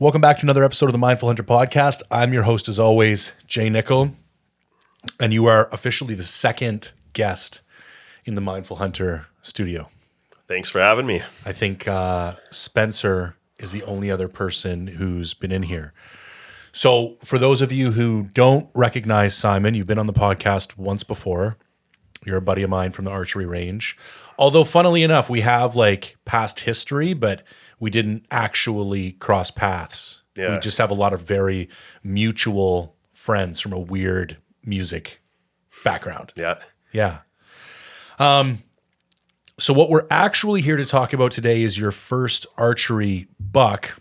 Welcome 0.00 0.22
back 0.22 0.38
to 0.38 0.46
another 0.46 0.64
episode 0.64 0.86
of 0.86 0.92
the 0.92 0.98
Mindful 0.98 1.28
Hunter 1.28 1.42
podcast. 1.42 2.00
I'm 2.10 2.32
your 2.32 2.44
host, 2.44 2.70
as 2.70 2.78
always, 2.78 3.34
Jay 3.46 3.68
Nichol, 3.68 4.14
and 5.20 5.30
you 5.30 5.44
are 5.44 5.68
officially 5.72 6.14
the 6.14 6.22
second 6.22 6.94
guest 7.12 7.60
in 8.24 8.34
the 8.34 8.40
Mindful 8.40 8.78
Hunter 8.78 9.26
studio. 9.42 9.90
Thanks 10.48 10.70
for 10.70 10.80
having 10.80 11.04
me. 11.04 11.20
I 11.44 11.52
think 11.52 11.86
uh, 11.86 12.36
Spencer 12.50 13.36
is 13.58 13.72
the 13.72 13.82
only 13.82 14.10
other 14.10 14.26
person 14.26 14.86
who's 14.86 15.34
been 15.34 15.52
in 15.52 15.64
here. 15.64 15.92
So, 16.72 17.18
for 17.22 17.36
those 17.36 17.60
of 17.60 17.70
you 17.70 17.90
who 17.90 18.30
don't 18.32 18.70
recognize 18.74 19.36
Simon, 19.36 19.74
you've 19.74 19.86
been 19.86 19.98
on 19.98 20.06
the 20.06 20.14
podcast 20.14 20.78
once 20.78 21.04
before. 21.04 21.58
You're 22.24 22.38
a 22.38 22.42
buddy 22.42 22.62
of 22.62 22.70
mine 22.70 22.92
from 22.92 23.04
the 23.04 23.10
archery 23.10 23.44
range. 23.44 23.98
Although, 24.38 24.64
funnily 24.64 25.02
enough, 25.02 25.28
we 25.28 25.42
have 25.42 25.76
like 25.76 26.16
past 26.24 26.60
history, 26.60 27.12
but 27.12 27.42
we 27.80 27.90
didn't 27.90 28.26
actually 28.30 29.12
cross 29.12 29.50
paths. 29.50 30.22
Yeah. 30.36 30.54
We 30.54 30.60
just 30.60 30.78
have 30.78 30.90
a 30.90 30.94
lot 30.94 31.12
of 31.12 31.22
very 31.22 31.68
mutual 32.04 32.94
friends 33.12 33.60
from 33.60 33.72
a 33.72 33.78
weird 33.78 34.36
music 34.64 35.20
background. 35.84 36.32
Yeah. 36.36 36.56
Yeah. 36.92 37.18
Um, 38.18 38.62
so 39.58 39.72
what 39.74 39.90
we're 39.90 40.06
actually 40.10 40.60
here 40.62 40.76
to 40.76 40.84
talk 40.84 41.12
about 41.12 41.32
today 41.32 41.62
is 41.62 41.78
your 41.78 41.90
first 41.90 42.46
archery 42.56 43.26
buck. 43.38 44.00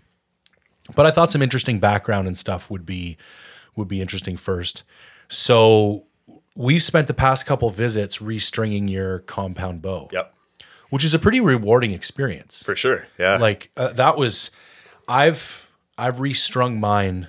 But 0.96 1.06
I 1.06 1.12
thought 1.12 1.32
some 1.32 1.42
interesting 1.42 1.80
background 1.80 2.28
and 2.28 2.38
stuff 2.38 2.70
would 2.70 2.86
be 2.86 3.18
would 3.76 3.88
be 3.88 4.02
interesting 4.02 4.36
first. 4.36 4.84
So 5.30 6.08
we've 6.56 6.82
spent 6.82 7.08
the 7.08 7.14
past 7.14 7.46
couple 7.46 7.70
visits 7.70 8.18
restringing 8.18 8.90
your 8.90 9.20
compound 9.20 9.82
bow, 9.82 10.10
Yep. 10.12 10.34
Which 10.90 11.04
is 11.04 11.14
a 11.14 11.20
pretty 11.20 11.40
rewarding 11.40 11.92
experience. 11.92 12.64
For 12.64 12.76
sure. 12.76 13.06
Yeah. 13.18 13.38
Like 13.38 13.72
uh, 13.78 13.90
that 13.94 14.18
was 14.18 14.52
I've 15.08 15.70
I've 15.98 16.20
restrung 16.20 16.80
mine 16.80 17.28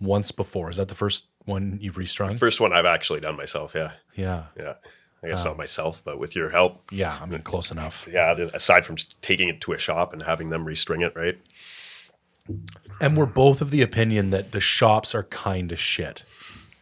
once 0.00 0.32
before. 0.32 0.70
Is 0.70 0.76
that 0.76 0.88
the 0.88 0.94
first 0.94 1.26
one 1.44 1.78
you've 1.80 1.96
restrung? 1.96 2.36
First 2.36 2.60
one 2.60 2.72
I've 2.72 2.86
actually 2.86 3.20
done 3.20 3.36
myself. 3.36 3.74
Yeah. 3.74 3.92
yeah. 4.14 4.44
Yeah. 4.58 4.74
I 5.24 5.28
guess 5.28 5.44
not 5.44 5.56
myself, 5.56 6.02
but 6.04 6.18
with 6.18 6.34
your 6.34 6.50
help. 6.50 6.82
Yeah, 6.90 7.16
I 7.20 7.26
mean 7.26 7.42
close 7.42 7.70
enough. 7.70 8.08
Yeah. 8.10 8.32
Aside 8.54 8.84
from 8.84 8.96
taking 9.20 9.48
it 9.48 9.60
to 9.60 9.72
a 9.72 9.78
shop 9.78 10.12
and 10.12 10.20
having 10.22 10.48
them 10.48 10.66
restring 10.66 11.00
it, 11.06 11.12
right? 11.14 11.38
And 13.00 13.16
we're 13.16 13.26
both 13.26 13.60
of 13.62 13.70
the 13.70 13.82
opinion 13.82 14.30
that 14.30 14.50
the 14.52 14.60
shops 14.60 15.14
are 15.14 15.22
kind 15.24 15.70
of 15.70 15.78
shit 15.78 16.24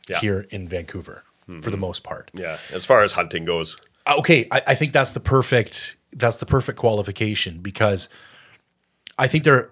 Yeah. 0.09 0.17
Mm-hmm. 0.17 0.27
here 0.27 0.47
in 0.51 0.69
Vancouver 0.69 1.25
for 1.61 1.71
the 1.71 1.77
most 1.77 2.05
part. 2.05 2.31
Yeah. 2.33 2.59
As 2.73 2.85
far 2.85 3.03
as 3.03 3.13
hunting 3.13 3.45
goes. 3.45 3.77
Uh, 4.07 4.15
Okay, 4.21 4.47
I, 4.51 4.63
I 4.69 4.75
think 4.75 4.93
that's 4.93 5.13
the 5.13 5.21
perfect 5.21 5.97
that's 6.13 6.39
the 6.39 6.47
perfect 6.47 6.79
qualification 6.79 7.61
because 7.61 8.09
I 9.19 9.27
think 9.27 9.45
they're 9.45 9.71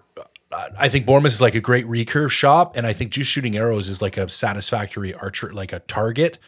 I 0.51 0.89
think 0.89 1.05
Bormus 1.05 1.35
is 1.35 1.41
like 1.43 1.55
a 1.55 1.61
great 1.61 1.85
recurve 1.85 2.31
shop, 2.31 2.77
and 2.77 2.87
I 2.87 2.95
think 2.95 3.11
just 3.11 3.31
shooting 3.31 3.57
arrows 3.57 3.89
is 3.89 4.01
like 4.01 4.17
a 4.17 4.29
satisfactory 4.29 5.13
archer, 5.15 5.53
like 5.53 5.73
a 5.73 5.81
target 5.81 6.39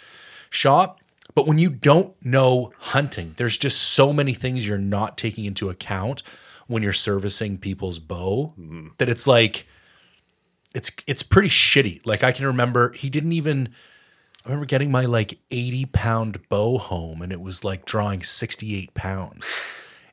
shop. 0.48 1.00
But 1.34 1.46
when 1.46 1.58
you 1.58 1.70
don't 1.70 2.14
know 2.24 2.72
hunting, 2.78 3.34
there's 3.36 3.58
just 3.58 3.80
so 3.82 4.12
many 4.12 4.32
things 4.32 4.66
you're 4.66 4.78
not 4.78 5.18
taking 5.18 5.44
into 5.44 5.68
account 5.68 6.22
when 6.66 6.82
you're 6.82 6.92
servicing 6.92 7.58
people's 7.58 7.98
bow 7.98 8.54
mm-hmm. 8.58 8.88
that 8.98 9.08
it's 9.08 9.26
like 9.26 9.66
it's 10.74 10.92
it's 11.06 11.22
pretty 11.22 11.48
shitty. 11.48 12.00
Like 12.06 12.24
I 12.24 12.32
can 12.32 12.46
remember 12.46 12.92
he 12.92 13.10
didn't 13.10 13.32
even 13.32 13.68
I 14.44 14.48
remember 14.48 14.66
getting 14.66 14.90
my 14.90 15.04
like 15.04 15.38
80 15.50 15.86
pound 15.86 16.48
bow 16.48 16.78
home 16.78 17.20
and 17.20 17.32
it 17.32 17.40
was 17.40 17.64
like 17.64 17.84
drawing 17.84 18.22
68 18.22 18.94
pounds. 18.94 19.62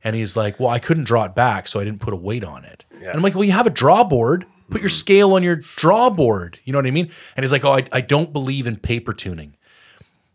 And 0.08 0.16
he's 0.16 0.38
like, 0.38 0.58
Well, 0.58 0.70
I 0.70 0.80
couldn't 0.80 1.04
draw 1.04 1.26
it 1.26 1.36
back, 1.36 1.68
so 1.68 1.82
I 1.82 1.84
didn't 1.84 2.00
put 2.00 2.14
a 2.14 2.18
weight 2.18 2.46
on 2.46 2.64
it. 2.64 2.86
And 3.10 3.10
I'm 3.10 3.22
like, 3.22 3.36
Well, 3.36 3.44
you 3.44 3.52
have 3.52 3.68
a 3.68 3.70
draw 3.70 4.06
board. 4.06 4.46
Put 4.70 4.80
your 4.80 4.90
scale 4.90 5.34
on 5.34 5.44
your 5.44 5.58
draw 5.58 6.10
board. 6.10 6.60
You 6.64 6.72
know 6.72 6.80
what 6.80 6.88
I 6.88 6.92
mean? 6.92 7.12
And 7.36 7.44
he's 7.44 7.52
like, 7.52 7.66
Oh, 7.66 7.74
I, 7.74 7.84
I 7.92 8.00
don't 8.00 8.32
believe 8.32 8.68
in 8.68 8.78
paper 8.78 9.12
tuning. 9.12 9.58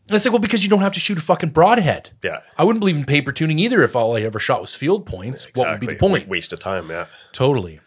And 0.09 0.17
it's 0.17 0.27
like, 0.27 0.33
Well, 0.33 0.43
because 0.43 0.63
you 0.63 0.69
don't 0.69 0.83
have 0.83 0.93
to 0.93 1.01
shoot 1.01 1.17
a 1.17 1.23
fucking 1.23 1.51
broadhead. 1.51 2.11
Yeah. 2.23 2.41
I 2.59 2.65
wouldn't 2.65 2.81
believe 2.81 2.97
in 2.99 3.07
paper 3.07 3.33
tuning 3.33 3.59
either 3.59 3.83
if 3.83 3.97
all 3.97 4.15
I 4.15 4.21
ever 4.21 4.39
shot 4.39 4.61
was 4.61 4.75
field 4.75 5.07
points. 5.07 5.51
What 5.55 5.71
would 5.71 5.81
be 5.81 5.87
the 5.87 5.95
point? 5.95 6.29
Waste 6.29 6.53
of 6.53 6.59
time. 6.61 6.91
Yeah. 6.91 7.07
Totally. 7.33 7.81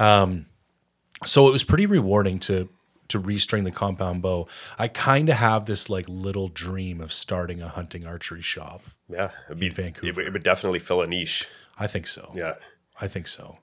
Um, 0.00 0.46
so 1.24 1.46
it 1.46 1.52
was 1.52 1.62
pretty 1.62 1.86
rewarding 1.86 2.40
to 2.40 2.68
to 3.08 3.20
restring 3.20 3.64
the 3.64 3.70
compound 3.70 4.22
bow. 4.22 4.48
I 4.78 4.88
kind 4.88 5.28
of 5.28 5.36
have 5.36 5.66
this 5.66 5.90
like 5.90 6.06
little 6.08 6.48
dream 6.48 7.00
of 7.00 7.12
starting 7.12 7.60
a 7.62 7.68
hunting 7.68 8.06
archery 8.06 8.42
shop. 8.42 8.82
Yeah. 9.08 9.30
It'd 9.48 9.58
be, 9.58 9.68
Vancouver. 9.68 10.06
It, 10.08 10.16
would- 10.16 10.26
it 10.26 10.32
would 10.32 10.42
definitely 10.44 10.78
fill 10.78 11.02
a 11.02 11.06
niche. 11.06 11.46
I 11.78 11.86
think 11.86 12.06
so. 12.06 12.32
Yeah. 12.34 12.54
I 13.00 13.08
think 13.08 13.26
so. 13.28 13.58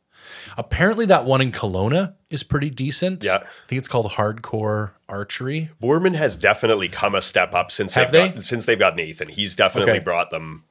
Apparently, 0.58 1.06
that 1.06 1.24
one 1.26 1.40
in 1.42 1.52
Kelowna 1.52 2.16
is 2.30 2.44
pretty 2.44 2.70
decent. 2.70 3.24
Yeah. 3.24 3.36
I 3.38 3.68
think 3.68 3.80
it's 3.80 3.88
called 3.88 4.12
Hardcore 4.12 4.92
Archery. 5.08 5.70
Borman 5.82 6.16
has 6.16 6.36
definitely 6.36 6.90
come 6.90 7.16
a 7.16 7.22
step 7.22 7.54
up 7.54 7.72
since 7.72 7.94
Have 7.94 8.12
they've 8.12 8.24
they? 8.30 8.34
Got, 8.36 8.44
since 8.44 8.66
they've 8.66 8.78
got 8.80 8.96
Nathan. 8.96 9.30
He's 9.30 9.56
definitely 9.56 9.94
Okay. 9.94 10.00
brought 10.04 10.30
them 10.30 10.66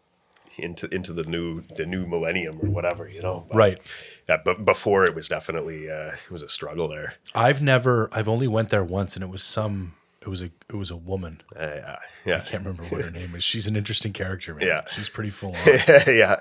into 0.58 0.92
into 0.92 1.12
the 1.12 1.22
new 1.24 1.60
the 1.76 1.86
new 1.86 2.06
millennium 2.06 2.58
or 2.60 2.68
whatever, 2.68 3.08
you 3.08 3.22
know. 3.22 3.46
But- 3.48 3.56
Right. 3.56 3.78
Yeah, 4.28 4.36
but 4.44 4.64
before 4.64 5.04
it 5.04 5.14
was 5.14 5.28
definitely 5.28 5.90
uh, 5.90 6.12
it 6.12 6.30
was 6.30 6.42
a 6.42 6.48
struggle 6.48 6.88
there. 6.88 7.14
I've 7.34 7.62
never. 7.62 8.08
I've 8.12 8.28
only 8.28 8.46
went 8.48 8.70
there 8.70 8.84
once, 8.84 9.16
and 9.16 9.22
it 9.22 9.28
was 9.28 9.42
some. 9.42 9.94
It 10.20 10.28
was 10.28 10.42
a. 10.42 10.50
It 10.68 10.74
was 10.74 10.90
a 10.90 10.96
woman. 10.96 11.40
Uh, 11.58 11.62
yeah, 11.64 11.96
yeah, 12.26 12.36
I 12.36 12.40
can't 12.40 12.62
remember 12.64 12.82
what 12.84 13.00
her 13.02 13.10
name 13.10 13.34
is. 13.34 13.42
She's 13.42 13.66
an 13.66 13.74
interesting 13.76 14.12
character, 14.12 14.54
man. 14.54 14.66
Yeah. 14.66 14.82
She's 14.90 15.08
pretty 15.08 15.30
full 15.30 15.54
on. 15.56 15.78
yeah. 16.14 16.40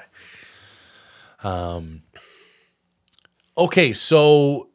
um 1.44 2.02
Okay, 3.58 3.94
so 3.94 4.70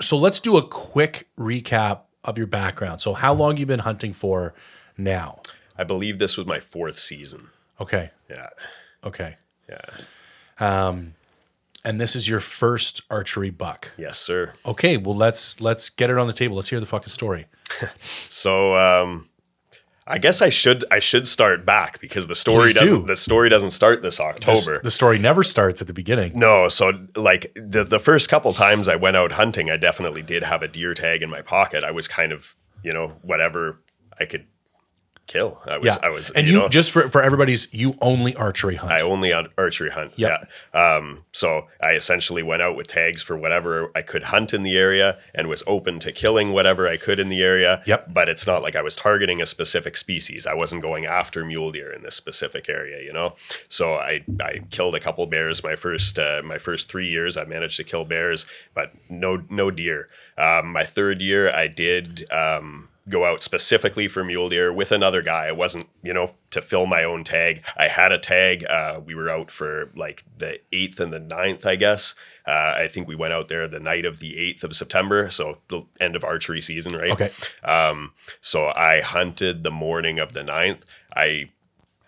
so 0.00 0.16
let's 0.16 0.40
do 0.40 0.56
a 0.56 0.66
quick 0.66 1.28
recap 1.38 2.02
of 2.24 2.38
your 2.38 2.46
background. 2.46 3.00
So 3.00 3.14
how 3.14 3.34
long 3.34 3.56
you 3.56 3.66
been 3.66 3.80
hunting 3.80 4.12
for 4.12 4.54
now? 4.96 5.40
I 5.76 5.84
believe 5.84 6.18
this 6.18 6.36
was 6.36 6.46
my 6.46 6.60
fourth 6.60 6.98
season. 6.98 7.48
Okay. 7.80 8.10
Yeah, 8.30 8.48
Okay. 9.04 9.36
yeah, 9.68 9.80
And 11.86 12.00
this 12.00 12.16
is 12.16 12.28
your 12.28 12.40
first 12.40 13.00
archery 13.10 13.50
buck. 13.50 13.92
yes, 13.96 14.18
sir. 14.18 14.52
Okay, 14.66 14.96
well 14.96 15.14
let's 15.16 15.60
let's 15.60 15.88
get 15.88 16.10
it 16.10 16.18
on 16.18 16.26
the 16.26 16.32
table. 16.32 16.56
Let's 16.56 16.68
hear 16.68 16.80
the 16.80 16.86
fucking 16.86 17.08
story. 17.10 17.46
So, 18.28 18.76
um, 18.76 19.28
I 20.08 20.18
guess 20.18 20.40
I 20.42 20.48
should 20.50 20.84
I 20.90 20.98
should 21.00 21.26
start 21.26 21.64
back 21.66 22.00
because 22.00 22.26
the 22.28 22.34
story 22.36 22.66
Please 22.72 22.74
doesn't 22.74 23.06
the 23.06 23.16
story 23.16 23.48
doesn't 23.48 23.70
start 23.70 24.02
this 24.02 24.18
This- 24.18 24.26
October. 24.26 24.80
the 24.82 24.90
story 24.90 25.18
never 25.18 25.42
starts 25.42 25.80
at 25.80 25.86
the 25.88 25.92
beginning. 25.94 26.38
No, 26.38 26.68
so 26.68 26.92
like 27.16 27.52
the 27.56 27.82
the 27.84 27.98
first 27.98 28.28
couple 28.28 28.52
times 28.52 28.86
I 28.88 28.94
went 28.96 29.16
out 29.16 29.32
hunting, 29.32 29.68
I 29.70 29.76
definitely 29.76 30.22
did 30.22 30.42
have 30.44 30.62
a 30.62 30.68
deer 30.68 30.94
tag 30.94 31.22
in 31.22 31.30
my 31.30 31.42
pocket. 31.42 31.82
I 31.84 31.90
was 31.90 32.06
kind 32.08 32.32
of, 32.32 32.54
you 32.84 32.92
know, 32.92 33.14
whatever 33.22 33.80
I 34.20 34.26
could 34.26 34.46
kill. 35.26 35.60
I 35.66 35.78
was 35.78 35.86
Yeah. 35.86 35.98
I 36.02 36.08
was 36.08 36.30
and 36.30 36.46
you, 36.46 36.54
know, 36.54 36.68
just 36.68 36.92
for, 36.92 37.08
for 37.10 37.22
everybody's 37.22 37.72
you 37.72 37.94
only 38.00 38.34
archery 38.36 38.76
hunt. 38.76 38.92
I 38.92 39.00
only 39.00 39.32
on 39.32 39.48
archery 39.58 39.90
hunt. 39.90 40.12
Yep. 40.16 40.48
Yeah. 40.74 40.96
Um, 40.96 41.24
so 41.32 41.66
I 41.82 41.92
essentially 41.92 42.42
went 42.42 42.62
out 42.62 42.76
with 42.76 42.86
tags 42.86 43.22
for 43.22 43.36
whatever 43.36 43.90
I 43.94 44.02
could 44.02 44.24
hunt 44.24 44.54
in 44.54 44.62
the 44.62 44.76
area 44.76 45.18
and 45.34 45.48
was 45.48 45.62
open 45.66 45.98
to 46.00 46.12
killing 46.12 46.52
whatever 46.52 46.88
I 46.88 46.96
could 46.96 47.18
in 47.18 47.28
the 47.28 47.42
area. 47.42 47.82
Yep. 47.86 48.12
But 48.12 48.28
it's 48.28 48.46
not 48.46 48.62
like 48.62 48.76
I 48.76 48.82
was 48.82 48.96
targeting 48.96 49.42
a 49.42 49.46
specific 49.46 49.96
species. 49.96 50.46
I 50.46 50.54
wasn't 50.54 50.82
going 50.82 51.06
after 51.06 51.44
mule 51.44 51.72
deer 51.72 51.92
in 51.92 52.02
this 52.02 52.14
specific 52.14 52.68
area, 52.68 53.02
you 53.02 53.12
know? 53.12 53.34
So 53.68 53.94
I, 53.94 54.24
I 54.40 54.60
killed 54.70 54.94
a 54.94 55.00
couple 55.00 55.26
bears 55.26 55.62
my 55.62 55.76
first 55.76 56.18
uh, 56.18 56.42
my 56.44 56.58
first 56.58 56.88
three 56.88 57.08
years. 57.08 57.36
I 57.36 57.44
managed 57.44 57.76
to 57.78 57.84
kill 57.84 58.04
bears, 58.04 58.46
but 58.74 58.92
no 59.08 59.42
no 59.50 59.70
deer. 59.70 60.08
Um, 60.38 60.72
my 60.72 60.84
third 60.84 61.20
year 61.20 61.50
I 61.52 61.66
did 61.66 62.30
um, 62.30 62.88
go 63.08 63.24
out 63.24 63.42
specifically 63.42 64.08
for 64.08 64.24
mule 64.24 64.48
deer 64.48 64.72
with 64.72 64.90
another 64.90 65.22
guy. 65.22 65.46
It 65.46 65.56
wasn't, 65.56 65.88
you 66.02 66.12
know, 66.12 66.32
to 66.50 66.60
fill 66.60 66.86
my 66.86 67.04
own 67.04 67.24
tag. 67.24 67.62
I 67.76 67.88
had 67.88 68.12
a 68.12 68.18
tag. 68.18 68.64
Uh, 68.68 69.00
we 69.04 69.14
were 69.14 69.30
out 69.30 69.50
for 69.50 69.90
like 69.94 70.24
the 70.38 70.60
eighth 70.72 70.98
and 70.98 71.12
the 71.12 71.20
ninth, 71.20 71.66
I 71.66 71.76
guess. 71.76 72.14
Uh, 72.46 72.74
I 72.76 72.88
think 72.88 73.08
we 73.08 73.16
went 73.16 73.32
out 73.32 73.48
there 73.48 73.66
the 73.66 73.80
night 73.80 74.04
of 74.04 74.20
the 74.20 74.34
8th 74.34 74.62
of 74.62 74.76
September, 74.76 75.30
so 75.30 75.58
the 75.66 75.82
end 75.98 76.14
of 76.14 76.22
archery 76.22 76.60
season, 76.60 76.92
right? 76.92 77.10
Okay. 77.10 77.30
Um, 77.64 78.12
so 78.40 78.68
I 78.68 79.00
hunted 79.00 79.64
the 79.64 79.72
morning 79.72 80.20
of 80.20 80.32
the 80.32 80.44
9th. 80.44 80.82
I 81.14 81.50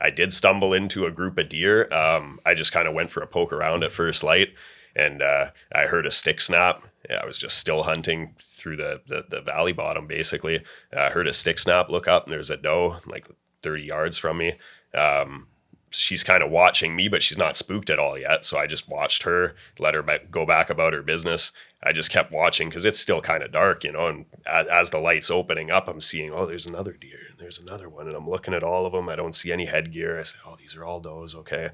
I 0.00 0.10
did 0.10 0.32
stumble 0.32 0.72
into 0.72 1.06
a 1.06 1.10
group 1.10 1.38
of 1.38 1.48
deer. 1.48 1.92
Um, 1.92 2.38
I 2.46 2.54
just 2.54 2.70
kind 2.70 2.86
of 2.86 2.94
went 2.94 3.10
for 3.10 3.20
a 3.20 3.26
poke 3.26 3.52
around 3.52 3.82
at 3.82 3.92
first 3.92 4.22
light, 4.22 4.50
and 4.94 5.20
uh, 5.22 5.50
I 5.72 5.86
heard 5.86 6.06
a 6.06 6.12
stick 6.12 6.40
snap. 6.40 6.84
I 7.10 7.26
was 7.26 7.38
just 7.38 7.58
still 7.58 7.84
hunting 7.84 8.34
through 8.40 8.76
the 8.76 9.00
the, 9.06 9.24
the 9.28 9.40
valley 9.40 9.72
bottom, 9.72 10.06
basically. 10.06 10.62
I 10.96 11.10
heard 11.10 11.26
a 11.26 11.32
stick 11.32 11.58
snap. 11.58 11.88
Look 11.88 12.08
up, 12.08 12.24
and 12.24 12.32
there's 12.32 12.50
a 12.50 12.56
doe 12.56 12.96
like 13.06 13.28
30 13.62 13.82
yards 13.82 14.18
from 14.18 14.38
me. 14.38 14.54
Um, 14.94 15.46
she's 15.90 16.22
kind 16.22 16.42
of 16.42 16.50
watching 16.50 16.94
me, 16.94 17.08
but 17.08 17.22
she's 17.22 17.38
not 17.38 17.56
spooked 17.56 17.90
at 17.90 17.98
all 17.98 18.18
yet. 18.18 18.44
So 18.44 18.58
I 18.58 18.66
just 18.66 18.88
watched 18.88 19.22
her, 19.22 19.54
let 19.78 19.94
her 19.94 20.04
go 20.30 20.44
back 20.44 20.70
about 20.70 20.92
her 20.92 21.02
business. 21.02 21.52
I 21.82 21.92
just 21.92 22.10
kept 22.10 22.32
watching 22.32 22.68
because 22.68 22.84
it's 22.84 22.98
still 22.98 23.20
kind 23.20 23.42
of 23.42 23.52
dark, 23.52 23.84
you 23.84 23.92
know. 23.92 24.08
And 24.08 24.26
as, 24.46 24.66
as 24.66 24.90
the 24.90 24.98
light's 24.98 25.30
opening 25.30 25.70
up, 25.70 25.88
I'm 25.88 26.00
seeing, 26.00 26.32
oh, 26.32 26.46
there's 26.46 26.66
another 26.66 26.92
deer, 26.92 27.20
and 27.30 27.38
there's 27.38 27.58
another 27.58 27.88
one, 27.88 28.06
and 28.06 28.16
I'm 28.16 28.28
looking 28.28 28.54
at 28.54 28.64
all 28.64 28.84
of 28.84 28.92
them. 28.92 29.08
I 29.08 29.16
don't 29.16 29.34
see 29.34 29.52
any 29.52 29.66
headgear. 29.66 30.18
I 30.18 30.24
say, 30.24 30.36
oh, 30.46 30.56
these 30.58 30.76
are 30.76 30.84
all 30.84 31.00
does, 31.00 31.34
okay. 31.34 31.70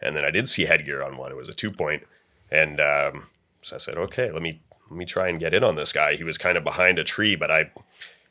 And 0.00 0.14
then 0.14 0.24
I 0.24 0.30
did 0.30 0.48
see 0.48 0.66
headgear 0.66 1.02
on 1.02 1.16
one. 1.16 1.32
It 1.32 1.36
was 1.36 1.48
a 1.48 1.54
two 1.54 1.70
point, 1.70 2.06
and 2.50 2.80
um, 2.80 3.26
so 3.62 3.76
I 3.76 3.78
said, 3.78 3.96
okay, 3.96 4.30
let 4.30 4.42
me 4.42 4.60
let 4.90 4.96
me 4.96 5.04
try 5.04 5.28
and 5.28 5.40
get 5.40 5.54
in 5.54 5.64
on 5.64 5.76
this 5.76 5.92
guy. 5.92 6.14
He 6.14 6.24
was 6.24 6.38
kind 6.38 6.56
of 6.56 6.64
behind 6.64 6.98
a 6.98 7.04
tree, 7.04 7.36
but 7.36 7.50
I 7.50 7.70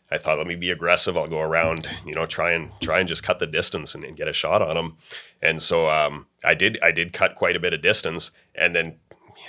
I 0.09 0.17
thought 0.17 0.37
let 0.37 0.47
me 0.47 0.55
be 0.55 0.71
aggressive. 0.71 1.17
I'll 1.17 1.27
go 1.27 1.41
around, 1.41 1.89
you 2.05 2.15
know, 2.15 2.25
try 2.25 2.51
and 2.51 2.71
try 2.81 2.99
and 2.99 3.07
just 3.07 3.23
cut 3.23 3.39
the 3.39 3.47
distance 3.47 3.93
and, 3.93 4.03
and 4.03 4.15
get 4.15 4.27
a 4.27 4.33
shot 4.33 4.61
on 4.61 4.77
him. 4.77 4.95
And 5.41 5.61
so 5.61 5.89
um, 5.89 6.27
I 6.45 6.53
did 6.53 6.79
I 6.81 6.91
did 6.91 7.13
cut 7.13 7.35
quite 7.35 7.55
a 7.55 7.59
bit 7.59 7.73
of 7.73 7.81
distance, 7.81 8.31
and 8.55 8.75
then 8.75 8.95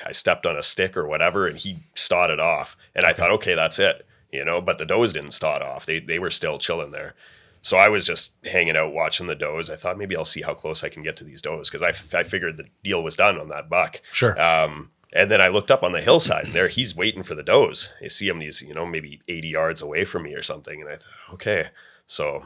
I 0.04 0.12
stepped 0.12 0.46
on 0.46 0.56
a 0.56 0.62
stick 0.62 0.96
or 0.96 1.06
whatever, 1.06 1.46
and 1.46 1.56
he 1.56 1.84
started 1.94 2.40
off. 2.40 2.76
And 2.94 3.06
I 3.06 3.12
thought, 3.12 3.30
okay, 3.32 3.54
that's 3.54 3.78
it, 3.78 4.06
you 4.32 4.44
know. 4.44 4.60
But 4.60 4.78
the 4.78 4.86
does 4.86 5.12
didn't 5.12 5.30
start 5.32 5.62
off; 5.62 5.86
they 5.86 6.00
they 6.00 6.18
were 6.18 6.30
still 6.30 6.58
chilling 6.58 6.90
there. 6.90 7.14
So 7.62 7.76
I 7.76 7.88
was 7.88 8.06
just 8.06 8.34
hanging 8.44 8.76
out 8.76 8.92
watching 8.92 9.26
the 9.26 9.34
does. 9.34 9.68
I 9.68 9.76
thought 9.76 9.98
maybe 9.98 10.16
I'll 10.16 10.24
see 10.24 10.42
how 10.42 10.54
close 10.54 10.84
I 10.84 10.88
can 10.88 11.02
get 11.02 11.16
to 11.16 11.24
these 11.24 11.42
does 11.42 11.68
because 11.68 11.82
I, 11.82 11.88
f- 11.88 12.14
I 12.14 12.22
figured 12.22 12.56
the 12.56 12.66
deal 12.84 13.02
was 13.02 13.16
done 13.16 13.38
on 13.38 13.48
that 13.48 13.68
buck. 13.68 14.00
Sure. 14.12 14.40
Um, 14.40 14.90
and 15.12 15.30
then 15.30 15.40
I 15.40 15.48
looked 15.48 15.70
up 15.70 15.82
on 15.82 15.92
the 15.92 16.00
hillside, 16.00 16.46
and 16.46 16.54
there 16.54 16.68
he's 16.68 16.96
waiting 16.96 17.22
for 17.22 17.34
the 17.34 17.42
does. 17.42 17.92
I 18.02 18.08
see 18.08 18.28
him; 18.28 18.40
he's 18.40 18.62
you 18.62 18.74
know 18.74 18.86
maybe 18.86 19.20
eighty 19.28 19.48
yards 19.48 19.82
away 19.82 20.04
from 20.04 20.24
me 20.24 20.34
or 20.34 20.42
something. 20.42 20.80
And 20.80 20.90
I 20.90 20.96
thought, 20.96 21.34
okay, 21.34 21.68
so 22.06 22.44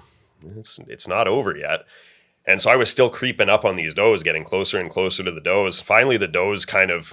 it's 0.57 0.79
it's 0.89 1.09
not 1.09 1.29
over 1.29 1.57
yet. 1.57 1.85
And 2.45 2.61
so 2.61 2.71
I 2.71 2.77
was 2.77 2.91
still 2.91 3.09
creeping 3.09 3.49
up 3.49 3.65
on 3.65 3.77
these 3.77 3.95
does, 3.95 4.23
getting 4.25 4.43
closer 4.43 4.79
and 4.79 4.91
closer 4.91 5.23
to 5.23 5.31
the 5.31 5.41
does. 5.41 5.81
Finally, 5.81 6.17
the 6.17 6.27
does 6.29 6.65
kind 6.65 6.91
of 6.91 7.13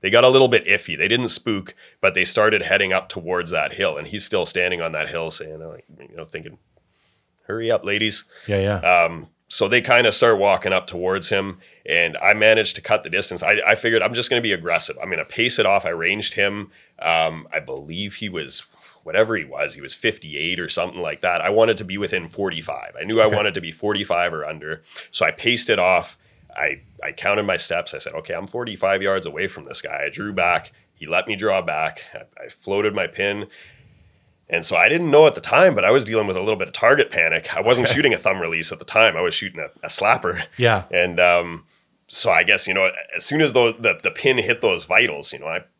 they 0.00 0.10
got 0.10 0.24
a 0.24 0.28
little 0.28 0.48
bit 0.48 0.66
iffy. 0.66 0.96
They 0.96 1.08
didn't 1.08 1.28
spook, 1.28 1.74
but 2.00 2.14
they 2.14 2.24
started 2.24 2.62
heading 2.62 2.92
up 2.92 3.08
towards 3.08 3.50
that 3.50 3.74
hill, 3.74 3.96
and 3.96 4.06
he's 4.06 4.24
still 4.24 4.46
standing 4.46 4.80
on 4.80 4.92
that 4.92 5.08
hill, 5.08 5.30
saying, 5.30 5.58
like, 5.60 5.84
you 5.98 6.16
know, 6.16 6.24
thinking, 6.24 6.58
"Hurry 7.46 7.70
up, 7.70 7.84
ladies." 7.84 8.24
yeah, 8.46 8.60
yeah. 8.80 9.04
Um, 9.04 9.28
so 9.48 9.66
they 9.66 9.80
kind 9.80 10.06
of 10.06 10.14
start 10.14 10.38
walking 10.38 10.72
up 10.72 10.86
towards 10.86 11.30
him, 11.30 11.58
and 11.86 12.16
I 12.18 12.34
managed 12.34 12.76
to 12.76 12.82
cut 12.82 13.02
the 13.02 13.10
distance. 13.10 13.42
I, 13.42 13.60
I 13.66 13.74
figured 13.74 14.02
I'm 14.02 14.14
just 14.14 14.28
going 14.28 14.40
to 14.40 14.46
be 14.46 14.52
aggressive. 14.52 14.96
I'm 15.02 15.08
going 15.08 15.18
to 15.18 15.24
pace 15.24 15.58
it 15.58 15.66
off. 15.66 15.86
I 15.86 15.90
ranged 15.90 16.34
him. 16.34 16.70
Um, 16.98 17.48
I 17.52 17.60
believe 17.60 18.16
he 18.16 18.28
was 18.28 18.64
whatever 19.04 19.36
he 19.36 19.44
was. 19.44 19.72
He 19.72 19.80
was 19.80 19.94
58 19.94 20.60
or 20.60 20.68
something 20.68 21.00
like 21.00 21.22
that. 21.22 21.40
I 21.40 21.48
wanted 21.48 21.78
to 21.78 21.84
be 21.84 21.96
within 21.96 22.28
45. 22.28 22.94
I 22.98 23.04
knew 23.04 23.22
I 23.22 23.26
wanted 23.26 23.54
to 23.54 23.60
be 23.62 23.70
45 23.70 24.34
or 24.34 24.44
under. 24.44 24.82
So 25.10 25.24
I 25.24 25.30
paced 25.30 25.70
it 25.70 25.78
off. 25.78 26.18
I 26.54 26.82
I 27.02 27.12
counted 27.12 27.44
my 27.44 27.56
steps. 27.56 27.94
I 27.94 27.98
said, 27.98 28.12
okay, 28.14 28.34
I'm 28.34 28.46
45 28.46 29.00
yards 29.00 29.24
away 29.24 29.46
from 29.46 29.64
this 29.64 29.80
guy. 29.80 30.04
I 30.04 30.10
drew 30.10 30.34
back. 30.34 30.72
He 30.94 31.06
let 31.06 31.26
me 31.26 31.36
draw 31.36 31.62
back. 31.62 32.04
I, 32.12 32.44
I 32.44 32.48
floated 32.48 32.94
my 32.94 33.06
pin. 33.06 33.46
And 34.50 34.64
so 34.64 34.76
I 34.76 34.88
didn't 34.88 35.10
know 35.10 35.26
at 35.26 35.34
the 35.34 35.40
time, 35.40 35.74
but 35.74 35.84
I 35.84 35.90
was 35.90 36.04
dealing 36.04 36.26
with 36.26 36.36
a 36.36 36.40
little 36.40 36.56
bit 36.56 36.68
of 36.68 36.74
target 36.74 37.10
panic. 37.10 37.54
I 37.54 37.60
wasn't 37.60 37.88
shooting 37.88 38.14
a 38.14 38.18
thumb 38.18 38.40
release 38.40 38.72
at 38.72 38.78
the 38.78 38.84
time. 38.84 39.16
I 39.16 39.20
was 39.20 39.34
shooting 39.34 39.60
a, 39.60 39.68
a 39.84 39.88
slapper. 39.88 40.44
Yeah. 40.56 40.84
And 40.90 41.20
um, 41.20 41.64
so 42.06 42.30
I 42.30 42.44
guess, 42.44 42.66
you 42.66 42.72
know, 42.72 42.90
as 43.14 43.24
soon 43.24 43.42
as 43.42 43.52
those, 43.52 43.74
the, 43.78 43.98
the 44.02 44.10
pin 44.10 44.38
hit 44.38 44.62
those 44.62 44.86
vitals, 44.86 45.32
you 45.32 45.38
know, 45.40 45.46
I, 45.46 45.58
I 45.58 45.77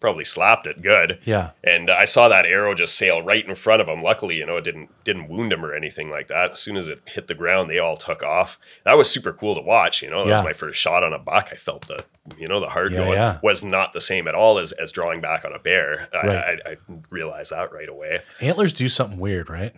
probably 0.00 0.24
slapped 0.24 0.66
it 0.66 0.80
good. 0.82 1.18
Yeah. 1.24 1.50
And 1.62 1.90
I 1.90 2.06
saw 2.06 2.28
that 2.28 2.46
arrow 2.46 2.74
just 2.74 2.96
sail 2.96 3.22
right 3.22 3.46
in 3.46 3.54
front 3.54 3.82
of 3.82 3.88
him. 3.88 4.02
Luckily, 4.02 4.36
you 4.36 4.46
know, 4.46 4.56
it 4.56 4.64
didn't 4.64 4.88
didn't 5.04 5.28
wound 5.28 5.52
him 5.52 5.64
or 5.64 5.74
anything 5.74 6.08
like 6.10 6.28
that. 6.28 6.52
As 6.52 6.58
soon 6.58 6.76
as 6.76 6.88
it 6.88 7.00
hit 7.04 7.26
the 7.28 7.34
ground, 7.34 7.68
they 7.70 7.78
all 7.78 7.96
took 7.96 8.22
off. 8.22 8.58
That 8.84 8.96
was 8.96 9.10
super 9.10 9.32
cool 9.32 9.54
to 9.54 9.60
watch. 9.60 10.02
You 10.02 10.08
know, 10.10 10.20
that 10.24 10.28
Yeah. 10.28 10.34
was 10.36 10.44
my 10.44 10.52
first 10.54 10.80
shot 10.80 11.04
on 11.04 11.12
a 11.12 11.18
buck. 11.18 11.50
I 11.52 11.56
felt 11.56 11.86
the, 11.86 12.04
you 12.38 12.48
know, 12.48 12.60
the 12.60 12.70
heart 12.70 12.92
Yeah, 12.92 12.98
going 12.98 13.12
yeah. 13.12 13.38
was 13.42 13.62
not 13.62 13.92
the 13.92 14.00
same 14.00 14.26
at 14.26 14.34
all 14.34 14.58
as 14.58 14.72
as 14.72 14.90
drawing 14.90 15.20
back 15.20 15.44
on 15.44 15.52
a 15.52 15.58
bear. 15.58 16.08
I, 16.14 16.28
I, 16.28 16.58
I 16.72 16.76
realized 17.10 17.52
that 17.52 17.72
right 17.72 17.88
away. 17.90 18.20
Antlers 18.40 18.72
do 18.72 18.88
something 18.88 19.18
weird, 19.18 19.50
right? 19.50 19.74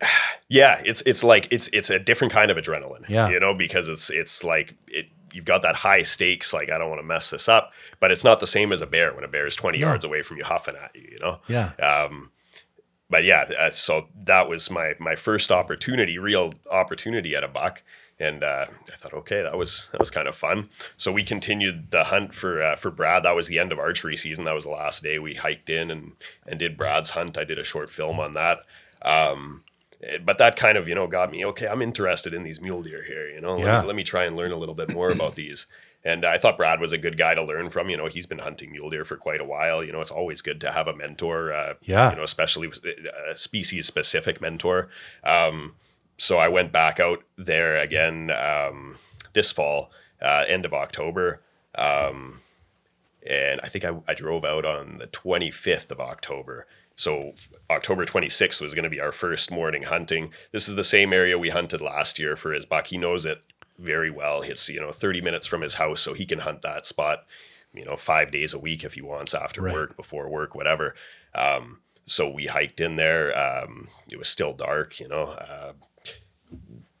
Yeah, 0.48 0.80
it's 0.84 1.00
it's 1.02 1.24
like 1.24 1.48
it's 1.50 1.68
it's 1.68 1.88
a 1.88 1.98
different 1.98 2.32
kind 2.32 2.50
of 2.50 2.58
adrenaline. 2.58 3.08
Yeah. 3.08 3.30
you 3.30 3.40
know, 3.40 3.54
because 3.54 3.88
it's 3.88 4.10
it's 4.10 4.44
like 4.44 4.74
it. 4.88 5.06
You've 5.34 5.44
got 5.44 5.62
that 5.62 5.76
high 5.76 6.02
stakes, 6.02 6.52
like 6.52 6.70
I 6.70 6.78
don't 6.78 6.88
want 6.88 7.00
to 7.00 7.06
mess 7.06 7.30
this 7.30 7.48
up, 7.48 7.72
but 8.00 8.10
it's 8.10 8.24
not 8.24 8.40
the 8.40 8.46
same 8.46 8.72
as 8.72 8.80
a 8.80 8.86
bear 8.86 9.12
when 9.14 9.24
a 9.24 9.28
bear 9.28 9.46
is 9.46 9.56
twenty 9.56 9.78
No. 9.78 9.88
yards 9.88 10.04
away 10.04 10.22
from 10.22 10.36
you, 10.38 10.44
huffing 10.44 10.76
at 10.76 10.94
you. 10.94 11.08
You 11.12 11.18
know. 11.20 11.38
Yeah. 11.48 11.72
Um, 11.80 12.30
but 13.10 13.24
yeah, 13.24 13.44
uh, 13.58 13.70
so 13.70 14.08
that 14.24 14.48
was 14.48 14.70
my 14.70 14.94
my 14.98 15.14
first 15.16 15.52
opportunity, 15.52 16.18
real 16.18 16.54
opportunity 16.70 17.34
at 17.36 17.44
a 17.44 17.48
buck, 17.48 17.82
and 18.18 18.42
uh, 18.42 18.66
I 18.90 18.96
thought, 18.96 19.12
okay, 19.14 19.42
that 19.42 19.58
was 19.58 19.88
that 19.92 20.00
was 20.00 20.10
kind 20.10 20.26
of 20.26 20.34
fun. 20.34 20.68
So 20.96 21.12
we 21.12 21.22
continued 21.22 21.90
the 21.90 22.04
hunt 22.04 22.34
for 22.34 22.62
uh, 22.62 22.76
for 22.76 22.90
Brad. 22.90 23.22
That 23.24 23.36
was 23.36 23.46
the 23.46 23.58
end 23.58 23.72
of 23.72 23.78
archery 23.78 24.16
season. 24.16 24.44
That 24.46 24.54
was 24.54 24.64
the 24.64 24.70
last 24.70 25.02
day 25.02 25.18
we 25.18 25.34
hiked 25.34 25.68
in 25.68 25.90
and 25.90 26.12
and 26.46 26.58
did 26.58 26.76
Brad's 26.78 27.10
hunt. 27.10 27.36
I 27.36 27.44
did 27.44 27.58
a 27.58 27.64
short 27.64 27.90
film 27.90 28.18
on 28.18 28.32
that. 28.32 28.60
Um, 29.02 29.63
but 30.24 30.38
that 30.38 30.56
kind 30.56 30.76
of 30.78 30.88
you 30.88 30.94
know 30.94 31.06
got 31.06 31.30
me 31.30 31.44
okay. 31.46 31.66
I'm 31.66 31.82
interested 31.82 32.34
in 32.34 32.42
these 32.42 32.60
mule 32.60 32.82
deer 32.82 33.02
here. 33.04 33.28
You 33.28 33.40
know, 33.40 33.50
Let 33.54 33.58
me- 33.58 33.64
Yeah. 33.64 33.82
let 33.82 33.96
me 33.96 34.04
try 34.04 34.24
and 34.24 34.36
learn 34.36 34.52
a 34.52 34.56
little 34.56 34.74
bit 34.74 34.92
more 34.92 35.10
about 35.10 35.34
these. 35.36 35.66
And 36.06 36.26
I 36.26 36.36
thought 36.36 36.58
Brad 36.58 36.80
was 36.80 36.92
a 36.92 36.98
good 36.98 37.16
guy 37.16 37.34
to 37.34 37.42
learn 37.42 37.70
from. 37.70 37.88
You 37.88 37.96
know, 37.96 38.08
he's 38.08 38.26
been 38.26 38.40
hunting 38.40 38.72
mule 38.72 38.90
deer 38.90 39.04
for 39.06 39.16
quite 39.16 39.40
a 39.40 39.44
while. 39.44 39.82
You 39.82 39.90
know, 39.90 40.02
it's 40.02 40.10
always 40.10 40.42
good 40.42 40.60
to 40.60 40.70
have 40.72 40.86
a 40.86 40.94
mentor. 40.94 41.50
Uh, 41.50 41.74
Yeah. 41.80 42.10
You 42.10 42.16
know, 42.16 42.22
especially 42.24 42.70
a 43.30 43.34
species 43.36 43.86
specific 43.86 44.38
mentor. 44.40 44.90
Um, 45.24 45.76
so 46.18 46.36
I 46.38 46.48
went 46.48 46.72
back 46.72 47.00
out 47.00 47.22
there 47.38 47.78
again 47.78 48.30
um, 48.30 48.96
this 49.32 49.50
fall, 49.50 49.90
uh, 50.20 50.44
end 50.46 50.66
of 50.66 50.74
October. 50.74 51.40
Um, 51.74 52.40
and 53.26 53.58
I 53.62 53.68
think 53.68 53.84
I, 53.86 53.96
I 54.06 54.12
drove 54.12 54.44
out 54.44 54.66
on 54.66 54.98
the 54.98 55.06
25th 55.06 55.90
of 55.90 56.00
October. 56.00 56.66
So 56.96 57.34
October 57.70 58.04
26th 58.04 58.60
was 58.60 58.74
going 58.74 58.84
to 58.84 58.90
be 58.90 59.00
our 59.00 59.12
first 59.12 59.50
morning 59.50 59.82
hunting. 59.84 60.32
This 60.52 60.68
is 60.68 60.76
the 60.76 60.84
same 60.84 61.12
area 61.12 61.38
we 61.38 61.50
hunted 61.50 61.80
last 61.80 62.18
year 62.18 62.36
for 62.36 62.52
his 62.52 62.64
buck. 62.66 62.86
He 62.88 62.96
knows 62.98 63.24
it 63.26 63.42
very 63.78 64.10
well. 64.10 64.42
It's 64.42 64.68
you 64.68 64.80
know 64.80 64.92
30 64.92 65.20
minutes 65.20 65.46
from 65.46 65.60
his 65.62 65.74
house, 65.74 66.00
so 66.00 66.14
he 66.14 66.24
can 66.26 66.38
hunt 66.40 66.62
that 66.62 66.86
spot, 66.86 67.26
you 67.72 67.84
know, 67.84 67.96
five 67.96 68.30
days 68.30 68.52
a 68.54 68.58
week 68.58 68.84
if 68.84 68.94
he 68.94 69.00
wants 69.00 69.34
after 69.34 69.62
Right. 69.62 69.74
work, 69.74 69.96
before 69.96 70.28
work, 70.28 70.54
whatever. 70.54 70.94
Um, 71.34 71.80
so 72.06 72.28
we 72.28 72.46
hiked 72.46 72.80
in 72.80 72.96
there. 72.96 73.36
Um, 73.36 73.88
it 74.12 74.18
was 74.18 74.28
still 74.28 74.52
dark, 74.52 75.00
you 75.00 75.08
know. 75.08 75.24
Uh, 75.24 75.72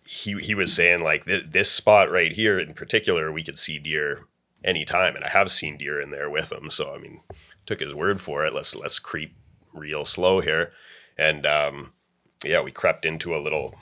he 0.06 0.34
he 0.40 0.54
was 0.54 0.72
saying 0.72 1.00
like 1.02 1.24
th- 1.24 1.44
this 1.50 1.70
spot 1.70 2.10
right 2.10 2.32
here 2.32 2.58
in 2.58 2.74
particular, 2.74 3.30
we 3.32 3.42
could 3.44 3.58
see 3.58 3.78
deer 3.78 4.26
anytime, 4.64 5.14
and 5.14 5.24
I 5.24 5.28
have 5.28 5.50
seen 5.52 5.76
deer 5.78 6.00
in 6.00 6.10
there 6.10 6.28
with 6.28 6.50
him. 6.50 6.70
So 6.70 6.92
I 6.94 6.98
mean, 6.98 7.20
took 7.66 7.80
his 7.80 7.94
word 7.94 8.20
for 8.20 8.44
it. 8.44 8.54
Let's 8.54 8.74
let's 8.74 8.98
creep 8.98 9.34
real 9.74 10.04
slow 10.04 10.40
here, 10.40 10.72
and 11.18 11.44
um, 11.44 11.92
yeah, 12.44 12.60
we 12.62 12.70
crept 12.70 13.04
into 13.04 13.34
a 13.34 13.38
little 13.42 13.74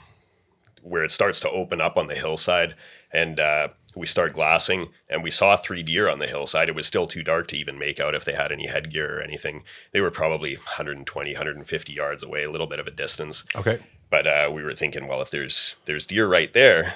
where 0.81 1.03
it 1.05 1.11
starts 1.11 1.39
to 1.39 1.49
open 1.49 1.79
up 1.79 1.97
on 1.97 2.07
the 2.07 2.15
hillside, 2.15 2.75
and 3.11 3.39
uh, 3.39 3.69
we 3.95 4.05
start 4.05 4.33
glassing, 4.33 4.89
and 5.09 5.23
we 5.23 5.31
saw 5.31 5.55
three 5.55 5.83
deer 5.83 6.09
on 6.09 6.19
the 6.19 6.27
hillside. 6.27 6.67
It 6.67 6.75
was 6.75 6.87
still 6.87 7.07
too 7.07 7.23
dark 7.23 7.47
to 7.49 7.57
even 7.57 7.77
make 7.79 7.99
out 8.01 8.15
if 8.15 8.25
they 8.25 8.33
had 8.33 8.51
any 8.51 8.67
headgear 8.67 9.17
or 9.19 9.21
anything. 9.21 9.63
They 9.91 10.01
were 10.01 10.11
probably 10.11 10.55
120, 10.55 11.31
150 11.33 11.93
yards 11.93 12.23
away, 12.23 12.43
a 12.43 12.51
little 12.51 12.67
bit 12.67 12.79
of 12.79 12.87
a 12.87 12.91
distance. 12.91 13.45
Okay. 13.55 13.79
But 14.09 14.27
uh, 14.27 14.51
we 14.53 14.61
were 14.61 14.73
thinking, 14.73 15.07
well, 15.07 15.21
if 15.21 15.31
there's 15.31 15.75
there's 15.85 16.05
deer 16.05 16.27
right 16.27 16.51
there, 16.53 16.95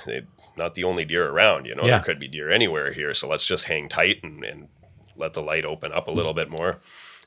not 0.57 0.75
the 0.75 0.83
only 0.83 1.05
deer 1.05 1.29
around. 1.29 1.65
You 1.65 1.75
know, 1.75 1.83
Yeah. 1.83 1.97
there 1.97 2.05
could 2.05 2.19
be 2.19 2.27
deer 2.27 2.49
anywhere 2.51 2.91
here. 2.91 3.13
So 3.13 3.27
let's 3.27 3.47
just 3.47 3.65
hang 3.65 3.87
tight 3.89 4.23
and, 4.23 4.43
and 4.43 4.67
let 5.15 5.33
the 5.33 5.41
light 5.41 5.65
open 5.65 5.91
up 5.93 6.07
a 6.07 6.11
little 6.11 6.33
bit 6.33 6.49
more. 6.49 6.77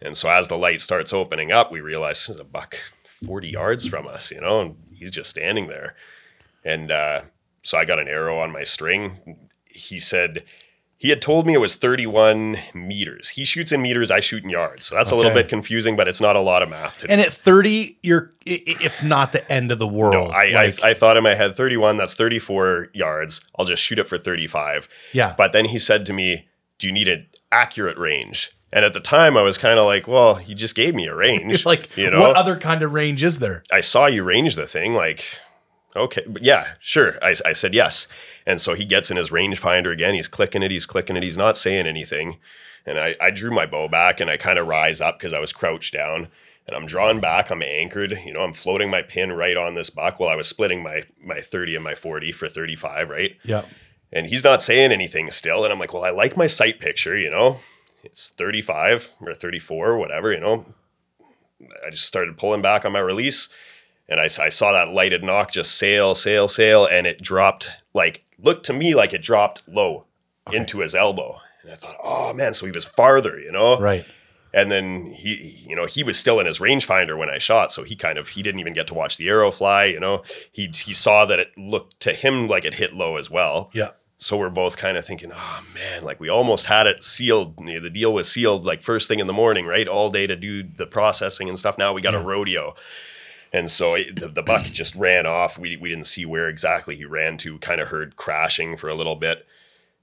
And 0.02 0.16
so 0.16 0.30
as 0.30 0.48
the 0.48 0.56
light 0.56 0.80
starts 0.80 1.12
opening 1.12 1.52
up, 1.52 1.70
we 1.70 1.80
realize 1.80 2.26
there's 2.26 2.40
a 2.40 2.44
buck 2.44 2.76
40 3.26 3.48
yards 3.48 3.86
from 3.86 4.06
us. 4.06 4.30
You 4.30 4.40
know, 4.40 4.60
and 4.60 4.76
he's 4.94 5.10
just 5.10 5.30
standing 5.30 5.68
there. 5.68 5.94
And 6.64 6.90
uh, 6.90 7.22
so 7.62 7.78
I 7.78 7.84
got 7.84 7.98
an 7.98 8.08
arrow 8.08 8.38
on 8.38 8.52
my 8.52 8.64
string. 8.64 9.36
He 9.66 9.98
said 9.98 10.44
he 10.96 11.08
had 11.08 11.22
told 11.22 11.46
me 11.46 11.54
it 11.54 11.58
was 11.60 11.76
31 11.76 12.58
meters. 12.74 13.30
He 13.30 13.44
shoots 13.46 13.72
in 13.72 13.80
meters, 13.80 14.10
I 14.10 14.20
shoot 14.20 14.44
in 14.44 14.50
yards. 14.50 14.84
So 14.86 14.94
that's 14.94 15.10
a 15.10 15.16
little 15.16 15.32
bit 15.32 15.48
confusing, 15.48 15.96
but 15.96 16.06
it's 16.08 16.20
not 16.20 16.36
a 16.36 16.40
lot 16.40 16.62
of 16.62 16.68
math 16.68 16.98
to 16.98 17.06
do. 17.06 17.12
And 17.12 17.22
at 17.22 17.32
30, 17.32 17.98
you're 18.02 18.30
it, 18.44 18.60
it- 18.68 18.82
it's 18.82 19.02
not 19.02 19.32
the 19.32 19.50
end 19.50 19.72
of 19.72 19.78
the 19.78 19.86
No, 19.86 19.92
world. 19.92 20.32
I, 20.32 20.50
Like, 20.50 20.84
I 20.84 20.90
I 20.90 20.94
thought 20.94 21.16
in 21.16 21.22
my 21.24 21.34
head 21.34 21.54
31, 21.54 21.96
that's 21.96 22.14
34 22.14 22.88
yards. 22.92 23.40
I'll 23.58 23.64
just 23.64 23.82
shoot 23.82 23.98
it 23.98 24.08
for 24.08 24.18
35. 24.18 24.88
Yeah. 25.14 25.34
But 25.38 25.52
then 25.52 25.66
he 25.66 25.78
said 25.78 26.04
to 26.06 26.12
me, 26.12 26.48
Do 26.78 26.86
you 26.86 26.92
need 26.92 27.08
an 27.08 27.26
accurate 27.50 27.96
range? 27.96 28.50
And 28.72 28.84
at 28.84 28.92
the 28.92 29.00
time 29.00 29.36
I 29.36 29.42
was 29.42 29.58
kind 29.58 29.78
of 29.78 29.86
like, 29.86 30.06
Well, 30.06 30.40
you 30.40 30.54
just 30.54 30.74
gave 30.74 30.94
me 30.94 31.06
a 31.06 31.14
range. 31.14 31.64
like 31.66 31.96
you 31.96 32.10
know, 32.10 32.20
what 32.20 32.36
other 32.36 32.58
kind 32.58 32.82
of 32.82 32.92
range 32.92 33.22
is 33.22 33.38
there? 33.38 33.62
I 33.72 33.80
saw 33.80 34.06
you 34.06 34.22
range 34.22 34.56
the 34.56 34.66
thing, 34.66 34.94
like, 34.94 35.38
okay, 35.96 36.22
but 36.26 36.42
yeah, 36.42 36.74
sure. 36.78 37.14
I, 37.22 37.34
I 37.44 37.52
said 37.52 37.74
yes. 37.74 38.08
And 38.46 38.60
so 38.60 38.74
he 38.74 38.84
gets 38.84 39.10
in 39.10 39.16
his 39.16 39.30
rangefinder 39.30 39.92
again. 39.92 40.14
He's 40.14 40.28
clicking 40.28 40.62
it, 40.62 40.70
he's 40.70 40.86
clicking 40.86 41.16
it, 41.16 41.22
he's 41.22 41.38
not 41.38 41.56
saying 41.56 41.86
anything. 41.86 42.38
And 42.86 42.98
I, 42.98 43.14
I 43.20 43.30
drew 43.30 43.50
my 43.50 43.66
bow 43.66 43.88
back 43.88 44.20
and 44.20 44.30
I 44.30 44.36
kind 44.36 44.58
of 44.58 44.66
rise 44.66 45.00
up 45.00 45.18
because 45.18 45.32
I 45.32 45.40
was 45.40 45.52
crouched 45.52 45.92
down. 45.92 46.28
And 46.66 46.76
I'm 46.76 46.86
drawn 46.86 47.18
back, 47.18 47.50
I'm 47.50 47.62
anchored, 47.62 48.12
you 48.24 48.32
know, 48.32 48.42
I'm 48.42 48.52
floating 48.52 48.90
my 48.90 49.02
pin 49.02 49.32
right 49.32 49.56
on 49.56 49.74
this 49.74 49.90
buck 49.90 50.20
while 50.20 50.28
I 50.28 50.36
was 50.36 50.46
splitting 50.46 50.82
my 50.82 51.02
my 51.20 51.40
30 51.40 51.74
and 51.74 51.82
my 51.82 51.96
40 51.96 52.30
for 52.32 52.48
35, 52.48 53.08
right? 53.08 53.36
Yeah. 53.42 53.64
And 54.12 54.26
he's 54.26 54.44
not 54.44 54.62
saying 54.62 54.92
anything 54.92 55.30
still. 55.32 55.64
And 55.64 55.72
I'm 55.72 55.78
like, 55.80 55.92
well, 55.92 56.04
I 56.04 56.10
like 56.10 56.36
my 56.36 56.46
sight 56.46 56.78
picture, 56.78 57.16
you 57.16 57.30
know. 57.30 57.58
It's 58.02 58.30
35 58.30 59.12
or 59.20 59.34
34, 59.34 59.98
whatever, 59.98 60.32
you 60.32 60.40
know. 60.40 60.66
I 61.86 61.90
just 61.90 62.06
started 62.06 62.38
pulling 62.38 62.62
back 62.62 62.84
on 62.84 62.92
my 62.92 63.00
release. 63.00 63.48
And 64.08 64.18
I, 64.18 64.24
I 64.24 64.48
saw 64.48 64.72
that 64.72 64.88
lighted 64.88 65.22
nock 65.22 65.52
just 65.52 65.76
sail, 65.76 66.14
sail, 66.14 66.48
sail. 66.48 66.86
And 66.86 67.06
it 67.06 67.22
dropped 67.22 67.70
like, 67.94 68.24
looked 68.38 68.66
to 68.66 68.72
me 68.72 68.94
like 68.94 69.12
it 69.12 69.22
dropped 69.22 69.68
low 69.68 70.06
into 70.50 70.80
his 70.80 70.94
elbow. 70.94 71.40
And 71.62 71.72
I 71.72 71.74
thought, 71.74 71.96
oh 72.02 72.32
man, 72.32 72.54
so 72.54 72.66
he 72.66 72.72
was 72.72 72.84
farther, 72.84 73.38
you 73.38 73.52
know? 73.52 73.78
Right. 73.78 74.04
And 74.52 74.70
then 74.70 75.12
he, 75.12 75.64
you 75.68 75.76
know, 75.76 75.86
he 75.86 76.02
was 76.02 76.18
still 76.18 76.40
in 76.40 76.46
his 76.46 76.58
rangefinder 76.58 77.16
when 77.16 77.30
I 77.30 77.38
shot, 77.38 77.70
so 77.70 77.84
he 77.84 77.94
kind 77.94 78.18
of 78.18 78.30
he 78.30 78.42
didn't 78.42 78.58
even 78.58 78.72
get 78.72 78.88
to 78.88 78.94
watch 78.94 79.16
the 79.16 79.28
arrow 79.28 79.52
fly. 79.52 79.84
You 79.84 80.00
know, 80.00 80.24
he 80.50 80.66
he 80.66 80.92
saw 80.92 81.24
that 81.26 81.38
it 81.38 81.56
looked 81.56 82.00
to 82.00 82.12
him 82.12 82.48
like 82.48 82.64
it 82.64 82.74
hit 82.74 82.92
low 82.92 83.16
as 83.16 83.30
well. 83.30 83.70
Yeah. 83.72 83.90
So 84.22 84.36
we're 84.36 84.50
both 84.50 84.76
kind 84.76 84.98
of 84.98 85.04
thinking, 85.06 85.32
oh 85.34 85.64
man, 85.74 86.04
like 86.04 86.20
we 86.20 86.28
almost 86.28 86.66
had 86.66 86.86
it 86.86 87.02
sealed. 87.02 87.54
You 87.58 87.74
know, 87.74 87.80
The 87.80 87.88
deal 87.88 88.12
was 88.12 88.30
sealed 88.30 88.66
like 88.66 88.82
first 88.82 89.08
thing 89.08 89.18
in 89.18 89.26
the 89.26 89.32
morning, 89.32 89.64
right? 89.64 89.88
All 89.88 90.10
day 90.10 90.26
to 90.26 90.36
do 90.36 90.62
the 90.62 90.86
processing 90.86 91.48
and 91.48 91.58
stuff. 91.58 91.78
Now 91.78 91.94
we 91.94 92.02
got 92.02 92.14
a 92.14 92.18
rodeo. 92.20 92.74
And 93.50 93.70
so 93.70 93.94
it- 93.94 94.20
the, 94.20 94.28
the 94.28 94.42
buck 94.42 94.64
just 94.72 94.94
ran 94.94 95.24
off. 95.26 95.58
We, 95.58 95.78
we 95.78 95.88
didn't 95.88 96.04
see 96.06 96.26
where 96.26 96.50
exactly 96.50 96.96
he 96.96 97.06
ran 97.06 97.38
to, 97.38 97.58
kind 97.60 97.80
of 97.80 97.88
heard 97.88 98.16
crashing 98.16 98.76
for 98.76 98.90
a 98.90 98.94
little 98.94 99.16
bit. 99.16 99.46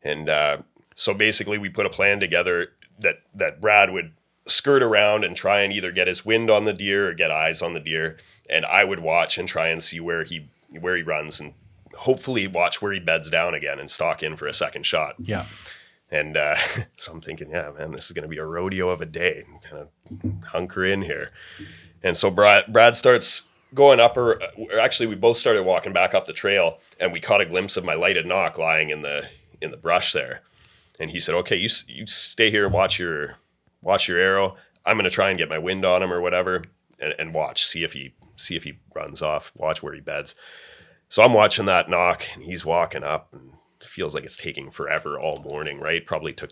And 0.01 0.29
uh, 0.29 0.57
so 0.95 1.13
basically, 1.13 1.59
we 1.59 1.69
put 1.69 1.85
a 1.85 1.89
plan 1.89 2.19
together 2.19 2.69
that, 2.99 3.19
that 3.35 3.61
Brad 3.61 3.91
would 3.93 4.13
skirt 4.47 4.81
around 4.81 5.25
and 5.25 5.35
try 5.35 5.59
and 5.61 5.71
either 5.71 5.91
get 5.91 6.07
his 6.07 6.25
wind 6.25 6.49
on 6.49 6.63
the 6.65 6.73
deer 6.73 7.09
or 7.09 7.13
get 7.13 7.29
eyes 7.29 7.61
on 7.61 7.75
the 7.75 7.79
deer. 7.79 8.17
And 8.49 8.65
I 8.65 8.83
would 8.83 8.99
watch 8.99 9.37
and 9.37 9.47
try 9.47 9.67
and 9.67 9.83
see 9.83 9.99
where 9.99 10.23
he 10.23 10.47
where 10.79 10.95
he 10.95 11.03
runs 11.03 11.39
and 11.39 11.53
hopefully 11.97 12.47
watch 12.47 12.81
where 12.81 12.91
he 12.91 12.99
beds 12.99 13.29
down 13.29 13.53
again 13.53 13.79
and 13.79 13.89
stalk 13.89 14.23
in 14.23 14.35
for 14.35 14.47
a 14.47 14.53
second 14.53 14.85
shot. 14.85 15.15
Yeah. 15.19 15.45
And 16.09 16.37
uh, 16.37 16.55
so 16.97 17.11
I'm 17.11 17.21
thinking, 17.21 17.49
yeah, 17.51 17.71
man, 17.77 17.91
this 17.91 18.05
is 18.05 18.11
going 18.11 18.23
to 18.23 18.29
be 18.29 18.37
a 18.37 18.45
rodeo 18.45 18.89
of 18.89 19.01
a 19.01 19.05
day. 19.05 19.43
Kind 19.69 19.83
of 19.83 20.45
hunker 20.45 20.85
in 20.85 21.01
here. 21.01 21.29
And 22.03 22.15
so 22.15 22.29
Brad, 22.29 22.71
Brad 22.71 22.95
starts 22.95 23.47
going 23.73 23.99
up, 23.99 24.15
or, 24.15 24.39
actually, 24.79 25.07
we 25.07 25.15
both 25.15 25.37
started 25.37 25.63
walking 25.63 25.93
back 25.93 26.13
up 26.13 26.25
the 26.25 26.33
trail, 26.33 26.79
and 26.99 27.11
we 27.11 27.19
caught 27.19 27.41
a 27.41 27.45
glimpse 27.45 27.75
of 27.77 27.83
my 27.83 27.95
lighted 27.95 28.25
nock 28.25 28.57
lying 28.57 28.89
in 28.89 29.01
the 29.01 29.27
in 29.59 29.71
the 29.71 29.77
brush 29.77 30.13
there. 30.13 30.41
And 30.99 31.09
he 31.09 31.19
said, 31.19 31.35
"Okay, 31.35 31.55
you 31.55 31.69
you 31.87 32.07
stay 32.07 32.49
here, 32.49 32.65
and 32.65 32.73
watch 32.73 32.99
your 32.99 33.35
watch 33.81 34.07
your 34.07 34.19
arrow. 34.19 34.55
I'm 34.85 34.95
going 34.95 35.03
to 35.03 35.09
try 35.09 35.29
and 35.29 35.37
get 35.37 35.49
my 35.49 35.57
wind 35.57 35.83
on 35.83 36.01
him 36.01 36.13
or 36.13 36.21
whatever, 36.21 36.63
and, 36.99 37.13
and 37.19 37.33
watch, 37.33 37.65
see 37.65 37.83
if 37.83 37.93
he 37.93 38.13
see 38.35 38.55
if 38.55 38.63
he 38.63 38.79
runs 38.95 39.21
off. 39.21 39.51
Watch 39.55 39.83
where 39.83 39.93
he 39.93 40.01
beds." 40.01 40.35
So 41.09 41.23
I'm 41.23 41.33
watching 41.33 41.65
that 41.65 41.89
nock, 41.89 42.23
and 42.33 42.43
he's 42.43 42.65
walking 42.65 43.03
up, 43.03 43.29
and 43.33 43.51
it 43.79 43.85
feels 43.87 44.13
like 44.13 44.23
it's 44.25 44.37
taking 44.37 44.69
forever 44.71 45.19
all 45.19 45.37
morning. 45.37 45.79
Right? 45.79 46.05
Probably 46.05 46.33
took 46.33 46.51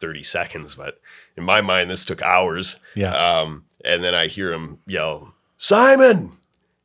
30 0.00 0.22
seconds, 0.22 0.74
but 0.74 1.00
in 1.36 1.44
my 1.44 1.60
mind, 1.60 1.90
this 1.90 2.04
took 2.04 2.20
hours. 2.22 2.76
Yeah. 2.94 3.14
Um, 3.14 3.64
and 3.84 4.02
then 4.04 4.14
I 4.14 4.26
hear 4.26 4.52
him 4.52 4.78
yell, 4.86 5.34
Simon. 5.56 6.32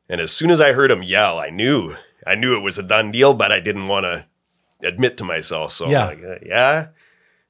And 0.08 0.20
as 0.20 0.32
soon 0.32 0.50
as 0.50 0.60
I 0.60 0.72
heard 0.72 0.90
him 0.90 1.02
yell, 1.02 1.38
I 1.38 1.50
knew, 1.50 1.96
I 2.26 2.34
knew 2.34 2.56
it 2.56 2.60
was 2.62 2.78
a 2.78 2.82
done 2.82 3.12
deal, 3.12 3.32
but 3.34 3.52
I 3.52 3.60
didn't 3.60 3.86
want 3.88 4.04
to 4.04 4.26
admit 4.82 5.16
to 5.18 5.24
myself. 5.24 5.72
So 5.72 5.88
Yeah. 5.88 6.06
I'm 6.08 6.22
like, 6.22 6.24
uh, 6.24 6.38
yeah. 6.44 6.86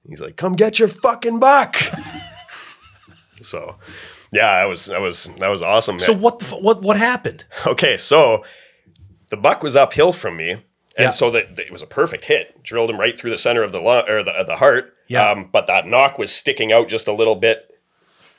He's 0.08 0.20
like, 0.20 0.36
come 0.36 0.54
get 0.54 0.78
your 0.78 0.88
fucking 0.88 1.38
buck. 1.40 1.76
so 3.40 3.76
yeah, 4.32 4.60
that 4.60 4.64
was, 4.68 4.86
that 4.86 5.00
was, 5.00 5.30
that 5.38 5.48
was 5.48 5.62
awesome. 5.62 5.98
So 5.98 6.12
what 6.12 6.38
the 6.40 6.46
f- 6.46 6.60
what 6.62 6.82
what 6.82 6.96
happened? 6.96 7.44
Okay, 7.66 7.96
so 7.96 8.44
the 9.30 9.36
buck 9.36 9.62
was 9.62 9.74
uphill 9.74 10.12
from 10.12 10.36
me, 10.36 10.50
and 10.50 10.62
Yeah. 10.98 11.10
so 11.10 11.30
that 11.30 11.58
it 11.58 11.72
was 11.72 11.82
a 11.82 11.86
perfect 11.86 12.26
hit. 12.26 12.62
Drilled 12.62 12.90
him 12.90 12.98
right 13.00 13.18
through 13.18 13.30
the 13.30 13.38
center 13.38 13.62
of 13.62 13.72
the 13.72 13.80
lung 13.80 14.08
or 14.08 14.22
the, 14.22 14.44
the 14.46 14.56
heart. 14.56 14.94
Yeah. 15.08 15.30
Um, 15.30 15.48
but 15.50 15.66
that 15.66 15.86
nock 15.86 16.18
was 16.18 16.32
sticking 16.32 16.72
out 16.72 16.88
just 16.88 17.08
a 17.08 17.12
little 17.12 17.34
bit, 17.36 17.66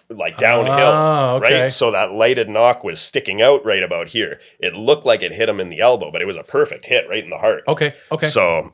like 0.10 0.38
downhill. 0.38 0.74
Ah, 0.92 1.34
okay. 1.34 1.64
Right. 1.64 1.72
So 1.72 1.92
that 1.92 2.12
lighted 2.12 2.50
nock 2.50 2.84
was 2.84 3.02
sticking 3.02 3.42
out 3.42 3.66
right 3.66 3.84
about 3.84 4.10
here. 4.10 4.40
It 4.60 4.74
looked 4.74 5.06
like 5.06 5.22
it 5.24 5.32
hit 5.34 5.50
him 5.50 5.60
in 5.60 5.70
the 5.70 5.80
elbow, 5.82 6.12
but 6.12 6.22
it 6.22 6.26
was 6.28 6.38
a 6.38 6.44
perfect 6.44 6.86
hit 6.86 7.08
right 7.10 7.24
in 7.24 7.30
the 7.30 7.38
heart. 7.40 7.64
Okay. 7.68 7.94
Okay. 8.12 8.28
So. 8.28 8.74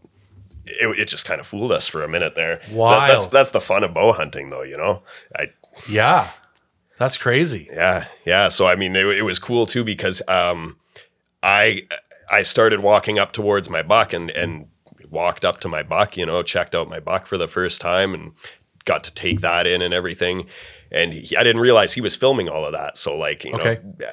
It, 0.70 1.00
it 1.00 1.08
just 1.08 1.24
kind 1.24 1.40
of 1.40 1.48
fooled 1.48 1.72
us 1.72 1.88
for 1.88 2.04
a 2.04 2.10
minute 2.10 2.36
there. 2.36 2.60
That- 2.72 3.08
that's 3.08 3.28
that's 3.28 3.52
the 3.52 3.62
fun 3.62 3.86
of 3.86 3.94
bow 3.94 4.12
hunting, 4.12 4.50
though. 4.50 4.64
You 4.64 4.76
know, 4.76 5.02
I 5.34 5.52
yeah. 5.90 6.28
That's 6.98 7.18
crazy. 7.18 7.70
yeah, 7.72 8.08
yeah. 8.26 8.50
So 8.50 8.68
I 8.68 8.76
mean, 8.76 8.94
it, 8.98 9.06
it 9.06 9.22
was 9.22 9.40
cool 9.40 9.66
too 9.66 9.86
because 9.86 10.22
um, 10.28 10.76
I 11.42 11.88
I 12.30 12.42
started 12.42 12.80
walking 12.82 13.20
up 13.20 13.32
towards 13.32 13.70
my 13.70 13.82
buck 13.82 14.14
and 14.14 14.30
and 14.32 14.68
walked 15.10 15.46
up 15.46 15.60
to 15.62 15.68
my 15.70 15.84
buck. 15.84 16.18
You 16.18 16.26
know, 16.26 16.44
checked 16.44 16.76
out 16.76 16.90
my 16.90 17.00
buck 17.00 17.26
for 17.28 17.38
the 17.38 17.48
first 17.48 17.82
time 17.82 18.14
and 18.14 18.34
got 18.86 19.04
to 19.06 19.14
take 19.14 19.42
that 19.42 19.68
in 19.68 19.82
and 19.82 19.94
everything. 19.94 20.48
And 20.92 21.14
he, 21.14 21.36
I 21.36 21.44
didn't 21.44 21.62
realize 21.62 21.94
he 21.94 22.02
was 22.02 22.16
filming 22.16 22.48
all 22.48 22.66
of 22.66 22.72
that. 22.72 22.98
So 22.98 23.18
like, 23.18 23.44
you 23.44 23.54
Okay. 23.54 23.78
know. 24.00 24.08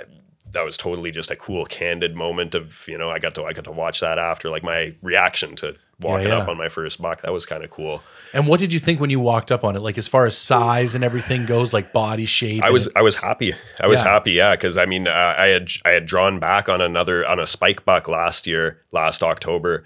That- 0.55 0.65
was 0.65 0.77
totally 0.77 1.11
just 1.11 1.31
a 1.31 1.37
cool, 1.37 1.65
candid 1.67 2.15
moment 2.17 2.55
of 2.55 2.85
you 2.89 2.97
know 2.99 3.11
I 3.11 3.19
got 3.19 3.35
to 3.37 3.45
I 3.45 3.53
got 3.53 3.65
to 3.65 3.73
watch 3.73 4.01
that 4.01 4.19
after 4.19 4.49
like 4.49 4.63
my 4.63 4.95
reaction 5.03 5.55
to 5.57 5.75
walking 6.01 6.27
yeah. 6.29 6.39
up 6.39 6.49
on 6.49 6.59
my 6.59 6.69
first 6.69 7.01
buck 7.01 7.23
that 7.23 7.33
was 7.33 7.47
kind 7.47 7.63
of 7.63 7.71
cool. 7.71 8.03
And 8.33 8.49
what 8.49 8.59
did 8.59 8.73
you 8.73 8.81
think 8.81 9.01
when 9.01 9.11
you 9.11 9.21
walked 9.21 9.53
up 9.53 9.63
on 9.63 9.77
it? 9.77 9.81
Like 9.81 9.97
as 9.97 10.09
far 10.09 10.27
as 10.27 10.37
size 10.37 10.95
and 10.97 11.05
everything 11.05 11.47
goes, 11.47 11.73
like 11.73 11.93
body 11.93 12.25
shape. 12.27 12.63
I 12.65 12.71
was 12.71 12.89
I 12.97 13.03
was 13.03 13.17
happy. 13.17 13.55
I 13.81 13.87
was 13.87 14.01
Yeah. 14.01 14.09
happy, 14.09 14.33
yeah, 14.33 14.53
because 14.57 14.77
I 14.77 14.87
mean, 14.87 15.07
uh, 15.07 15.35
I 15.39 15.47
had 15.49 15.69
I 15.85 15.91
had 15.91 16.07
drawn 16.07 16.41
back 16.41 16.69
on 16.69 16.81
another 16.81 17.27
on 17.27 17.39
a 17.39 17.47
spike 17.47 17.85
buck 17.85 18.09
last 18.09 18.47
year, 18.47 18.81
last 18.91 19.23
October, 19.23 19.85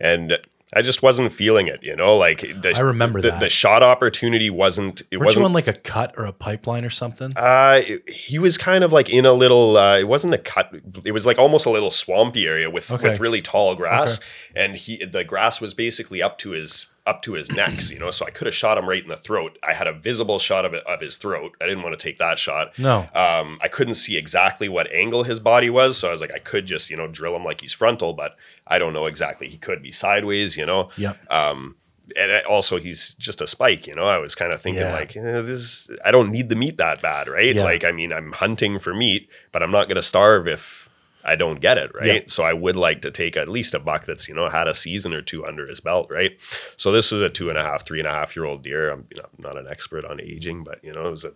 and 0.00 0.38
I 0.76 0.82
just 0.82 1.02
wasn't 1.02 1.32
feeling 1.32 1.66
it. 1.68 1.82
You 1.82 1.94
know, 1.96 2.16
like 2.16 2.40
the, 2.40 2.72
I 2.76 2.80
remember 2.80 3.20
the, 3.20 3.30
that. 3.30 3.40
the 3.40 3.48
shot 3.48 3.82
opportunity 3.82 4.50
wasn't. 4.50 5.02
It 5.10 5.18
Weren't 5.18 5.26
wasn't. 5.26 5.42
you 5.42 5.46
on 5.46 5.52
like 5.52 5.68
a 5.68 5.72
cut 5.72 6.14
or 6.18 6.24
a 6.24 6.32
pipeline 6.32 6.84
or 6.84 6.90
something? 6.90 7.32
uh, 7.36 7.80
it- 7.86 8.08
he 8.08 8.38
was 8.38 8.58
kind 8.58 8.82
of 8.84 8.92
like 8.92 9.08
in 9.10 9.24
a 9.26 9.32
little. 9.32 9.76
Uh, 9.76 9.98
it 9.98 10.08
wasn't 10.08 10.34
a 10.34 10.38
cut. 10.38 10.72
It 11.04 11.12
was 11.12 11.26
like 11.26 11.38
almost 11.38 11.66
a 11.66 11.70
little 11.70 11.90
swampy 11.90 12.46
area 12.46 12.68
with 12.70 12.90
Okay. 12.90 13.10
with 13.10 13.20
really 13.20 13.40
tall 13.42 13.74
grass, 13.74 14.18
and 14.54 14.76
he 14.76 15.04
the 15.04 15.24
grass 15.24 15.60
was 15.60 15.74
basically 15.74 16.22
up 16.22 16.38
to 16.38 16.50
his 16.50 16.86
up 17.06 17.22
to 17.22 17.34
his 17.34 17.50
necks. 17.52 17.90
You 17.90 17.98
know, 17.98 18.10
so 18.10 18.24
I 18.26 18.30
could 18.30 18.46
have 18.46 18.54
shot 18.54 18.78
him 18.78 18.88
right 18.88 19.02
in 19.02 19.08
the 19.08 19.16
throat. 19.16 19.58
I 19.62 19.72
had 19.74 19.86
a 19.86 19.92
visible 19.92 20.38
shot 20.38 20.64
of 20.64 20.72
it 20.74 20.84
of 20.86 21.00
his 21.00 21.16
throat. 21.18 21.56
I 21.60 21.66
didn't 21.66 21.82
want 21.82 21.98
to 21.98 22.02
take 22.02 22.18
that 22.18 22.38
shot. 22.38 22.78
no. 22.78 23.06
Um, 23.14 23.58
I 23.62 23.68
couldn't 23.68 23.94
see 23.94 24.16
exactly 24.16 24.68
what 24.68 24.90
angle 24.92 25.22
his 25.24 25.40
body 25.40 25.70
was, 25.70 25.98
so 25.98 26.08
I 26.08 26.12
was 26.12 26.20
like, 26.20 26.32
I 26.32 26.38
could 26.38 26.66
just 26.66 26.90
you 26.90 26.96
know 26.96 27.06
drill 27.08 27.36
him 27.36 27.44
like 27.44 27.60
he's 27.60 27.72
frontal, 27.72 28.12
but 28.14 28.36
I 28.66 28.78
don't 28.78 28.92
know 28.92 29.06
exactly. 29.06 29.48
He 29.48 29.58
could 29.58 29.82
be 29.82 29.92
sideways, 29.92 30.56
you 30.56 30.64
know. 30.66 30.90
Yeah. 30.96 31.14
Um, 31.30 31.76
and 32.18 32.44
also 32.46 32.78
he's 32.78 33.14
just 33.14 33.40
a 33.40 33.46
spike, 33.46 33.86
you 33.86 33.94
know. 33.94 34.04
I 34.04 34.18
was 34.18 34.34
kind 34.34 34.52
of 34.52 34.60
thinking 34.60 34.82
Yeah. 34.82 34.92
like, 34.92 35.16
eh, 35.16 35.40
this. 35.40 35.88
I 36.04 36.10
don't 36.10 36.30
need 36.30 36.50
the 36.50 36.54
meat 36.56 36.76
that 36.76 37.00
bad, 37.00 37.28
right? 37.28 37.54
Yeah. 37.54 37.64
Like, 37.64 37.82
I 37.82 37.92
mean, 37.92 38.12
I'm 38.12 38.32
hunting 38.32 38.78
for 38.78 38.92
meat, 38.94 39.28
but 39.52 39.62
I'm 39.62 39.70
not 39.70 39.88
going 39.88 39.96
to 39.96 40.02
starve 40.02 40.46
if 40.46 40.83
I 41.24 41.36
don't 41.36 41.60
get 41.60 41.78
it, 41.78 41.90
right? 41.94 42.06
Yeah. 42.06 42.20
So 42.26 42.44
I 42.44 42.52
would 42.52 42.76
like 42.76 43.00
to 43.02 43.10
take 43.10 43.36
at 43.36 43.48
least 43.48 43.74
a 43.74 43.78
buck 43.78 44.04
that's 44.04 44.28
you 44.28 44.34
know 44.34 44.48
had 44.48 44.68
a 44.68 44.74
season 44.74 45.14
or 45.14 45.22
two 45.22 45.44
under 45.46 45.66
his 45.66 45.80
belt, 45.80 46.08
right? 46.10 46.38
So 46.76 46.92
this 46.92 47.12
is 47.12 47.20
a 47.20 47.30
two 47.30 47.48
and 47.48 47.56
a 47.56 47.62
half, 47.62 47.84
three 47.86 47.98
and 47.98 48.08
a 48.08 48.12
half 48.12 48.36
year 48.36 48.44
old 48.44 48.62
deer. 48.62 48.90
I'm 48.90 49.06
you 49.10 49.16
know 49.16 49.24
I'm 49.24 49.42
not 49.42 49.58
an 49.58 49.66
expert 49.68 50.04
on 50.04 50.20
aging, 50.20 50.64
but 50.64 50.82
you 50.84 50.92
know 50.92 51.06
it 51.06 51.10
was 51.10 51.24
a 51.24 51.32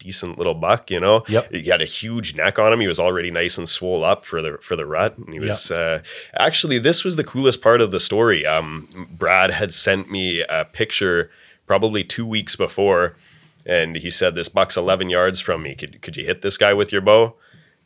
decent 0.00 0.36
little 0.36 0.54
buck. 0.54 0.90
You 0.90 1.00
know, 1.00 1.24
Yep. 1.28 1.52
He 1.52 1.64
had 1.64 1.80
a 1.82 1.86
huge 1.86 2.34
neck 2.34 2.58
on 2.58 2.72
him. 2.72 2.80
He 2.80 2.86
was 2.86 2.98
already 2.98 3.30
nice 3.30 3.56
and 3.56 3.68
swole 3.68 4.04
up 4.04 4.24
for 4.24 4.42
the 4.42 4.58
for 4.60 4.76
the 4.76 4.86
rut. 4.86 5.16
And 5.18 5.32
he 5.32 5.40
was 5.40 5.70
uh, 5.70 6.02
actually 6.36 6.78
this 6.78 7.04
was 7.04 7.16
the 7.16 7.24
coolest 7.24 7.62
part 7.62 7.80
of 7.80 7.90
the 7.90 8.00
story. 8.00 8.44
Um, 8.44 8.88
Brad 9.10 9.50
had 9.50 9.72
sent 9.72 10.10
me 10.10 10.42
a 10.42 10.64
picture 10.64 11.30
probably 11.66 12.04
two 12.04 12.26
weeks 12.26 12.56
before, 12.56 13.14
and 13.64 13.96
he 13.96 14.10
said 14.10 14.34
this 14.34 14.48
buck's 14.48 14.76
11 14.76 15.08
yards 15.08 15.40
from 15.40 15.62
me. 15.62 15.74
Could 15.74 16.02
could 16.02 16.16
you 16.16 16.24
hit 16.24 16.42
this 16.42 16.56
guy 16.56 16.74
with 16.74 16.92
your 16.92 17.00
bow? 17.00 17.36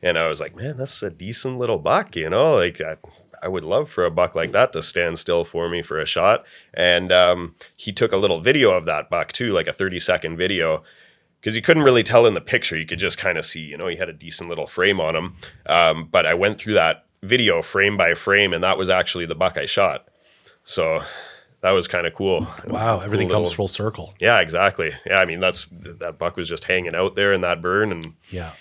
And 0.02 0.16
I 0.18 0.28
was 0.28 0.40
like, 0.40 0.54
man, 0.54 0.76
that's 0.76 1.02
a 1.02 1.10
decent 1.10 1.56
little 1.58 1.78
buck, 1.78 2.14
you 2.14 2.30
know, 2.30 2.54
like 2.54 2.80
I, 2.80 2.96
I 3.42 3.48
would 3.48 3.64
love 3.64 3.90
for 3.90 4.04
a 4.04 4.10
buck 4.10 4.34
like 4.34 4.52
that 4.52 4.72
to 4.72 4.82
stand 4.82 5.18
still 5.18 5.44
for 5.44 5.68
me 5.68 5.82
for 5.82 5.98
a 5.98 6.06
shot. 6.06 6.44
And 6.74 7.10
um, 7.12 7.54
he 7.76 7.92
took 7.92 8.12
a 8.12 8.16
little 8.16 8.40
video 8.40 8.70
of 8.70 8.84
that 8.86 9.10
buck 9.10 9.32
too, 9.32 9.50
like 9.50 9.66
a 9.66 9.72
30 9.72 9.98
second 9.98 10.36
video, 10.36 10.82
because 11.40 11.56
you 11.56 11.62
couldn't 11.62 11.82
really 11.82 12.02
tell 12.02 12.26
in 12.26 12.34
the 12.34 12.40
picture. 12.40 12.76
You 12.76 12.86
could 12.86 12.98
just 12.98 13.18
kind 13.18 13.38
of 13.38 13.44
see, 13.46 13.60
you 13.60 13.76
know, 13.76 13.88
he 13.88 13.96
had 13.96 14.08
a 14.08 14.12
decent 14.12 14.48
little 14.48 14.66
frame 14.66 15.00
on 15.00 15.16
him. 15.16 15.34
Um, 15.66 16.08
but 16.10 16.26
I 16.26 16.34
went 16.34 16.58
through 16.58 16.74
that 16.74 17.04
video 17.22 17.62
frame 17.62 17.96
by 17.96 18.14
frame, 18.14 18.52
and 18.52 18.62
that 18.62 18.78
was 18.78 18.88
actually 18.88 19.26
the 19.26 19.34
buck 19.34 19.56
I 19.56 19.66
shot. 19.66 20.06
So 20.64 21.02
that 21.62 21.70
was 21.72 21.88
kind 21.88 22.06
of 22.06 22.14
cool. 22.14 22.46
Wow. 22.68 23.00
Everything 23.00 23.26
Cool 23.28 23.36
comes 23.38 23.48
little- 23.48 23.56
full 23.56 23.68
circle. 23.68 24.14
Yeah, 24.20 24.38
exactly. 24.40 24.92
Yeah, 25.06 25.18
I 25.20 25.24
mean 25.26 25.40
that's 25.40 25.66
that 25.72 26.18
buck 26.18 26.36
was 26.36 26.48
just 26.48 26.64
hanging 26.64 26.94
out 26.94 27.16
there 27.16 27.32
in 27.32 27.40
that 27.40 27.60
burn, 27.60 27.90
and 27.90 28.14
Yeah. 28.30 28.52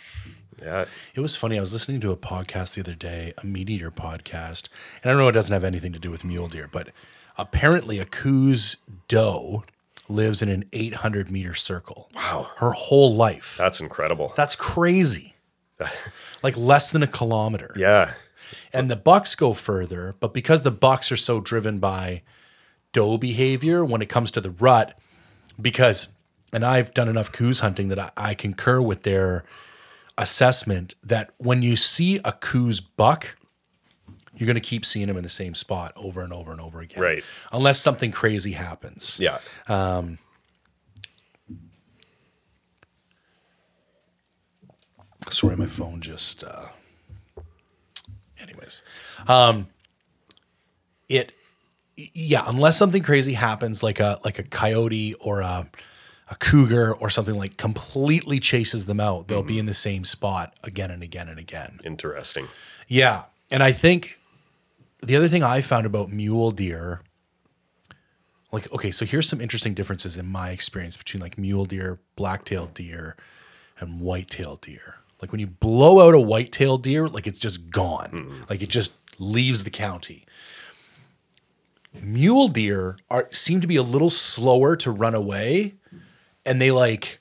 Yeah, 0.62 0.86
It 1.14 1.20
was 1.20 1.36
funny. 1.36 1.58
I 1.58 1.60
was 1.60 1.74
listening 1.74 2.00
to 2.02 2.12
a 2.12 2.18
podcast 2.18 2.74
the 2.76 2.82
other 2.82 2.96
day, 2.96 3.34
a 3.38 3.46
meat 3.46 3.70
eater 3.70 3.92
podcast, 3.92 4.70
and 5.04 5.10
I 5.10 5.14
don't 5.14 5.18
know 5.22 5.28
it 5.28 5.34
doesn't 5.34 5.54
have 5.54 5.64
anything 5.64 5.94
to 5.94 6.00
do 6.00 6.10
with 6.12 6.24
mule 6.24 6.48
deer, 6.48 6.68
but 6.72 6.90
apparently 7.38 8.00
a 8.00 8.06
Coues 8.06 8.78
doe 9.08 9.64
lives 10.10 10.42
in 10.42 10.50
an 10.50 10.64
800 10.74 11.30
meter 11.30 11.54
circle. 11.54 12.10
Wow. 12.16 12.50
Her 12.58 12.72
whole 12.72 13.14
life. 13.14 13.56
that's 13.58 13.80
incredible. 13.80 14.34
That's 14.36 14.56
crazy. 14.56 15.36
like 16.44 16.58
less 16.58 16.90
than 16.92 17.04
a 17.04 17.08
kilometer. 17.08 17.74
yeah, 17.78 18.14
And 18.74 18.90
the 18.90 18.96
bucks 18.96 19.36
go 19.36 19.54
further, 19.54 20.16
but 20.20 20.34
because 20.34 20.64
the 20.64 20.72
bucks 20.72 21.12
are 21.12 21.18
so 21.18 21.40
driven 21.40 21.78
by 21.78 22.24
doe 22.94 23.18
behavior 23.18 23.86
when 23.86 24.02
it 24.02 24.10
comes 24.10 24.32
to 24.32 24.42
the 24.42 24.50
rut, 24.50 24.98
because, 25.62 26.08
and 26.52 26.66
I've 26.66 26.94
done 26.96 27.08
enough 27.10 27.32
Coues 27.32 27.60
hunting 27.60 27.90
that 27.90 28.00
I, 28.00 28.12
I 28.18 28.34
concur 28.34 28.82
with 28.82 29.04
their 29.04 29.44
assessment 30.18 30.96
that 31.04 31.32
when 31.38 31.62
you 31.62 31.76
see 31.76 32.20
a 32.26 32.32
Coues 32.32 32.80
buck, 32.80 33.38
you're 34.36 34.48
going 34.48 34.56
to 34.56 34.62
keep 34.62 34.86
seeing 34.86 35.08
him 35.10 35.18
in 35.18 35.24
the 35.24 35.30
same 35.30 35.56
spot 35.56 35.94
over 35.96 36.22
and 36.22 36.32
over 36.32 36.52
and 36.52 36.62
over 36.62 36.80
again. 36.80 37.02
Right. 37.04 37.24
Unless 37.52 37.80
something 37.80 38.12
crazy 38.12 38.52
happens. 38.54 39.20
yeah, 39.22 39.40
Um, 39.68 40.20
Sorry, 45.30 45.58
my 45.58 45.66
phone 45.66 46.00
just. 46.00 46.44
Uh, 46.44 46.68
anyways, 48.40 48.82
um, 49.28 49.68
it 51.10 51.34
yeah, 51.98 52.44
unless 52.48 52.78
something 52.78 53.04
crazy 53.04 53.34
happens, 53.34 53.84
like 53.84 54.00
a 54.00 54.20
like 54.24 54.40
a 54.40 54.44
coyote 54.44 55.16
or 55.16 55.42
a 55.42 55.68
a 56.30 56.36
cougar 56.36 56.94
or 56.94 57.10
something 57.10 57.36
like 57.36 57.58
completely 57.58 58.40
chases 58.40 58.86
them 58.86 59.00
out, 59.00 59.28
they'll 59.28 59.42
be 59.44 59.54
mm-hmm. 59.54 59.62
in 59.62 59.66
the 59.66 59.74
same 59.74 60.04
spot 60.04 60.54
again 60.64 60.92
and 60.92 61.02
again 61.02 61.30
and 61.30 61.40
again. 61.40 61.80
Interesting. 61.86 62.48
Yeah, 62.88 63.24
and 63.50 63.64
I 63.64 63.72
think 63.72 64.20
the 65.02 65.16
other 65.16 65.28
thing 65.28 65.44
I 65.44 65.62
found 65.62 65.86
about 65.86 66.12
mule 66.12 66.52
deer, 66.52 67.02
like 68.52 68.72
okay, 68.74 68.92
so 68.92 69.06
here's 69.06 69.28
some 69.28 69.42
interesting 69.42 69.74
differences 69.74 70.18
in 70.18 70.26
my 70.26 70.50
experience 70.50 70.98
between 70.98 71.22
like 71.22 71.38
mule 71.38 71.66
deer, 71.66 72.00
black-tailed 72.16 72.74
deer, 72.74 73.16
and 73.80 74.02
white-tailed 74.02 74.62
deer. 74.62 75.00
Like 75.22 75.32
when 75.32 75.40
you 75.40 75.48
blow 75.48 76.06
out 76.06 76.14
a 76.14 76.20
white-tailed 76.20 76.84
deer, 76.84 77.08
like 77.08 77.28
it's 77.28 77.40
just 77.40 77.70
gone. 77.70 78.10
Mm-hmm. 78.10 78.42
Like 78.50 78.62
it 78.62 78.70
just 78.70 78.94
leaves 79.20 79.64
the 79.64 79.70
county. 79.70 80.26
Mule 82.02 82.48
deer 82.48 82.98
are 83.10 83.28
seem 83.32 83.62
to 83.62 83.68
be 83.68 83.76
a 83.76 83.82
little 83.82 84.10
slower 84.10 84.76
to 84.76 84.92
run 84.92 85.16
away, 85.16 85.74
and 86.48 86.62
they 86.62 86.72
like 86.72 87.20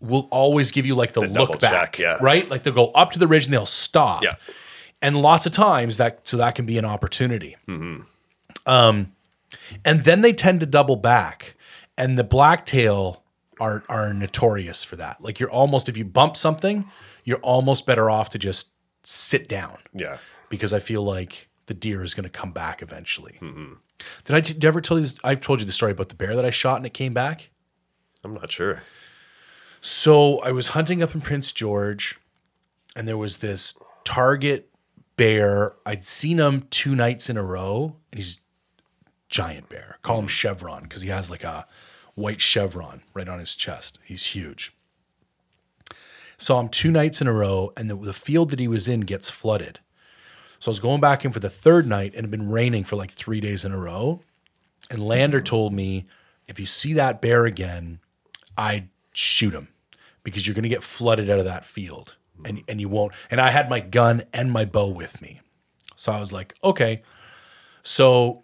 will 0.00 0.28
always 0.30 0.70
give 0.70 0.86
you 0.86 0.94
like 0.94 1.12
the, 1.12 1.22
double 1.22 1.52
look 1.52 1.60
back, 1.60 1.94
check, 1.94 1.98
yeah. 1.98 2.18
right? 2.20 2.48
Like 2.48 2.62
they'll 2.62 2.72
go 2.74 2.90
up 2.92 3.10
to 3.12 3.18
the 3.18 3.26
ridge 3.26 3.46
and 3.46 3.52
they'll 3.52 3.66
stop. 3.66 4.22
Yeah. 4.22 4.34
And 5.02 5.20
lots 5.20 5.46
of 5.46 5.52
times 5.52 5.96
that 5.96 6.26
so 6.26 6.36
that 6.36 6.54
can 6.54 6.66
be 6.66 6.78
an 6.78 6.84
opportunity. 6.84 7.56
Um, 8.66 9.12
and 9.84 10.02
then 10.02 10.20
they 10.20 10.32
tend 10.32 10.60
to 10.60 10.66
double 10.66 10.96
back, 10.96 11.54
and 11.96 12.18
the 12.18 12.24
blacktail 12.24 13.22
are 13.60 13.82
are 13.88 14.12
notorious 14.12 14.84
for 14.84 14.96
that. 14.96 15.20
Like 15.20 15.40
you're 15.40 15.50
almost 15.50 15.88
if 15.88 15.96
you 15.96 16.04
bump 16.04 16.36
something, 16.36 16.86
you're 17.24 17.38
almost 17.38 17.86
better 17.86 18.10
off 18.10 18.28
to 18.30 18.38
just 18.38 18.72
sit 19.04 19.48
down 19.48 19.78
Yeah. 19.94 20.18
because 20.48 20.72
I 20.72 20.80
feel 20.80 21.02
like 21.02 21.48
the 21.66 21.74
deer 21.74 22.02
is 22.02 22.14
going 22.14 22.24
to 22.24 22.30
come 22.30 22.52
back 22.52 22.82
eventually. 22.82 23.38
Did 24.24 24.36
I 24.36 24.40
did 24.40 24.64
I 24.64 24.68
ever 24.68 24.80
tell 24.80 24.98
you? 24.98 25.04
This? 25.04 25.16
I 25.24 25.34
told 25.34 25.60
you 25.60 25.66
the 25.66 25.72
story 25.72 25.92
about 25.92 26.08
the 26.08 26.14
bear 26.14 26.36
that 26.36 26.44
I 26.44 26.50
shot 26.50 26.76
and 26.76 26.86
it 26.86 26.94
came 26.94 27.14
back. 27.14 27.50
I'm 28.24 28.34
not 28.34 28.52
sure. 28.52 28.82
So 29.80 30.40
I 30.40 30.52
was 30.52 30.68
hunting 30.68 31.02
up 31.02 31.14
in 31.14 31.20
Prince 31.20 31.52
George, 31.52 32.18
and 32.96 33.06
there 33.06 33.16
was 33.16 33.38
this 33.38 33.78
target 34.04 34.70
bear. 35.16 35.74
I'd 35.86 36.04
seen 36.04 36.38
him 36.38 36.66
two 36.70 36.96
nights 36.96 37.30
in 37.30 37.36
a 37.36 37.44
row, 37.44 37.96
and 38.10 38.18
he's 38.18 38.40
giant 39.28 39.68
bear. 39.68 39.98
Call 40.02 40.18
him 40.18 40.26
Chevron 40.26 40.82
because 40.82 41.02
he 41.02 41.10
has 41.10 41.30
like 41.30 41.44
a 41.44 41.66
white 42.14 42.40
chevron 42.40 43.02
right 43.14 43.28
on 43.28 43.38
his 43.38 43.54
chest. 43.54 43.98
He's 44.04 44.26
huge. 44.26 44.74
Saw 46.36 46.60
him 46.60 46.68
two 46.68 46.90
nights 46.90 47.20
in 47.20 47.26
a 47.26 47.32
row, 47.32 47.72
and 47.76 47.90
the, 47.90 47.96
the 47.96 48.12
field 48.12 48.50
that 48.50 48.60
he 48.60 48.68
was 48.68 48.88
in 48.88 49.00
gets 49.00 49.30
flooded. 49.30 49.80
So 50.58 50.70
I 50.70 50.72
was 50.72 50.80
going 50.80 51.00
back 51.00 51.24
in 51.24 51.30
for 51.30 51.40
the 51.40 51.50
third 51.50 51.86
night, 51.86 52.14
and 52.14 52.18
it 52.18 52.22
had 52.22 52.30
been 52.30 52.50
raining 52.50 52.84
for 52.84 52.96
like 52.96 53.12
three 53.12 53.40
days 53.40 53.64
in 53.64 53.72
a 53.72 53.78
row. 53.78 54.20
And 54.90 55.06
Lander 55.06 55.40
told 55.40 55.72
me, 55.72 56.06
if 56.48 56.58
you 56.58 56.66
see 56.66 56.92
that 56.94 57.20
bear 57.20 57.44
again, 57.44 58.00
I'd 58.58 58.88
shoot 59.12 59.54
him 59.54 59.68
because 60.24 60.46
you're 60.46 60.54
going 60.54 60.64
to 60.64 60.68
get 60.68 60.82
flooded 60.82 61.30
out 61.30 61.38
of 61.38 61.44
that 61.46 61.64
field 61.64 62.16
and, 62.44 62.62
and 62.68 62.80
you 62.80 62.88
won't. 62.88 63.14
And 63.30 63.40
I 63.40 63.50
had 63.50 63.70
my 63.70 63.80
gun 63.80 64.22
and 64.34 64.52
my 64.52 64.64
bow 64.64 64.90
with 64.90 65.22
me. 65.22 65.40
So 65.94 66.12
I 66.12 66.20
was 66.20 66.32
like, 66.32 66.54
okay. 66.62 67.02
So 67.82 68.42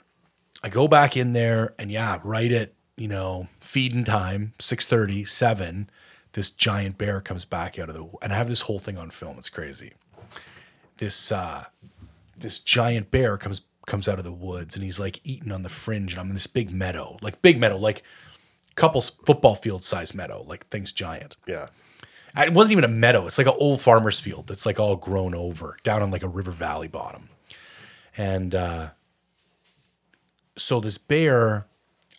I 0.62 0.68
go 0.68 0.88
back 0.88 1.16
in 1.16 1.32
there 1.32 1.74
and 1.78 1.90
yeah, 1.90 2.20
right 2.24 2.50
at, 2.50 2.72
you 2.96 3.08
know, 3.08 3.48
feeding 3.60 4.04
time, 4.04 4.52
630, 4.60 5.24
7, 5.24 5.90
this 6.32 6.50
giant 6.50 6.96
bear 6.96 7.20
comes 7.20 7.44
back 7.44 7.78
out 7.78 7.88
of 7.88 7.94
the, 7.94 8.08
and 8.22 8.32
I 8.32 8.36
have 8.36 8.48
this 8.48 8.62
whole 8.62 8.78
thing 8.78 8.96
on 8.96 9.10
film. 9.10 9.36
It's 9.38 9.50
crazy. 9.50 9.92
This, 10.98 11.32
uh, 11.32 11.64
this 12.36 12.60
giant 12.60 13.10
bear 13.10 13.36
comes 13.36 13.66
comes 13.86 14.08
out 14.08 14.18
of 14.18 14.24
the 14.24 14.32
woods 14.32 14.76
and 14.76 14.82
he's 14.82 14.98
like 14.98 15.20
eating 15.24 15.52
on 15.52 15.62
the 15.62 15.68
fringe 15.68 16.12
and 16.12 16.20
I'm 16.20 16.28
in 16.28 16.32
this 16.32 16.46
big 16.46 16.72
meadow, 16.72 17.18
like 17.20 17.42
big 17.42 17.60
meadow, 17.60 17.76
like 17.76 18.02
couple 18.74 19.00
football 19.00 19.54
field 19.54 19.82
size 19.84 20.14
meadow, 20.14 20.44
like 20.46 20.68
things 20.68 20.92
giant. 20.92 21.36
Yeah. 21.46 21.68
It 22.36 22.52
wasn't 22.52 22.72
even 22.72 22.84
a 22.84 22.88
meadow. 22.88 23.26
It's 23.26 23.38
like 23.38 23.46
an 23.46 23.54
old 23.58 23.80
farmer's 23.80 24.18
field 24.18 24.48
that's 24.48 24.66
like 24.66 24.80
all 24.80 24.96
grown 24.96 25.34
over 25.34 25.76
down 25.84 26.02
on 26.02 26.10
like 26.10 26.24
a 26.24 26.28
river 26.28 26.50
valley 26.50 26.88
bottom. 26.88 27.28
And 28.16 28.54
uh, 28.54 28.88
so 30.56 30.80
this 30.80 30.98
bear, 30.98 31.66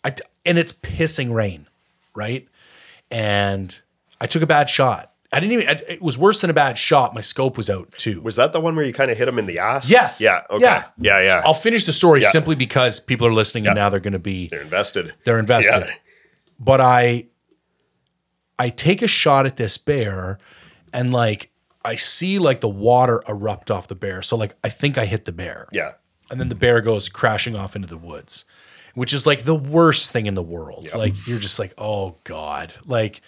I 0.04 0.10
t- 0.10 0.24
and 0.44 0.58
it's 0.58 0.72
pissing 0.72 1.34
rain, 1.34 1.66
right? 2.14 2.48
And 3.10 3.78
I 4.20 4.26
took 4.26 4.42
a 4.42 4.46
bad 4.46 4.68
shot. 4.70 5.12
I 5.32 5.40
didn't 5.40 5.60
even. 5.60 5.76
It 5.88 6.00
was 6.00 6.16
worse 6.16 6.40
than 6.40 6.50
a 6.50 6.54
bad 6.54 6.78
shot. 6.78 7.12
My 7.14 7.20
scope 7.20 7.56
was 7.56 7.68
out 7.68 7.90
too. 7.92 8.20
Was 8.22 8.36
that 8.36 8.52
the 8.52 8.60
one 8.60 8.76
where 8.76 8.84
you 8.84 8.92
kind 8.92 9.10
of 9.10 9.18
hit 9.18 9.28
him 9.28 9.38
in 9.38 9.46
the 9.46 9.58
ass? 9.58 9.90
yes. 9.90 10.20
Yeah. 10.20 10.42
Okay. 10.50 10.62
Yeah. 10.64 10.84
Yeah. 10.98 11.20
Yeah. 11.20 11.42
I'll 11.44 11.52
finish 11.52 11.84
the 11.84 11.92
story 11.92 12.22
Yeah. 12.22 12.28
simply 12.30 12.54
because 12.54 13.00
people 13.00 13.26
are 13.26 13.32
listening 13.32 13.66
and 13.66 13.74
now 13.74 13.88
they're 13.90 14.00
going 14.00 14.12
to 14.12 14.18
be 14.18 14.48
They're 14.48 14.62
invested. 14.62 15.14
they're 15.24 15.38
invested. 15.38 15.92
But 16.58 16.80
I 16.80 17.26
I 18.58 18.70
take 18.70 19.02
a 19.02 19.08
shot 19.08 19.46
at 19.46 19.56
this 19.56 19.78
bear 19.78 20.38
and 20.92 21.12
like 21.12 21.50
I 21.84 21.94
see 21.94 22.38
like 22.38 22.60
the 22.60 22.68
water 22.68 23.22
erupt 23.28 23.70
off 23.70 23.86
the 23.88 23.94
bear. 23.94 24.22
So 24.22 24.36
like 24.36 24.54
I 24.64 24.68
think 24.68 24.98
I 24.98 25.06
hit 25.06 25.24
the 25.24 25.32
bear. 25.32 25.68
Yeah. 25.72 25.92
And 26.30 26.40
then 26.40 26.48
the 26.48 26.54
bear 26.56 26.80
goes 26.80 27.08
crashing 27.08 27.54
off 27.54 27.76
into 27.76 27.86
the 27.86 27.98
woods, 27.98 28.44
which 28.94 29.12
is 29.12 29.26
like 29.26 29.44
the 29.44 29.54
worst 29.54 30.10
thing 30.10 30.26
in 30.26 30.34
the 30.34 30.42
world. 30.42 30.88
Like 30.94 31.26
you're 31.26 31.38
just 31.38 31.58
like, 31.60 31.72
"Oh 31.78 32.16
god." 32.24 32.72
Like 32.84 33.20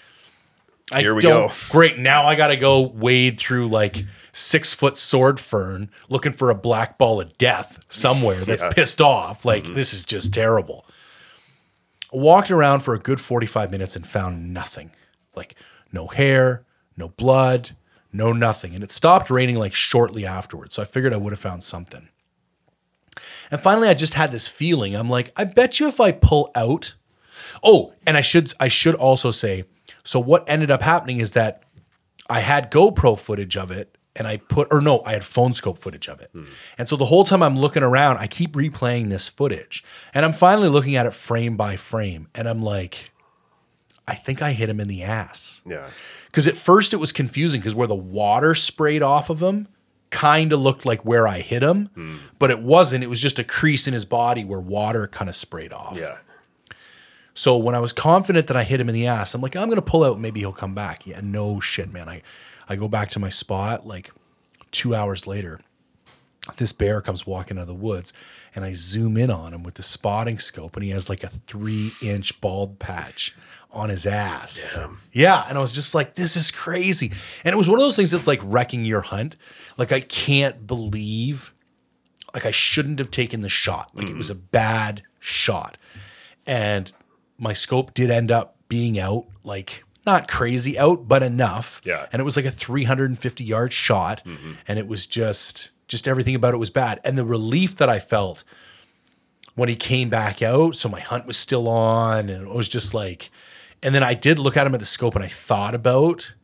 I 0.93 1.03
Here 1.03 1.15
we 1.15 1.21
don't 1.21 1.49
go. 1.49 1.55
great. 1.71 1.99
Now 1.99 2.25
I 2.27 2.35
got 2.35 2.49
to 2.49 2.57
go 2.57 2.81
wade 2.81 3.39
through 3.39 3.69
like 3.69 4.05
6-foot 4.33 4.97
sword 4.97 5.39
fern 5.39 5.91
looking 6.09 6.33
for 6.33 6.51
a 6.51 6.55
black 6.55 6.97
ball 6.97 7.21
of 7.21 7.37
death 7.39 7.85
somewhere 7.89 8.41
that's 8.45 8.63
Yeah. 8.63 8.73
pissed 8.73 9.01
off. 9.01 9.45
Like 9.45 9.65
mm-hmm. 9.65 9.75
this 9.75 9.93
is 9.93 10.05
just 10.05 10.33
terrible 10.33 10.87
walked 12.13 12.51
around 12.51 12.81
for 12.81 12.95
a 12.95 12.99
good 12.99 13.21
45 13.21 13.71
minutes 13.71 13.97
and 13.97 14.07
found 14.07 14.53
nothing. 14.53 14.91
Like 15.35 15.55
no 15.93 16.07
hair 16.07 16.65
no 16.97 17.09
blood 17.11 17.77
no 18.13 18.33
nothing. 18.33 18.75
And 18.75 18.83
it 18.83 18.91
stopped 18.91 19.31
raining 19.31 19.57
like 19.57 19.75
shortly 19.75 20.25
afterwards. 20.27 20.75
So 20.75 20.83
i 20.83 20.85
figured 20.85 21.13
i 21.13 21.19
would 21.19 21.33
have 21.33 21.41
found 21.41 21.63
something. 21.63 22.09
And 23.51 23.61
finally 23.61 23.89
i 23.89 23.95
just 23.95 24.15
had 24.15 24.33
this 24.33 24.49
feeling. 24.49 24.95
I'm 24.95 25.11
like 25.11 25.33
i 25.37 25.45
bet 25.45 25.81
you 25.81 25.89
if 25.89 26.01
i 26.01 26.13
pull 26.13 26.51
out 26.55 26.95
oh 27.63 27.93
and 28.07 28.17
i 28.17 28.21
should 28.21 28.53
i 28.59 28.69
should 28.69 28.95
also 28.97 29.31
say 29.31 29.65
so 30.03 30.19
what 30.19 30.49
ended 30.49 30.71
up 30.71 30.83
happening 30.83 31.19
is 31.19 31.33
that 31.33 31.63
I 32.31 32.41
had 32.41 32.71
GoPro 32.71 33.19
footage 33.19 33.57
of 33.57 33.71
it 33.71 33.98
and 34.19 34.27
I 34.27 34.39
put, 34.39 34.69
or 34.71 34.81
no, 34.81 35.03
I 35.07 35.13
had 35.13 35.25
phone 35.25 35.55
scope 35.55 35.79
footage 35.79 36.09
of 36.09 36.21
it. 36.21 36.31
And 36.77 36.89
so 36.89 36.97
the 36.97 37.07
whole 37.07 37.25
time 37.25 37.43
I'm 37.43 37.59
looking 37.59 37.83
around, 37.83 38.19
I 38.19 38.27
keep 38.27 38.53
replaying 38.53 39.09
this 39.09 39.29
footage 39.29 39.85
and 40.13 40.25
I'm 40.25 40.33
finally 40.33 40.69
looking 40.69 40.97
at 40.97 41.07
it 41.07 41.15
frame 41.15 41.57
by 41.57 41.77
frame. 41.77 42.29
And 42.35 42.49
I'm 42.49 42.63
like, 42.63 43.13
I 44.07 44.15
think 44.15 44.43
I 44.43 44.53
hit 44.53 44.69
him 44.69 44.81
in 44.81 44.89
the 44.89 45.03
ass. 45.03 45.63
Yeah. 45.67 45.89
Because 46.27 46.47
at 46.47 46.57
first 46.57 46.93
it 46.93 46.97
was 46.97 47.13
confusing 47.13 47.61
because 47.61 47.75
where 47.75 47.87
the 47.87 47.95
water 47.95 48.55
sprayed 48.55 49.03
off 49.03 49.31
of 49.31 49.41
him 49.41 49.69
kind 50.11 50.53
of 50.53 50.61
looked 50.61 50.87
like 50.87 51.05
where 51.05 51.29
I 51.29 51.41
hit 51.41 51.63
him, 51.63 51.91
but 52.39 52.51
it 52.51 52.61
wasn't. 52.61 53.05
It 53.05 53.09
was 53.09 53.21
just 53.21 53.39
a 53.39 53.45
crease 53.45 53.87
in 53.87 53.93
his 53.93 54.07
body 54.07 54.45
where 54.45 54.61
water 54.61 55.07
kind 55.07 55.29
of 55.29 55.37
sprayed 55.37 55.73
off. 55.73 55.99
Yeah. 55.99 56.17
So 57.35 57.57
when 57.57 57.75
I 57.75 57.79
was 57.79 57.93
confident 57.93 58.47
that 58.47 58.57
I 58.57 58.65
hit 58.65 58.81
him 58.81 58.89
in 58.89 58.95
the 58.95 59.07
ass, 59.07 59.35
I'm 59.35 59.41
like, 59.41 59.55
I'm 59.55 59.69
gonna 59.69 59.83
pull 59.83 60.03
out. 60.05 60.19
Maybe 60.19 60.41
he'll 60.41 60.53
come 60.53 60.75
back. 60.75 61.07
Yeah, 61.07 61.21
no 61.23 61.61
shit, 61.61 61.93
man. 61.93 62.09
I, 62.09 62.23
I 62.69 62.77
go 62.77 62.89
back 62.89 63.09
to 63.11 63.19
my 63.19 63.29
spot 63.29 63.87
like 63.87 64.13
two 64.71 64.95
hours 64.95 65.27
later. 65.27 65.61
This 66.57 66.73
bear 66.73 67.01
comes 67.03 67.27
walking 67.27 67.59
out 67.59 67.63
of 67.63 67.67
the 67.69 67.75
woods, 67.75 68.13
and 68.55 68.65
I 68.65 68.73
zoom 68.73 69.19
in 69.19 69.31
on 69.31 69.53
him 69.53 69.63
with 69.63 69.75
the 69.75 69.83
spotting 69.83 70.39
scope, 70.39 70.77
and 70.77 70.83
he 70.83 70.91
has 70.91 71.11
like 71.11 71.23
a 71.23 71.29
three 71.29 71.91
inch 72.03 72.41
bald 72.41 72.79
patch 72.79 73.37
on 73.71 73.91
his 73.91 74.07
ass. 74.07 74.79
Yeah, 75.13 75.45
and 75.47 75.59
I 75.59 75.61
was 75.61 75.73
just 75.73 75.95
like, 75.95 76.15
this 76.15 76.37
is 76.37 76.51
crazy. 76.51 77.13
And 77.45 77.53
it 77.53 77.57
was 77.57 77.69
one 77.69 77.79
of 77.79 77.85
those 77.85 77.97
things 77.97 78.11
that's 78.11 78.27
like 78.27 78.41
wrecking 78.43 78.85
your 78.87 79.03
hunt. 79.03 79.37
Like 79.77 79.93
I 79.93 80.01
can't 80.01 80.67
believe 80.67 81.53
like 82.35 82.47
I 82.47 82.51
shouldn't 82.51 82.99
have 82.99 83.11
taken 83.11 83.43
the 83.43 83.49
shot. 83.49 83.91
Like 83.95 84.09
it 84.09 84.17
was 84.17 84.31
a 84.31 84.35
bad 84.35 85.03
shot. 85.19 85.77
And 86.47 86.91
my 87.39 87.53
scope 87.53 87.95
did 87.95 88.11
end 88.11 88.31
up 88.31 88.57
being 88.69 88.99
out, 88.99 89.27
like 89.45 89.85
not 90.09 90.27
crazy 90.27 90.79
out, 90.79 91.07
but 91.07 91.23
enough. 91.23 91.81
Yeah. 91.85 92.07
And 92.11 92.21
it 92.21 92.25
was 92.25 92.35
like 92.35 92.47
a 92.47 92.51
350 92.51 93.45
yard 93.45 93.73
shot. 93.73 94.23
Mm-hmm. 94.25 94.53
And 94.67 94.79
it 94.79 94.89
was 94.89 95.07
just, 95.07 95.71
just 95.87 96.09
everything 96.09 96.35
about 96.35 96.55
it 96.55 96.59
was 96.59 96.71
bad. 96.71 97.01
And 97.05 97.19
the 97.19 97.25
relief 97.25 97.77
that 97.77 97.89
I 97.89 97.99
felt 97.99 98.43
when 99.55 99.69
he 99.69 99.77
came 99.77 100.09
back 100.09 100.41
out, 100.41 100.77
so 100.77 100.89
my 100.89 101.01
hunt 101.01 101.27
was 101.27 101.37
still 101.37 101.69
on, 101.69 102.29
and 102.29 102.49
it 102.49 102.55
was 102.55 102.69
just 102.69 102.95
like, 102.95 103.31
and 103.83 103.95
then 103.95 104.03
I 104.03 104.15
did 104.15 104.39
look 104.39 104.57
at 104.57 104.67
him 104.67 104.75
at 104.75 104.81
the 104.81 104.87
scope 104.87 105.15
and 105.15 105.25
I 105.25 105.29
thought 105.29 105.75
about 105.75 106.35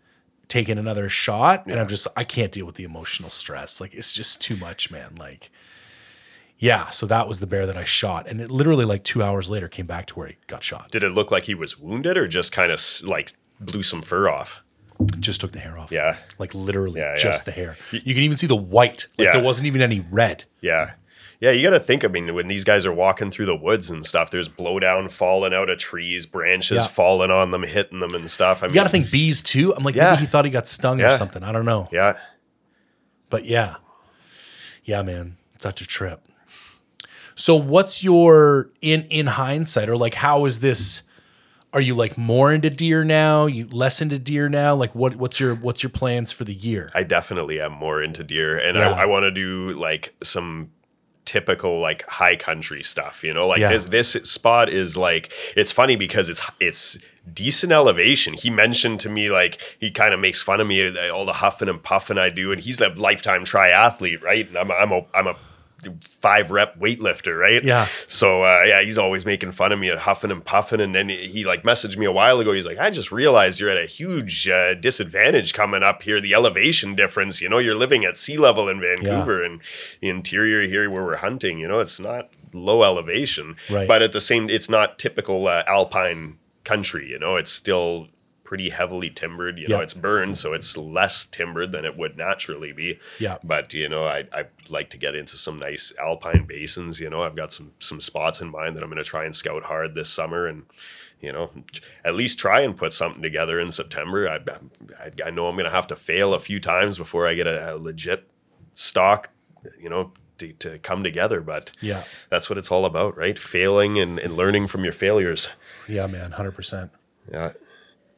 taking 0.49 0.79
another 0.79 1.09
shot. 1.09 1.67
And 1.67 1.81
I'm 1.81 1.89
just, 1.89 2.07
I 2.17 2.25
can't 2.25 2.53
deal 2.53 2.67
with 2.67 2.75
the 2.75 2.85
emotional 2.85 3.31
stress. 3.31 3.81
Like, 3.81 3.95
it's 3.95 4.13
just 4.13 4.43
too 4.43 4.57
much, 4.57 4.91
man. 4.91 5.15
Like, 5.17 5.51
yeah, 6.59 6.91
so 6.91 7.07
that 7.07 7.27
was 7.27 7.41
the 7.41 7.47
bear 7.47 7.67
that 7.67 7.77
I 7.77 7.85
shot, 7.85 8.29
and 8.29 8.41
it 8.41 8.51
literally 8.51 8.85
like 8.85 9.05
two 9.05 9.23
hours 9.23 9.51
later 9.51 9.69
came 9.69 9.87
back 9.87 10.07
to 10.07 10.15
where 10.15 10.29
he 10.29 10.37
got 10.47 10.63
shot. 10.63 10.91
Did 10.91 11.03
it 11.03 11.11
look 11.11 11.31
like 11.31 11.45
he 11.45 11.55
was 11.55 11.79
wounded 11.79 12.17
or 12.17 12.29
just 12.29 12.53
kind 12.53 12.71
of 12.71 12.81
like 13.05 13.35
blew 13.67 13.83
some 13.83 14.03
fur 14.03 14.29
off? 14.29 14.63
Just 15.19 15.41
took 15.41 15.53
the 15.53 15.59
hair 15.59 15.77
off. 15.79 15.91
Yeah. 15.91 16.17
Like 16.39 16.55
literally 16.55 17.01
Yeah, 17.01 17.17
just 17.17 17.41
yeah. 17.41 17.45
the 17.47 17.51
hair. 17.53 17.77
You 17.91 18.15
can 18.15 18.23
even 18.23 18.37
see 18.37 18.47
the 18.47 18.55
white. 18.57 19.09
Like 19.19 19.27
Yeah. 19.27 19.33
there 19.33 19.43
wasn't 19.43 19.67
even 19.67 19.83
any 19.83 20.05
red. 20.11 20.45
Yeah. 20.61 20.93
Yeah, 21.41 21.51
you 21.51 21.63
got 21.63 21.71
to 21.71 21.81
think. 21.81 22.05
I 22.05 22.09
mean, 22.09 22.33
when 22.35 22.47
these 22.47 22.63
guys 22.65 22.87
are 22.87 22.93
walking 22.93 23.31
through 23.31 23.47
the 23.47 23.57
woods 23.57 23.91
and 23.91 24.07
stuff, 24.07 24.31
there's 24.31 24.49
blowdown 24.49 25.11
falling 25.11 25.53
out 25.53 25.69
of 25.69 25.79
trees, 25.79 26.27
branches 26.27 26.77
Yeah. 26.79 26.87
falling 26.87 27.31
on 27.31 27.51
them, 27.51 27.65
hitting 27.65 27.99
them 27.99 28.15
and 28.15 28.31
stuff. 28.31 28.63
I 28.63 28.69
You 28.69 28.73
got 28.75 28.85
to 28.85 28.89
think 28.89 29.11
bees 29.11 29.43
too. 29.43 29.75
I'm 29.75 29.83
like, 29.83 29.97
Yeah. 29.97 30.13
maybe 30.13 30.21
he 30.21 30.27
thought 30.27 30.45
he 30.45 30.51
got 30.51 30.67
stung 30.67 31.03
or 31.03 31.11
something. 31.17 31.43
I 31.43 31.51
don't 31.53 31.67
know. 31.67 31.89
yeah, 31.93 32.15
But 33.31 33.45
yeah. 33.47 33.75
Yeah, 34.85 35.03
man. 35.03 35.37
Such 35.59 35.81
a 35.81 35.87
trip. 35.87 36.21
So 37.35 37.57
what's 37.57 38.05
your 38.05 38.71
in 38.81 39.03
in 39.11 39.27
hindsight 39.27 39.89
or 39.89 39.97
like 39.97 40.15
how 40.15 40.45
is 40.45 40.61
this 40.61 41.03
are 41.75 41.81
you 41.81 41.95
like 41.95 42.17
more 42.17 42.53
into 42.55 42.71
deer 42.71 43.05
now? 43.05 43.47
You 43.47 43.67
less 43.69 44.01
into 44.01 44.19
deer 44.19 44.49
now? 44.49 44.75
Like 44.75 44.95
what 44.95 45.17
what's 45.17 45.39
your 45.41 45.55
what's 45.57 45.83
your 45.83 45.91
plans 45.91 46.33
for 46.33 46.45
the 46.45 46.55
year? 46.55 46.91
I 46.95 47.03
definitely 47.03 47.61
am 47.61 47.73
more 47.73 48.03
into 48.03 48.25
deer, 48.25 48.57
and 48.57 48.79
Yeah. 48.79 48.93
I, 48.93 49.03
I 49.03 49.05
want 49.07 49.25
to 49.25 49.31
do 49.31 49.73
like 49.73 50.15
some 50.23 50.71
typical 51.25 51.81
like 51.81 52.07
high 52.07 52.37
country 52.37 52.83
stuff. 52.83 53.25
You 53.25 53.33
know, 53.35 53.47
like 53.47 53.61
Yeah. 53.61 53.71
this 53.71 53.87
this 53.87 54.13
spot 54.31 54.69
is 54.69 54.97
like 54.97 55.33
it's 55.57 55.73
funny 55.73 55.97
because 55.97 56.29
it's 56.29 56.41
it's 56.61 56.99
decent 57.33 57.73
elevation. 57.73 58.35
He 58.35 58.51
mentioned 58.51 59.01
to 59.01 59.09
me 59.09 59.29
like 59.31 59.61
he 59.81 59.91
kind 59.91 60.15
of 60.15 60.21
makes 60.21 60.43
fun 60.43 60.61
of 60.61 60.67
me 60.67 60.87
uh, 60.87 61.13
all 61.13 61.25
the 61.27 61.33
huffing 61.35 61.69
and 61.69 61.83
puffing 61.83 62.19
I 62.19 62.31
do, 62.31 62.53
and 62.53 62.61
he's 62.61 62.81
a 62.81 62.89
lifetime 62.91 63.45
triathlete, 63.45 64.23
right? 64.23 64.47
And 64.47 64.57
I'm 64.59 64.71
i'm 64.71 64.93
a, 64.93 65.05
I'm 65.15 65.27
a 65.27 65.35
five 66.03 66.51
rep 66.51 66.79
weightlifter, 66.79 67.39
right? 67.39 67.63
Yeah. 67.63 67.89
So 68.09 68.43
uh, 68.45 68.63
yeah, 68.67 68.83
he's 68.83 68.99
always 68.99 69.25
making 69.27 69.53
fun 69.53 69.73
of 69.73 69.79
me 69.79 69.89
and 69.91 69.99
huffing 70.01 70.31
and 70.31 70.45
puffing. 70.45 70.81
And 70.81 70.95
then 70.95 71.09
he 71.09 71.45
like 71.45 71.63
messaged 71.63 71.97
me 71.97 72.07
a 72.07 72.13
while 72.13 72.41
ago. 72.41 72.53
He's 72.53 72.67
like, 72.67 72.79
I 72.79 72.91
just 72.91 73.11
realized 73.13 73.61
you're 73.61 73.71
at 73.71 73.77
a 73.77 73.87
huge 73.87 74.49
uh, 74.49 74.75
disadvantage 74.75 75.53
coming 75.55 75.83
up 75.83 76.03
here. 76.03 76.21
The 76.21 76.35
elevation 76.35 76.95
difference. 76.95 77.41
You 77.41 77.49
know, 77.49 77.59
you're 77.59 77.75
living 77.75 78.05
at 78.05 78.17
sea 78.17 78.37
level 78.37 78.69
in 78.69 78.81
Vancouver 78.81 79.45
and 79.45 79.61
the 80.01 80.09
interior 80.09 80.63
here 80.69 80.91
where 80.91 81.05
we're 81.05 81.17
hunting. 81.17 81.59
You 81.59 81.69
know, 81.69 81.79
it's 81.81 81.99
not 82.01 82.31
low 82.53 82.83
elevation, 82.85 83.57
Right. 83.69 83.89
but 83.89 84.01
at 84.03 84.13
the 84.13 84.21
same, 84.21 84.49
it's 84.49 84.69
not 84.69 84.99
typical 84.99 85.49
uh, 85.49 85.65
alpine 85.67 86.39
country. 86.63 87.09
You 87.09 87.19
know, 87.19 87.37
it's 87.37 87.51
still 87.51 88.09
pretty 88.45 88.69
heavily 88.69 89.09
timbered. 89.11 89.59
You 89.59 89.67
know, 89.69 89.81
it's 89.81 89.95
burned, 89.95 90.37
so 90.39 90.53
it's 90.53 90.77
less 90.77 91.25
timbered 91.25 91.73
than 91.73 91.85
it 91.85 91.97
would 91.97 92.17
naturally 92.17 92.73
be. 92.73 92.99
Yeah. 93.19 93.39
But 93.43 93.73
you 93.75 93.89
know, 93.89 94.05
I 94.05 94.25
I 94.33 94.45
like 94.69 94.91
to 94.91 94.99
get 94.99 95.15
into 95.15 95.37
some 95.37 95.59
nice 95.59 95.93
alpine 95.99 96.45
basins. 96.47 97.01
You 97.01 97.11
know, 97.11 97.23
I've 97.23 97.37
got 97.37 97.53
some 97.53 97.73
some 97.79 98.01
spots 98.01 98.41
in 98.41 98.51
mind 98.51 98.77
that 98.77 98.83
I'm 98.83 98.91
going 98.91 99.03
to 99.03 99.09
try 99.09 99.25
and 99.25 99.35
scout 99.35 99.65
hard 99.65 99.95
this 99.95 100.11
summer, 100.11 100.47
and 100.47 100.65
you 101.21 101.33
know, 101.33 101.51
at 102.05 102.15
least 102.15 102.39
try 102.39 102.61
and 102.61 102.77
put 102.77 102.93
something 102.93 103.23
together 103.23 103.59
in 103.59 103.71
September. 103.73 104.29
I 104.29 104.37
I, 105.03 105.11
I 105.27 105.31
know 105.31 105.47
I'm 105.49 105.57
going 105.57 105.65
to 105.65 105.71
have 105.71 105.87
to 105.89 105.97
fail 105.97 106.35
a 106.35 106.39
few 106.39 106.61
times 106.61 106.99
before 106.99 107.27
I 107.27 107.35
get 107.35 107.47
a, 107.47 107.75
a 107.75 107.77
legit 107.77 108.29
stalk. 108.75 109.31
You 109.81 109.89
know. 109.89 110.13
To, 110.39 110.53
to 110.55 110.79
come 110.81 111.05
together, 111.05 111.41
but 111.41 111.71
Yeah. 111.81 112.03
that's 112.29 112.51
what 112.51 112.59
it's 112.59 112.73
all 112.73 112.87
about, 112.87 113.17
right? 113.17 113.39
Failing 113.39 114.01
and, 114.01 114.19
and 114.19 114.37
learning 114.37 114.67
from 114.67 114.83
your 114.83 114.93
failures. 114.93 115.49
Yeah, 115.89 116.09
man, 116.09 116.33
100%. 116.33 116.91
Yeah. 117.31 117.53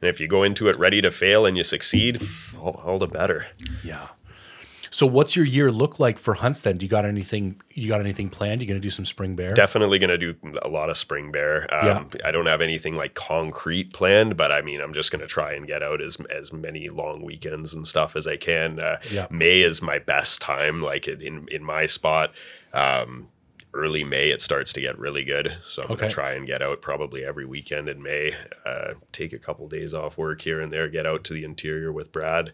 And 0.00 0.08
if 0.10 0.20
you 0.20 0.28
go 0.28 0.42
into 0.42 0.68
it 0.68 0.78
ready 0.78 1.00
to 1.00 1.10
fail 1.10 1.46
and 1.46 1.56
you 1.56 1.64
succeed, 1.64 2.20
all, 2.60 2.80
all 2.84 2.98
the 2.98 3.06
better. 3.06 3.46
Yeah. 3.82 4.08
So 4.88 5.06
what's 5.06 5.36
your 5.36 5.44
year 5.44 5.70
look 5.70 5.98
like 6.00 6.18
for 6.18 6.34
hunts 6.34 6.62
then? 6.62 6.78
Do 6.78 6.86
you 6.86 6.90
got 6.90 7.04
anything 7.04 7.60
you 7.74 7.88
got 7.88 8.00
anything 8.00 8.30
planned? 8.30 8.62
You 8.62 8.66
going 8.66 8.80
to 8.80 8.82
do 8.82 8.88
some 8.88 9.04
spring 9.04 9.36
bear? 9.36 9.52
Definitely 9.52 9.98
going 9.98 10.08
to 10.10 10.16
do 10.16 10.34
a 10.62 10.68
lot 10.68 10.88
of 10.88 10.96
spring 10.96 11.30
bear. 11.32 11.66
Um, 11.74 12.08
I 12.24 12.30
don't 12.30 12.46
have 12.46 12.62
anything 12.62 12.94
like 12.96 13.12
concrete 13.14 13.92
planned, 13.92 14.36
but 14.38 14.50
I 14.52 14.62
mean, 14.62 14.80
I'm 14.80 14.94
just 14.94 15.10
going 15.12 15.20
to 15.20 15.26
try 15.26 15.52
and 15.52 15.66
get 15.66 15.82
out 15.82 16.00
as 16.00 16.16
as 16.34 16.52
many 16.52 16.88
long 16.88 17.22
weekends 17.22 17.74
and 17.74 17.86
stuff 17.86 18.16
as 18.16 18.26
I 18.26 18.36
can. 18.36 18.80
Uh, 18.80 18.96
Yeah. 19.10 19.26
May 19.30 19.60
is 19.60 19.82
my 19.82 19.98
best 19.98 20.40
time, 20.40 20.80
like 20.82 21.08
in 21.08 21.46
in 21.50 21.62
my 21.64 21.84
spot. 21.86 22.32
Um, 22.72 23.28
early 23.76 24.02
May, 24.04 24.30
it 24.30 24.40
starts 24.40 24.72
to 24.74 24.80
get 24.80 24.98
really 24.98 25.22
good. 25.24 25.56
So 25.62 25.82
I'm 25.82 25.92
Okay. 25.92 26.00
going 26.00 26.08
to 26.10 26.14
try 26.14 26.32
and 26.32 26.46
get 26.46 26.62
out 26.62 26.80
probably 26.82 27.24
every 27.24 27.44
weekend 27.44 27.88
in 27.88 28.02
May. 28.02 28.34
Uh, 28.64 28.94
take 29.12 29.32
a 29.32 29.38
couple 29.38 29.68
days 29.68 29.92
off 29.94 30.16
work 30.18 30.40
here 30.40 30.60
and 30.60 30.72
there. 30.72 30.88
Get 30.88 31.06
out 31.06 31.22
to 31.24 31.34
the 31.34 31.44
interior 31.44 31.92
with 31.92 32.10
Brad. 32.12 32.52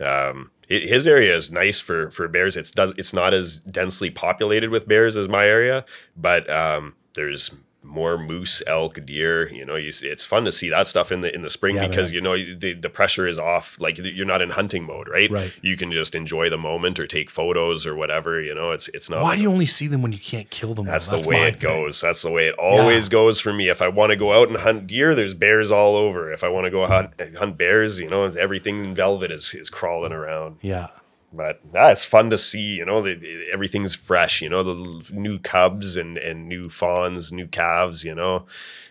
Um, 0.00 0.50
hi- 0.68 0.78
his 0.80 1.06
area 1.06 1.36
is 1.36 1.52
nice 1.52 1.78
for 1.80 2.10
for 2.10 2.26
bears. 2.26 2.56
It's 2.56 2.70
does 2.72 2.92
it's 2.98 3.12
not 3.12 3.32
as 3.32 3.58
densely 3.58 4.10
populated 4.10 4.70
with 4.70 4.88
bears 4.88 5.16
as 5.16 5.28
my 5.28 5.46
area, 5.46 5.84
but 6.16 6.48
um, 6.50 6.94
there's 7.14 7.52
more 7.84 8.18
moose, 8.18 8.62
elk, 8.66 8.98
deer. 9.04 9.48
You 9.52 9.64
know, 9.64 9.76
you 9.76 9.92
see, 9.92 10.08
it's 10.08 10.24
fun 10.24 10.44
to 10.46 10.52
see 10.52 10.70
that 10.70 10.86
stuff 10.86 11.12
in 11.12 11.20
the 11.20 11.32
in 11.34 11.42
the 11.42 11.50
spring 11.50 11.76
Yeah, 11.76 11.86
because 11.86 12.08
man. 12.08 12.14
you 12.14 12.20
know 12.22 12.36
the 12.56 12.72
the 12.72 12.90
pressure 12.90 13.28
is 13.28 13.38
off. 13.38 13.76
Like 13.78 13.98
you're 13.98 14.26
not 14.26 14.42
in 14.42 14.50
hunting 14.50 14.84
mode, 14.84 15.08
right? 15.08 15.30
Right. 15.30 15.52
You 15.62 15.76
can 15.76 15.92
just 15.92 16.14
enjoy 16.14 16.48
the 16.50 16.58
moment 16.58 16.98
or 16.98 17.06
take 17.06 17.30
photos 17.30 17.86
or 17.86 17.94
whatever. 17.94 18.40
You 18.40 18.54
know, 18.54 18.72
it's 18.72 18.88
it's 18.88 19.10
not. 19.10 19.22
Why 19.22 19.36
do 19.36 19.42
you 19.42 19.50
only 19.50 19.66
see 19.66 19.86
them 19.86 20.02
when 20.02 20.12
you 20.12 20.18
can't 20.18 20.50
kill 20.50 20.74
them? 20.74 20.86
That's 20.86 21.08
though? 21.08 21.18
the 21.18 21.28
way 21.28 21.42
it 21.48 21.52
thing. 21.52 21.60
goes. 21.60 22.00
That's 22.00 22.22
the 22.22 22.30
way 22.32 22.48
it 22.48 22.54
always 22.58 23.08
goes 23.08 23.38
for 23.38 23.52
me. 23.52 23.68
If 23.68 23.82
I 23.82 23.88
want 23.88 24.10
to 24.10 24.16
go 24.16 24.32
out 24.32 24.48
and 24.48 24.56
hunt 24.56 24.86
deer, 24.86 25.14
there's 25.14 25.34
bears 25.34 25.70
all 25.70 25.94
over. 25.96 26.32
If 26.32 26.42
I 26.42 26.48
want 26.48 26.64
to 26.64 26.70
go 26.70 26.86
hunt, 26.86 27.10
hunt 27.36 27.58
bears, 27.58 28.00
you 28.00 28.08
know, 28.08 28.24
everything 28.24 28.82
in 28.84 28.94
velvet 28.94 29.30
is, 29.30 29.54
is 29.54 29.68
crawling 29.70 30.12
around. 30.12 30.56
Yeah. 30.62 30.88
But 31.36 31.60
ah, 31.74 31.90
it's 31.90 32.04
fun 32.04 32.30
to 32.30 32.38
see, 32.38 32.60
you 32.60 32.84
know, 32.86 33.02
the, 33.02 33.14
the- 33.14 33.46
everything's 33.52 33.94
fresh, 33.94 34.40
you 34.40 34.48
know, 34.48 34.62
the 34.62 35.10
new 35.12 35.38
cubs 35.40 35.96
and, 35.96 36.16
and 36.16 36.48
new 36.48 36.68
fawns, 36.68 37.32
new 37.32 37.46
calves, 37.48 38.04
you 38.04 38.14
know, 38.14 38.46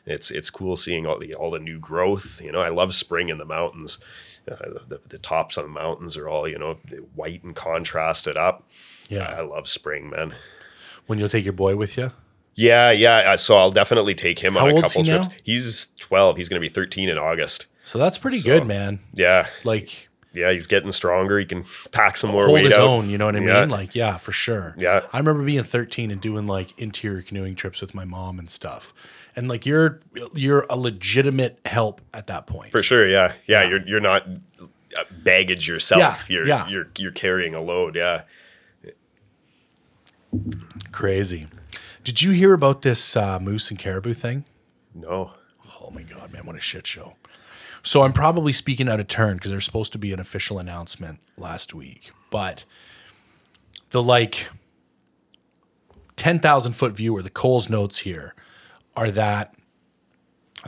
it's 0.06 0.30
it's 0.30 0.50
cool 0.50 0.76
seeing 0.76 1.06
all 1.08 1.18
the 1.20 1.34
all 1.34 1.52
the 1.52 1.60
new 1.60 1.80
growth. 1.80 2.42
You 2.44 2.52
know, 2.52 2.60
I 2.62 2.70
love 2.70 2.94
spring 2.94 3.30
in 3.30 3.38
the 3.38 3.46
mountains. 3.46 3.98
Uh, 4.52 4.56
the, 4.90 5.00
the, 5.08 5.18
tops 5.20 5.58
on 5.58 5.64
the 5.64 5.70
mountains 5.70 6.18
are 6.18 6.28
all 6.28 6.46
you 6.50 6.60
know 6.60 6.74
white 7.16 7.44
and 7.46 7.56
contrasted 7.56 8.36
up. 8.36 8.68
Yeah. 9.10 9.34
I 9.38 9.42
love 9.42 9.70
spring, 9.70 10.10
man. 10.10 10.36
When 11.08 11.18
you'll 11.18 11.30
take 11.30 11.46
your 11.46 11.54
boy 11.54 11.78
with 11.78 11.96
you? 11.98 12.12
Yeah, 12.56 12.92
yeah. 12.92 13.32
uh, 13.32 13.38
So 13.38 13.56
I'll 13.56 13.72
definitely 13.72 14.16
take 14.16 14.40
him 14.40 14.54
How 14.56 14.68
on 14.68 14.78
a 14.78 14.82
couple 14.82 15.04
he 15.04 15.10
trips. 15.10 15.28
now? 15.28 15.34
He's 15.44 15.88
12. 16.00 16.38
He's 16.38 16.50
going 16.50 16.62
to 16.62 16.66
be 16.66 16.70
13 16.72 17.08
in 17.10 17.18
August. 17.18 17.68
So 17.84 17.98
that's 17.98 18.18
pretty 18.18 18.40
So- 18.40 18.50
good, 18.50 18.68
man. 18.68 19.00
Yeah. 19.14 19.48
Like 19.64 20.10
Yeah. 20.34 20.52
He's 20.52 20.68
getting 20.68 20.92
stronger. 20.92 21.38
He 21.40 21.46
can 21.46 21.64
pack 21.92 22.18
some 22.18 22.32
more 22.32 22.44
hold 22.46 22.56
weight 22.56 22.66
his 22.66 22.74
out. 22.74 22.82
own, 22.82 23.10
you 23.10 23.18
know 23.18 23.26
what 23.28 23.36
I 23.36 23.40
Yeah. 23.40 23.62
mean? 23.62 23.70
Like, 23.70 23.96
yeah, 23.96 24.18
for 24.18 24.32
sure. 24.32 24.76
Yeah. 24.78 25.02
I 25.14 25.18
remember 25.20 25.44
being 25.44 25.64
13 25.64 26.12
and 26.12 26.20
doing 26.20 26.48
like 26.48 26.78
interior 26.80 27.22
canoeing 27.22 27.56
trips 27.56 27.80
with 27.82 27.94
my 27.94 28.04
mom 28.06 28.40
and 28.40 28.50
stuff. 28.50 28.94
And 29.36 29.48
like 29.48 29.66
you're 29.66 30.00
you're 30.34 30.66
a 30.70 30.78
legitimate 30.78 31.60
help 31.66 32.02
at 32.14 32.28
that 32.28 32.46
point. 32.48 32.72
For 32.72 32.84
sure. 32.84 33.08
Yeah. 33.08 33.34
Yeah. 33.48 33.64
You're, 33.68 33.88
you're 33.88 34.00
not 34.00 34.28
uh, 34.60 35.04
baggage 35.24 35.68
yourself. 35.68 36.00
Yeah, 36.30 36.36
You're, 36.36 36.48
yeah. 36.48 36.68
you're, 36.68 36.88
you're 36.98 37.12
carrying 37.12 37.56
a 37.56 37.62
load. 37.62 37.96
Yeah. 37.96 38.22
Crazy. 40.92 41.48
Did 42.04 42.22
you 42.22 42.32
hear 42.32 42.54
about 42.54 42.82
this 42.82 43.16
uh, 43.16 43.40
moose 43.40 43.70
and 43.70 43.80
caribou 43.80 44.14
thing? 44.14 44.46
No. 44.94 45.32
Oh 45.82 45.90
my 45.90 46.04
god, 46.04 46.32
man, 46.32 46.46
what 46.46 46.56
a 46.56 46.60
shit 46.60 46.86
show. 46.88 47.16
So 47.84 48.02
I'm 48.02 48.14
probably 48.14 48.54
speaking 48.54 48.88
out 48.88 49.02
of 49.02 49.08
turn 49.08 49.36
because 49.36 49.52
there's 49.52 49.66
supposed 49.66 49.92
to 49.92 49.98
be 49.98 50.14
an 50.14 50.20
official 50.20 50.58
announcement 50.58 51.20
last 51.38 51.74
week, 51.74 52.12
but 52.32 52.64
the 53.90 54.02
like 54.02 54.48
10,000 56.16 56.74
foot 56.74 56.96
view 56.96 57.16
or 57.16 57.22
the 57.22 57.30
Coles 57.30 57.70
notes 57.70 58.00
here 58.00 58.34
are 58.96 59.12
that 59.12 59.54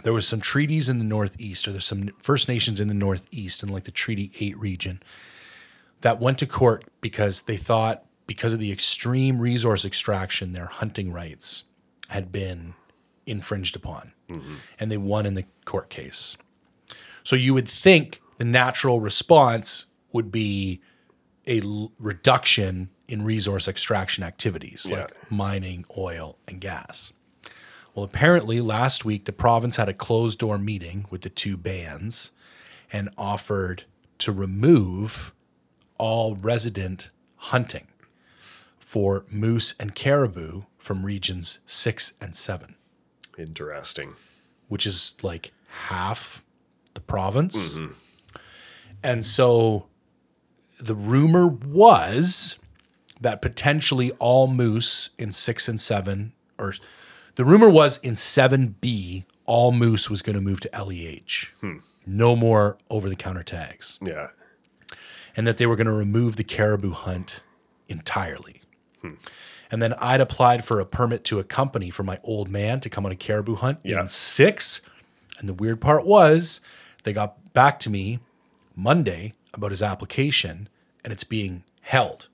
there 0.03 0.11
was 0.11 0.27
some 0.27 0.41
treaties 0.41 0.89
in 0.89 0.97
the 0.97 1.05
Northeast 1.05 1.67
or 1.67 1.71
there's 1.71 1.85
some 1.85 2.09
First 2.19 2.49
Nations 2.49 2.81
in 2.81 2.89
the 2.89 2.93
Northeast 2.93 3.63
in 3.63 3.69
like 3.69 3.85
the 3.85 3.91
Treaty 3.91 4.31
8 4.39 4.57
region 4.57 5.01
that 6.01 6.19
went 6.19 6.37
to 6.39 6.45
court 6.45 6.83
because 6.99 7.43
they 7.43 7.57
thought 7.57 8.03
because 8.27 8.53
of 8.53 8.59
the 8.59 8.71
extreme 8.71 9.39
resource 9.39 9.85
extraction, 9.85 10.53
their 10.53 10.65
hunting 10.65 11.13
rights 11.13 11.65
had 12.09 12.31
been 12.31 12.73
infringed 13.25 13.75
upon. 13.75 14.11
Mm-hmm. 14.29 14.55
And 14.79 14.91
they 14.91 14.97
won 14.97 15.25
in 15.25 15.35
the 15.35 15.45
court 15.63 15.89
case. 15.89 16.37
So 17.25 17.35
you 17.35 17.53
would 17.53 17.67
think 17.67 18.21
the 18.37 18.45
natural 18.45 19.01
response 19.01 19.87
would 20.13 20.31
be 20.31 20.79
a 21.47 21.59
l- 21.59 21.91
reduction 21.99 22.89
in 23.07 23.23
resource 23.23 23.67
extraction 23.67 24.23
activities 24.23 24.85
Yeah. 24.89 25.01
like 25.01 25.31
mining, 25.31 25.83
oil, 25.97 26.37
and 26.47 26.61
gas. 26.61 27.11
Well, 27.93 28.05
apparently 28.05 28.61
last 28.61 29.03
week 29.05 29.25
the 29.25 29.33
province 29.33 29.75
had 29.75 29.89
a 29.89 29.93
closed 29.93 30.39
door 30.39 30.57
meeting 30.57 31.05
with 31.09 31.21
the 31.21 31.29
two 31.29 31.57
bands 31.57 32.31
and 32.93 33.09
offered 33.17 33.83
to 34.19 34.31
remove 34.31 35.33
all 35.97 36.35
resident 36.35 37.09
hunting 37.37 37.87
for 38.79 39.25
moose 39.29 39.73
and 39.79 39.95
caribou 39.95 40.63
from 40.77 41.05
regions 41.05 41.59
6 41.65 42.13
and 42.21 42.35
7 42.35 42.75
Interesting. 43.37 44.13
which 44.67 44.85
is 44.85 45.15
like 45.21 45.51
half 45.89 46.43
the 46.95 47.01
province. 47.01 47.77
Mm-hmm. 47.77 47.93
And 49.03 49.23
so 49.23 49.85
the 50.79 50.95
rumor 50.95 51.47
was 51.47 52.57
that 53.21 53.41
potentially 53.41 54.11
all 54.19 54.47
moose 54.47 55.11
in 55.17 55.31
six 55.31 55.69
and 55.69 55.79
seven, 55.79 56.33
or 56.57 56.73
the 57.35 57.45
rumor 57.45 57.69
was 57.69 57.97
in 57.99 58.15
7B, 58.15 59.25
all 59.45 59.71
moose 59.71 60.09
was 60.09 60.21
going 60.21 60.35
to 60.35 60.41
move 60.41 60.59
to 60.61 60.69
LEH. 60.73 61.51
Hmm. 61.61 61.77
no 62.07 62.35
more 62.35 62.77
over 62.89 63.09
the 63.09 63.15
counter 63.15 63.41
tags, 63.43 63.97
Yeah. 64.01 64.27
and 65.35 65.45
that 65.47 65.57
they 65.57 65.65
were 65.65 65.75
going 65.75 65.87
to 65.87 65.93
remove 65.93 66.35
the 66.35 66.43
caribou 66.43 66.91
hunt 66.91 67.41
entirely. 67.87 68.61
Hmm. 69.01 69.13
And 69.71 69.81
then 69.81 69.93
I'd 69.93 70.21
applied 70.21 70.63
for 70.63 70.79
a 70.79 70.85
permit 70.85 71.23
to 71.25 71.39
a 71.39 71.43
company 71.43 71.89
for 71.89 72.03
my 72.03 72.19
old 72.23 72.49
man 72.49 72.79
to 72.81 72.89
come 72.89 73.05
on 73.05 73.11
a 73.11 73.15
caribou 73.15 73.55
hunt 73.55 73.79
Yeah. 73.83 74.01
in 74.01 74.07
six. 74.07 74.81
And 75.39 75.49
the 75.49 75.53
weird 75.53 75.81
part 75.81 76.05
was 76.05 76.61
they 77.05 77.13
got 77.13 77.53
back 77.53 77.79
to 77.79 77.89
me 77.89 78.19
Monday 78.75 79.31
about 79.53 79.71
his 79.71 79.81
application 79.81 80.67
and 81.03 81.13
it's 81.13 81.23
being 81.23 81.63
held 81.81 82.27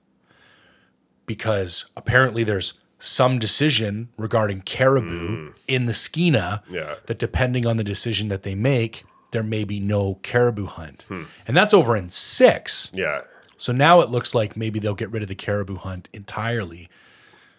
because 1.26 1.86
apparently 1.96 2.42
there's 2.42 2.80
some 2.98 3.38
decision 3.38 4.08
regarding 4.16 4.62
caribou 4.62 5.50
mm. 5.50 5.54
in 5.68 5.86
the 5.86 5.92
Skeena 5.92 6.62
Yeah. 6.70 6.96
that 7.06 7.18
depending 7.18 7.66
on 7.66 7.76
the 7.76 7.84
decision 7.84 8.28
that 8.28 8.42
they 8.42 8.54
make, 8.54 9.04
there 9.32 9.42
may 9.42 9.64
be 9.64 9.80
no 9.80 10.16
caribou 10.22 10.66
hunt. 10.66 11.04
Hmm. 11.08 11.24
And 11.48 11.56
that's 11.56 11.74
over 11.74 11.96
in 11.96 12.10
six. 12.10 12.90
Yeah. 12.94 13.22
So 13.56 13.72
now 13.72 14.00
it 14.00 14.10
looks 14.10 14.34
like 14.34 14.56
maybe 14.56 14.78
they'll 14.78 14.94
get 14.94 15.10
rid 15.10 15.22
of 15.22 15.28
the 15.28 15.34
caribou 15.34 15.76
hunt 15.76 16.08
entirely 16.12 16.88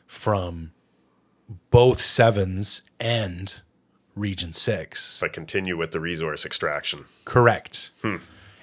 from 0.06 0.72
both 1.72 2.00
sevens 2.00 2.84
and 3.00 3.56
region 4.16 4.54
six. 4.54 5.20
But 5.20 5.34
continue 5.34 5.78
with 5.78 5.92
the 5.92 6.00
resource 6.00 6.46
extraction. 6.46 7.06
Correct. 7.26 7.92
Hmm. 8.02 8.18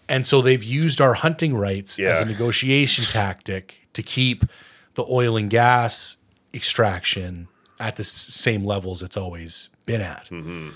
And 0.09 0.27
so 0.27 0.43
they've 0.43 0.63
used 0.63 1.01
our 1.01 1.15
hunting 1.15 1.55
rights 1.55 1.99
as 2.01 2.21
a 2.21 2.25
negotiation 2.25 3.05
tactic 3.05 3.87
to 3.93 4.03
keep 4.03 4.45
the 4.95 5.05
oil 5.09 5.37
and 5.37 5.49
gas 5.49 6.17
extraction 6.53 7.47
at 7.79 7.97
the 7.97 8.03
same 8.03 8.65
levels 8.65 9.03
it's 9.03 9.17
always 9.17 9.71
been 9.87 10.01
at. 10.01 10.25
Mm-hmm. 10.27 10.71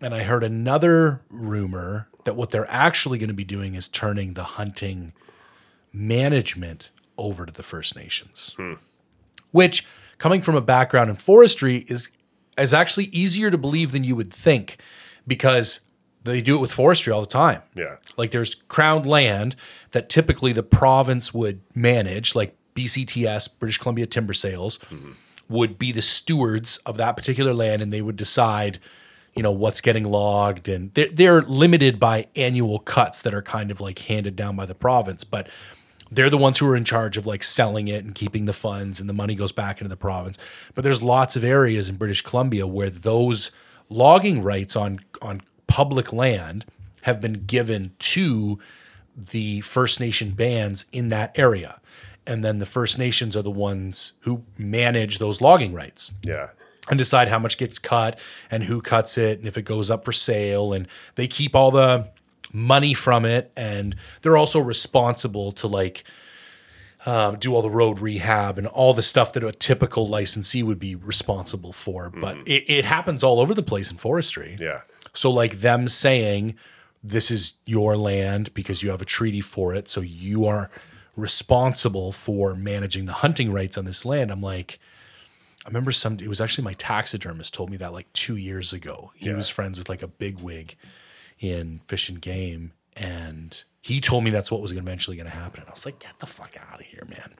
And 0.00 0.14
I 0.14 0.22
heard 0.22 0.42
another 0.42 1.20
rumor 1.28 2.08
that 2.24 2.36
what 2.36 2.50
they're 2.50 2.70
actually 2.70 3.18
going 3.18 3.28
to 3.28 3.34
be 3.34 3.44
doing 3.44 3.74
is 3.74 3.86
turning 3.86 4.32
the 4.32 4.44
hunting 4.44 5.12
management 5.92 6.90
over 7.16 7.44
to 7.46 7.52
the 7.52 7.62
First 7.62 7.94
Nations. 7.94 8.54
Hmm. 8.56 8.74
Which, 9.50 9.86
coming 10.18 10.42
from 10.42 10.56
a 10.56 10.60
background 10.60 11.10
in 11.10 11.16
forestry, 11.16 11.84
is 11.88 12.10
is 12.58 12.74
actually 12.74 13.06
easier 13.06 13.50
to 13.50 13.58
believe 13.58 13.92
than 13.92 14.04
you 14.04 14.16
would 14.16 14.32
think 14.32 14.78
because 15.26 15.80
they 16.24 16.40
do 16.40 16.56
it 16.56 16.60
with 16.60 16.72
forestry 16.72 17.12
all 17.12 17.20
the 17.20 17.26
time. 17.26 17.62
Yeah. 17.74 17.96
Like 18.16 18.30
there's 18.30 18.54
crown 18.54 19.04
land 19.04 19.56
that 19.90 20.08
typically 20.08 20.52
the 20.52 20.62
province 20.62 21.34
would 21.34 21.60
manage, 21.74 22.34
like 22.34 22.56
BCTS, 22.74 23.58
British 23.58 23.78
Columbia 23.78 24.06
Timber 24.06 24.34
Sales, 24.34 24.78
would 25.48 25.78
be 25.78 25.92
the 25.92 26.02
stewards 26.02 26.78
of 26.78 26.96
that 26.96 27.16
particular 27.16 27.52
land 27.52 27.82
and 27.82 27.92
they 27.92 28.02
would 28.02 28.16
decide, 28.16 28.78
you 29.34 29.42
know, 29.42 29.52
what's 29.52 29.80
getting 29.80 30.04
logged. 30.04 30.68
And 30.68 30.92
they're, 30.94 31.10
they're 31.12 31.42
limited 31.42 32.00
by 32.00 32.26
annual 32.34 32.78
cuts 32.78 33.20
that 33.22 33.34
are 33.34 33.42
kind 33.42 33.70
of 33.70 33.80
like 33.80 33.98
handed 34.00 34.34
down 34.34 34.56
by 34.56 34.64
the 34.66 34.74
province. 34.74 35.24
But 35.24 35.48
they're 36.14 36.30
the 36.30 36.38
ones 36.38 36.58
who 36.58 36.66
are 36.68 36.76
in 36.76 36.84
charge 36.84 37.16
of 37.16 37.26
like 37.26 37.42
selling 37.44 37.88
it 37.88 38.04
and 38.04 38.14
keeping 38.14 38.44
the 38.46 38.52
funds 38.52 39.00
and 39.00 39.08
the 39.08 39.14
money 39.14 39.34
goes 39.34 39.52
back 39.52 39.80
into 39.80 39.88
the 39.88 39.96
province. 39.96 40.38
But 40.74 40.84
there's 40.84 41.02
lots 41.02 41.36
of 41.36 41.44
areas 41.44 41.88
in 41.88 41.96
British 41.96 42.22
Columbia 42.22 42.66
where 42.66 42.90
those 42.90 43.50
logging 43.88 44.42
rights 44.42 44.76
on 44.76 45.00
on 45.22 45.42
public 45.66 46.12
land 46.12 46.64
have 47.02 47.20
been 47.20 47.44
given 47.44 47.92
to 47.98 48.58
the 49.16 49.60
First 49.60 50.00
Nation 50.00 50.30
bands 50.30 50.86
in 50.92 51.08
that 51.10 51.38
area. 51.38 51.80
And 52.26 52.44
then 52.44 52.58
the 52.58 52.66
First 52.66 52.98
Nations 52.98 53.36
are 53.36 53.42
the 53.42 53.50
ones 53.50 54.14
who 54.20 54.44
manage 54.56 55.18
those 55.18 55.40
logging 55.40 55.72
rights 55.74 56.12
Yeah. 56.22 56.48
and 56.88 56.98
decide 56.98 57.28
how 57.28 57.38
much 57.38 57.58
gets 57.58 57.78
cut 57.78 58.18
and 58.50 58.64
who 58.64 58.80
cuts 58.80 59.18
it 59.18 59.38
and 59.38 59.46
if 59.46 59.56
it 59.58 59.62
goes 59.62 59.90
up 59.90 60.04
for 60.04 60.12
sale 60.12 60.72
and 60.72 60.88
they 61.16 61.26
keep 61.26 61.54
all 61.54 61.70
the 61.70 62.08
money 62.54 62.94
from 62.94 63.24
it 63.26 63.52
and 63.56 63.94
they're 64.22 64.36
also 64.36 64.60
responsible 64.60 65.52
to 65.52 65.66
like 65.66 66.04
um, 67.04 67.36
do 67.38 67.54
all 67.54 67.60
the 67.60 67.68
road 67.68 67.98
rehab 67.98 68.56
and 68.56 68.66
all 68.66 68.94
the 68.94 69.02
stuff 69.02 69.32
that 69.34 69.42
a 69.44 69.52
typical 69.52 70.08
licensee 70.08 70.62
would 70.62 70.78
be 70.78 70.94
responsible 70.94 71.72
for 71.72 72.08
but 72.10 72.36
it, 72.46 72.64
it 72.70 72.84
happens 72.86 73.22
all 73.22 73.40
over 73.40 73.52
the 73.54 73.62
place 73.62 73.90
in 73.90 73.96
forestry 73.98 74.56
Yeah. 74.58 74.80
so 75.12 75.30
like 75.30 75.58
them 75.60 75.88
saying 75.88 76.54
this 77.02 77.30
is 77.30 77.54
your 77.66 77.96
land 77.98 78.54
because 78.54 78.82
you 78.82 78.88
have 78.90 79.02
a 79.02 79.04
treaty 79.04 79.42
for 79.42 79.74
it, 79.74 79.88
so 79.90 80.00
you 80.00 80.46
are 80.46 80.70
responsible 81.16 82.12
for 82.12 82.54
managing 82.54 83.04
the 83.04 83.12
hunting 83.12 83.52
rights 83.52 83.76
on 83.76 83.84
this 83.84 84.06
land. 84.06 84.30
I'm 84.30 84.40
like, 84.40 84.78
I 85.64 85.68
remember 85.68 85.92
some. 85.92 86.14
It 86.14 86.28
was 86.28 86.40
actually 86.40 86.64
my 86.64 86.72
taxidermist 86.72 87.52
told 87.52 87.68
me 87.70 87.76
that 87.76 87.92
like 87.92 88.10
two 88.14 88.36
years 88.36 88.72
ago. 88.72 89.12
He 89.16 89.30
was 89.32 89.50
friends 89.50 89.78
with 89.78 89.90
like 89.90 90.02
a 90.02 90.06
big 90.08 90.38
wig 90.38 90.76
in 91.44 91.80
Fish 91.86 92.08
and 92.08 92.20
Game, 92.20 92.72
and 92.96 93.62
he 93.80 94.00
told 94.00 94.24
me 94.24 94.30
that's 94.30 94.50
what 94.50 94.60
was 94.60 94.72
eventually 94.72 95.16
going 95.16 95.30
to 95.30 95.36
happen. 95.36 95.60
And 95.60 95.68
I 95.68 95.72
was 95.72 95.84
like, 95.86 95.98
get 95.98 96.18
the 96.18 96.26
fuck 96.26 96.56
out 96.70 96.80
of 96.80 96.86
here, 96.86 97.06
man 97.08 97.34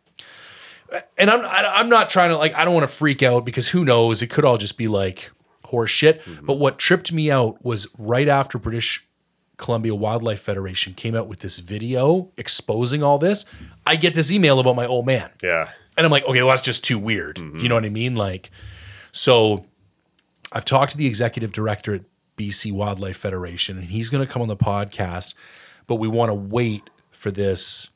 and 1.19 1.31
I'm 1.31 1.41
I'm 1.45 1.89
not 1.89 2.09
trying 2.09 2.31
to 2.31 2.37
like 2.37 2.55
I 2.55 2.65
don't 2.65 2.75
want 2.75 2.89
to 2.89 2.95
freak 2.95 3.23
out 3.23 3.45
because 3.45 3.69
who 3.69 3.85
knows 3.85 4.23
it 4.23 4.29
could 4.29 4.45
all 4.45 4.59
just 4.59 4.77
be 4.79 4.89
like 4.89 5.31
horse 5.65 5.91
shit. 5.91 6.23
Mm-hmm. 6.23 6.47
But 6.47 6.59
what 6.59 6.79
tripped 6.79 7.13
me 7.13 7.31
out 7.31 7.65
was 7.65 7.89
right 7.99 8.29
after 8.29 8.59
British 8.59 9.07
Columbia 9.57 9.95
Wildlife 9.95 10.41
Federation 10.41 10.95
came 10.95 11.15
out 11.15 11.27
with 11.27 11.41
this 11.41 11.59
video 11.59 12.31
exposing 12.37 13.03
all 13.03 13.19
this. 13.19 13.47
I 13.87 13.97
get 13.97 14.15
this 14.15 14.31
email 14.33 14.61
about 14.61 14.77
my 14.77 14.87
old 14.87 15.07
man, 15.07 15.31
Yeah. 15.43 15.71
and 15.97 16.05
I'm 16.05 16.13
like, 16.13 16.25
okay, 16.27 16.43
well 16.43 16.51
that's 16.51 16.61
just 16.61 16.85
too 16.85 16.99
weird. 16.99 17.37
Mm-hmm. 17.37 17.59
You 17.59 17.69
know 17.69 17.75
what 17.77 17.85
I 17.85 17.91
mean? 17.91 18.15
Like, 18.15 18.51
so 19.13 19.65
I've 20.53 20.65
talked 20.65 20.93
to 20.93 20.99
the 20.99 21.07
executive 21.07 21.53
director 21.53 21.95
at 21.95 22.03
BC 22.37 22.73
Wildlife 22.73 23.17
Federation, 23.17 23.79
and 23.79 23.87
he's 23.89 24.11
going 24.11 24.27
to 24.27 24.33
come 24.33 24.43
on 24.43 24.49
the 24.49 24.57
podcast, 24.57 25.35
but 25.87 25.97
we 25.97 26.09
want 26.09 26.31
to 26.31 26.35
wait 26.35 26.91
for 27.13 27.31
this 27.31 27.91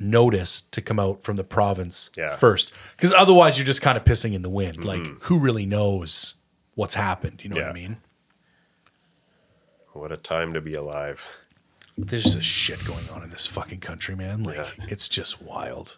notice 0.00 0.60
to 0.60 0.82
come 0.82 0.98
out 0.98 1.22
from 1.22 1.36
the 1.36 1.44
province 1.44 2.10
Yeah. 2.16 2.34
first, 2.34 2.72
because 2.96 3.12
otherwise 3.12 3.56
you're 3.56 3.64
just 3.66 3.80
kind 3.82 3.96
of 3.96 4.04
pissing 4.04 4.34
in 4.34 4.42
the 4.42 4.50
wind. 4.50 4.78
Mm-hmm. 4.80 4.88
Like, 4.88 5.22
who 5.22 5.38
really 5.38 5.66
knows 5.66 6.34
what's 6.74 6.94
happened? 6.94 7.42
You 7.44 7.50
know 7.50 7.60
what 7.60 7.70
I 7.70 7.72
mean? 7.72 7.98
What 9.92 10.10
a 10.10 10.16
time 10.16 10.52
to 10.54 10.60
be 10.60 10.74
alive. 10.74 11.26
There's 11.96 12.24
just 12.24 12.42
shit 12.42 12.84
going 12.84 13.08
on 13.10 13.22
in 13.22 13.30
this 13.30 13.46
fucking 13.46 13.78
country, 13.80 14.16
man. 14.16 14.42
Like, 14.42 14.56
Yeah. 14.56 14.86
it's 14.88 15.06
just 15.08 15.40
wild. 15.40 15.96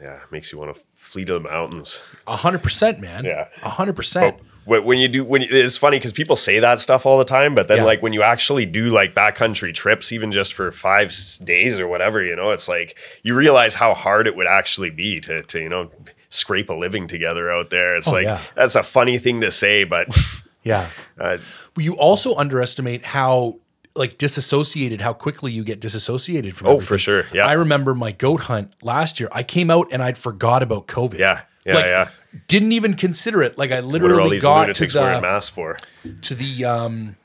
Yeah. 0.00 0.20
Makes 0.32 0.50
you 0.52 0.58
want 0.58 0.74
to 0.74 0.82
flee 0.94 1.24
to 1.26 1.34
the 1.34 1.40
mountains. 1.40 2.02
A 2.26 2.36
hundred 2.36 2.62
percent, 2.62 2.98
man. 3.00 3.24
Yeah. 3.24 3.46
A 3.62 3.68
hundred 3.70 3.94
percent. 3.94 4.36
When 4.66 4.84
when 4.84 4.98
you 4.98 5.08
do, 5.08 5.24
when 5.24 5.40
you, 5.42 5.48
it's 5.50 5.78
funny 5.78 5.96
because 5.98 6.12
people 6.12 6.36
say 6.36 6.60
that 6.60 6.78
stuff 6.80 7.06
all 7.06 7.16
the 7.18 7.24
time, 7.24 7.54
but 7.54 7.68
then 7.68 7.78
Yeah. 7.78 7.84
like 7.84 8.02
when 8.02 8.12
you 8.12 8.22
actually 8.22 8.66
do 8.66 8.90
like 8.90 9.14
backcountry 9.14 9.72
trips, 9.74 10.12
even 10.12 10.30
just 10.32 10.52
for 10.54 10.70
five 10.72 11.14
days 11.44 11.80
or 11.80 11.88
whatever, 11.88 12.22
you 12.22 12.36
know, 12.36 12.50
it's 12.50 12.68
like 12.68 12.98
you 13.22 13.34
realize 13.34 13.74
how 13.76 13.94
hard 13.94 14.26
it 14.26 14.36
would 14.36 14.46
actually 14.46 14.90
be 14.90 15.20
to, 15.20 15.42
to 15.44 15.60
you 15.60 15.68
know, 15.70 15.90
scrape 16.28 16.68
a 16.68 16.74
living 16.74 17.06
together 17.06 17.50
out 17.50 17.70
there. 17.70 17.96
It's 17.96 18.08
Oh, 18.08 18.12
like 18.12 18.24
yeah. 18.24 18.40
that's 18.54 18.74
a 18.74 18.82
funny 18.82 19.16
thing 19.18 19.40
to 19.40 19.50
say, 19.50 19.84
but 19.84 20.08
Yeah. 20.64 20.88
uh, 21.18 21.38
But 21.74 21.84
you 21.84 21.94
also 21.96 22.34
underestimate 22.34 23.04
how 23.04 23.60
like 23.94 24.18
disassociated 24.18 25.00
how 25.00 25.12
quickly 25.14 25.52
you 25.52 25.64
get 25.64 25.80
disassociated 25.80 26.54
from 26.56 26.66
Oh, 26.66 26.70
everything. 26.72 26.86
for 26.88 26.98
sure. 26.98 27.22
Yeah. 27.32 27.46
I 27.46 27.52
remember 27.52 27.94
my 27.94 28.12
goat 28.12 28.40
hunt 28.42 28.72
last 28.82 29.18
year. 29.20 29.28
I 29.32 29.42
came 29.42 29.70
out 29.70 29.86
and 29.92 30.02
I'd 30.02 30.18
forgot 30.18 30.62
about 30.62 30.86
COVID. 30.86 31.18
yeah, 31.18 31.42
yeah, 31.66 31.74
Like, 31.74 31.84
yeah. 31.86 32.08
Didn't 32.48 32.72
even 32.72 32.94
consider 32.94 33.42
it. 33.42 33.58
Like 33.58 33.72
I 33.72 33.76
What 33.80 33.82
are 33.82 33.86
all 33.86 33.90
literally 34.28 34.38
got 34.38 34.74
to 34.74 34.86
the 34.86 35.78
to 36.22 36.34
the 36.34 36.64
um 36.64 37.16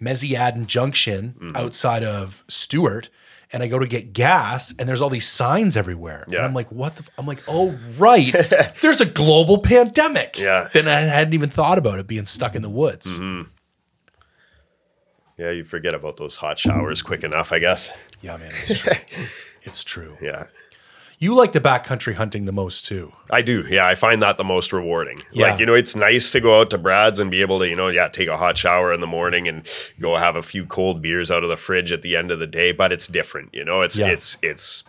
Meziadin 0.00 0.66
Junction 0.66 1.34
Mm-hmm. 1.40 1.56
outside 1.56 2.02
of 2.04 2.44
Stewart. 2.48 3.08
And 3.54 3.62
I 3.62 3.66
go 3.68 3.78
to 3.78 3.86
get 3.86 4.14
gas, 4.14 4.74
and 4.78 4.88
there's 4.88 5.02
all 5.02 5.10
these 5.10 5.28
signs 5.28 5.76
everywhere. 5.76 6.22
And 6.22 6.32
Yeah. 6.32 6.40
I'm 6.46 6.54
like, 6.54 6.72
what 6.72 6.96
the? 6.96 7.02
F-? 7.02 7.10
I'm 7.18 7.26
like, 7.26 7.42
oh, 7.46 7.78
right. 7.98 8.32
there's 8.80 9.02
a 9.02 9.04
global 9.04 9.60
pandemic. 9.60 10.38
Yeah. 10.38 10.68
Then 10.72 10.88
I 10.88 11.00
hadn't 11.00 11.34
even 11.34 11.50
thought 11.50 11.76
about 11.76 11.98
it 11.98 12.06
being 12.06 12.24
stuck 12.24 12.54
in 12.54 12.62
the 12.62 12.70
woods. 12.70 13.18
Mm-hmm. 13.18 13.50
Yeah, 15.36 15.50
you 15.50 15.64
forget 15.64 15.92
about 15.94 16.16
those 16.16 16.36
hot 16.36 16.58
showers 16.58 17.02
quick 17.02 17.24
enough, 17.24 17.52
I 17.52 17.58
guess. 17.58 17.90
Yeah, 18.22 18.38
man, 18.38 18.48
it's 18.52 18.78
true. 18.80 18.92
it's 19.62 19.84
true. 19.84 20.16
Yeah. 20.22 20.44
You 21.22 21.36
like 21.36 21.52
the 21.52 21.60
backcountry 21.60 22.14
hunting 22.14 22.46
the 22.46 22.52
most 22.52 22.84
too. 22.84 23.12
I 23.30 23.42
do. 23.42 23.64
Yeah, 23.70 23.86
I 23.86 23.94
find 23.94 24.20
that 24.24 24.38
the 24.38 24.44
most 24.44 24.72
rewarding. 24.72 25.22
Yeah. 25.30 25.50
Like, 25.52 25.60
you 25.60 25.66
know, 25.66 25.74
it's 25.74 25.94
nice 25.94 26.32
to 26.32 26.40
go 26.40 26.58
out 26.58 26.70
to 26.70 26.78
Brad's 26.78 27.20
and 27.20 27.30
be 27.30 27.42
able 27.42 27.60
to, 27.60 27.68
you 27.68 27.76
know, 27.76 27.86
yeah, 27.86 28.08
take 28.08 28.26
a 28.26 28.36
hot 28.36 28.58
shower 28.58 28.92
in 28.92 29.00
the 29.00 29.06
morning 29.06 29.46
and 29.46 29.64
go 30.00 30.16
have 30.16 30.34
a 30.34 30.42
few 30.42 30.66
cold 30.66 31.00
beers 31.00 31.30
out 31.30 31.44
of 31.44 31.48
the 31.48 31.56
fridge 31.56 31.92
at 31.92 32.02
the 32.02 32.16
end 32.16 32.32
of 32.32 32.40
the 32.40 32.48
day, 32.48 32.72
but 32.72 32.90
it's 32.90 33.06
different, 33.06 33.50
you 33.54 33.64
know. 33.64 33.82
It's 33.82 33.96
Yeah. 33.96 34.08
it's 34.08 34.36
it's 34.42 34.82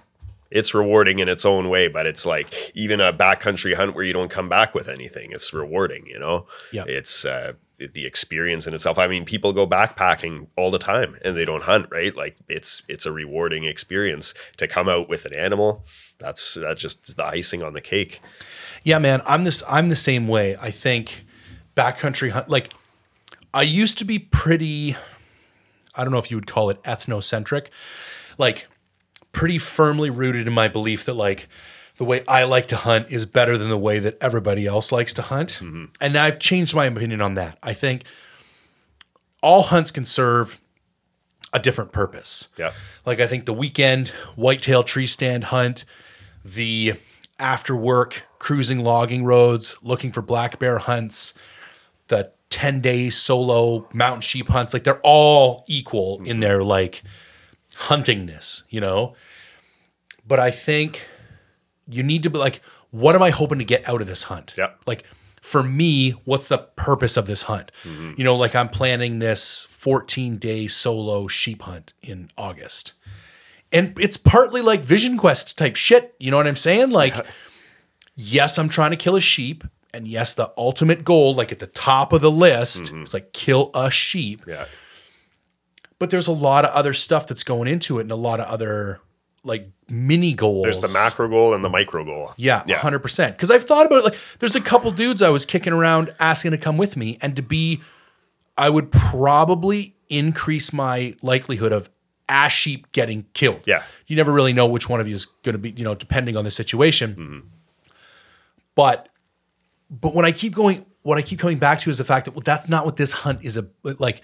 it's 0.49 0.73
rewarding 0.73 1.19
in 1.19 1.29
its 1.29 1.45
own 1.45 1.69
way, 1.69 1.87
but 1.87 2.07
it's 2.07 2.25
like 2.25 2.71
even 2.73 2.99
a 2.99 3.13
backcountry 3.13 3.75
hunt 3.75 3.93
where 3.93 4.03
you 4.03 4.13
don't 4.13 4.31
come 4.31 4.49
back 4.49 4.73
with 4.73 4.89
anything. 4.89 5.31
It's 5.33 5.53
rewarding, 5.53 6.07
you 6.07 6.17
know. 6.17 6.47
Yeah. 6.71 6.85
It's 6.87 7.25
uh 7.25 7.53
the 7.77 8.05
experience 8.05 8.65
in 8.65 8.73
itself. 8.73 8.97
I 8.97 9.07
mean, 9.07 9.25
people 9.25 9.51
go 9.51 9.67
backpacking 9.67 10.47
all 10.55 10.71
the 10.71 10.79
time 10.79 11.17
and 11.23 11.35
they 11.35 11.43
don't 11.45 11.63
hunt, 11.63 11.87
right? 11.91 12.15
Like 12.15 12.37
it's 12.49 12.81
it's 12.87 13.05
a 13.05 13.11
rewarding 13.11 13.65
experience 13.65 14.33
to 14.57 14.67
come 14.67 14.89
out 14.89 15.09
with 15.09 15.25
an 15.25 15.33
animal. 15.35 15.85
That's 16.19 16.53
that's 16.55 16.81
just 16.81 17.17
the 17.17 17.25
icing 17.25 17.63
on 17.63 17.73
the 17.73 17.81
cake. 17.81 18.21
Yeah, 18.83 18.99
man, 18.99 19.21
I'm 19.25 19.43
this. 19.43 19.63
I'm 19.67 19.89
the 19.89 19.95
same 19.95 20.27
way. 20.27 20.55
I 20.61 20.71
think 20.71 21.25
backcountry 21.75 22.31
hunt. 22.31 22.49
Like, 22.49 22.73
I 23.53 23.63
used 23.63 23.97
to 23.99 24.05
be 24.05 24.19
pretty. 24.19 24.95
I 25.95 26.03
don't 26.03 26.11
know 26.11 26.19
if 26.19 26.31
you 26.31 26.37
would 26.37 26.47
call 26.47 26.69
it 26.69 26.81
ethnocentric, 26.83 27.67
like 28.37 28.67
pretty 29.31 29.57
firmly 29.57 30.09
rooted 30.09 30.47
in 30.47 30.53
my 30.53 30.67
belief 30.67 31.05
that 31.05 31.13
like 31.15 31.47
the 31.97 32.05
way 32.05 32.23
I 32.27 32.43
like 32.43 32.67
to 32.67 32.75
hunt 32.75 33.07
is 33.09 33.25
better 33.25 33.57
than 33.57 33.69
the 33.69 33.77
way 33.77 33.99
that 33.99 34.17
everybody 34.21 34.65
else 34.65 34.91
likes 34.91 35.13
to 35.15 35.21
hunt. 35.21 35.59
Mm-hmm. 35.61 35.85
And 36.01 36.17
I've 36.17 36.39
changed 36.39 36.75
my 36.75 36.85
opinion 36.85 37.21
on 37.21 37.35
that. 37.35 37.57
I 37.61 37.73
think 37.73 38.03
all 39.41 39.63
hunts 39.63 39.91
can 39.91 40.05
serve 40.05 40.59
a 41.51 41.59
different 41.59 41.91
purpose. 41.91 42.47
Yeah. 42.57 42.73
Like 43.05 43.19
I 43.19 43.27
think 43.27 43.45
the 43.45 43.53
weekend 43.53 44.09
whitetail 44.35 44.83
tree 44.83 45.05
stand 45.05 45.45
hunt, 45.45 45.85
the 46.43 46.93
after 47.39 47.75
work 47.75 48.23
cruising 48.39 48.79
logging 48.79 49.23
roads, 49.23 49.77
looking 49.81 50.11
for 50.11 50.21
black 50.21 50.59
bear 50.59 50.77
hunts, 50.77 51.33
the 52.07 52.31
10 52.49 52.81
day 52.81 53.09
solo 53.09 53.87
mountain 53.93 54.21
sheep 54.21 54.49
hunts, 54.49 54.73
like 54.73 54.83
they're 54.83 55.01
all 55.03 55.63
equal 55.67 56.19
in 56.19 56.23
mm-hmm. 56.23 56.39
their 56.41 56.63
like 56.63 57.03
huntingness, 57.75 58.63
you 58.69 58.79
know? 58.79 59.15
But 60.25 60.39
I 60.39 60.51
think 60.51 61.07
you 61.89 62.03
need 62.03 62.23
to 62.23 62.29
be 62.29 62.37
like, 62.37 62.61
what 62.91 63.15
am 63.15 63.23
I 63.23 63.31
hoping 63.31 63.57
to 63.59 63.65
get 63.65 63.87
out 63.89 64.01
of 64.01 64.07
this 64.07 64.23
hunt? 64.23 64.53
Yep. 64.57 64.81
Like 64.85 65.03
for 65.41 65.63
me, 65.63 66.11
what's 66.25 66.47
the 66.47 66.59
purpose 66.59 67.17
of 67.17 67.27
this 67.27 67.43
hunt? 67.43 67.71
Mm-hmm. 67.83 68.13
You 68.17 68.23
know, 68.23 68.35
like 68.35 68.55
I'm 68.55 68.69
planning 68.69 69.19
this 69.19 69.63
14 69.69 70.37
day 70.37 70.67
solo 70.67 71.27
sheep 71.27 71.63
hunt 71.63 71.93
in 72.01 72.29
August. 72.37 72.93
And 73.73 73.97
it's 73.99 74.17
partly 74.17 74.61
like 74.61 74.81
Vision 74.81 75.17
Quest 75.17 75.57
type 75.57 75.75
shit. 75.75 76.13
You 76.19 76.31
know 76.31 76.37
what 76.37 76.47
I'm 76.47 76.55
saying? 76.55 76.91
Like, 76.91 77.15
yes, 78.15 78.57
I'm 78.59 78.69
trying 78.69 78.91
to 78.91 78.97
kill 78.97 79.15
a 79.15 79.21
sheep. 79.21 79.63
And 79.95 80.07
yes, 80.07 80.33
the 80.35 80.51
ultimate 80.57 81.03
goal, 81.03 81.35
like 81.35 81.51
at 81.51 81.59
the 81.59 81.67
top 81.67 82.13
of 82.13 82.21
the 82.21 82.31
list, 82.31 82.85
mm-hmm. 82.85 83.03
is 83.03 83.13
like 83.13 83.33
kill 83.33 83.69
a 83.75 83.91
sheep 83.91 84.41
Yeah. 84.47 84.65
but 85.99 86.09
there's 86.09 86.27
a 86.27 86.31
lot 86.31 86.65
of 86.65 86.71
other 86.71 86.93
stuff 86.93 87.27
that's 87.27 87.43
going 87.43 87.67
into 87.67 87.99
it 87.99 88.01
and 88.03 88.11
a 88.11 88.15
lot 88.15 88.39
of 88.39 88.47
other 88.47 89.01
like 89.43 89.69
mini 89.89 90.33
goals. 90.33 90.63
There's 90.63 90.79
the 90.79 90.87
macro 90.97 91.27
goal 91.27 91.53
and 91.53 91.63
the 91.63 91.69
micro 91.69 92.03
goal. 92.03 92.31
Yeah, 92.37 92.63
Yeah. 92.65 92.79
100%. 92.79 93.31
Because 93.31 93.51
I've 93.51 93.65
thought 93.65 93.85
about 93.85 93.99
it. 93.99 94.03
Like, 94.05 94.17
there's 94.39 94.55
a 94.55 94.61
couple 94.61 94.89
dudes 94.91 95.21
I 95.21 95.29
was 95.29 95.45
kicking 95.45 95.73
around 95.73 96.13
asking 96.19 96.51
to 96.51 96.57
come 96.57 96.77
with 96.77 96.95
me, 96.97 97.17
and 97.21 97.35
to 97.35 97.41
be, 97.41 97.81
I 98.57 98.69
would 98.69 98.91
probably 98.91 99.95
increase 100.09 100.71
my 100.73 101.15
likelihood 101.21 101.71
of 101.71 101.89
ass 102.33 102.51
sheep 102.51 102.91
getting 102.91 103.25
killed. 103.33 103.61
Yeah. 103.65 103.83
You 104.07 104.15
never 104.15 104.33
really 104.33 104.53
know 104.53 104.65
which 104.65 104.89
one 104.89 104.99
of 104.99 105.07
you 105.07 105.13
is 105.13 105.25
going 105.25 105.53
to 105.53 105.59
be, 105.59 105.71
you 105.71 105.83
know, 105.83 105.93
depending 105.93 106.35
on 106.35 106.43
the 106.43 106.51
situation. 106.51 107.43
But, 108.75 109.07
but 109.89 110.15
when 110.15 110.25
I 110.25 110.31
keep 110.31 110.55
going, 110.55 110.85
what 111.03 111.17
I 111.17 111.21
keep 111.21 111.37
coming 111.37 111.59
back 111.59 111.79
to 111.81 111.89
is 111.89 111.97
the 111.99 112.03
fact 112.03 112.25
that 112.25 112.31
well, 112.31 112.41
that's 112.43 112.67
not 112.67 112.85
what 112.85 112.95
this 112.95 113.11
hunt 113.11 113.43
is. 113.43 113.55
A 113.55 113.67
like, 113.83 114.23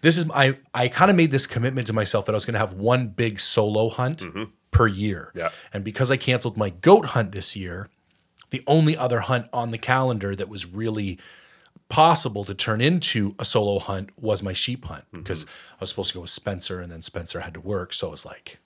this 0.00 0.16
is 0.16 0.30
I 0.34 0.56
I 0.72 0.88
kind 0.88 1.10
of 1.10 1.16
made 1.16 1.30
this 1.30 1.46
commitment 1.46 1.86
to 1.88 1.92
myself 1.92 2.26
that 2.26 2.32
I 2.32 2.36
was 2.36 2.46
going 2.46 2.54
to 2.54 2.60
have 2.60 2.72
one 2.72 3.08
big 3.08 3.38
solo 3.38 3.88
hunt 3.88 4.24
per 4.70 4.86
year. 4.86 5.32
Yeah. 5.34 5.50
And 5.72 5.84
because 5.84 6.10
I 6.10 6.16
canceled 6.16 6.56
my 6.56 6.70
goat 6.70 7.06
hunt 7.06 7.32
this 7.32 7.56
year, 7.56 7.90
the 8.50 8.62
only 8.66 8.96
other 8.96 9.20
hunt 9.20 9.48
on 9.52 9.72
the 9.72 9.78
calendar 9.78 10.34
that 10.36 10.48
was 10.48 10.64
really 10.64 11.18
possible 11.88 12.44
to 12.44 12.54
turn 12.54 12.80
into 12.80 13.34
a 13.38 13.44
solo 13.44 13.78
hunt 13.78 14.10
was 14.20 14.42
my 14.42 14.52
sheep 14.52 14.84
hunt 14.84 15.04
mm-hmm. 15.06 15.18
because 15.18 15.44
I 15.44 15.76
was 15.80 15.90
supposed 15.90 16.10
to 16.10 16.14
go 16.14 16.20
with 16.22 16.30
Spencer 16.30 16.80
and 16.80 16.90
then 16.90 17.02
Spencer 17.02 17.40
had 17.40 17.54
to 17.54 17.60
work. 17.60 17.92
So 17.92 18.08
it 18.08 18.10
was 18.10 18.26
like, 18.26 18.58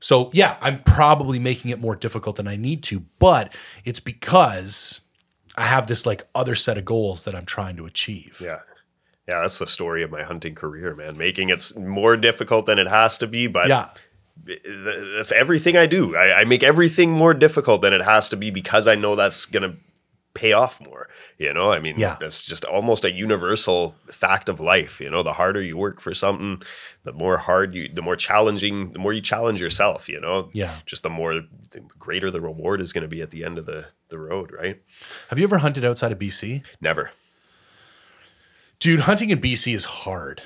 so 0.00 0.30
yeah, 0.32 0.56
I'm 0.60 0.82
probably 0.82 1.38
making 1.38 1.70
it 1.70 1.78
more 1.78 1.96
difficult 1.96 2.36
than 2.36 2.48
I 2.48 2.56
need 2.56 2.82
to, 2.84 3.04
but 3.18 3.54
it's 3.84 4.00
because 4.00 5.02
I 5.56 5.62
have 5.62 5.86
this 5.86 6.04
like 6.06 6.24
other 6.34 6.54
set 6.54 6.76
of 6.76 6.84
goals 6.84 7.24
that 7.24 7.34
I'm 7.34 7.46
trying 7.46 7.76
to 7.76 7.86
achieve. 7.86 8.40
Yeah. 8.44 8.58
Yeah, 9.28 9.40
that's 9.40 9.58
the 9.58 9.68
story 9.68 10.02
of 10.02 10.10
my 10.10 10.24
hunting 10.24 10.54
career, 10.54 10.94
man. 10.96 11.16
Making 11.16 11.50
it 11.50 11.72
more 11.78 12.16
difficult 12.16 12.66
than 12.66 12.78
it 12.78 12.88
has 12.88 13.16
to 13.18 13.26
be, 13.26 13.46
but 13.46 13.68
Yeah. 13.68 13.90
that's 14.44 15.30
everything 15.30 15.76
I 15.76 15.86
do. 15.86 16.16
I, 16.16 16.40
I 16.40 16.44
make 16.44 16.64
everything 16.64 17.12
more 17.12 17.32
difficult 17.32 17.82
than 17.82 17.92
it 17.92 18.02
has 18.02 18.28
to 18.30 18.36
be 18.36 18.50
because 18.50 18.88
I 18.88 18.96
know 18.96 19.14
that's 19.14 19.46
gonna 19.46 19.76
pay 20.34 20.52
off 20.52 20.80
more. 20.80 21.08
You 21.38 21.52
know, 21.52 21.70
I 21.72 21.78
mean, 21.80 21.98
Yeah. 21.98 22.16
that's 22.20 22.44
just 22.46 22.64
almost 22.64 23.04
a 23.04 23.12
universal 23.12 23.94
fact 24.10 24.48
of 24.48 24.60
life. 24.60 25.00
You 25.00 25.10
know, 25.10 25.22
the 25.22 25.34
harder 25.34 25.60
you 25.62 25.76
work 25.76 26.00
for 26.00 26.14
something, 26.14 26.62
the 27.04 27.12
more 27.12 27.36
hard 27.38 27.74
you, 27.74 27.88
the 27.92 28.02
more 28.02 28.16
challenging, 28.16 28.92
the 28.92 28.98
more 28.98 29.12
you 29.12 29.20
challenge 29.20 29.60
yourself. 29.60 30.08
You 30.08 30.20
know, 30.20 30.48
Yeah. 30.52 30.76
just 30.86 31.02
the 31.02 31.10
more, 31.10 31.34
the 31.34 31.80
greater 31.98 32.30
the 32.30 32.40
reward 32.40 32.80
is 32.80 32.92
going 32.92 33.02
to 33.02 33.08
be 33.08 33.20
at 33.22 33.30
the 33.30 33.44
end 33.44 33.58
of 33.58 33.66
the 33.66 33.86
the 34.08 34.18
road. 34.18 34.52
Right? 34.52 34.82
Have 35.30 35.38
you 35.38 35.44
ever 35.44 35.58
hunted 35.58 35.84
outside 35.84 36.12
of 36.12 36.18
BC? 36.18 36.62
Never. 36.80 37.12
Dude, 38.78 39.00
hunting 39.00 39.30
in 39.30 39.38
BC 39.40 39.74
is 39.74 39.84
hard. 39.84 40.42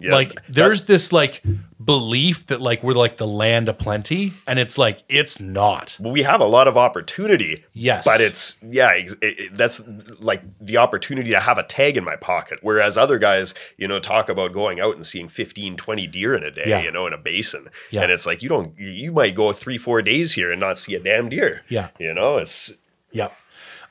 Yeah, 0.00 0.12
like 0.12 0.34
that- 0.34 0.42
there's 0.48 0.82
this 0.84 1.12
like 1.12 1.42
belief 1.82 2.46
that 2.46 2.60
like 2.60 2.82
we're 2.82 2.92
like 2.94 3.16
the 3.16 3.26
land 3.26 3.68
of 3.68 3.78
plenty 3.78 4.32
and 4.46 4.58
it's 4.58 4.76
like 4.76 5.02
it's 5.08 5.40
not. 5.40 5.96
We 6.00 6.22
have 6.22 6.40
a 6.40 6.46
lot 6.46 6.68
of 6.68 6.76
opportunity. 6.76 7.64
Yes. 7.72 8.04
But 8.04 8.20
it's, 8.20 8.58
yeah, 8.62 8.92
it, 8.92 9.14
it- 9.22 9.54
that's 9.56 9.80
like 10.20 10.42
the 10.60 10.76
opportunity 10.76 11.30
to 11.30 11.40
have 11.40 11.58
a 11.58 11.62
tag 11.62 11.96
in 11.96 12.04
my 12.04 12.16
pocket. 12.16 12.58
Whereas 12.62 12.96
other 12.98 13.18
guys, 13.18 13.54
you 13.78 13.88
know, 13.88 13.98
talk 13.98 14.28
about 14.28 14.52
going 14.52 14.78
out 14.80 14.94
and 14.96 15.06
seeing 15.06 15.28
15, 15.28 15.76
20 15.76 16.06
deer 16.06 16.34
in 16.34 16.42
a 16.44 16.50
day, 16.50 16.64
Yeah. 16.66 16.82
you 16.82 16.92
know, 16.92 17.06
in 17.06 17.12
a 17.12 17.18
basin. 17.18 17.68
Yeah. 17.90 18.02
And 18.02 18.12
it's 18.12 18.26
like, 18.26 18.42
you 18.42 18.48
don't, 18.48 18.78
you 18.78 19.12
might 19.12 19.34
go 19.34 19.52
three, 19.52 19.78
four 19.78 20.02
days 20.02 20.32
here 20.34 20.50
and 20.52 20.60
not 20.60 20.78
see 20.78 20.94
a 20.94 21.00
damn 21.00 21.28
deer. 21.28 21.62
Yeah. 21.68 21.88
You 21.98 22.12
know, 22.14 22.38
it's, 22.38 22.72
yeah. 23.12 23.28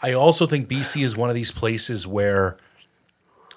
I 0.02 0.14
also 0.14 0.46
think 0.46 0.70
BC 0.70 1.04
is 1.04 1.18
one 1.18 1.30
of 1.30 1.36
these 1.36 1.52
places 1.52 2.08
where 2.08 2.56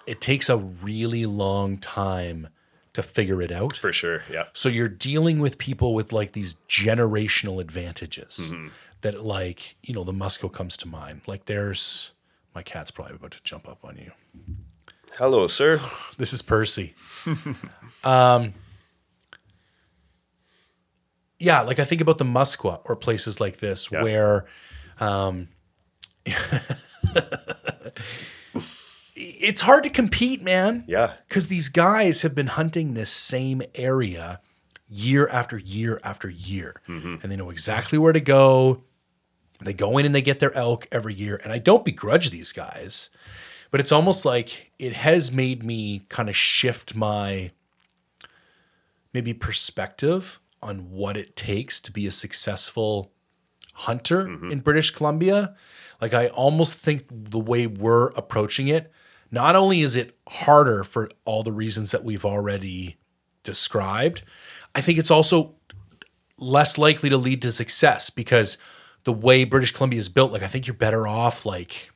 it 0.07 0.21
takes 0.21 0.49
a 0.49 0.57
really 0.57 1.27
long 1.27 1.77
time 1.79 2.49
to 2.93 3.03
figure 3.03 3.41
it 3.41 3.51
out. 3.51 3.77
for 3.77 3.93
sure. 3.93 4.23
Yeah. 4.31 4.45
So 4.53 4.69
you're 4.69 4.89
dealing 4.89 5.39
with 5.39 5.57
people 5.59 5.95
with 5.95 6.13
like 6.13 6.33
these 6.33 6.55
generational 6.69 7.61
advantages 7.61 8.53
that 9.01 9.23
like, 9.25 9.77
you 9.83 9.95
know, 9.95 10.05
the 10.05 10.13
Muskwa 10.13 10.53
comes 10.53 10.77
to 10.79 10.89
mind. 10.89 11.23
Like 11.27 11.47
there's 11.47 12.13
my 12.55 12.63
cat's 12.63 12.91
probably 12.91 13.15
about 13.15 13.31
to 13.33 13.43
jump 13.43 13.67
up 13.67 13.79
on 13.85 13.97
you. 13.97 14.13
Hello, 15.19 15.47
sir. 15.47 15.81
This 16.19 16.33
is 16.35 16.43
Percy. 16.43 16.95
um 18.05 18.53
Yeah, 21.39 21.63
like 21.63 21.79
I 21.79 21.85
think 21.85 22.01
about 22.03 22.19
the 22.19 22.25
Muskwa 22.25 22.81
or 22.85 22.95
places 22.97 23.41
like 23.41 23.57
this 23.59 23.91
Yeah. 23.91 24.03
where 24.03 24.45
um 25.01 25.49
it's 29.43 29.63
hard 29.63 29.85
to 29.85 29.91
compete, 29.91 30.43
man. 30.43 30.85
Yeah. 30.87 31.15
Because 31.29 31.49
these 31.49 31.69
guys 31.69 32.23
have 32.23 32.35
been 32.35 32.47
hunting 32.47 32.95
this 32.95 33.11
same 33.11 33.63
area 33.75 34.41
year 34.89 35.29
after 35.29 35.59
year 35.59 36.01
after 36.05 36.31
year. 36.31 36.81
Mm-hmm. 36.89 37.17
And 37.23 37.33
they 37.33 37.37
know 37.37 37.51
exactly 37.51 37.99
where 37.99 38.13
to 38.13 38.21
go. 38.21 38.85
They 39.61 39.73
go 39.73 39.99
in 39.99 40.07
and 40.07 40.15
they 40.15 40.23
get 40.23 40.41
their 40.41 40.55
elk 40.55 40.87
every 40.93 41.15
year. 41.15 41.41
And 41.43 41.53
I 41.53 41.59
don't 41.59 41.85
begrudge 41.85 42.31
these 42.31 42.53
guys, 42.53 43.11
but 43.71 43.81
it's 43.81 43.93
almost 43.93 44.25
like 44.25 44.73
it 44.79 44.93
has 44.93 45.33
made 45.33 45.65
me 45.65 46.03
kind 46.09 46.29
of 46.29 46.37
shift 46.37 46.95
my 46.95 47.51
maybe 49.13 49.35
perspective 49.35 50.41
on 50.63 50.91
what 50.91 51.17
it 51.17 51.37
takes 51.37 51.81
to 51.81 51.93
be 51.93 52.07
a 52.07 52.11
successful 52.11 53.13
hunter 53.75 54.27
mm-hmm. 54.27 54.51
in 54.51 54.61
British 54.61 54.91
Columbia. 54.91 55.55
Like 56.01 56.15
I 56.15 56.29
almost 56.29 56.75
think 56.75 57.05
the 57.11 57.39
way 57.39 57.67
we're 57.67 58.09
approaching 58.09 58.69
it, 58.69 58.93
not 59.33 59.57
only 59.57 59.81
is 59.81 59.97
it 59.97 60.17
harder 60.29 60.85
for 60.85 61.09
all 61.25 61.43
the 61.43 61.53
reasons 61.53 61.91
that 61.91 62.05
we've 62.05 62.25
already 62.25 62.97
described, 63.43 64.23
I 64.75 64.83
think 64.83 64.99
it's 64.99 65.11
also 65.11 65.55
less 66.39 66.77
likely 66.77 67.09
to 67.09 67.17
lead 67.17 67.43
to 67.43 67.51
success 67.51 68.11
because 68.11 68.59
the 69.05 69.13
way 69.13 69.45
British 69.45 69.73
Columbia 69.73 69.99
is 69.99 70.11
built, 70.11 70.33
like 70.33 70.43
I 70.43 70.47
think 70.47 70.67
you're 70.67 70.75
better 70.75 71.09
off 71.09 71.47
like 71.47 71.91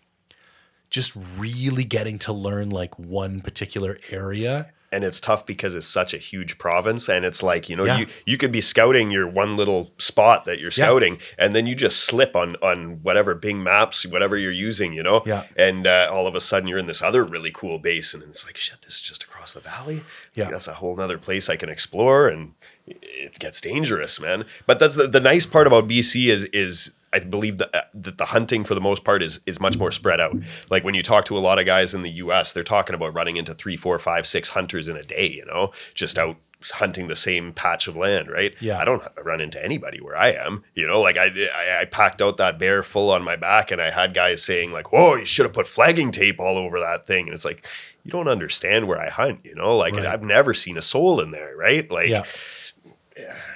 just 0.88 1.12
really 1.36 1.84
getting 1.84 2.18
to 2.20 2.32
learn 2.32 2.70
like 2.70 2.98
one 2.98 3.40
particular 3.40 3.98
area. 4.10 4.72
And 4.92 5.04
it's 5.04 5.20
tough 5.20 5.44
because 5.46 5.74
it's 5.74 5.86
such 5.86 6.14
a 6.14 6.18
huge 6.18 6.58
province 6.58 7.08
and 7.08 7.24
it's 7.24 7.42
like 7.42 7.68
you 7.68 7.76
know 7.76 7.84
Yeah. 7.84 7.98
you 7.98 8.06
you 8.24 8.36
could 8.38 8.52
be 8.52 8.60
scouting 8.60 9.10
your 9.10 9.26
one 9.28 9.56
little 9.56 9.92
spot 9.98 10.44
that 10.44 10.58
you're 10.58 10.68
Yeah. 10.68 10.86
scouting 10.86 11.18
and 11.38 11.54
then 11.54 11.66
you 11.66 11.74
just 11.74 12.04
slip 12.04 12.34
on 12.36 12.56
on 12.62 13.02
whatever 13.02 13.34
bing 13.34 13.62
maps 13.62 14.06
whatever 14.06 14.36
you're 14.36 14.50
using 14.52 14.92
you 14.92 15.02
know 15.02 15.22
Yeah. 15.26 15.44
and 15.56 15.86
uh, 15.86 16.08
all 16.10 16.26
of 16.26 16.34
a 16.34 16.40
sudden 16.40 16.68
you're 16.68 16.78
in 16.78 16.86
this 16.86 17.02
other 17.02 17.24
really 17.24 17.50
cool 17.52 17.78
basin 17.78 18.22
and 18.22 18.30
it's 18.30 18.46
like 18.46 18.56
shit 18.56 18.82
this 18.82 18.96
is 18.96 19.00
just 19.00 19.22
across 19.24 19.52
the 19.52 19.60
valley 19.60 20.02
Yeah. 20.34 20.44
Like, 20.44 20.52
that's 20.54 20.68
a 20.68 20.74
whole 20.74 20.96
nother 20.96 21.18
place 21.18 21.48
i 21.48 21.56
can 21.56 21.68
explore 21.68 22.28
and 22.28 22.52
it 22.86 23.38
gets 23.38 23.60
dangerous 23.60 24.20
man 24.20 24.44
but 24.66 24.78
that's 24.78 24.96
the, 24.96 25.06
the 25.08 25.20
nice 25.20 25.46
part 25.46 25.66
about 25.66 25.88
bc 25.88 26.26
is 26.28 26.44
is 26.46 26.92
I 27.12 27.20
believe 27.20 27.56
that, 27.58 27.74
uh, 27.74 27.82
that 27.94 28.18
the 28.18 28.26
hunting 28.26 28.64
for 28.64 28.74
the 28.74 28.80
most 28.80 29.04
part 29.04 29.22
is 29.22 29.40
is 29.46 29.60
much 29.60 29.78
more 29.78 29.92
spread 29.92 30.20
out. 30.20 30.36
Like 30.70 30.84
when 30.84 30.94
you 30.94 31.02
talk 31.02 31.24
to 31.26 31.38
a 31.38 31.40
lot 31.40 31.58
of 31.58 31.66
guys 31.66 31.94
in 31.94 32.02
the 32.02 32.10
U.S., 32.10 32.52
they're 32.52 32.62
talking 32.64 32.94
about 32.94 33.14
running 33.14 33.36
into 33.36 33.54
three, 33.54 33.76
four, 33.76 33.98
five, 33.98 34.26
six 34.26 34.50
hunters 34.50 34.88
in 34.88 34.96
a 34.96 35.02
day. 35.02 35.28
You 35.28 35.46
know, 35.46 35.72
just 35.94 36.18
out 36.18 36.36
hunting 36.72 37.06
the 37.06 37.14
same 37.16 37.52
patch 37.52 37.86
of 37.86 37.96
land, 37.96 38.30
right? 38.30 38.56
Yeah. 38.60 38.78
I 38.78 38.84
don't 38.84 39.02
run 39.22 39.40
into 39.40 39.62
anybody 39.62 40.00
where 40.00 40.16
I 40.16 40.30
am. 40.30 40.64
You 40.74 40.86
know, 40.88 41.00
like 41.00 41.16
I, 41.16 41.26
I, 41.54 41.82
I 41.82 41.84
packed 41.84 42.20
out 42.22 42.38
that 42.38 42.58
bear 42.58 42.82
full 42.82 43.10
on 43.10 43.22
my 43.22 43.36
back, 43.36 43.70
and 43.70 43.80
I 43.80 43.90
had 43.90 44.14
guys 44.14 44.42
saying 44.42 44.70
like, 44.72 44.92
"Whoa, 44.92 45.16
you 45.16 45.26
should 45.26 45.44
have 45.46 45.52
put 45.52 45.66
flagging 45.68 46.10
tape 46.10 46.40
all 46.40 46.56
over 46.58 46.80
that 46.80 47.06
thing." 47.06 47.26
And 47.26 47.34
it's 47.34 47.44
like, 47.44 47.66
you 48.04 48.10
don't 48.10 48.28
understand 48.28 48.88
where 48.88 48.98
I 49.00 49.08
hunt. 49.10 49.40
You 49.44 49.54
know, 49.54 49.76
like 49.76 49.94
Right. 49.94 50.06
I've 50.06 50.22
never 50.22 50.54
seen 50.54 50.76
a 50.76 50.82
soul 50.82 51.20
in 51.20 51.30
there, 51.30 51.54
right? 51.56 51.88
Like, 51.90 52.08
Yeah. 52.08 52.24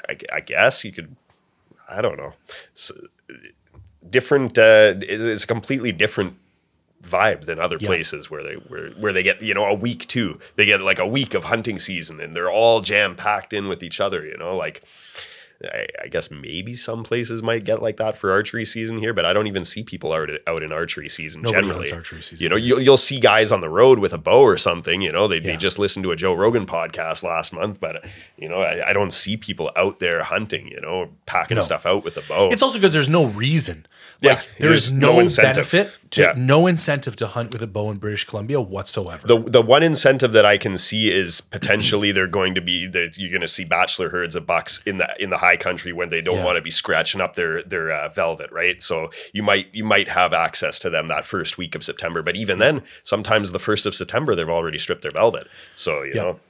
I, 0.08 0.16
I 0.32 0.40
guess 0.40 0.84
you 0.84 0.92
could. 0.92 1.16
I 1.88 2.02
don't 2.02 2.16
know. 2.16 2.34
S 2.76 2.92
different. 4.08 4.58
Uh, 4.58 4.94
it's, 5.00 5.24
it's 5.24 5.44
a 5.44 5.46
completely 5.46 5.92
different 5.92 6.36
vibe 7.02 7.44
than 7.46 7.58
other 7.60 7.78
Yeah. 7.80 7.88
places 7.88 8.30
where 8.30 8.42
they 8.42 8.54
where 8.54 8.90
where 8.90 9.12
they 9.12 9.22
get 9.22 9.40
you 9.42 9.54
know 9.54 9.64
a 9.64 9.74
week 9.74 10.06
too. 10.08 10.38
They 10.56 10.64
get 10.66 10.80
like 10.80 10.98
a 10.98 11.06
week 11.06 11.34
of 11.34 11.44
hunting 11.44 11.78
season 11.78 12.20
and 12.20 12.34
they're 12.34 12.50
all 12.50 12.80
jam 12.82 13.16
packed 13.16 13.52
in 13.52 13.68
with 13.68 13.82
each 13.82 14.00
other. 14.00 14.24
You 14.24 14.36
know, 14.36 14.56
like. 14.56 14.82
I, 15.62 15.86
I 16.04 16.08
guess 16.08 16.30
maybe 16.30 16.74
some 16.74 17.02
places 17.04 17.42
might 17.42 17.64
get 17.64 17.82
like 17.82 17.98
that 17.98 18.16
for 18.16 18.30
archery 18.32 18.64
season 18.64 18.98
here, 18.98 19.12
but 19.12 19.26
I 19.26 19.32
don't 19.34 19.46
even 19.46 19.64
see 19.64 19.82
people 19.82 20.12
out 20.12 20.30
out 20.46 20.62
in 20.62 20.72
archery 20.72 21.08
season 21.08 21.42
Nobody 21.42 21.66
generally. 21.68 21.92
archery 21.92 22.22
season 22.22 22.42
You 22.42 22.48
know, 22.48 22.56
you'll, 22.56 22.80
you'll 22.80 22.96
see 22.96 23.20
guys 23.20 23.52
on 23.52 23.60
the 23.60 23.68
road 23.68 23.98
with 23.98 24.12
a 24.14 24.18
bow 24.18 24.40
or 24.40 24.56
something. 24.56 25.02
You 25.02 25.12
know, 25.12 25.28
they, 25.28 25.36
Yeah. 25.36 25.52
they 25.52 25.56
just 25.56 25.78
listened 25.78 26.04
to 26.04 26.12
a 26.12 26.16
Joe 26.16 26.32
Rogan 26.34 26.64
podcast 26.66 27.22
last 27.22 27.52
month, 27.52 27.78
but 27.80 28.04
you 28.38 28.48
know, 28.48 28.60
I, 28.62 28.88
I 28.88 28.92
don't 28.94 29.12
see 29.12 29.36
people 29.36 29.70
out 29.76 29.98
there 29.98 30.22
hunting. 30.22 30.66
You 30.68 30.80
know, 30.80 31.10
packing 31.26 31.56
No. 31.56 31.60
stuff 31.60 31.84
out 31.84 32.04
with 32.04 32.16
a 32.16 32.22
bow. 32.28 32.50
It's 32.50 32.62
also 32.62 32.78
because 32.78 32.92
there's 32.94 33.08
no 33.10 33.26
reason. 33.26 33.86
Like 34.22 34.36
Yeah, 34.38 34.42
there 34.58 34.72
is 34.74 34.92
no, 34.92 35.14
no 35.14 35.20
incentive. 35.20 35.54
benefit 35.70 36.10
to 36.10 36.20
Yeah. 36.20 36.34
no 36.36 36.66
incentive 36.66 37.16
to 37.16 37.26
hunt 37.26 37.52
with 37.54 37.62
a 37.62 37.66
bow 37.66 37.90
in 37.90 37.96
British 37.96 38.24
Columbia 38.24 38.60
whatsoever. 38.60 39.26
the 39.26 39.38
the 39.40 39.62
one 39.62 39.82
incentive 39.82 40.32
that 40.32 40.44
I 40.44 40.58
can 40.58 40.76
see 40.76 41.10
is 41.10 41.40
potentially 41.40 42.12
they're 42.12 42.26
going 42.26 42.54
to 42.54 42.60
be 42.60 42.86
that 42.88 43.16
you're 43.16 43.30
going 43.30 43.40
to 43.40 43.48
see 43.48 43.64
bachelor 43.64 44.10
herds 44.10 44.34
of 44.36 44.46
bucks 44.46 44.82
in 44.84 44.98
the 44.98 45.08
in 45.18 45.30
the 45.30 45.38
high 45.38 45.56
country 45.56 45.92
when 45.92 46.10
they 46.10 46.20
don't 46.20 46.38
Yeah. 46.38 46.44
want 46.44 46.56
to 46.56 46.62
be 46.62 46.70
scratching 46.70 47.20
up 47.22 47.34
their 47.34 47.62
their 47.62 47.90
uh, 47.90 48.08
velvet, 48.10 48.50
right? 48.52 48.82
So 48.82 49.10
you 49.32 49.42
might 49.42 49.68
you 49.72 49.84
might 49.84 50.08
have 50.08 50.32
access 50.34 50.78
to 50.80 50.90
them 50.90 51.08
that 51.08 51.24
first 51.24 51.56
week 51.56 51.74
of 51.74 51.82
September, 51.82 52.22
but 52.22 52.36
even 52.36 52.58
then, 52.58 52.82
sometimes 53.04 53.52
the 53.52 53.58
first 53.58 53.86
of 53.86 53.94
September 53.94 54.34
they've 54.34 54.48
already 54.48 54.78
stripped 54.78 55.02
their 55.02 55.12
velvet. 55.12 55.46
So 55.76 56.02
you 56.02 56.12
Yeah. 56.14 56.22
know, 56.22 56.40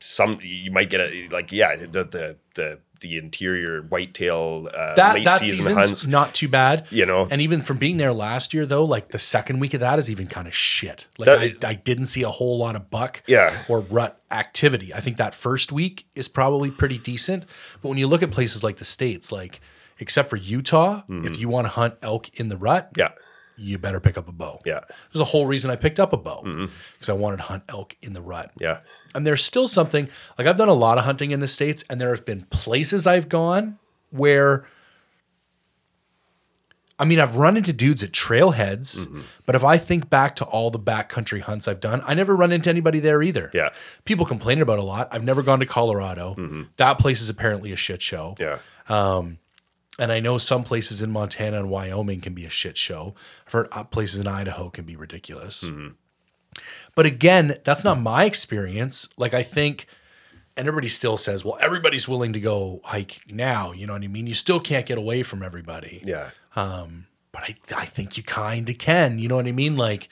some 0.00 0.38
you 0.42 0.72
might 0.72 0.90
get 0.90 1.00
a 1.00 1.28
like 1.30 1.52
yeah 1.52 1.76
the 1.76 2.02
the 2.04 2.36
the, 2.54 2.78
the 3.02 3.18
interior 3.18 3.82
whitetail 3.82 4.68
uh, 4.74 4.94
that 4.94 5.14
late 5.16 5.24
that 5.26 5.40
season 5.40 5.56
season's 5.56 5.76
hunts. 5.86 6.06
not 6.06 6.34
too 6.34 6.48
bad. 6.48 6.86
You 6.90 7.04
know. 7.06 7.28
and 7.30 7.40
even 7.42 7.60
from 7.62 7.76
being 7.76 7.98
there 7.98 8.12
last 8.12 8.54
year 8.54 8.64
though, 8.66 8.84
like 8.84 9.08
the 9.10 9.18
second 9.18 9.60
week 9.60 9.74
of 9.74 9.80
that 9.80 9.98
is 9.98 10.10
even 10.10 10.26
kind 10.26 10.48
of 10.48 10.54
shit. 10.54 11.06
Like 11.18 11.26
That- 11.26 11.64
I, 11.64 11.68
I 11.70 11.74
didn't 11.74 12.06
see 12.06 12.22
a 12.22 12.30
whole 12.30 12.56
lot 12.58 12.74
of 12.76 12.90
buck 12.90 13.22
Yeah. 13.26 13.62
or 13.68 13.80
rut 13.80 14.18
activity. 14.30 14.94
I 14.94 15.00
think 15.00 15.18
that 15.18 15.34
first 15.34 15.70
week 15.72 16.06
is 16.14 16.28
probably 16.28 16.70
pretty 16.70 16.98
decent. 16.98 17.44
But 17.82 17.90
when 17.90 17.98
you 17.98 18.06
look 18.06 18.22
at 18.22 18.30
places 18.30 18.64
like 18.64 18.76
the 18.78 18.84
states, 18.86 19.30
like 19.30 19.60
except 19.98 20.30
for 20.30 20.36
Utah, 20.36 21.02
Mm-hmm. 21.08 21.26
if 21.26 21.38
you 21.38 21.48
want 21.48 21.66
to 21.66 21.70
hunt 21.70 21.94
elk 22.02 22.28
in 22.40 22.48
the 22.48 22.56
rut, 22.56 22.90
Yeah, 22.96 23.10
you 23.56 23.78
better 23.78 24.00
pick 24.00 24.16
up 24.18 24.28
a 24.28 24.32
bow. 24.32 24.60
yeah, 24.64 24.80
There's 25.12 25.20
a 25.20 25.24
whole 25.24 25.46
reason 25.46 25.70
I 25.70 25.76
picked 25.76 26.00
up 26.00 26.12
a 26.12 26.16
bow 26.16 26.42
mm-hmm. 26.44 26.66
because 26.94 27.08
I 27.08 27.12
wanted 27.12 27.38
to 27.38 27.42
hunt 27.44 27.64
elk 27.68 27.96
in 28.02 28.12
the 28.12 28.22
rut. 28.22 28.50
yeah, 28.58 28.80
And 29.14 29.26
there's 29.26 29.44
still 29.44 29.68
something 29.68 30.08
like 30.38 30.46
I've 30.46 30.56
done 30.56 30.68
a 30.68 30.74
lot 30.74 30.98
of 30.98 31.04
hunting 31.04 31.30
in 31.30 31.40
the 31.40 31.46
States, 31.46 31.84
and 31.90 32.00
there 32.00 32.10
have 32.14 32.24
been 32.24 32.42
places 32.50 33.06
I've 33.06 33.28
gone 33.28 33.78
where 34.10 34.66
I 36.98 37.04
mean, 37.04 37.18
I've 37.18 37.36
run 37.36 37.56
into 37.56 37.72
dudes 37.72 38.02
at 38.04 38.12
trailheads, 38.12 39.06
Mm-hmm. 39.06 39.22
but 39.44 39.54
if 39.56 39.64
I 39.64 39.76
think 39.76 40.08
back 40.08 40.36
to 40.36 40.44
all 40.44 40.70
the 40.70 40.78
backcountry 40.78 41.40
hunts 41.40 41.66
I've 41.66 41.80
done, 41.80 42.00
I 42.06 42.14
never 42.14 42.36
run 42.36 42.52
into 42.52 42.70
anybody 42.70 43.00
there 43.00 43.22
either. 43.22 43.50
Yeah. 43.52 43.70
People 44.04 44.24
complain 44.24 44.60
about 44.60 44.78
a 44.78 44.82
lot. 44.82 45.08
I've 45.10 45.24
never 45.24 45.42
gone 45.42 45.58
to 45.60 45.66
Colorado. 45.66 46.36
Mm-hmm. 46.38 46.62
That 46.76 46.98
place 47.00 47.20
is 47.20 47.28
apparently 47.28 47.72
a 47.72 47.76
shit 47.76 48.02
show. 48.02 48.34
yeah. 48.38 48.58
Um, 48.88 49.38
And 49.98 50.10
I 50.10 50.20
know 50.20 50.38
some 50.38 50.64
places 50.64 51.02
in 51.02 51.10
Montana 51.10 51.58
and 51.58 51.68
Wyoming 51.68 52.20
can 52.20 52.32
be 52.32 52.46
a 52.46 52.50
shit 52.50 52.78
show. 52.78 53.14
I've 53.46 53.52
heard 53.52 53.68
uh, 53.72 53.84
places 53.84 54.20
in 54.20 54.26
Idaho 54.26 54.70
can 54.70 54.84
be 54.84 54.96
ridiculous. 54.96 55.68
But 56.94 57.06
again, 57.06 57.56
that's 57.64 57.84
not 57.84 58.00
my 58.00 58.24
experience. 58.24 59.08
Like 59.16 59.34
I 59.34 59.42
think, 59.42 59.86
and 60.56 60.66
everybody 60.66 60.88
still 60.88 61.16
says, 61.16 61.44
well, 61.44 61.58
everybody's 61.60 62.08
willing 62.08 62.32
to 62.32 62.40
go 62.40 62.80
hike 62.84 63.20
now. 63.28 63.72
You 63.72 63.86
know 63.86 63.92
what 63.92 64.02
I 64.02 64.08
mean? 64.08 64.26
You 64.26 64.34
still 64.34 64.60
can't 64.60 64.86
get 64.86 64.98
away 64.98 65.22
from 65.22 65.42
everybody. 65.42 66.02
Yeah. 66.04 66.30
But 66.54 67.42
I, 67.44 67.56
I 67.74 67.86
think 67.86 68.16
you 68.18 68.22
kind 68.22 68.68
of 68.68 68.76
can. 68.78 69.18
You 69.18 69.28
know 69.28 69.36
what 69.36 69.46
I 69.46 69.52
mean? 69.52 69.76
Like, 69.76 70.08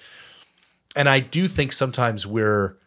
and 0.96 1.08
I 1.08 1.20
do 1.20 1.48
think 1.48 1.72
sometimes 1.72 2.26
we're 2.26 2.78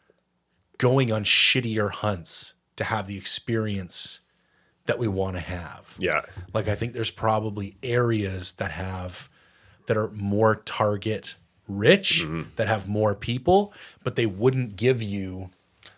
going 0.79 1.11
on 1.11 1.23
shittier 1.23 1.91
hunts 1.91 2.55
to 2.75 2.83
have 2.83 3.05
the 3.05 3.17
experience 3.17 4.21
that 4.85 4.99
we 4.99 5.07
want 5.07 5.35
to 5.35 5.41
have. 5.41 5.95
Yeah. 5.99 6.21
Like 6.53 6.67
I 6.67 6.75
think 6.75 6.93
there's 6.93 7.11
probably 7.11 7.77
areas 7.81 8.53
that 8.53 8.71
have 8.71 9.29
that 9.85 9.97
are 9.97 10.09
more 10.11 10.55
target 10.55 11.35
rich, 11.67 12.23
mm-hmm. 12.23 12.49
that 12.57 12.67
have 12.67 12.87
more 12.87 13.15
people, 13.15 13.73
but 14.03 14.15
they 14.15 14.25
wouldn't 14.25 14.75
give 14.75 15.01
you 15.01 15.49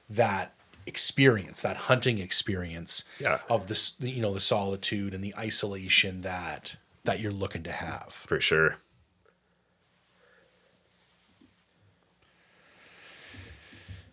that 0.09 0.53
experience, 0.85 1.61
that 1.63 1.77
hunting 1.77 2.19
experience 2.19 3.03
Yeah. 3.19 3.39
of 3.49 3.67
this 3.67 3.95
you 3.99 4.21
know 4.21 4.33
the 4.33 4.39
solitude 4.39 5.13
and 5.13 5.23
the 5.23 5.35
isolation 5.37 6.21
that 6.21 6.75
that 7.03 7.19
you're 7.19 7.31
looking 7.31 7.63
to 7.63 7.71
have. 7.71 8.13
For 8.13 8.39
sure. 8.39 8.77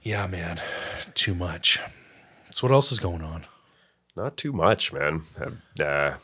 Yeah, 0.02 0.26
man. 0.26 0.60
Too 1.14 1.34
much. 1.34 1.78
So 2.50 2.66
what 2.66 2.72
else 2.74 2.90
is 2.90 2.98
going 2.98 3.22
on? 3.22 3.46
Not 4.14 4.36
too 4.36 4.52
much, 4.52 4.92
man. 4.92 5.22
I've 5.40 5.80
uh, 5.80 6.16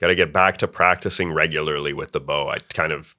got 0.00 0.08
to 0.08 0.14
get 0.14 0.32
back 0.32 0.56
to 0.58 0.68
practicing 0.68 1.32
regularly 1.32 1.92
with 1.92 2.12
the 2.12 2.20
bow. 2.20 2.48
I 2.48 2.58
kind 2.58 2.92
of 2.92 3.16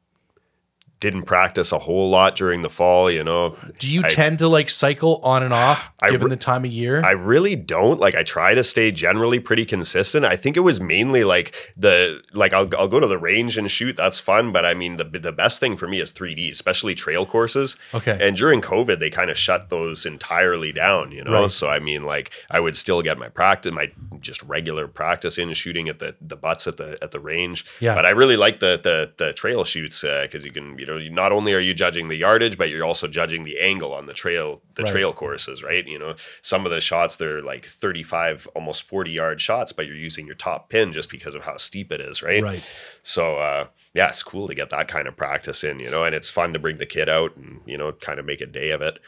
didn't 1.00 1.24
practice 1.24 1.72
a 1.72 1.80
whole 1.80 2.10
lot 2.10 2.36
during 2.36 2.62
the 2.62 2.70
fall, 2.70 3.12
you 3.12 3.24
know. 3.24 3.56
Do 3.80 3.91
you 3.93 4.02
I- 4.04 4.08
tend 4.08 4.39
to 4.39 4.48
like 4.48 4.70
cycle 4.70 5.20
on 5.24 5.43
and 5.43 5.54
off 5.54 5.91
I 6.02 6.12
given 6.12 6.26
re- 6.28 6.30
the 6.30 6.36
time 6.38 6.66
of 6.66 6.72
year? 6.72 7.04
I 7.04 7.12
really 7.12 7.56
don't. 7.56 8.00
Like 8.00 8.16
I 8.16 8.24
try 8.24 8.56
to 8.56 8.64
stay 8.64 8.91
generally 8.91 9.39
pretty 9.39 9.66
consistent. 9.66 10.26
I 10.26 10.36
think 10.36 10.58
it 10.58 10.62
was 10.62 10.80
mainly 10.80 11.24
like 11.24 11.54
the 11.78 12.24
like 12.34 12.54
I'll 12.54 12.70
I'll 12.78 12.88
go 12.88 13.00
to 13.00 13.08
the 13.08 13.18
range 13.18 13.58
and 13.58 13.70
shoot. 13.70 13.96
That's 13.96 14.20
fun, 14.20 14.52
but 14.52 14.66
I 14.66 14.74
mean 14.74 14.98
the 14.98 15.04
the 15.04 15.32
best 15.34 15.60
thing 15.60 15.78
for 15.78 15.88
me 15.88 16.00
is 16.00 16.12
3D, 16.14 16.50
especially 16.50 16.96
trail 16.96 17.26
courses. 17.26 17.76
Okay. 17.93 18.18
And 18.22 18.36
during 18.38 18.62
COVID, 18.62 19.00
they 19.00 19.10
kind 19.10 19.30
of 19.30 19.38
shut 19.38 19.70
those 19.70 20.06
entirely 20.06 20.72
down, 20.72 21.12
you 21.12 21.24
know. 21.24 21.43
Right. 21.43 21.52
So 21.52 21.68
I 21.70 21.80
mean 21.80 22.04
like 22.04 22.32
I 22.50 22.60
would 22.60 22.76
still 22.76 23.02
get 23.02 23.18
my 23.18 23.30
practice, 23.30 23.72
my 23.74 23.91
just 24.22 24.41
regular 24.43 24.88
practice 24.88 25.38
in 25.38 25.52
shooting 25.54 25.89
at 25.89 26.00
the 26.00 26.16
the 26.22 26.36
butts 26.36 26.68
at 26.68 26.78
the 26.78 26.98
at 27.02 27.12
the 27.12 27.20
range. 27.20 27.66
Yeah. 27.80 27.96
But 27.96 28.06
I 28.06 28.12
really 28.12 28.38
like 28.38 28.60
the 28.60 28.80
the 28.82 29.12
the 29.18 29.34
trail 29.34 29.64
shoots 29.64 30.04
uh, 30.04 30.22
because 30.24 30.46
you 30.46 30.52
can, 30.52 30.78
you 30.88 31.10
know, 31.10 31.16
not 31.16 31.32
only 31.32 31.54
are 31.54 31.60
you 31.60 31.74
judging 31.74 32.08
the 32.08 32.16
yardage, 32.16 32.58
but 32.58 32.70
you're 32.70 32.86
also 32.86 33.08
judging 33.08 33.44
the 33.44 33.60
angle 33.60 33.94
on 33.94 34.06
the 34.06 34.14
trail, 34.14 34.62
the 34.76 34.84
Right. 34.84 34.92
trail 34.92 35.14
courses, 35.14 35.64
right? 35.64 35.86
You 35.88 36.00
know, 36.00 36.16
some 36.42 36.66
of 36.66 36.72
the 36.72 36.82
shots 36.82 37.16
they're 37.16 37.42
like 37.42 37.66
35, 37.66 38.48
almost 38.56 38.84
40 38.84 39.12
yard 39.12 39.42
shots, 39.42 39.72
but 39.72 39.88
you're 39.88 39.96
using 39.96 40.26
your 40.26 40.36
top 40.36 40.70
pin 40.70 40.94
just 40.94 41.10
because 41.10 41.36
of 41.36 41.44
how 41.44 41.58
steep 41.58 41.92
it 41.92 42.02
is, 42.02 42.22
right? 42.22 42.44
Right. 42.44 42.64
So 43.04 43.38
uh, 43.38 43.68
yeah, 43.94 44.10
it's 44.10 44.24
cool 44.24 44.48
to 44.48 44.56
get 44.56 44.70
that 44.70 44.88
kind 44.88 45.08
of 45.08 45.16
practice 45.16 45.64
in, 45.64 45.80
you 45.80 45.90
know, 45.90 46.04
and 46.04 46.14
it's 46.14 46.30
fun 46.32 46.54
to 46.54 46.60
bring 46.60 46.78
the 46.78 46.86
kid 46.86 47.10
out 47.10 47.36
and 47.36 47.62
you 47.66 47.78
know 47.78 47.92
kind 47.92 48.20
of 48.20 48.26
make 48.26 48.42
a 48.42 48.46
day 48.46 48.72
of 48.72 48.82
it. 48.82 49.00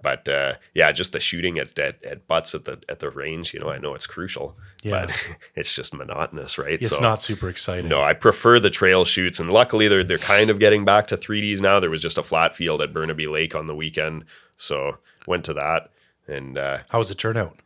But 0.00 0.28
uh, 0.28 0.54
yeah, 0.74 0.92
just 0.92 1.10
the 1.12 1.18
shooting 1.18 1.58
at, 1.58 1.76
at 1.78 2.04
at 2.04 2.28
butts 2.28 2.54
at 2.54 2.64
the 2.66 2.80
at 2.88 3.00
the 3.00 3.10
range, 3.10 3.52
you 3.52 3.58
know, 3.58 3.68
I 3.68 3.78
know 3.78 3.94
it's 3.94 4.06
crucial, 4.06 4.56
Yeah. 4.84 5.06
but 5.06 5.36
it's 5.56 5.74
just 5.74 5.92
monotonous, 5.92 6.56
right? 6.56 6.74
It's 6.80 7.00
not 7.00 7.20
super 7.22 7.48
exciting. 7.48 7.88
No, 7.88 8.00
I 8.00 8.12
prefer 8.14 8.60
the 8.60 8.70
trail 8.70 9.04
shoots, 9.04 9.40
and 9.40 9.50
luckily 9.50 9.88
they're 9.88 10.04
they're 10.04 10.18
kind 10.18 10.50
of 10.50 10.60
getting 10.60 10.84
back 10.84 11.08
to 11.08 11.16
3ds 11.16 11.60
now. 11.60 11.80
There 11.80 11.90
was 11.90 12.00
just 12.02 12.16
a 12.16 12.22
flat 12.22 12.54
field 12.54 12.80
at 12.80 12.92
Burnaby 12.92 13.26
Lake 13.26 13.56
on 13.56 13.66
the 13.66 13.74
weekend, 13.74 14.24
so 14.56 14.98
went 15.26 15.44
to 15.46 15.54
that, 15.54 15.90
and 16.28 16.56
uh, 16.56 16.78
How 16.90 16.98
was 16.98 17.08
the 17.08 17.16
turnout? 17.16 17.56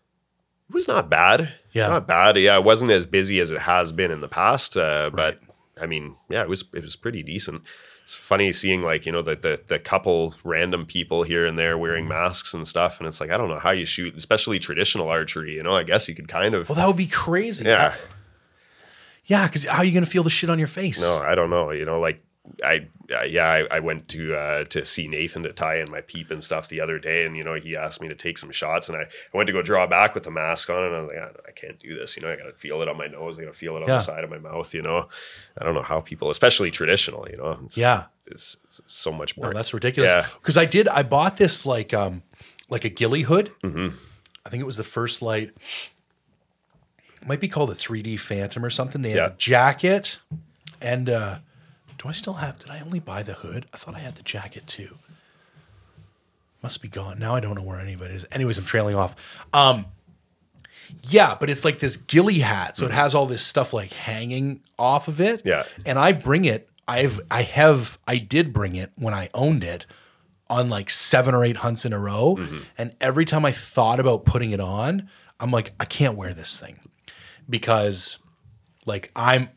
it 0.70 0.74
was 0.74 0.88
not 0.88 1.10
bad. 1.10 1.52
Yeah. 1.72 1.88
not 1.88 2.06
bad. 2.08 2.38
Yeah, 2.38 2.56
it 2.56 2.64
wasn't 2.64 2.92
as 2.92 3.04
busy 3.04 3.40
as 3.40 3.50
it 3.50 3.60
has 3.60 3.92
been 3.92 4.10
in 4.10 4.20
the 4.20 4.28
past, 4.28 4.74
uh, 4.74 5.10
but 5.12 5.38
I 5.78 5.84
mean, 5.84 6.16
yeah, 6.30 6.40
it 6.40 6.48
was 6.48 6.64
it 6.72 6.82
was 6.82 6.96
pretty 6.96 7.22
decent. 7.22 7.60
It's 8.02 8.14
funny 8.14 8.50
seeing 8.52 8.82
like 8.82 9.06
you 9.06 9.12
know 9.12 9.22
the, 9.22 9.36
the 9.36 9.60
the 9.66 9.78
couple 9.78 10.34
random 10.44 10.86
people 10.86 11.22
here 11.22 11.46
and 11.46 11.56
there 11.56 11.78
wearing 11.78 12.04
mm-hmm. 12.04 12.14
masks 12.14 12.52
and 12.52 12.66
stuff, 12.66 12.98
and 12.98 13.06
it's 13.06 13.20
like 13.20 13.30
I 13.30 13.36
don't 13.36 13.48
know 13.48 13.58
how 13.58 13.70
you 13.70 13.84
shoot, 13.84 14.16
especially 14.16 14.58
traditional 14.58 15.08
archery. 15.08 15.54
You 15.54 15.62
know, 15.62 15.72
I 15.72 15.84
guess 15.84 16.08
you 16.08 16.14
could 16.14 16.28
kind 16.28 16.54
of 16.54 16.68
Well, 16.68 16.76
that 16.76 16.86
would 16.86 16.96
be 16.96 17.06
crazy. 17.06 17.64
yeah. 17.66 17.94
Yeah, 19.24 19.46
because 19.46 19.64
how 19.64 19.78
are 19.78 19.84
you 19.84 19.92
going 19.92 20.04
to 20.04 20.10
feel 20.10 20.24
the 20.24 20.30
shit 20.30 20.50
on 20.50 20.58
your 20.58 20.68
face? 20.68 21.00
No, 21.00 21.22
I 21.22 21.36
don't 21.36 21.48
know. 21.48 21.70
You 21.70 21.84
know, 21.84 22.00
like 22.00 22.24
I, 22.64 22.88
uh, 23.14 23.22
yeah, 23.22 23.46
I, 23.48 23.76
I 23.76 23.78
went 23.78 24.08
to 24.08 24.34
uh, 24.34 24.64
to 24.64 24.84
see 24.84 25.06
Nathan 25.06 25.44
to 25.44 25.52
tie 25.52 25.76
in 25.78 25.90
my 25.90 26.00
peep 26.00 26.30
and 26.30 26.42
stuff 26.42 26.68
the 26.68 26.80
other 26.80 26.98
day, 26.98 27.24
and 27.24 27.36
you 27.36 27.44
know, 27.44 27.54
he 27.54 27.76
asked 27.76 28.02
me 28.02 28.08
to 28.08 28.16
take 28.16 28.36
some 28.36 28.50
shots, 28.50 28.88
and 28.88 28.98
I, 28.98 29.02
I 29.02 29.06
went 29.36 29.46
to 29.46 29.52
go 29.52 29.62
draw 29.62 29.86
back 29.86 30.14
with 30.14 30.24
the 30.24 30.30
mask 30.32 30.68
on, 30.68 30.82
and 30.82 30.94
I 30.96 31.00
was 31.02 31.12
like, 31.12 31.22
I, 31.22 31.30
I 31.48 31.52
can't 31.52 31.78
do 31.78 31.96
this. 31.96 32.16
You 32.16 32.22
know, 32.22 32.32
I 32.32 32.36
got 32.36 32.44
to 32.46 32.52
feel 32.52 32.82
it 32.82 32.88
on 32.88 32.96
my 32.96 33.06
nose, 33.06 33.38
I 33.38 33.42
got 33.44 33.52
to 33.52 33.58
feel 33.58 33.76
it 33.76 33.82
on 33.84 33.88
Yeah. 33.88 33.94
the 33.94 34.00
side 34.00 34.24
of 34.24 34.30
my 34.30 34.38
mouth. 34.38 34.74
You 34.74 34.82
know, 34.82 35.08
I 35.56 35.64
don't 35.64 35.74
know 35.74 35.82
how 35.82 36.00
people, 36.00 36.30
especially 36.30 36.70
traditional, 36.72 37.28
you 37.30 37.36
know, 37.36 37.60
it's, 37.64 37.78
Yeah. 37.78 38.06
it's, 38.26 38.56
it's 38.64 38.80
so 38.86 39.12
much 39.12 39.36
more. 39.36 39.46
No, 39.46 39.52
that's 39.52 39.72
ridiculous. 39.72 40.10
Yeah. 40.10 40.26
Because 40.40 40.56
I 40.58 40.64
did, 40.64 40.88
I 40.88 41.04
bought 41.04 41.36
this 41.36 41.64
like 41.64 41.94
um 41.94 42.22
like 42.68 42.84
a 42.84 42.88
ghillie 42.90 43.22
hood, 43.22 43.52
Mm-hmm. 43.62 43.94
I 44.44 44.48
think 44.48 44.60
it 44.60 44.66
was 44.66 44.76
the 44.76 44.82
First 44.84 45.22
Lite. 45.22 45.52
It 47.20 47.28
might 47.28 47.40
be 47.40 47.46
called 47.48 47.70
a 47.70 47.74
3D 47.74 48.18
Phantom 48.18 48.64
or 48.64 48.70
something. 48.70 49.02
They 49.02 49.10
had 49.10 49.16
Yeah. 49.16 49.28
the 49.28 49.34
jacket, 49.36 50.18
and 50.80 51.08
uh, 51.08 51.38
do 52.02 52.08
I 52.08 52.12
still 52.12 52.34
have? 52.34 52.58
Did 52.58 52.70
I 52.70 52.80
only 52.80 52.98
buy 52.98 53.22
the 53.22 53.34
hood? 53.34 53.66
I 53.72 53.76
thought 53.76 53.94
I 53.94 54.00
had 54.00 54.16
the 54.16 54.22
jacket 54.22 54.66
too. 54.66 54.98
Must 56.62 56.82
be 56.82 56.88
gone 56.88 57.18
now. 57.18 57.34
I 57.34 57.40
don't 57.40 57.54
know 57.54 57.62
where 57.62 57.78
any 57.80 57.94
of 57.94 58.02
it 58.02 58.10
is. 58.10 58.26
Anyways, 58.32 58.58
I'm 58.58 58.64
trailing 58.64 58.94
off. 58.96 59.46
Um, 59.52 59.86
yeah, 61.04 61.36
but 61.38 61.48
it's 61.48 61.64
like 61.64 61.78
this 61.78 61.96
ghillie 61.96 62.40
hat, 62.40 62.76
so 62.76 62.86
it 62.86 62.92
has 62.92 63.14
all 63.14 63.26
this 63.26 63.42
stuff 63.44 63.72
like 63.72 63.92
hanging 63.92 64.62
off 64.78 65.08
of 65.08 65.20
it. 65.20 65.42
Yeah. 65.44 65.62
and 65.86 65.98
I 65.98 66.12
bring 66.12 66.44
it. 66.44 66.68
I've 66.88 67.20
I 67.30 67.42
have 67.42 67.98
I 68.08 68.18
did 68.18 68.52
bring 68.52 68.74
it 68.74 68.90
when 68.96 69.14
I 69.14 69.28
owned 69.32 69.62
it 69.64 69.86
on 70.50 70.68
like 70.68 70.90
seven 70.90 71.34
or 71.34 71.44
eight 71.44 71.58
hunts 71.58 71.84
in 71.84 71.92
a 71.92 71.98
row, 71.98 72.36
and 72.76 72.94
every 73.00 73.24
time 73.24 73.44
I 73.44 73.52
thought 73.52 74.00
about 74.00 74.24
putting 74.24 74.50
it 74.50 74.60
on, 74.60 75.08
I'm 75.40 75.50
like, 75.52 75.72
I 75.80 75.84
can't 75.84 76.16
wear 76.16 76.34
this 76.34 76.58
thing 76.58 76.80
because 77.48 78.18
like 78.86 79.10
I'm 79.14 79.48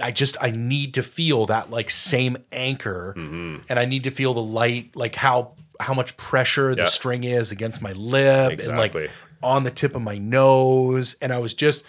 I 0.00 0.10
just 0.10 0.36
I 0.40 0.50
need 0.50 0.94
to 0.94 1.02
feel 1.02 1.46
that 1.46 1.70
like 1.70 1.90
same 1.90 2.36
anchor. 2.52 3.14
Mm-hmm. 3.16 3.56
And 3.68 3.78
I 3.78 3.84
need 3.84 4.04
to 4.04 4.10
feel 4.10 4.32
the 4.34 4.42
light 4.42 4.94
like 4.96 5.14
how 5.14 5.52
how 5.80 5.94
much 5.94 6.16
pressure 6.16 6.74
the 6.74 6.82
Yeah. 6.82 6.88
string 6.88 7.24
is 7.24 7.50
against 7.52 7.82
my 7.82 7.92
lip 7.92 8.60
and 8.60 8.78
like 8.78 8.94
on 9.42 9.64
the 9.64 9.70
tip 9.70 9.94
of 9.96 10.02
my 10.02 10.18
nose. 10.18 11.16
And 11.20 11.32
I 11.32 11.38
was 11.38 11.52
just 11.54 11.84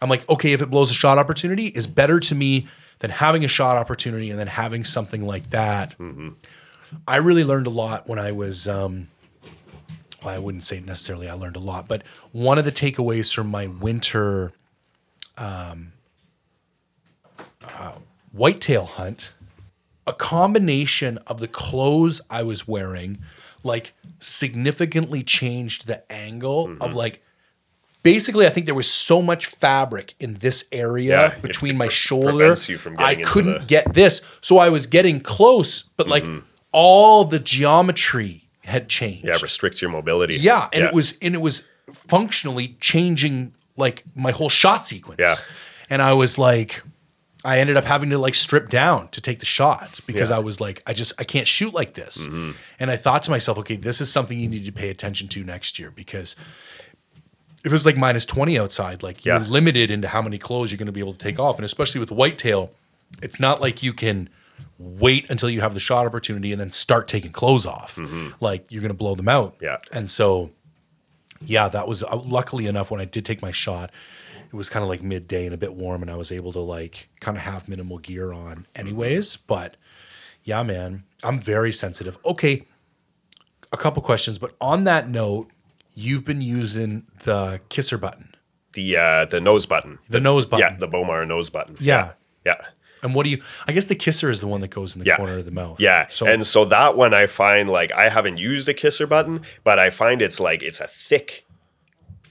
I'm 0.00 0.08
like 0.10 0.28
okay 0.28 0.52
if 0.52 0.62
it 0.62 0.66
blows 0.70 0.90
a 0.90 0.94
shot 0.94 1.18
opportunity 1.18 1.66
is 1.66 1.86
better 1.86 2.20
to 2.20 2.34
me 2.34 2.68
than 3.00 3.10
having 3.10 3.44
a 3.44 3.48
shot 3.48 3.76
opportunity 3.76 4.30
and 4.30 4.38
then 4.38 4.46
having 4.48 4.84
something 4.84 5.26
like 5.26 5.50
that. 5.50 5.98
Mm-hmm. 5.98 6.30
I 7.08 7.16
really 7.16 7.42
learned 7.44 7.66
a 7.66 7.70
lot 7.70 8.08
when 8.08 8.18
I 8.18 8.30
was 8.32 8.68
um 8.68 9.08
well, 10.24 10.34
I 10.36 10.38
wouldn't 10.38 10.62
say 10.62 10.78
necessarily 10.78 11.28
I 11.28 11.34
learned 11.34 11.56
a 11.56 11.60
lot, 11.60 11.88
but 11.88 12.04
one 12.30 12.56
of 12.58 12.64
the 12.64 12.70
takeaways 12.70 13.34
from 13.34 13.48
my 13.48 13.66
winter 13.66 14.52
um, 15.38 15.92
whitetail 18.32 18.84
hunt, 18.86 19.34
a 20.06 20.12
combination 20.12 21.18
of 21.26 21.38
the 21.40 21.48
clothes 21.48 22.20
I 22.30 22.42
was 22.42 22.66
wearing, 22.68 23.18
like 23.62 23.92
significantly 24.18 25.22
changed 25.22 25.86
the 25.86 26.10
angle 26.12 26.68
Mm-hmm. 26.68 26.82
of 26.82 26.94
like. 26.94 27.22
Basically, 28.04 28.48
I 28.48 28.50
think 28.50 28.66
there 28.66 28.74
was 28.74 28.90
so 28.90 29.22
much 29.22 29.46
fabric 29.46 30.16
in 30.18 30.34
this 30.34 30.64
area 30.72 31.28
Yeah, 31.34 31.38
between 31.38 31.76
my 31.78 31.86
shoulder. 31.86 32.48
you 32.66 32.76
from 32.76 32.96
I 32.98 33.14
couldn't 33.14 33.52
the- 33.52 33.58
Mm-hmm. 33.58 33.66
get 33.66 33.94
this, 33.94 34.22
so 34.40 34.58
I 34.58 34.70
was 34.70 34.88
getting 34.88 35.20
close, 35.20 35.82
but 35.96 36.08
like 36.08 36.24
all 36.72 37.24
the 37.24 37.38
geometry 37.38 38.42
had 38.64 38.88
changed. 38.88 39.24
Yeah, 39.26 39.36
restricts 39.40 39.80
your 39.80 39.92
mobility. 39.92 40.34
Yeah, 40.34 40.68
and 40.72 40.82
it 40.84 40.92
was 40.92 41.16
and 41.22 41.32
it 41.36 41.40
was 41.40 41.62
functionally 41.92 42.76
changing 42.80 43.54
like 43.76 44.02
my 44.16 44.32
whole 44.32 44.48
shot 44.48 44.84
sequence. 44.84 45.20
Yeah. 45.20 45.34
And 45.88 46.02
I 46.02 46.12
was 46.14 46.38
like 46.38 46.82
I 47.44 47.58
ended 47.58 47.76
up 47.76 47.84
having 47.84 48.10
to 48.10 48.18
like 48.18 48.34
strip 48.34 48.68
down 48.68 49.08
to 49.08 49.20
take 49.20 49.40
the 49.40 49.46
shot 49.46 50.00
because 50.06 50.30
Yeah. 50.30 50.36
I 50.36 50.38
was 50.38 50.60
like 50.60 50.82
I 50.86 50.92
just 50.92 51.12
I 51.18 51.24
can't 51.24 51.46
shoot 51.46 51.74
like 51.74 51.94
this. 51.94 52.26
Mm-hmm. 52.28 52.52
And 52.78 52.90
I 52.90 52.96
thought 52.96 53.22
to 53.24 53.30
myself, 53.30 53.58
okay, 53.58 53.76
this 53.76 54.00
is 54.00 54.12
something 54.12 54.38
you 54.38 54.48
need 54.48 54.64
to 54.66 54.72
pay 54.72 54.90
attention 54.90 55.28
to 55.28 55.42
next 55.44 55.78
year 55.78 55.90
because 55.90 56.36
if 57.64 57.72
it's 57.72 57.86
like 57.86 57.96
minus 57.96 58.26
20 58.26 58.58
outside, 58.58 59.02
like 59.02 59.24
you're 59.24 59.38
limited 59.50 59.90
into 59.90 60.08
how 60.08 60.20
many 60.22 60.36
clothes 60.38 60.72
you're 60.72 60.78
going 60.78 60.86
to 60.86 60.92
be 60.92 61.00
able 61.00 61.12
to 61.12 61.18
take 61.18 61.38
off. 61.38 61.56
And 61.56 61.64
especially 61.64 62.00
with 62.00 62.10
whitetail, 62.10 62.72
it's 63.22 63.38
not 63.38 63.60
like 63.60 63.82
you 63.84 63.92
can 63.92 64.28
wait 64.78 65.30
until 65.30 65.48
you 65.48 65.60
have 65.60 65.74
the 65.74 65.78
shot 65.80 66.04
opportunity 66.06 66.50
and 66.50 66.60
then 66.60 66.70
start 66.70 67.06
taking 67.06 67.30
clothes 67.30 67.66
off. 67.66 67.98
Like 68.40 68.66
you're 68.68 68.82
going 68.82 68.90
to 68.90 68.96
blow 68.96 69.14
them 69.14 69.28
out. 69.28 69.54
Yeah. 69.60 69.76
And 69.92 70.10
so, 70.10 70.50
yeah, 71.40 71.68
that 71.68 71.86
was 71.86 72.02
uh, 72.02 72.16
luckily 72.16 72.66
enough 72.66 72.90
when 72.90 73.00
I 73.00 73.04
did 73.04 73.24
take 73.24 73.42
my 73.42 73.52
shot. 73.52 73.90
It 74.52 74.56
was 74.56 74.68
kind 74.68 74.82
of 74.82 74.88
like 74.88 75.02
midday 75.02 75.46
and 75.46 75.54
a 75.54 75.58
bit 75.58 75.74
warm, 75.74 76.02
and 76.02 76.10
I 76.10 76.14
was 76.16 76.30
able 76.30 76.52
to 76.52 76.60
like 76.60 77.08
kind 77.20 77.36
of 77.36 77.42
have 77.44 77.68
minimal 77.68 77.98
gear 77.98 78.32
on, 78.32 78.66
anyways. 78.74 79.36
But 79.36 79.76
yeah, 80.44 80.62
man, 80.62 81.04
I'm 81.22 81.40
very 81.40 81.72
sensitive. 81.72 82.18
Okay, 82.26 82.66
a 83.72 83.76
couple 83.76 84.02
questions, 84.02 84.38
but 84.38 84.54
on 84.60 84.84
that 84.84 85.08
note, 85.08 85.48
you've 85.94 86.24
been 86.24 86.42
using 86.42 87.06
the 87.24 87.60
kisser 87.70 87.96
button, 87.96 88.34
the 88.74 88.96
uh, 88.96 89.24
the 89.24 89.40
nose 89.40 89.64
button. 89.64 89.98
the 90.10 90.20
nose 90.20 90.44
button. 90.44 90.66
Yeah, 90.74 90.78
the 90.78 90.88
Bowmar 90.88 91.26
nose 91.26 91.48
button. 91.48 91.76
Yeah. 91.80 92.12
Yeah. 92.44 92.60
And 93.04 93.14
what 93.14 93.24
do 93.24 93.30
you? 93.30 93.42
I 93.66 93.72
guess 93.72 93.86
the 93.86 93.94
kisser 93.96 94.30
is 94.30 94.40
the 94.40 94.46
one 94.46 94.60
that 94.60 94.68
goes 94.70 94.94
in 94.94 95.00
the 95.00 95.06
Yeah. 95.06 95.16
corner 95.16 95.38
of 95.38 95.44
the 95.44 95.50
mouth. 95.50 95.80
Yeah. 95.80 96.06
So 96.08 96.26
and 96.26 96.46
so 96.46 96.64
that 96.66 96.96
one 96.96 97.14
I 97.14 97.26
find 97.26 97.68
like 97.68 97.90
I 97.92 98.08
haven't 98.08 98.36
used 98.38 98.68
a 98.68 98.74
kisser 98.74 99.06
button, 99.06 99.42
but 99.64 99.78
I 99.78 99.90
find 99.90 100.20
it's 100.22 100.38
like 100.38 100.62
it's 100.62 100.78
a 100.80 100.86
thick 100.86 101.44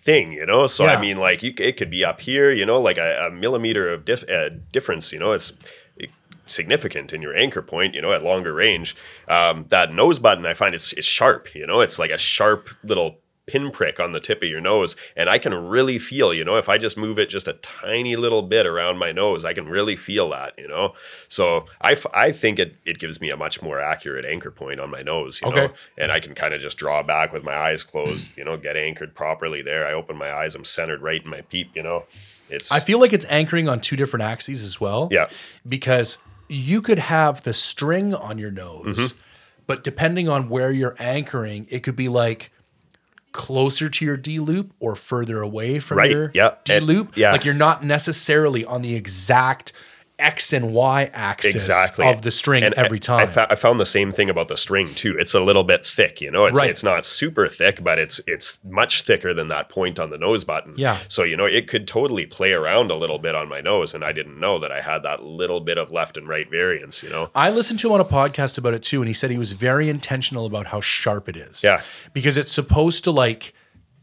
thing, 0.01 0.33
you 0.33 0.45
know? 0.45 0.67
So 0.67 0.83
Yeah. 0.83 0.97
I 0.97 1.01
mean 1.01 1.17
like 1.17 1.43
you, 1.43 1.53
it 1.57 1.77
could 1.77 1.91
be 1.91 2.03
up 2.03 2.21
here, 2.21 2.51
you 2.51 2.65
know, 2.65 2.79
like 2.79 2.97
a, 2.97 3.27
a 3.27 3.31
millimeter 3.31 3.87
of 3.87 4.03
dif- 4.03 4.29
uh, 4.29 4.49
difference, 4.71 5.13
you 5.13 5.19
know, 5.19 5.31
it's 5.31 5.53
significant 6.47 7.13
in 7.13 7.21
your 7.21 7.35
anchor 7.37 7.61
point, 7.61 7.95
you 7.95 8.01
know, 8.01 8.11
at 8.11 8.23
longer 8.23 8.53
range. 8.53 8.95
Um, 9.27 9.65
that 9.69 9.93
nose 9.93 10.19
button, 10.19 10.45
I 10.45 10.53
find 10.53 10.75
it's, 10.75 10.91
it's 10.93 11.07
sharp, 11.07 11.55
you 11.55 11.65
know, 11.65 11.79
it's 11.79 11.97
like 11.97 12.11
a 12.11 12.17
sharp 12.17 12.69
little 12.83 13.19
pinprick 13.51 13.99
on 13.99 14.11
the 14.13 14.19
tip 14.19 14.41
of 14.41 14.49
your 14.49 14.61
nose. 14.61 14.95
And 15.17 15.29
I 15.29 15.37
can 15.37 15.53
really 15.53 15.99
feel, 15.99 16.33
you 16.33 16.45
know, 16.45 16.55
if 16.55 16.69
I 16.69 16.77
just 16.77 16.97
move 16.97 17.19
it 17.19 17.29
just 17.29 17.47
a 17.47 17.53
tiny 17.53 18.15
little 18.15 18.41
bit 18.41 18.65
around 18.65 18.97
my 18.97 19.11
nose, 19.11 19.43
I 19.43 19.53
can 19.53 19.67
really 19.67 19.95
feel 19.95 20.29
that, 20.29 20.53
you 20.57 20.67
know? 20.67 20.93
So 21.27 21.65
I, 21.81 21.91
f- 21.93 22.05
I 22.13 22.31
think 22.31 22.59
it, 22.59 22.75
it 22.85 22.97
gives 22.99 23.19
me 23.19 23.29
a 23.29 23.37
much 23.37 23.61
more 23.61 23.81
accurate 23.81 24.25
anchor 24.25 24.51
point 24.51 24.79
on 24.79 24.89
my 24.89 25.01
nose, 25.01 25.41
you 25.41 25.49
Okay. 25.49 25.67
know? 25.67 25.73
And 25.97 26.11
I 26.11 26.19
can 26.19 26.33
kind 26.33 26.53
of 26.53 26.61
just 26.61 26.77
draw 26.77 27.03
back 27.03 27.33
with 27.33 27.43
my 27.43 27.53
eyes 27.55 27.83
closed, 27.83 28.29
you 28.37 28.45
know, 28.45 28.55
get 28.57 28.77
anchored 28.77 29.13
properly 29.15 29.61
there. 29.61 29.85
I 29.85 29.93
open 29.93 30.15
my 30.17 30.31
eyes, 30.31 30.55
I'm 30.55 30.63
centered 30.65 31.01
right 31.01 31.23
in 31.23 31.29
my 31.29 31.41
peep, 31.41 31.71
you 31.75 31.83
know? 31.83 32.05
It's, 32.49 32.71
I 32.71 32.79
feel 32.79 32.99
like 32.99 33.13
it's 33.13 33.25
anchoring 33.29 33.67
on 33.69 33.79
two 33.81 33.95
different 33.95 34.23
axes 34.23 34.63
as 34.63 34.79
well. 34.79 35.07
Yeah. 35.11 35.27
Because 35.67 36.17
you 36.49 36.81
could 36.81 36.99
have 36.99 37.43
the 37.43 37.53
string 37.53 38.13
on 38.13 38.37
your 38.37 38.51
nose, 38.51 38.97
Mm-hmm. 38.97 39.17
but 39.67 39.83
depending 39.85 40.27
on 40.27 40.49
where 40.49 40.71
you're 40.71 40.95
anchoring, 40.99 41.65
it 41.69 41.81
could 41.81 41.95
be 41.95 42.09
like 42.09 42.51
closer 43.31 43.89
to 43.89 44.05
your 44.05 44.17
D 44.17 44.39
loop 44.39 44.73
or 44.79 44.95
further 44.95 45.41
away 45.41 45.79
from 45.79 45.97
Right, 45.99 46.11
your 46.11 46.31
yeah, 46.33 46.55
D 46.63 46.79
loop. 46.79 47.15
yeah. 47.17 47.31
Like 47.31 47.45
you're 47.45 47.53
not 47.53 47.83
necessarily 47.83 48.65
on 48.65 48.81
the 48.81 48.95
exact 48.95 49.73
X 50.21 50.53
and 50.53 50.71
Y 50.73 51.09
axis 51.13 51.55
exactly 51.55 52.07
of 52.07 52.21
the 52.21 52.31
string 52.31 52.63
And 52.63 52.73
every 52.75 52.99
time. 52.99 53.19
I, 53.21 53.25
fo- 53.25 53.47
I 53.49 53.55
found 53.55 53.79
the 53.79 53.85
same 53.85 54.11
thing 54.11 54.29
about 54.29 54.47
the 54.47 54.55
string 54.57 54.93
too. 54.93 55.17
It's 55.19 55.33
a 55.33 55.39
little 55.39 55.63
bit 55.63 55.85
thick, 55.85 56.21
you 56.21 56.29
know. 56.31 56.45
It's 56.45 56.59
Right. 56.59 56.69
it's 56.69 56.83
not 56.83 57.05
super 57.05 57.47
thick, 57.47 57.83
but 57.83 57.97
it's 57.99 58.21
it's 58.27 58.59
much 58.63 59.01
thicker 59.01 59.33
than 59.33 59.47
that 59.49 59.67
point 59.69 59.99
on 59.99 60.09
the 60.11 60.17
nose 60.17 60.43
button. 60.43 60.75
Yeah. 60.77 60.97
So 61.07 61.23
you 61.23 61.35
know, 61.35 61.45
it 61.45 61.67
could 61.67 61.87
totally 61.87 62.25
play 62.25 62.53
around 62.53 62.91
a 62.91 62.95
little 62.95 63.19
bit 63.19 63.35
on 63.35 63.49
my 63.49 63.61
nose, 63.61 63.93
and 63.93 64.03
I 64.05 64.11
didn't 64.11 64.39
know 64.39 64.59
that 64.59 64.71
I 64.71 64.81
had 64.81 65.03
that 65.03 65.23
little 65.23 65.59
bit 65.59 65.77
of 65.77 65.91
left 65.91 66.15
and 66.17 66.27
right 66.27 66.49
variance. 66.49 67.01
You 67.03 67.09
know. 67.09 67.29
I 67.35 67.49
listened 67.49 67.79
to 67.79 67.87
him 67.87 67.93
on 67.93 68.01
a 68.01 68.05
podcast 68.05 68.57
about 68.57 68.73
it 68.73 68.83
too, 68.83 69.01
and 69.01 69.07
he 69.07 69.13
said 69.13 69.31
he 69.31 69.37
was 69.37 69.53
very 69.53 69.89
intentional 69.89 70.45
about 70.45 70.67
how 70.67 70.81
sharp 70.81 71.27
it 71.27 71.35
is. 71.37 71.63
Yeah. 71.63 71.81
because 72.13 72.37
it's 72.37 72.51
supposed 72.51 73.03
to 73.05 73.11
like 73.11 73.53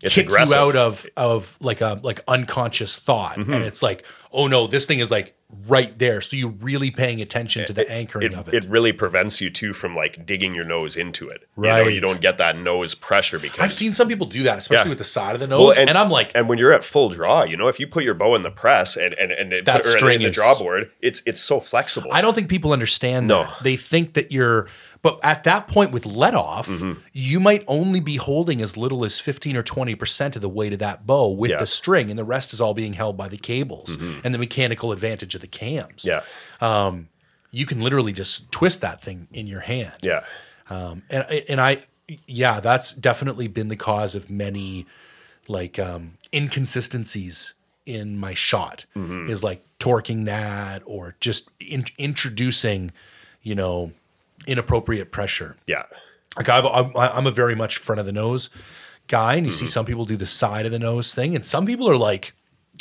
It's 0.02 0.14
kick 0.14 0.26
aggressive. 0.26 0.54
you 0.54 0.60
out 0.62 0.76
of 0.76 1.06
of 1.16 1.56
like 1.60 1.80
a 1.80 2.00
like 2.02 2.20
unconscious 2.28 2.96
thought, 2.96 3.36
Mm-hmm. 3.36 3.52
and 3.52 3.64
it's 3.64 3.82
like, 3.82 4.04
oh 4.38 4.46
no, 4.46 4.66
this 4.66 4.86
thing 4.86 5.00
is 5.00 5.10
like 5.10 5.34
right 5.66 5.98
there. 5.98 6.20
So 6.20 6.36
you're 6.36 6.50
really 6.60 6.90
paying 6.90 7.20
attention 7.22 7.66
to 7.66 7.72
the 7.72 7.90
anchoring 7.90 8.26
It, 8.32 8.34
of 8.34 8.48
it 8.48 8.64
it. 8.64 8.70
really 8.70 8.92
prevents 8.92 9.40
you 9.40 9.48
too 9.50 9.72
from 9.72 9.96
like 9.96 10.24
digging 10.26 10.54
your 10.54 10.64
nose 10.64 10.94
into 10.96 11.28
it. 11.28 11.40
You 11.56 11.62
know, 11.64 11.68
Right. 11.84 11.92
you 11.94 12.00
don't 12.00 12.20
get 12.20 12.36
that 12.38 12.56
nose 12.58 12.94
pressure 12.94 13.38
because 13.38 13.58
I've 13.60 13.72
seen 13.72 13.92
some 13.94 14.08
people 14.08 14.26
do 14.26 14.42
that, 14.44 14.58
especially 14.58 14.86
Yeah. 14.86 14.90
with 14.90 14.98
the 14.98 15.04
side 15.04 15.34
of 15.34 15.40
the 15.40 15.46
nose, 15.46 15.76
Well, 15.78 15.88
and, 15.88 15.96
I'm 15.96 16.10
like, 16.10 16.32
and 16.34 16.48
when 16.48 16.58
you're 16.58 16.72
at 16.72 16.84
full 16.84 17.08
draw, 17.08 17.44
you 17.44 17.56
know, 17.56 17.68
if 17.68 17.80
you 17.80 17.86
put 17.86 18.04
your 18.04 18.14
bow 18.14 18.34
in 18.36 18.42
the 18.42 18.50
press 18.50 18.96
and 18.96 19.14
and 19.14 19.32
and 19.32 19.52
it, 19.52 19.64
That 19.64 19.84
string 19.84 20.20
in 20.20 20.26
the 20.28 20.30
draw 20.30 20.56
board, 20.58 20.90
it's 21.02 21.22
it's 21.26 21.40
so 21.40 21.60
flexible. 21.60 22.10
I 22.12 22.20
don't 22.20 22.34
think 22.34 22.48
people 22.48 22.72
understand 22.72 23.26
No. 23.26 23.44
that. 23.44 23.56
They 23.62 23.76
think 23.76 24.12
that 24.14 24.30
you're, 24.30 24.68
but 25.00 25.18
at 25.22 25.44
that 25.44 25.66
point 25.68 25.92
with 25.92 26.04
let 26.04 26.34
off, 26.34 26.68
Mm-hmm. 26.68 26.92
you 27.14 27.40
might 27.40 27.64
only 27.66 28.00
be 28.00 28.16
holding 28.16 28.60
as 28.60 28.76
little 28.76 29.02
as 29.04 29.18
15 29.18 29.56
or 29.56 29.62
20% 29.62 30.36
of 30.36 30.42
the 30.42 30.48
weight 30.48 30.72
of 30.74 30.78
that 30.80 31.06
bow 31.06 31.30
with 31.30 31.50
Yeah. 31.50 31.56
Mm-hmm. 31.56 31.62
the 31.62 31.66
string, 31.66 32.10
and 32.10 32.18
the 32.18 32.24
rest 32.24 32.52
is 32.52 32.60
all 32.60 32.74
being 32.74 32.92
held 32.92 33.16
by 33.16 33.28
the 33.28 33.38
cables 33.38 33.96
and 34.24 34.27
the 34.32 34.38
mechanical 34.38 34.92
advantage 34.92 35.34
of 35.34 35.40
the 35.40 35.46
cams. 35.46 36.04
yeah, 36.06 36.22
You 37.50 37.66
can 37.66 37.80
literally 37.80 38.12
just 38.12 38.50
twist 38.52 38.80
that 38.82 39.00
thing 39.02 39.28
in 39.32 39.46
your 39.46 39.60
hand. 39.60 39.94
yeah. 40.02 40.20
Um, 40.70 41.02
and 41.08 41.24
and 41.48 41.60
I, 41.60 41.84
yeah, 42.26 42.60
that's 42.60 42.92
definitely 42.92 43.48
been 43.48 43.68
the 43.68 43.76
cause 43.76 44.14
of 44.14 44.28
many 44.30 44.84
like 45.48 45.78
um, 45.78 46.18
inconsistencies 46.32 47.54
in 47.86 48.18
my 48.18 48.34
shot. 48.34 48.84
Mm-hmm. 48.94 49.30
Is 49.30 49.42
like 49.42 49.64
torquing 49.78 50.26
that 50.26 50.82
or 50.84 51.14
just 51.20 51.48
in, 51.60 51.84
introducing, 51.96 52.90
you 53.42 53.54
know, 53.54 53.92
inappropriate 54.46 55.10
pressure. 55.10 55.56
Yeah. 55.66 55.84
Like 56.36 56.48
I've, 56.50 56.66
I'm, 56.66 56.92
I'm 56.96 57.26
a 57.26 57.30
very 57.30 57.54
much 57.54 57.78
front 57.78 57.98
of 58.00 58.06
the 58.06 58.12
nose 58.12 58.50
guy, 59.06 59.36
and 59.36 59.46
you 59.46 59.52
Mm-hmm. 59.52 59.58
see 59.60 59.66
some 59.66 59.86
people 59.86 60.04
do 60.04 60.16
the 60.16 60.26
side 60.26 60.66
of 60.66 60.72
the 60.72 60.78
nose 60.78 61.14
thing, 61.14 61.34
and 61.34 61.46
some 61.46 61.64
people 61.64 61.88
are 61.88 61.96
like 61.96 62.34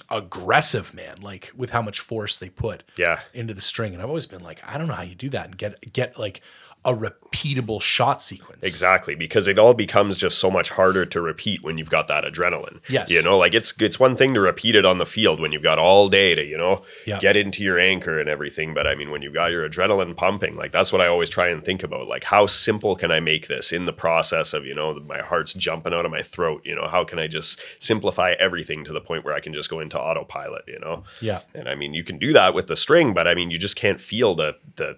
aggressive, 0.09 0.93
man, 0.93 1.15
like 1.21 1.51
with 1.55 1.71
how 1.71 1.81
much 1.81 1.99
force 1.99 2.37
they 2.37 2.49
put 2.49 2.83
Yeah. 2.97 3.19
into 3.33 3.53
the 3.53 3.61
string. 3.61 3.93
And 3.93 4.01
I've 4.01 4.09
always 4.09 4.25
been 4.25 4.43
like, 4.43 4.61
I 4.67 4.77
don't 4.77 4.87
know 4.87 4.93
how 4.93 5.03
you 5.03 5.15
do 5.15 5.29
that 5.29 5.45
and 5.45 5.57
get 5.57 5.93
get 5.93 6.17
like 6.19 6.41
a 6.87 6.93
repeatable 6.95 7.81
shot 7.81 8.21
sequence. 8.21 8.65
Exactly, 8.65 9.13
because 9.13 9.45
it 9.45 9.59
all 9.59 9.73
becomes 9.73 10.15
just 10.15 10.37
so 10.39 10.49
much 10.49 10.69
harder 10.69 11.05
to 11.05 11.19
repeat 11.21 11.61
when 11.61 11.77
you've 11.77 11.89
got 11.89 12.07
that 12.07 12.23
adrenaline. 12.23 12.79
Yes. 12.87 13.11
You 13.11 13.21
know, 13.21 13.37
like 13.37 13.53
it's 13.53 13.73
it's 13.81 13.99
one 13.99 14.15
thing 14.15 14.33
to 14.33 14.39
repeat 14.39 14.73
it 14.75 14.85
on 14.85 14.97
the 14.97 15.05
field 15.05 15.41
when 15.41 15.51
you've 15.51 15.61
got 15.61 15.77
all 15.77 16.07
day 16.07 16.33
to, 16.33 16.43
you 16.43 16.57
know, 16.57 16.81
Yeah. 17.05 17.19
get 17.19 17.35
into 17.35 17.61
your 17.63 17.77
anchor 17.77 18.19
and 18.19 18.29
everything. 18.29 18.73
But 18.73 18.87
I 18.87 18.95
mean, 18.95 19.11
when 19.11 19.21
you've 19.21 19.33
got 19.33 19.51
your 19.51 19.69
adrenaline 19.69 20.15
pumping, 20.15 20.55
like 20.55 20.71
that's 20.71 20.91
what 20.93 21.01
I 21.01 21.07
always 21.07 21.29
try 21.29 21.49
and 21.49 21.63
think 21.63 21.83
about. 21.83 22.07
Like, 22.07 22.23
how 22.23 22.45
simple 22.45 22.95
can 22.95 23.11
I 23.11 23.19
make 23.19 23.47
this 23.47 23.73
in 23.73 23.83
the 23.85 23.93
process 23.93 24.53
of, 24.53 24.65
you 24.65 24.73
know, 24.73 24.93
my 25.05 25.19
heart's 25.19 25.53
jumping 25.53 25.93
out 25.93 26.05
of 26.05 26.11
my 26.11 26.21
throat? 26.21 26.61
You 26.63 26.73
know, 26.75 26.87
how 26.87 27.03
can 27.03 27.19
I 27.19 27.27
just 27.27 27.59
simplify 27.83 28.31
everything 28.39 28.85
to 28.85 28.93
the 28.93 29.01
point 29.01 29.25
where 29.25 29.33
I 29.35 29.41
can 29.41 29.53
just 29.53 29.69
go 29.69 29.81
into 29.81 29.99
autopilot, 29.99 30.63
you 30.67 30.79
know? 30.79 31.03
Yeah. 31.19 31.41
And 31.53 31.67
I 31.67 31.75
mean, 31.75 31.93
you 31.93 32.05
can 32.05 32.17
do 32.17 32.31
that 32.31 32.53
with 32.53 32.67
the 32.67 32.77
string, 32.77 33.13
but 33.13 33.27
I 33.27 33.35
mean, 33.35 33.51
you 33.51 33.57
just 33.57 33.75
can't 33.75 33.99
feel 33.99 34.33
the 34.35 34.55
the 34.77 34.97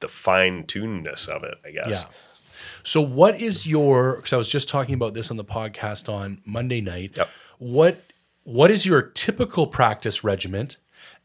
the 0.00 0.08
fine 0.08 0.64
tunedness 0.64 1.28
of 1.28 1.44
it. 1.44 1.54
I 1.64 1.70
guess. 1.70 2.04
Yeah. 2.04 2.14
So 2.82 3.00
what 3.00 3.40
is 3.40 3.66
your 3.66 4.16
because 4.16 4.32
I 4.32 4.36
was 4.36 4.48
just 4.48 4.68
talking 4.68 4.94
about 4.94 5.14
this 5.14 5.30
on 5.30 5.36
the 5.36 5.44
podcast 5.44 6.12
on 6.12 6.40
Monday 6.44 6.80
night. 6.80 7.16
Yep. 7.16 7.28
What 7.58 8.02
what 8.44 8.70
is 8.70 8.86
your 8.86 9.02
typical 9.02 9.66
practice 9.66 10.24
regiment? 10.24 10.78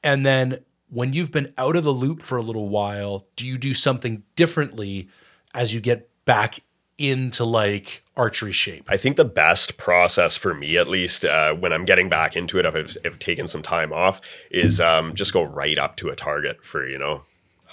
And 0.04 0.26
then 0.26 0.60
when 0.90 1.14
you've 1.14 1.32
been 1.32 1.54
out 1.58 1.76
of 1.76 1.84
the 1.84 1.92
loop 1.92 2.22
for 2.22 2.38
a 2.38 2.42
little 2.42 2.70
while, 2.70 3.26
do 3.36 3.48
you 3.48 3.58
do 3.58 3.74
something 3.74 4.24
differently 4.36 5.10
as 5.54 5.74
you 5.74 5.82
get 5.82 6.10
back 6.26 6.60
into 6.98 7.44
like 7.44 8.04
archery 8.16 8.52
shape? 8.52 8.86
I 8.88 8.98
think 8.98 9.18
the 9.18 9.26
best 9.26 9.78
process 9.78 10.38
for 10.38 10.54
me, 10.54 10.78
at 10.78 10.88
least, 10.88 11.26
uh, 11.26 11.54
when 11.54 11.74
I'm 11.74 11.86
getting 11.86 12.10
back 12.10 12.36
into 12.36 12.60
it, 12.60 12.66
if 12.66 12.76
I've, 12.76 12.98
if 13.04 13.14
I've 13.14 13.20
taken 13.20 13.48
some 13.48 13.62
time 13.62 13.92
off, 13.92 14.22
is 14.52 14.80
um, 14.80 15.16
just 15.16 15.34
go 15.34 15.44
right 15.44 15.78
up 15.78 15.98
to 15.98 16.10
a 16.10 16.16
target 16.16 16.64
for, 16.64 16.88
you 16.88 16.98
know, 16.98 17.24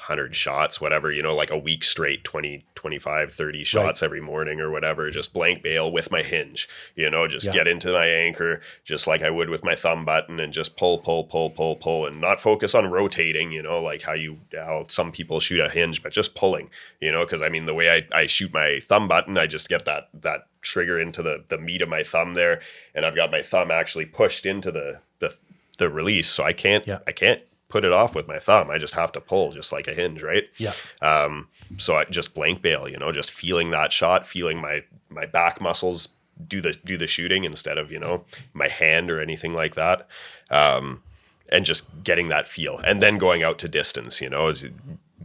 100 0.08 0.34
shots, 0.34 0.80
whatever, 0.80 1.12
you 1.12 1.22
know, 1.22 1.34
like 1.34 1.50
a 1.52 1.56
week 1.56 1.84
straight, 1.84 2.24
20, 2.24 2.62
25, 2.74 3.32
30 3.32 3.62
shots 3.64 4.02
every 4.02 4.20
morning 4.20 4.60
or 4.60 4.68
whatever, 4.70 5.08
just 5.10 5.32
blank 5.32 5.62
bail 5.62 5.92
with 5.92 6.10
my 6.10 6.22
hinge, 6.22 6.68
you 6.96 7.08
know, 7.08 7.28
just 7.28 7.46
Yeah. 7.46 7.52
get 7.52 7.68
into 7.68 7.92
my 7.92 8.06
anchor, 8.06 8.60
just 8.84 9.06
like 9.06 9.22
I 9.22 9.30
would 9.30 9.48
with 9.48 9.62
my 9.62 9.76
thumb 9.76 10.04
button 10.04 10.40
and 10.40 10.52
just 10.52 10.76
pull, 10.76 10.98
pull, 10.98 11.22
pull, 11.24 11.50
pull, 11.50 11.76
pull, 11.76 12.04
and 12.06 12.20
not 12.20 12.40
focus 12.40 12.74
on 12.74 12.88
rotating, 12.90 13.52
you 13.52 13.62
know, 13.62 13.80
like 13.80 14.02
how 14.02 14.14
you, 14.14 14.40
how 14.52 14.86
some 14.88 15.12
people 15.12 15.38
shoot 15.38 15.60
a 15.60 15.68
hinge, 15.68 16.02
but 16.02 16.12
just 16.12 16.34
pulling, 16.34 16.68
you 17.00 17.12
know, 17.12 17.24
because 17.24 17.40
I 17.40 17.48
mean, 17.48 17.66
the 17.66 17.74
way 17.74 17.88
I, 18.12 18.22
I 18.22 18.26
shoot 18.26 18.52
my 18.52 18.80
thumb 18.82 19.06
button, 19.06 19.38
I 19.38 19.46
just 19.46 19.68
get 19.68 19.84
that, 19.84 20.08
that 20.14 20.48
trigger 20.62 21.00
into 21.00 21.22
the, 21.22 21.44
the 21.48 21.58
meat 21.58 21.80
of 21.80 21.88
my 21.88 22.02
thumb 22.02 22.34
there. 22.34 22.60
And 22.94 23.06
I've 23.06 23.14
got 23.16 23.30
my 23.30 23.42
thumb 23.42 23.70
actually 23.70 24.06
pushed 24.06 24.46
into 24.46 24.72
the, 24.72 24.98
the, 25.20 25.36
the 25.78 25.88
release. 25.88 26.28
So 26.28 26.42
I 26.42 26.52
can't, 26.52 26.84
Yeah. 26.88 26.98
I 27.06 27.12
can't 27.12 27.40
put 27.72 27.86
it 27.86 27.92
off 27.92 28.14
with 28.14 28.28
my 28.28 28.38
thumb. 28.38 28.70
I 28.70 28.76
just 28.76 28.92
have 28.92 29.12
to 29.12 29.20
pull 29.20 29.50
just 29.52 29.72
like 29.72 29.88
a 29.88 29.94
hinge, 29.94 30.22
right? 30.22 30.44
Yeah. 30.58 30.74
Um, 31.00 31.48
so 31.78 31.96
I 31.96 32.04
just 32.04 32.34
blank 32.34 32.60
bail, 32.60 32.86
you 32.86 32.98
know, 32.98 33.10
just 33.12 33.30
feeling 33.30 33.70
that 33.70 33.92
shot, 33.92 34.26
feeling 34.26 34.60
my 34.60 34.84
my 35.08 35.24
back 35.24 35.58
muscles 35.58 36.10
do 36.46 36.60
the 36.60 36.74
do 36.84 36.98
the 36.98 37.06
shooting 37.06 37.44
instead 37.44 37.78
of 37.78 37.90
you 37.90 37.98
know 37.98 38.24
my 38.52 38.68
hand 38.68 39.10
or 39.10 39.22
anything 39.22 39.54
like 39.54 39.74
that, 39.74 40.06
um, 40.50 41.02
and 41.50 41.64
just 41.64 41.86
getting 42.04 42.28
that 42.28 42.46
feel, 42.46 42.76
and 42.76 43.00
then 43.00 43.16
going 43.16 43.42
out 43.42 43.58
to 43.60 43.68
distance, 43.68 44.20
you 44.20 44.28
know, 44.28 44.48
is 44.48 44.66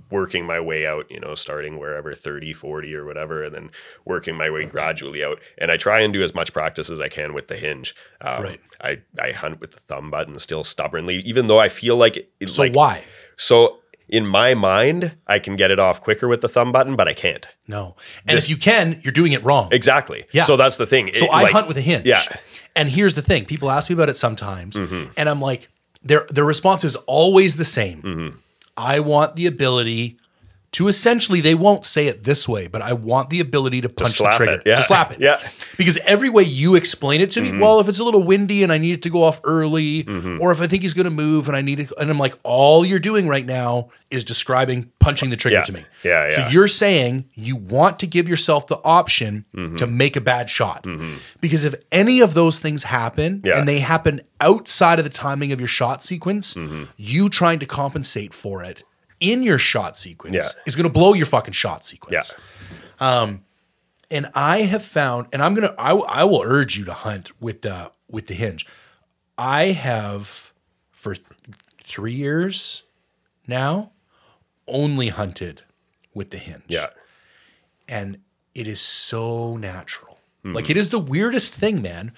working 0.10 0.46
my 0.46 0.60
way 0.60 0.86
out, 0.86 1.10
you 1.12 1.20
know, 1.20 1.36
starting 1.36 1.78
wherever 1.80 2.14
30, 2.14 2.54
40 2.54 2.94
or 2.96 3.06
whatever, 3.06 3.44
and 3.44 3.54
then 3.56 3.72
working 4.06 4.36
my 4.36 4.50
way 4.50 4.66
gradually 4.66 5.24
out. 5.24 5.40
And 5.58 5.72
I 5.72 5.78
try 5.78 6.00
and 6.02 6.12
do 6.14 6.22
as 6.24 6.34
much 6.36 6.54
practice 6.54 6.90
as 6.90 7.00
I 7.02 7.08
can 7.10 7.34
with 7.34 7.48
the 7.48 7.56
hinge. 7.58 7.94
Um, 8.22 8.44
Right. 8.44 8.62
I, 8.82 9.02
I 9.22 9.32
hunt 9.32 9.60
with 9.60 9.72
the 9.72 9.80
thumb 9.80 10.12
button 10.12 10.38
still 10.40 10.64
stubbornly, 10.64 11.18
even 11.26 11.48
though 11.48 11.60
I 11.60 11.70
feel 11.70 11.96
like 11.98 12.18
it, 12.40 12.50
So 12.50 12.62
like, 12.64 12.74
why? 12.76 13.04
so 13.38 13.80
in 14.10 14.26
my 14.26 14.54
mind, 14.54 15.16
I 15.28 15.40
can 15.40 15.56
get 15.58 15.70
it 15.70 15.80
off 15.80 16.00
quicker 16.00 16.28
with 16.30 16.40
the 16.42 16.48
thumb 16.48 16.72
button, 16.72 16.96
but 16.96 17.08
I 17.10 17.14
can't. 17.14 17.46
No. 17.68 17.96
And 18.28 18.38
if 18.38 18.50
you 18.50 18.56
can, 18.56 19.02
you're 19.04 19.12
doing 19.12 19.34
it 19.34 19.44
wrong. 19.44 19.68
Exactly. 19.74 20.24
Yeah. 20.32 20.44
So 20.44 20.56
that's 20.56 20.78
the 20.78 20.86
thing. 20.86 21.14
So 21.14 21.26
It, 21.26 21.32
I 21.32 21.42
like- 21.44 21.52
hunt 21.52 21.68
with 21.68 21.78
a 21.78 21.82
hinge. 21.82 22.06
Yeah. 22.06 22.20
Mm-hmm. 22.22 22.36
And 22.78 22.90
here's 22.90 23.16
the 23.16 23.22
thing: 23.24 23.46
people 23.46 23.72
ask 23.72 23.90
me 23.90 23.96
about 23.96 24.08
it 24.08 24.18
sometimes, 24.18 24.76
and 24.78 25.28
I'm 25.28 25.42
like, 25.42 25.68
their 26.04 26.28
their 26.30 26.46
response 26.46 26.84
is 26.84 26.96
always 27.08 27.56
the 27.56 27.66
same. 27.66 28.02
Mm-hmm. 28.04 28.38
I 28.78 29.00
want 29.00 29.36
the 29.36 29.48
ability 29.48 30.18
to 30.74 30.88
essentially, 30.88 31.42
they 31.42 31.56
won't 31.56 31.86
say 31.86 32.08
it 32.08 32.24
this 32.24 32.48
way, 32.48 32.68
but 32.68 32.82
I 32.82 32.94
want 32.94 33.30
the 33.30 33.40
ability 33.40 33.82
to 33.82 33.90
punch 33.90 34.10
the 34.12 34.16
slap 34.16 34.38
trigger, 34.38 34.52
it. 34.54 34.64
Yeah. 34.66 34.76
to 34.76 34.82
slap 34.84 35.12
it. 35.12 35.20
Yeah. 35.22 35.38
Mm-hmm. 35.38 35.74
Because 35.78 35.98
every 36.00 36.30
way 36.30 36.44
you 36.44 36.76
explain 36.76 37.22
it 37.22 37.32
to 37.32 37.42
me, 37.42 37.58
well, 37.58 37.80
if 37.80 37.88
it's 37.88 38.00
a 38.00 38.04
little 38.04 38.22
windy 38.24 38.64
and 38.64 38.72
I 38.72 38.78
need 38.78 38.92
it 38.94 39.02
to 39.04 39.10
go 39.10 39.24
off 39.24 39.40
early, 39.44 40.06
or 40.40 40.52
if 40.52 40.60
I 40.62 40.68
think 40.68 40.84
he's 40.84 40.94
going 40.94 41.06
to 41.06 41.12
move 41.12 41.48
and 41.48 41.56
I 41.56 41.62
need 41.62 41.80
it, 41.80 41.92
and 42.00 42.10
I'm 42.12 42.20
like, 42.20 42.36
all 42.44 42.86
you're 42.86 43.00
doing 43.00 43.28
right 43.28 43.46
now 43.46 43.90
is 44.12 44.24
describing 44.24 44.92
punching 45.00 45.30
the 45.30 45.36
trigger 45.36 45.58
Yeah. 45.58 45.64
to 45.64 45.74
me. 45.74 45.86
Yeah, 46.04 46.26
yeah. 46.30 46.36
So 46.36 46.48
you're 46.52 46.68
saying 46.68 47.26
you 47.34 47.56
want 47.56 48.00
to 48.00 48.08
give 48.08 48.28
yourself 48.28 48.68
the 48.68 48.80
option 48.84 49.46
Mm-hmm. 49.56 49.76
to 49.78 49.88
make 49.88 50.16
a 50.16 50.22
bad 50.22 50.50
shot. 50.50 50.86
Because 51.42 51.64
if 51.66 51.76
any 51.92 52.20
of 52.20 52.34
those 52.34 52.60
things 52.60 52.84
happen 52.84 53.42
Yeah. 53.46 53.58
and 53.58 53.68
they 53.68 53.80
happen 53.80 54.22
outside 54.42 55.00
of 55.00 55.06
the 55.06 55.12
timing 55.12 55.52
of 55.54 55.60
your 55.60 55.68
shot 55.68 56.04
sequence, 56.04 56.54
Mm-hmm. 56.56 56.84
you 56.98 57.30
trying 57.30 57.60
to 57.60 57.66
compensate 57.66 58.34
for 58.34 58.64
it 58.64 58.84
in 59.20 59.44
your 59.44 59.58
shot 59.58 59.98
sequence 59.98 60.36
Yeah. 60.36 60.48
is 60.66 60.76
going 60.76 60.84
to 60.86 60.92
blow 60.94 61.14
your 61.14 61.26
fucking 61.26 61.54
shot 61.54 61.86
sequence. 61.86 62.36
Yeah. 63.00 63.20
Um, 63.22 63.44
and 64.10 64.28
I 64.34 64.62
have 64.62 64.84
found, 64.84 65.28
and 65.34 65.42
I'm 65.42 65.54
gonna, 65.54 65.74
I 65.78 66.24
will 66.24 66.42
urge 66.46 66.78
you 66.78 66.86
to 66.86 66.94
hunt 66.94 67.32
with 67.42 67.62
the 67.62 67.92
with 68.10 68.28
the 68.28 68.34
hinge. 68.36 68.66
I 69.38 69.66
have 69.72 70.54
for 70.92 71.14
th- 71.16 71.28
three 71.84 72.14
years 72.14 72.84
now 73.48 73.92
only 74.68 75.10
hunted 75.10 75.64
with 76.14 76.32
the 76.32 76.38
hinge 76.38 76.64
Yeah. 76.68 76.88
and 77.88 78.20
it 78.56 78.66
is 78.68 78.80
so 78.82 79.58
natural. 79.58 80.18
Mm-hmm. 80.44 80.56
Like 80.56 80.70
it 80.70 80.78
is 80.78 80.90
the 80.90 81.00
weirdest 81.00 81.54
thing, 81.56 81.82
man. 81.82 82.12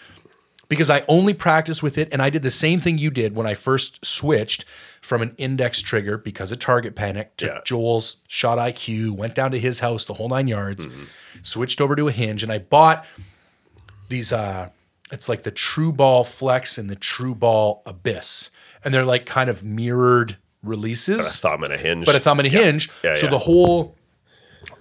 Because 0.70 0.90
I 0.90 1.04
only 1.08 1.34
practice 1.34 1.82
with 1.84 1.98
it, 1.98 2.08
and 2.12 2.22
I 2.22 2.30
did 2.30 2.44
the 2.44 2.52
same 2.52 2.80
thing 2.80 2.98
you 3.00 3.10
did 3.10 3.36
when 3.36 3.46
I 3.48 3.56
first 3.56 4.06
switched 4.06 4.66
from 5.02 5.22
an 5.24 5.34
index 5.38 5.82
trigger 5.82 6.18
because 6.18 6.52
of 6.52 6.60
target 6.60 6.96
panic. 6.96 7.36
to 7.38 7.48
Yeah. 7.48 7.60
Joel's 7.66 8.18
shot 8.28 8.58
IQ, 8.60 9.12
went 9.12 9.34
down 9.36 9.50
to 9.52 9.60
his 9.60 9.80
house, 9.82 10.06
the 10.06 10.14
whole 10.14 10.30
nine 10.30 10.48
yards, 10.48 10.88
switched 11.42 11.82
over 11.82 11.96
to 11.96 12.08
a 12.08 12.12
hinge, 12.12 12.44
and 12.44 12.52
I 12.52 12.60
bought 12.60 13.04
these. 14.10 14.32
uh 14.32 14.70
It's 15.12 15.28
like 15.28 15.42
the 15.44 15.52
Tru 15.52 15.92
Ball 15.92 16.24
Flex 16.24 16.78
and 16.78 16.88
the 16.88 16.96
Tru 16.96 17.34
Ball 17.34 17.82
Abyss, 17.88 18.52
and 18.86 18.94
they're 18.94 19.06
like 19.06 19.26
kind 19.26 19.50
of 19.50 19.64
mirrored 19.64 20.38
releases 20.62 21.26
A 21.26 21.40
thumb 21.42 21.64
and 21.64 21.74
a 21.74 21.78
hinge. 21.78 22.06
but 22.06 22.16
a 22.16 22.20
thumb 22.20 22.40
and 22.40 22.46
a 22.46 22.50
hinge. 22.52 22.90
Yeah, 23.04 23.16
so 23.16 23.26
yeah. 23.26 23.32
the 23.32 23.40
whole 23.40 23.96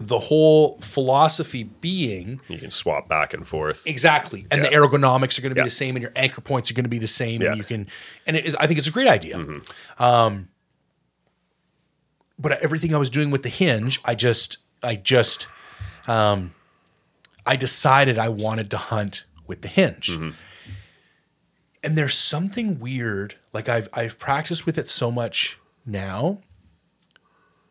the 0.00 0.18
whole 0.18 0.78
philosophy 0.80 1.62
being 1.64 2.40
you 2.48 2.58
can 2.58 2.70
swap 2.70 3.08
back 3.08 3.32
and 3.34 3.46
forth. 3.46 3.86
exactly, 3.86 4.46
and 4.50 4.64
the 4.64 4.68
ergonomics 4.68 5.38
are 5.38 5.42
going 5.42 5.50
to 5.50 5.54
be 5.54 5.60
Yeah. 5.60 5.64
the 5.64 5.70
same, 5.70 5.94
and 5.96 6.02
your 6.02 6.12
anchor 6.16 6.40
points 6.40 6.70
are 6.70 6.74
going 6.74 6.84
to 6.84 6.90
be 6.90 6.98
the 6.98 7.06
same, 7.08 7.42
Yeah. 7.42 7.48
and 7.50 7.58
you 7.58 7.64
can, 7.64 7.88
and 8.26 8.36
it 8.36 8.44
is, 8.46 8.54
I 8.56 8.66
think 8.66 8.78
it's 8.78 8.88
a 8.88 8.92
great 8.92 9.06
idea. 9.08 9.38
Um, 9.98 10.48
but 12.38 12.52
everything 12.62 12.94
I 12.94 12.98
was 12.98 13.10
doing 13.10 13.30
with 13.30 13.42
the 13.42 13.48
hinge, 13.48 14.00
I 14.04 14.14
just, 14.14 14.58
I 14.82 14.94
just, 14.96 15.48
um, 16.06 16.54
I 17.46 17.56
decided 17.56 18.18
I 18.18 18.28
wanted 18.28 18.70
to 18.72 18.76
hunt 18.78 19.24
with 19.46 19.62
the 19.62 19.68
hinge. 19.68 20.10
And 21.82 21.96
there's 21.96 22.18
something 22.18 22.78
weird. 22.80 23.36
Like 23.52 23.68
I've 23.68 23.88
I've 23.92 24.18
practiced 24.18 24.66
with 24.66 24.76
it 24.78 24.88
so 24.88 25.10
much 25.12 25.58
now. 25.86 26.40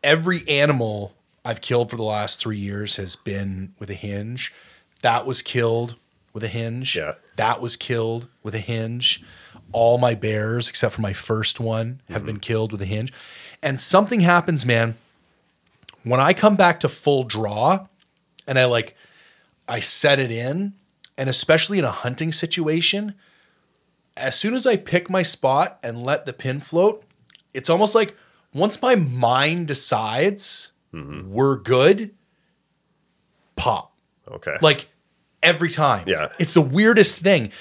Every 0.02 0.48
animal 0.48 1.14
I've 1.44 1.60
killed 1.60 1.90
for 1.90 1.96
the 1.96 2.02
last 2.02 2.40
three 2.40 2.58
years 2.58 2.96
has 2.96 3.16
been 3.16 3.72
with 3.78 3.90
a 3.90 3.94
hinge. 3.94 4.52
That 5.02 5.26
was 5.26 5.42
killed 5.42 5.96
with 6.32 6.44
a 6.44 6.48
hinge. 6.48 6.96
Yeah. 6.96 7.14
That 7.36 7.60
was 7.60 7.76
killed 7.76 8.28
with 8.42 8.54
a 8.54 8.60
hinge. 8.60 9.22
All 9.72 9.98
my 9.98 10.14
bears, 10.14 10.68
except 10.68 10.94
for 10.94 11.00
my 11.00 11.12
first 11.12 11.60
one, 11.60 12.00
have 12.08 12.18
mm-hmm. 12.18 12.26
been 12.26 12.40
killed 12.40 12.72
with 12.72 12.82
a 12.82 12.86
hinge. 12.86 13.12
And 13.62 13.80
something 13.80 14.20
happens, 14.20 14.64
man. 14.64 14.96
When 16.04 16.20
I 16.20 16.32
come 16.32 16.56
back 16.56 16.80
to 16.80 16.88
full 16.88 17.24
draw 17.24 17.86
and 18.46 18.58
I 18.58 18.64
like 18.64 18.96
I 19.68 19.80
set 19.80 20.18
it 20.18 20.30
in, 20.30 20.72
and 21.18 21.28
especially 21.28 21.78
in 21.78 21.84
a 21.84 21.90
hunting 21.90 22.32
situation, 22.32 23.14
as 24.16 24.34
soon 24.38 24.54
as 24.54 24.66
I 24.66 24.76
pick 24.76 25.10
my 25.10 25.22
spot 25.22 25.78
and 25.82 26.02
let 26.02 26.24
the 26.24 26.32
pin 26.32 26.60
float, 26.60 27.04
it's 27.52 27.68
almost 27.68 27.94
like 27.94 28.16
once 28.54 28.80
my 28.80 28.94
mind 28.94 29.68
decides 29.68 30.72
Mm-hmm. 30.94 31.30
we're 31.30 31.56
good, 31.56 32.14
pop. 33.56 33.94
Okay. 34.30 34.56
Like 34.62 34.88
every 35.42 35.70
time. 35.70 36.04
Yeah. 36.06 36.28
It's 36.38 36.54
the 36.54 36.62
weirdest 36.62 37.22
thing. 37.22 37.52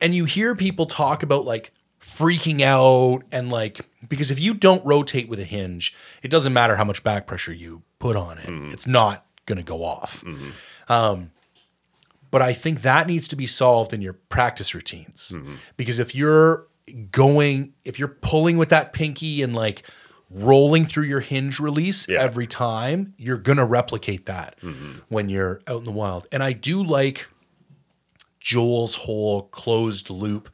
And 0.00 0.14
you 0.14 0.24
hear 0.24 0.54
people 0.54 0.86
talk 0.86 1.22
about 1.22 1.44
like 1.44 1.72
freaking 2.00 2.60
out 2.60 3.22
and 3.32 3.50
like, 3.50 3.88
because 4.08 4.30
if 4.30 4.40
you 4.40 4.54
don't 4.54 4.84
rotate 4.84 5.28
with 5.28 5.38
a 5.38 5.44
hinge, 5.44 5.94
it 6.22 6.30
doesn't 6.30 6.52
matter 6.52 6.76
how 6.76 6.84
much 6.84 7.02
back 7.02 7.26
pressure 7.26 7.52
you 7.52 7.82
put 7.98 8.16
on 8.16 8.38
it, 8.38 8.48
mm-hmm. 8.48 8.72
it's 8.72 8.86
not 8.86 9.24
going 9.46 9.58
to 9.58 9.64
go 9.64 9.84
off. 9.84 10.22
Mm-hmm. 10.24 10.92
Um, 10.92 11.30
but 12.30 12.42
I 12.42 12.52
think 12.52 12.82
that 12.82 13.06
needs 13.06 13.28
to 13.28 13.36
be 13.36 13.46
solved 13.46 13.92
in 13.92 14.02
your 14.02 14.14
practice 14.14 14.74
routines. 14.74 15.32
Because 15.76 15.98
if 15.98 16.14
you're 16.14 16.66
going, 17.10 17.74
if 17.84 17.98
you're 17.98 18.08
pulling 18.08 18.58
with 18.58 18.70
that 18.70 18.92
pinky 18.92 19.42
and 19.42 19.54
like 19.54 19.84
rolling 20.30 20.84
through 20.84 21.04
your 21.04 21.20
hinge 21.20 21.60
release 21.60 22.08
Yeah. 22.08 22.20
every 22.20 22.46
time, 22.46 23.14
you're 23.16 23.38
going 23.38 23.58
to 23.58 23.64
replicate 23.64 24.26
that 24.26 24.58
mm-hmm. 24.60 24.98
when 25.08 25.28
you're 25.28 25.60
out 25.66 25.78
in 25.80 25.84
the 25.84 25.92
wild. 25.92 26.26
And 26.32 26.42
I 26.42 26.52
do 26.52 26.82
like 26.82 27.28
Joel's 28.40 28.94
whole 28.96 29.42
closed 29.42 30.10
loop 30.10 30.50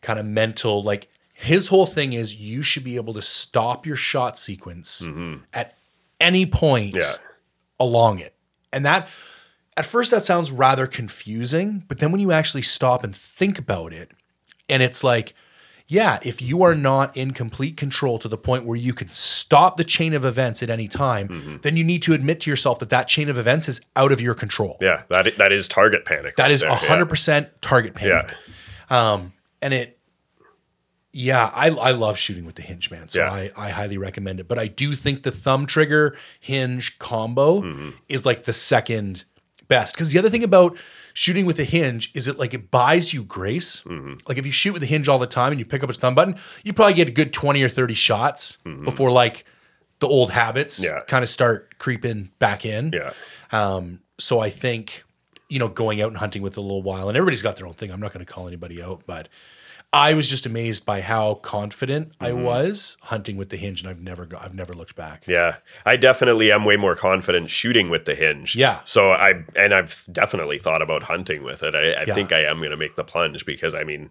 kind 0.00 0.18
of 0.18 0.26
mental 0.26 0.82
like 0.82 1.08
his 1.32 1.68
whole 1.68 1.86
thing 1.86 2.12
is 2.12 2.36
you 2.36 2.62
should 2.62 2.84
be 2.84 2.96
able 2.96 3.14
to 3.14 3.22
stop 3.22 3.86
your 3.86 3.96
shot 3.96 4.36
sequence 4.38 5.02
mm-hmm. 5.02 5.42
at 5.52 5.76
any 6.20 6.46
point 6.46 6.96
Yeah. 6.96 7.12
along 7.80 8.18
it. 8.18 8.34
And 8.72 8.84
that 8.86 9.08
at 9.76 9.84
first 9.84 10.10
that 10.10 10.22
sounds 10.22 10.50
rather 10.52 10.86
confusing, 10.86 11.84
but 11.88 11.98
then 11.98 12.12
when 12.12 12.20
you 12.20 12.32
actually 12.32 12.62
stop 12.62 13.02
and 13.02 13.14
think 13.14 13.58
about 13.58 13.92
it, 13.92 14.12
and 14.68 14.82
it's 14.82 15.02
like, 15.04 15.34
yeah, 15.86 16.18
if 16.22 16.40
you 16.40 16.62
are 16.62 16.74
not 16.74 17.14
in 17.16 17.32
complete 17.32 17.76
control 17.76 18.18
to 18.20 18.28
the 18.28 18.38
point 18.38 18.64
where 18.64 18.76
you 18.78 18.94
can 18.94 19.10
stop 19.10 19.76
the 19.76 19.84
chain 19.84 20.14
of 20.14 20.24
events 20.24 20.62
at 20.62 20.70
any 20.70 20.88
time, 20.88 21.60
then 21.62 21.76
you 21.76 21.84
need 21.84 22.00
to 22.02 22.14
admit 22.14 22.40
to 22.40 22.50
yourself 22.50 22.78
that 22.78 22.90
that 22.90 23.06
chain 23.06 23.28
of 23.28 23.36
events 23.36 23.68
is 23.68 23.80
out 23.94 24.10
of 24.10 24.20
your 24.20 24.34
control. 24.34 24.78
Yeah, 24.80 25.02
that 25.08 25.36
that 25.38 25.52
is 25.52 25.68
target 25.68 26.04
panic. 26.06 26.36
That 26.36 26.44
right 26.44 26.50
is 26.52 26.60
there. 26.62 26.70
a 26.70 26.74
hundred 26.74 27.10
percent 27.10 27.48
target 27.60 27.94
panic. 27.94 28.34
Yeah. 28.90 29.28
And 29.62 29.72
it, 29.72 29.98
yeah, 31.12 31.50
I, 31.54 31.68
I 31.70 31.92
love 31.92 32.18
shooting 32.18 32.44
with 32.44 32.56
the 32.56 32.62
hinge, 32.62 32.90
man. 32.90 33.08
So 33.08 33.20
Yeah. 33.20 33.30
I, 33.32 33.50
I 33.56 33.70
highly 33.70 33.96
recommend 33.98 34.40
it. 34.40 34.48
But 34.48 34.58
I 34.58 34.66
do 34.66 34.94
think 34.94 35.22
the 35.22 35.30
thumb 35.30 35.64
trigger 35.66 36.16
hinge 36.40 36.98
combo 36.98 37.60
Mm-hmm. 37.62 37.90
is 38.08 38.26
like 38.26 38.44
the 38.44 38.52
second 38.52 39.24
best. 39.68 39.94
Because 39.94 40.12
the 40.12 40.18
other 40.18 40.28
thing 40.28 40.44
about 40.44 40.76
shooting 41.14 41.46
with 41.46 41.58
a 41.58 41.64
hinge 41.64 42.10
is 42.14 42.28
it 42.28 42.38
like 42.38 42.52
it 42.52 42.70
buys 42.70 43.14
you 43.14 43.22
grace. 43.24 43.82
Mm-hmm. 43.84 44.14
Like 44.28 44.36
if 44.36 44.44
you 44.44 44.52
shoot 44.52 44.72
with 44.74 44.82
a 44.82 44.86
hinge 44.86 45.08
all 45.08 45.18
the 45.18 45.26
time 45.26 45.52
and 45.52 45.58
you 45.58 45.64
pick 45.64 45.82
up 45.82 45.88
its 45.88 45.98
thumb 45.98 46.14
button, 46.14 46.36
you 46.64 46.72
probably 46.74 46.94
get 46.94 47.08
a 47.08 47.12
good 47.12 47.32
20 47.32 47.62
or 47.62 47.68
30 47.68 47.94
shots 47.94 48.58
before 48.84 49.10
like 49.10 49.44
the 50.00 50.08
old 50.08 50.30
habits 50.32 50.84
Mm-hmm. 50.84 50.94
Yeah. 50.94 51.04
kind 51.06 51.22
of 51.22 51.28
start 51.28 51.78
creeping 51.78 52.30
back 52.38 52.64
in. 52.66 52.92
Yeah. 52.92 53.12
Um, 53.52 54.00
so 54.18 54.40
I 54.40 54.50
think, 54.50 55.04
you 55.48 55.58
know, 55.60 55.68
going 55.68 56.00
out 56.02 56.08
and 56.08 56.16
hunting 56.16 56.42
with 56.42 56.56
a 56.56 56.60
little 56.60 56.82
while, 56.82 57.08
and 57.08 57.16
everybody's 57.16 57.42
got 57.42 57.56
their 57.56 57.66
own 57.66 57.74
thing. 57.74 57.90
I'm 57.92 58.00
not 58.00 58.12
going 58.12 58.24
to 58.24 58.30
call 58.30 58.46
anybody 58.48 58.82
out, 58.82 59.02
but 59.06 59.28
I 59.94 60.14
was 60.14 60.28
just 60.28 60.44
amazed 60.44 60.84
by 60.84 61.00
how 61.00 61.34
confident 61.34 62.12
I 62.20 62.30
Mm-hmm. 62.30 62.42
was 62.42 62.96
hunting 63.02 63.36
with 63.36 63.48
the 63.50 63.56
hinge, 63.56 63.80
and 63.80 63.88
I've 63.88 64.00
never, 64.00 64.26
go, 64.26 64.36
I've 64.40 64.54
never 64.54 64.72
looked 64.74 64.96
back. 64.96 65.24
Yeah, 65.26 65.56
I 65.86 65.96
definitely 65.96 66.50
am 66.52 66.64
way 66.64 66.76
more 66.76 66.96
confident 66.96 67.48
shooting 67.50 67.88
with 67.90 68.04
the 68.04 68.14
hinge. 68.14 68.56
Yeah. 68.56 68.80
So 68.84 69.12
I 69.12 69.44
and 69.56 69.72
I've 69.72 70.04
definitely 70.12 70.58
thought 70.58 70.82
about 70.82 71.04
hunting 71.04 71.42
with 71.44 71.62
it. 71.62 71.74
I, 71.74 71.92
I 71.92 72.04
Yeah. 72.06 72.14
think 72.14 72.32
I 72.32 72.40
am 72.44 72.58
going 72.58 72.70
to 72.70 72.76
make 72.76 72.94
the 72.94 73.04
plunge 73.04 73.46
because 73.46 73.74
I 73.74 73.84
mean, 73.84 74.10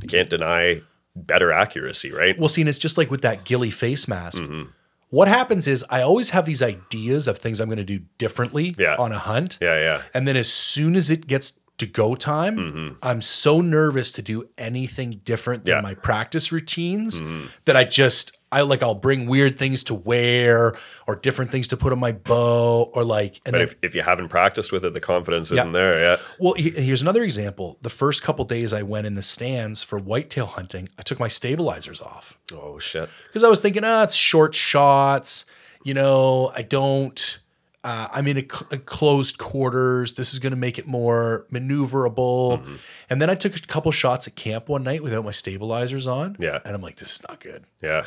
you 0.00 0.08
can't 0.08 0.30
deny 0.30 0.80
better 1.14 1.52
accuracy, 1.52 2.10
right? 2.10 2.38
Well, 2.38 2.48
see, 2.48 2.62
and 2.62 2.68
it's 2.68 2.78
just 2.78 2.96
like 2.96 3.10
with 3.10 3.22
that 3.22 3.44
ghillie 3.44 3.70
face 3.70 4.08
mask. 4.08 4.42
Mm-hmm. 4.42 4.70
What 5.10 5.28
happens 5.28 5.68
is 5.68 5.84
I 5.90 6.00
always 6.00 6.30
have 6.30 6.46
these 6.46 6.62
ideas 6.62 7.28
of 7.28 7.36
things 7.36 7.60
I'm 7.60 7.68
going 7.68 7.76
to 7.76 7.84
do 7.84 8.00
differently 8.16 8.74
Yeah. 8.78 8.96
on 8.98 9.12
a 9.12 9.18
hunt. 9.18 9.58
yeah, 9.60 9.78
yeah, 9.78 10.02
And 10.14 10.26
then 10.26 10.38
as 10.38 10.50
soon 10.50 10.96
as 10.96 11.10
it 11.10 11.26
gets 11.26 11.60
to 11.82 11.86
go 11.86 12.14
time, 12.14 12.96
I'm 13.02 13.20
so 13.20 13.60
nervous 13.60 14.12
to 14.12 14.22
do 14.22 14.48
anything 14.58 15.20
different 15.24 15.64
than 15.64 15.72
Mm-hmm. 15.76 15.84
Yeah. 15.86 15.90
my 15.90 15.94
practice 15.94 16.50
routines 16.52 17.20
that 17.66 17.76
I 17.76 17.84
just 17.84 18.36
I 18.50 18.60
like 18.60 18.82
I'll 18.82 18.94
bring 18.94 19.24
weird 19.26 19.58
things 19.58 19.82
to 19.84 19.94
wear 19.94 20.74
or 21.08 21.16
different 21.16 21.50
things 21.50 21.68
to 21.68 21.76
put 21.78 21.90
on 21.92 21.98
my 21.98 22.12
bow 22.12 22.90
or 22.94 23.02
like 23.02 23.36
and 23.46 23.52
But 23.52 23.52
then 23.52 23.62
if, 23.62 23.74
if 23.82 23.94
you 23.94 24.02
haven't 24.02 24.28
practiced 24.28 24.72
with 24.72 24.84
it, 24.84 24.92
the 24.92 25.00
confidence 25.00 25.50
Yeah. 25.50 25.60
isn't 25.60 25.72
there. 25.72 25.98
Yeah. 25.98 26.16
well 26.38 26.52
he- 26.54 26.70
here's 26.70 27.00
another 27.00 27.22
example. 27.22 27.78
The 27.80 27.88
first 27.90 28.22
couple 28.22 28.44
days 28.44 28.72
I 28.74 28.82
went 28.82 29.06
in 29.06 29.14
the 29.14 29.22
stands 29.22 29.82
for 29.82 29.98
whitetail 29.98 30.46
hunting, 30.46 30.88
I 30.98 31.02
took 31.02 31.18
my 31.18 31.28
stabilizers 31.28 32.00
off 32.02 32.38
Oh 32.52 32.78
shit. 32.78 33.08
because 33.28 33.42
I 33.44 33.48
was 33.48 33.60
thinking, 33.60 33.84
ah, 33.84 34.02
it's 34.02 34.14
short 34.14 34.54
shots. 34.54 35.46
You 35.84 35.94
know, 35.94 36.52
I 36.54 36.62
don't. 36.62 37.40
Uh, 37.84 38.06
I'm 38.12 38.28
in 38.28 38.38
a, 38.38 38.42
cl- 38.42 38.68
a 38.70 38.78
closed 38.78 39.38
quarters. 39.38 40.14
This 40.14 40.32
is 40.32 40.38
going 40.38 40.52
to 40.52 40.56
make 40.58 40.78
it 40.78 40.86
more 40.86 41.46
maneuverable. 41.50 42.60
Mm-hmm. 42.60 42.74
And 43.10 43.20
then 43.20 43.28
I 43.28 43.34
took 43.34 43.56
a 43.56 43.60
couple 43.60 43.90
shots 43.90 44.28
at 44.28 44.36
camp 44.36 44.68
one 44.68 44.84
night 44.84 45.02
without 45.02 45.24
my 45.24 45.32
stabilizers 45.32 46.06
on. 46.06 46.36
Yeah. 46.38 46.60
and 46.64 46.74
I'm 46.76 46.82
like, 46.82 46.96
this 46.96 47.16
is 47.16 47.22
not 47.28 47.40
good. 47.40 47.64
Yeah. 47.82 48.04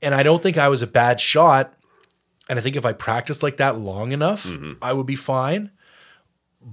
And 0.00 0.14
I 0.14 0.22
don't 0.22 0.42
think 0.42 0.56
I 0.58 0.68
was 0.68 0.82
a 0.82 0.86
bad 0.86 1.18
shot. 1.20 1.74
And 2.48 2.56
I 2.58 2.62
think 2.62 2.76
if 2.76 2.86
I 2.86 2.92
practiced 2.92 3.42
like 3.42 3.56
that 3.56 3.76
long 3.78 4.12
enough, 4.12 4.44
Mm-hmm. 4.46 4.74
I 4.80 4.92
would 4.92 5.06
be 5.06 5.16
fine. 5.16 5.70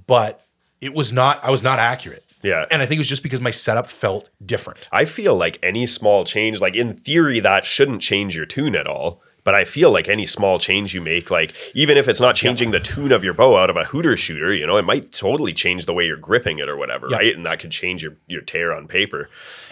But 0.08 0.45
it 0.82 0.93
was 0.93 1.12
not. 1.14 1.43
I 1.43 1.49
was 1.51 1.64
not 1.64 1.80
accurate. 1.80 2.24
Yeah. 2.41 2.66
And 2.70 2.82
I 2.82 2.86
think 2.86 2.97
it 2.97 2.99
was 2.99 3.08
just 3.10 3.24
because 3.24 3.39
my 3.41 3.51
setup 3.51 3.88
felt 3.88 4.30
different. 4.45 4.88
I 4.91 5.06
feel 5.06 5.36
like 5.36 5.58
any 5.64 5.86
small 5.86 6.26
change, 6.26 6.60
like 6.60 6.76
in 6.76 6.93
theory, 6.95 7.39
that 7.39 7.64
shouldn't 7.66 8.01
change 8.01 8.36
your 8.36 8.45
tune 8.45 8.76
at 8.76 8.86
all. 8.86 9.22
But 9.44 9.56
I 9.56 9.66
feel 9.66 9.91
like 9.91 10.08
any 10.08 10.26
small 10.26 10.58
change 10.58 10.94
you 10.94 11.02
make, 11.02 11.30
like 11.30 11.54
even 11.76 11.98
if 11.98 12.08
it's 12.08 12.22
not 12.22 12.36
changing 12.36 12.72
the 12.72 12.80
tune 12.80 13.12
of 13.12 13.24
your 13.26 13.34
bow 13.34 13.58
out 13.58 13.70
of 13.70 13.76
a 13.76 13.84
hooter 13.84 14.16
shooter, 14.16 14.54
you 14.54 14.66
know, 14.66 14.78
it 14.78 14.86
might 14.86 15.12
totally 15.12 15.52
change 15.52 15.86
the 15.86 15.94
way 15.94 16.06
you're 16.08 16.16
gripping 16.16 16.60
it 16.60 16.70
or 16.70 16.78
whatever, 16.78 17.10
Yeah. 17.10 17.18
right? 17.18 17.36
And 17.36 17.46
that 17.46 17.60
could 17.60 17.72
change 17.72 18.02
your 18.04 18.14
your 18.28 18.41
tear 18.41 18.74
on 18.74 18.88
paper. 18.88 19.30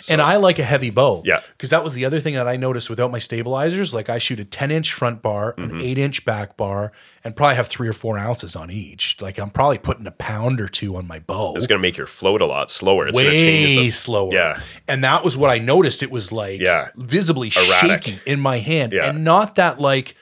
And 0.09 0.21
I 0.21 0.35
like 0.35 0.59
a 0.59 0.63
heavy 0.63 0.89
bow. 0.89 1.23
Yeah. 1.25 1.39
Because 1.51 1.69
that 1.69 1.83
was 1.83 1.93
the 1.93 2.03
other 2.03 2.19
thing 2.19 2.33
that 2.33 2.47
I 2.47 2.57
noticed 2.57 2.89
without 2.89 3.11
my 3.11 3.19
stabilizers. 3.19 3.93
Like 3.93 4.09
I 4.09 4.17
shoot 4.17 4.39
a 4.41 4.45
10 4.45 4.71
inch 4.71 4.91
front 4.93 5.21
bar, 5.21 5.53
Mm-hmm. 5.57 5.75
an 5.75 5.81
eight 5.81 5.97
inch 5.97 6.25
back 6.25 6.57
bar, 6.57 6.91
and 7.23 7.35
probably 7.35 7.55
have 7.55 7.67
three 7.67 7.87
or 7.87 7.93
four 7.93 8.17
ounces 8.17 8.55
on 8.55 8.71
each. 8.71 9.21
Like 9.21 9.37
I'm 9.37 9.49
probably 9.49 9.77
putting 9.77 10.07
a 10.07 10.11
pound 10.11 10.59
or 10.59 10.67
two 10.67 10.95
on 10.95 11.07
my 11.07 11.19
bow. 11.19 11.53
It's 11.55 11.67
going 11.67 11.77
to 11.79 11.81
make 11.81 11.97
your 11.97 12.07
float 12.07 12.41
a 12.41 12.45
lot 12.45 12.71
slower. 12.71 13.07
It's 13.07 13.19
going 13.19 13.31
to 13.31 13.37
change 13.37 13.71
the 13.85 13.91
slower. 13.91 14.33
Yeah. 14.33 14.59
And 14.87 15.03
that 15.03 15.23
was 15.23 15.37
what 15.37 15.49
I 15.49 15.57
noticed. 15.59 16.01
It 16.03 16.11
was 16.11 16.31
like 16.31 16.59
Yeah. 16.61 16.89
visibly 16.95 17.51
Erratic. 17.55 18.03
shaking 18.03 18.19
in 18.25 18.39
my 18.39 18.57
hand. 18.57 18.93
Yeah. 18.93 19.09
And 19.09 19.23
not 19.23 19.55
that 19.55 19.79
like 19.79 20.15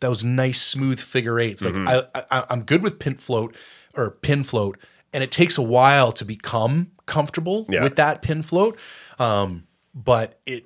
those 0.00 0.24
nice 0.24 0.60
smooth 0.60 0.98
figure 0.98 1.38
eights. 1.38 1.64
Like 1.64 1.74
Mm-hmm. 1.74 2.06
I, 2.14 2.24
I 2.30 2.44
I'm 2.50 2.62
good 2.62 2.82
with 2.82 2.98
pin 2.98 3.14
float 3.14 3.54
or 3.94 4.10
pin 4.10 4.42
float, 4.42 4.78
and 5.12 5.22
it 5.22 5.30
takes 5.30 5.58
a 5.58 5.62
while 5.62 6.10
to 6.12 6.24
become 6.24 6.90
comfortable 7.06 7.66
Yeah. 7.68 7.82
with 7.84 7.96
that 7.96 8.20
pin 8.22 8.42
float. 8.42 8.76
Um, 9.20 9.66
but 9.94 10.40
it 10.46 10.64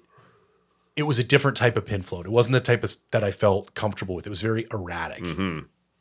it 0.96 1.02
was 1.04 1.18
a 1.18 1.24
different 1.24 1.56
type 1.56 1.76
of 1.76 1.84
pin 1.86 2.02
float. 2.02 2.26
It 2.26 2.32
wasn't 2.32 2.54
the 2.54 2.60
type 2.60 2.82
of 2.82 2.94
that 3.12 3.22
I 3.22 3.30
felt 3.30 3.74
comfortable 3.74 4.14
with. 4.14 4.26
It 4.26 4.30
was 4.30 4.42
very 4.42 4.66
erratic. 4.72 5.22
Mm-hmm. 5.22 5.58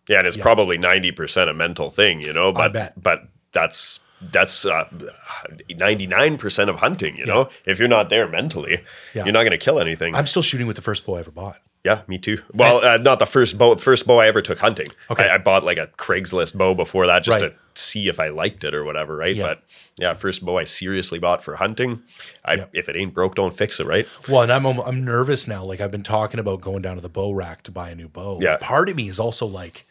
Yeah, 0.08 0.20
and 0.20 0.28
it's 0.28 0.38
probably 0.38 0.78
ninety 0.78 1.12
percent 1.12 1.50
a 1.50 1.54
mental 1.54 1.90
thing, 1.90 2.22
you 2.22 2.32
know. 2.34 2.52
But 2.54 2.74
bet. 2.74 3.02
but 3.02 3.24
that's 3.52 4.00
that's 4.22 4.66
uh, 4.66 4.86
ninety 5.76 6.08
nine 6.08 6.38
percent 6.38 6.70
of 6.70 6.78
hunting. 6.78 7.16
You 7.18 7.26
know, 7.26 7.50
if 7.66 7.80
you're 7.80 7.88
not 7.88 8.10
there 8.10 8.28
mentally, 8.28 8.84
Yeah. 9.14 9.26
you're 9.26 9.34
not 9.34 9.42
going 9.42 9.52
to 9.52 9.58
kill 9.58 9.80
anything. 9.80 10.16
I'm 10.16 10.26
still 10.26 10.42
shooting 10.42 10.68
with 10.68 10.76
the 10.76 10.82
first 10.82 11.06
bow 11.06 11.16
I 11.16 11.20
ever 11.20 11.32
bought. 11.32 11.58
Yeah, 11.86 12.02
me 12.08 12.18
too. 12.18 12.40
Well, 12.54 12.84
uh, 12.84 12.98
not 12.98 13.20
the 13.20 13.26
first 13.26 13.58
bow. 13.58 13.76
First 13.78 14.06
bow 14.08 14.20
I 14.20 14.28
ever 14.28 14.42
took 14.42 14.58
hunting. 14.60 14.88
Okay. 15.10 15.30
I, 15.30 15.36
I 15.36 15.38
bought 15.38 15.64
like 15.64 15.78
a 15.78 15.88
Craigslist 15.98 16.58
bow 16.58 16.74
before 16.74 17.06
that 17.08 17.24
just 17.24 17.40
Right. 17.42 17.52
to 17.52 17.82
see 17.82 18.08
if 18.08 18.20
I 18.20 18.30
liked 18.30 18.64
it 18.64 18.74
or 18.74 18.84
whatever, 18.84 19.16
right? 19.16 19.36
Yeah. 19.36 19.44
But 19.44 19.64
yeah, 19.98 20.14
first 20.16 20.44
bow 20.44 20.58
I 20.58 20.64
seriously 20.64 21.20
bought 21.20 21.44
for 21.44 21.56
hunting. 21.58 22.02
I 22.44 22.56
Yeah. 22.56 22.66
if 22.74 22.90
it 22.90 22.96
ain't 22.98 23.14
broke, 23.14 23.36
don't 23.36 23.56
fix 23.56 23.80
it, 23.80 23.86
right? 23.86 24.08
Well, 24.28 24.42
and 24.42 24.52
I'm 24.52 24.66
I'm 24.66 25.06
nervous 25.06 25.48
now. 25.48 25.64
Like 25.64 25.80
I've 25.80 25.92
been 25.92 26.04
talking 26.04 26.40
about 26.40 26.60
going 26.62 26.82
down 26.82 26.96
to 26.96 27.02
the 27.02 27.10
bow 27.10 27.32
rack 27.32 27.62
to 27.64 27.72
buy 27.72 27.92
a 27.92 27.96
new 27.96 28.10
bow. 28.10 28.40
Yeah. 28.42 28.58
Part 28.60 28.90
of 28.90 28.96
me 28.96 29.08
is 29.08 29.20
also 29.20 29.46
like, 29.46 29.86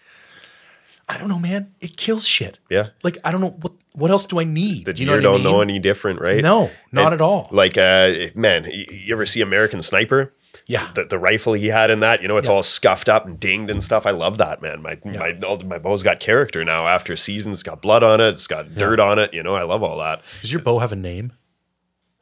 I 1.08 1.18
don't 1.18 1.28
know, 1.28 1.38
man. 1.38 1.72
It 1.80 1.96
kills 1.96 2.26
shit. 2.26 2.58
Yeah. 2.70 2.88
Like 3.02 3.18
I 3.24 3.30
don't 3.30 3.40
know 3.40 3.56
what 3.60 3.72
what 3.92 4.10
else 4.10 4.26
do 4.26 4.40
I 4.40 4.44
need? 4.44 4.86
The 4.86 4.92
do 4.92 5.02
you 5.04 5.08
deer 5.08 5.18
know 5.18 5.22
don't 5.22 5.34
I 5.42 5.44
mean? 5.44 5.52
know 5.52 5.60
any 5.60 5.78
different, 5.78 6.20
right? 6.20 6.42
No, 6.42 6.70
not 6.90 7.12
And, 7.12 7.14
at 7.14 7.20
all. 7.20 7.48
Like, 7.52 7.78
uh, 7.78 8.30
man, 8.34 8.64
you 8.68 9.14
ever 9.14 9.24
see 9.24 9.40
American 9.40 9.82
Sniper? 9.82 10.32
Yeah. 10.66 10.88
the, 10.94 11.04
the 11.04 11.18
rifle 11.18 11.52
he 11.52 11.66
had 11.66 11.90
in 11.90 12.00
that, 12.00 12.22
you 12.22 12.28
know, 12.28 12.36
it's 12.38 12.48
all 12.48 12.62
scuffed 12.62 13.08
up 13.08 13.26
and 13.26 13.38
dinged 13.38 13.70
and 13.70 13.82
stuff. 13.84 14.06
I 14.06 14.10
love 14.12 14.38
that, 14.38 14.62
man. 14.62 14.80
My 14.82 14.98
my 15.04 15.36
all, 15.46 15.58
my 15.58 15.78
bow's 15.78 16.02
got 16.02 16.20
character 16.20 16.64
now. 16.64 16.86
After 16.86 17.16
seasons, 17.16 17.62
got 17.62 17.82
blood 17.82 18.02
on 18.02 18.20
it. 18.20 18.28
It's 18.28 18.46
got 18.46 18.74
dirt 18.74 18.98
on 18.98 19.18
it. 19.18 19.34
You 19.34 19.42
know, 19.42 19.54
I 19.54 19.62
love 19.64 19.82
all 19.82 19.98
that. 19.98 20.22
Does 20.40 20.52
your 20.52 20.62
bow 20.62 20.78
have 20.78 20.92
a 20.92 20.96
name? 20.96 21.32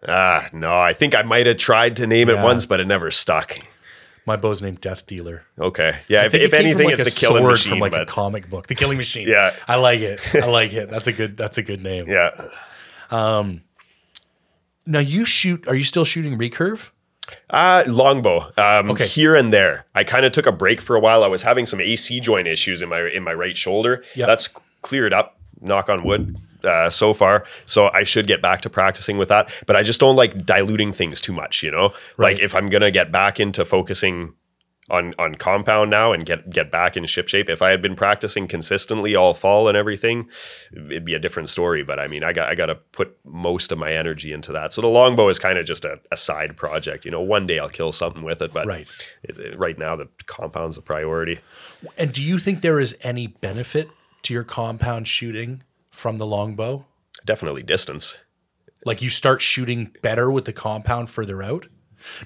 Ah, 0.08 0.48
no, 0.52 0.76
I 0.80 0.92
think 0.92 1.14
I 1.14 1.22
might 1.22 1.46
have 1.46 1.58
tried 1.58 1.96
to 1.98 2.06
name 2.08 2.28
it 2.28 2.38
once, 2.38 2.66
but 2.66 2.80
it 2.80 2.86
never 2.86 3.12
stuck. 3.12 3.56
My 4.26 4.36
bow's 4.36 4.60
named 4.62 4.80
Death 4.80 5.06
Dealer. 5.06 5.44
Okay, 5.58 5.98
yeah. 6.08 6.24
If, 6.26 6.34
if 6.34 6.52
anything, 6.54 6.86
like, 6.86 6.94
it's 6.94 7.02
a 7.02 7.04
the 7.04 7.10
killing 7.12 7.42
sword 7.42 7.52
machine. 7.52 7.70
from 7.70 7.78
like 7.78 7.92
a 7.92 8.06
comic 8.06 8.48
book, 8.50 8.66
The 8.66 8.74
Killing 8.74 8.96
Machine. 8.96 9.28
Yeah. 9.28 9.52
I 9.68 9.76
like 9.76 10.00
it. 10.00 10.20
I 10.34 10.46
like 10.48 10.72
it. 10.72 10.90
That's 10.90 11.06
a 11.06 11.12
good. 11.12 11.36
That's 11.36 11.58
a 11.58 11.62
good 11.62 11.82
name. 11.82 12.06
yeah, 12.08 12.30
Um. 13.10 13.62
Now 14.86 14.98
you 15.00 15.24
shoot. 15.24 15.68
Are 15.68 15.74
you 15.76 15.84
still 15.84 16.04
shooting 16.04 16.36
recurve? 16.38 16.90
Uh, 17.50 17.84
longbow. 17.86 18.50
Um, 18.56 18.90
Okay. 18.90 19.06
here 19.06 19.34
and 19.36 19.52
there. 19.52 19.86
I 19.94 20.04
kind 20.04 20.24
of 20.26 20.32
took 20.32 20.46
a 20.46 20.52
break 20.52 20.80
for 20.80 20.96
a 20.96 21.00
while. 21.00 21.24
I 21.24 21.28
was 21.28 21.42
having 21.42 21.66
some 21.66 21.80
AC 21.80 22.20
joint 22.20 22.46
issues 22.48 22.82
in 22.82 22.88
my 22.88 23.02
in 23.08 23.22
my 23.22 23.32
right 23.34 23.56
shoulder. 23.56 24.02
Yep. 24.16 24.26
That's 24.26 24.48
cleared 24.82 25.12
up. 25.12 25.38
Knock 25.60 25.88
on 25.88 26.02
wood. 26.04 26.36
Uh, 26.64 26.88
so 26.88 27.12
far, 27.12 27.44
so 27.66 27.90
I 27.92 28.04
should 28.04 28.28
get 28.28 28.40
back 28.40 28.60
to 28.60 28.70
practicing 28.70 29.18
with 29.18 29.28
that. 29.30 29.50
But 29.66 29.74
I 29.74 29.82
just 29.82 29.98
don't 29.98 30.14
like 30.14 30.46
diluting 30.46 30.92
things 30.92 31.20
too 31.20 31.32
much. 31.32 31.60
You 31.60 31.72
know, 31.72 31.92
Right. 32.16 32.34
like 32.36 32.38
if 32.38 32.54
I'm 32.54 32.68
gonna 32.68 32.92
get 32.92 33.10
back 33.10 33.40
into 33.40 33.64
focusing 33.64 34.34
on 34.92 35.14
on 35.18 35.34
compound 35.34 35.90
now 35.90 36.12
and 36.12 36.24
get 36.24 36.48
get 36.50 36.70
back 36.70 36.96
in 36.96 37.04
ship 37.06 37.26
shape. 37.26 37.48
If 37.48 37.62
I 37.62 37.70
had 37.70 37.82
been 37.82 37.96
practicing 37.96 38.46
consistently 38.46 39.16
all 39.16 39.34
fall 39.34 39.66
and 39.66 39.76
everything, 39.76 40.28
it'd 40.72 41.04
be 41.04 41.14
a 41.14 41.18
different 41.18 41.48
story. 41.48 41.82
But 41.82 41.98
I 41.98 42.06
mean, 42.06 42.22
I 42.22 42.32
got 42.32 42.48
I 42.48 42.54
got 42.54 42.66
to 42.66 42.76
put 42.76 43.16
most 43.24 43.72
of 43.72 43.78
my 43.78 43.92
energy 43.92 44.32
into 44.32 44.52
that. 44.52 44.72
So 44.72 44.80
the 44.82 44.86
longbow 44.88 45.28
is 45.30 45.38
kind 45.38 45.58
of 45.58 45.66
just 45.66 45.84
a, 45.84 45.98
a 46.12 46.16
side 46.16 46.56
project. 46.56 47.04
You 47.04 47.10
know, 47.10 47.22
one 47.22 47.46
day 47.46 47.58
I'll 47.58 47.68
kill 47.70 47.90
something 47.92 48.22
with 48.22 48.42
it, 48.42 48.52
but 48.52 48.66
Right. 48.66 48.86
it- 49.24 49.38
it- 49.38 49.58
right 49.58 49.78
now 49.78 49.96
the 49.96 50.08
compound's 50.26 50.76
the 50.76 50.82
priority. 50.82 51.40
And 51.96 52.12
do 52.12 52.22
you 52.22 52.38
think 52.38 52.60
there 52.60 52.78
is 52.78 52.96
any 53.02 53.26
benefit 53.26 53.88
to 54.22 54.34
your 54.34 54.44
compound 54.44 55.08
shooting 55.08 55.62
from 55.90 56.18
the 56.18 56.26
longbow? 56.26 56.84
Definitely 57.24 57.62
distance. 57.62 58.18
Like 58.84 59.00
you 59.00 59.10
start 59.10 59.40
shooting 59.40 59.90
better 60.02 60.30
with 60.30 60.44
the 60.44 60.52
compound 60.52 61.08
further 61.08 61.42
out? 61.42 61.66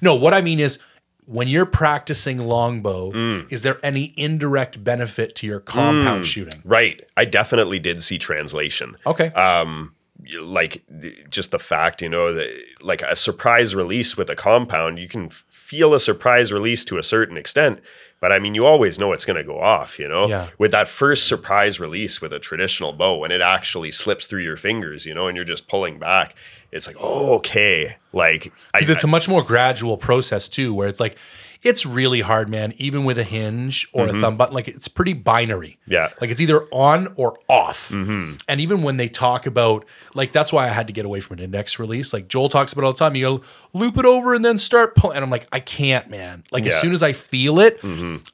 No, 0.01 0.15
what 0.15 0.33
I 0.35 0.41
mean 0.41 0.59
is 0.59 0.79
when 1.27 1.49
you're 1.49 1.67
practicing 1.67 2.39
longbow, 2.39 3.11
Mm. 3.13 3.47
is 3.53 3.63
there 3.63 3.79
any 3.83 4.15
indirect 4.17 4.83
benefit 4.83 5.35
to 5.37 5.47
your 5.47 5.61
compound 5.61 6.25
shooting? 6.25 6.63
Right. 6.65 7.07
I 7.17 7.25
definitely 7.25 7.79
did 7.79 8.03
see 8.03 8.19
translation. 8.19 8.97
Okay. 9.07 9.29
um 9.31 9.93
like 10.41 10.83
just 11.29 11.51
the 11.51 11.59
fact 11.59 12.01
you 12.03 12.09
know 12.09 12.33
that 12.33 12.49
like 12.81 13.03
a 13.03 13.15
surprise 13.15 13.75
release 13.75 14.17
with 14.17 14.31
a 14.31 14.35
compound 14.35 14.99
you 14.99 15.07
can 15.07 15.29
feel 15.29 15.93
a 15.95 16.01
surprise 16.01 16.51
release 16.53 16.85
to 16.87 16.97
a 16.99 17.03
certain 17.03 17.37
extent 17.37 17.81
but 18.19 18.33
i 18.33 18.39
mean 18.39 18.55
you 18.55 18.65
always 18.65 18.99
know 18.99 19.13
it's 19.13 19.27
going 19.27 19.37
to 19.37 19.45
go 19.45 19.61
off 19.61 19.99
you 19.99 20.09
know 20.09 20.27
Yeah. 20.27 20.49
with 20.59 20.71
that 20.73 20.89
first 20.89 21.29
surprise 21.29 21.79
release 21.79 22.21
with 22.23 22.33
a 22.33 22.39
traditional 22.41 22.93
bow 22.95 23.19
when 23.19 23.31
it 23.31 23.43
actually 23.43 23.91
slips 23.91 24.27
through 24.27 24.43
your 24.43 24.57
fingers 24.57 25.05
you 25.07 25.15
know 25.15 25.29
and 25.29 25.37
you're 25.37 25.45
just 25.45 25.69
pulling 25.69 25.99
back 25.99 26.35
it's 26.77 26.87
like 26.87 26.97
oh 27.01 27.37
okay 27.37 27.97
like 28.13 28.53
Because 28.73 28.89
it's 28.89 29.05
a 29.05 29.07
much 29.07 29.29
more 29.29 29.43
gradual 29.43 29.97
process 29.97 30.49
too, 30.49 30.73
where 30.75 30.89
it's 30.89 31.01
like 31.01 31.17
it's 31.63 31.85
really 31.85 32.21
hard, 32.21 32.49
man. 32.49 32.73
Even 32.77 33.05
with 33.05 33.19
a 33.19 33.25
hinge 33.25 33.89
or 33.93 34.07
a 34.07 34.13
thumb 34.21 34.37
button, 34.37 34.55
like 34.55 34.69
it's 34.69 34.89
pretty 34.89 35.15
binary. 35.15 35.79
Mm-hmm. 35.83 35.93
Yeah. 35.93 36.07
Mm-hmm. 36.09 36.19
like 36.21 36.31
it's 36.31 36.41
either 36.41 36.63
on 36.71 37.09
or 37.17 37.39
off. 37.49 37.91
And 37.91 38.39
even 38.49 38.83
when 38.83 38.97
they 38.99 39.09
talk 39.09 39.47
about 39.47 39.85
like 40.15 40.33
that's 40.33 40.53
why 40.53 40.65
I 40.65 40.69
had 40.69 40.87
to 40.87 40.93
get 40.93 41.05
away 41.05 41.21
from 41.21 41.39
an 41.39 41.45
index 41.45 41.79
release. 41.79 42.13
Like 42.13 42.29
Joel 42.29 42.49
talks 42.49 42.73
about 42.73 42.85
all 42.85 42.93
the 42.93 42.99
time. 42.99 43.17
You 43.17 43.39
go 43.39 43.43
loop 43.73 43.99
it 43.99 44.07
over 44.07 44.35
and 44.35 44.45
then 44.45 44.59
start 44.59 44.95
pulling, 44.95 45.17
and 45.17 45.25
I'm 45.25 45.31
like, 45.31 45.49
I 45.53 45.61
can't, 45.61 46.09
man. 46.09 46.45
Like 46.53 46.63
as 46.65 46.67
Yeah. 46.67 46.73
Mm-hmm. 46.75 46.81
soon 46.83 46.93
as 46.93 47.03
I 47.03 47.13
feel 47.13 47.59
it, 47.59 47.81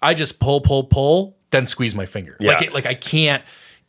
I 0.03 0.14
just 0.14 0.38
pull, 0.38 0.61
pull, 0.61 0.84
pull, 0.84 1.36
then 1.51 1.64
squeeze 1.66 1.95
my 1.95 2.07
finger. 2.07 2.36
Like 2.40 2.61
Yeah. 2.61 2.66
it, 2.68 2.74
like 2.74 2.86
I 2.86 2.95
can't. 2.95 3.43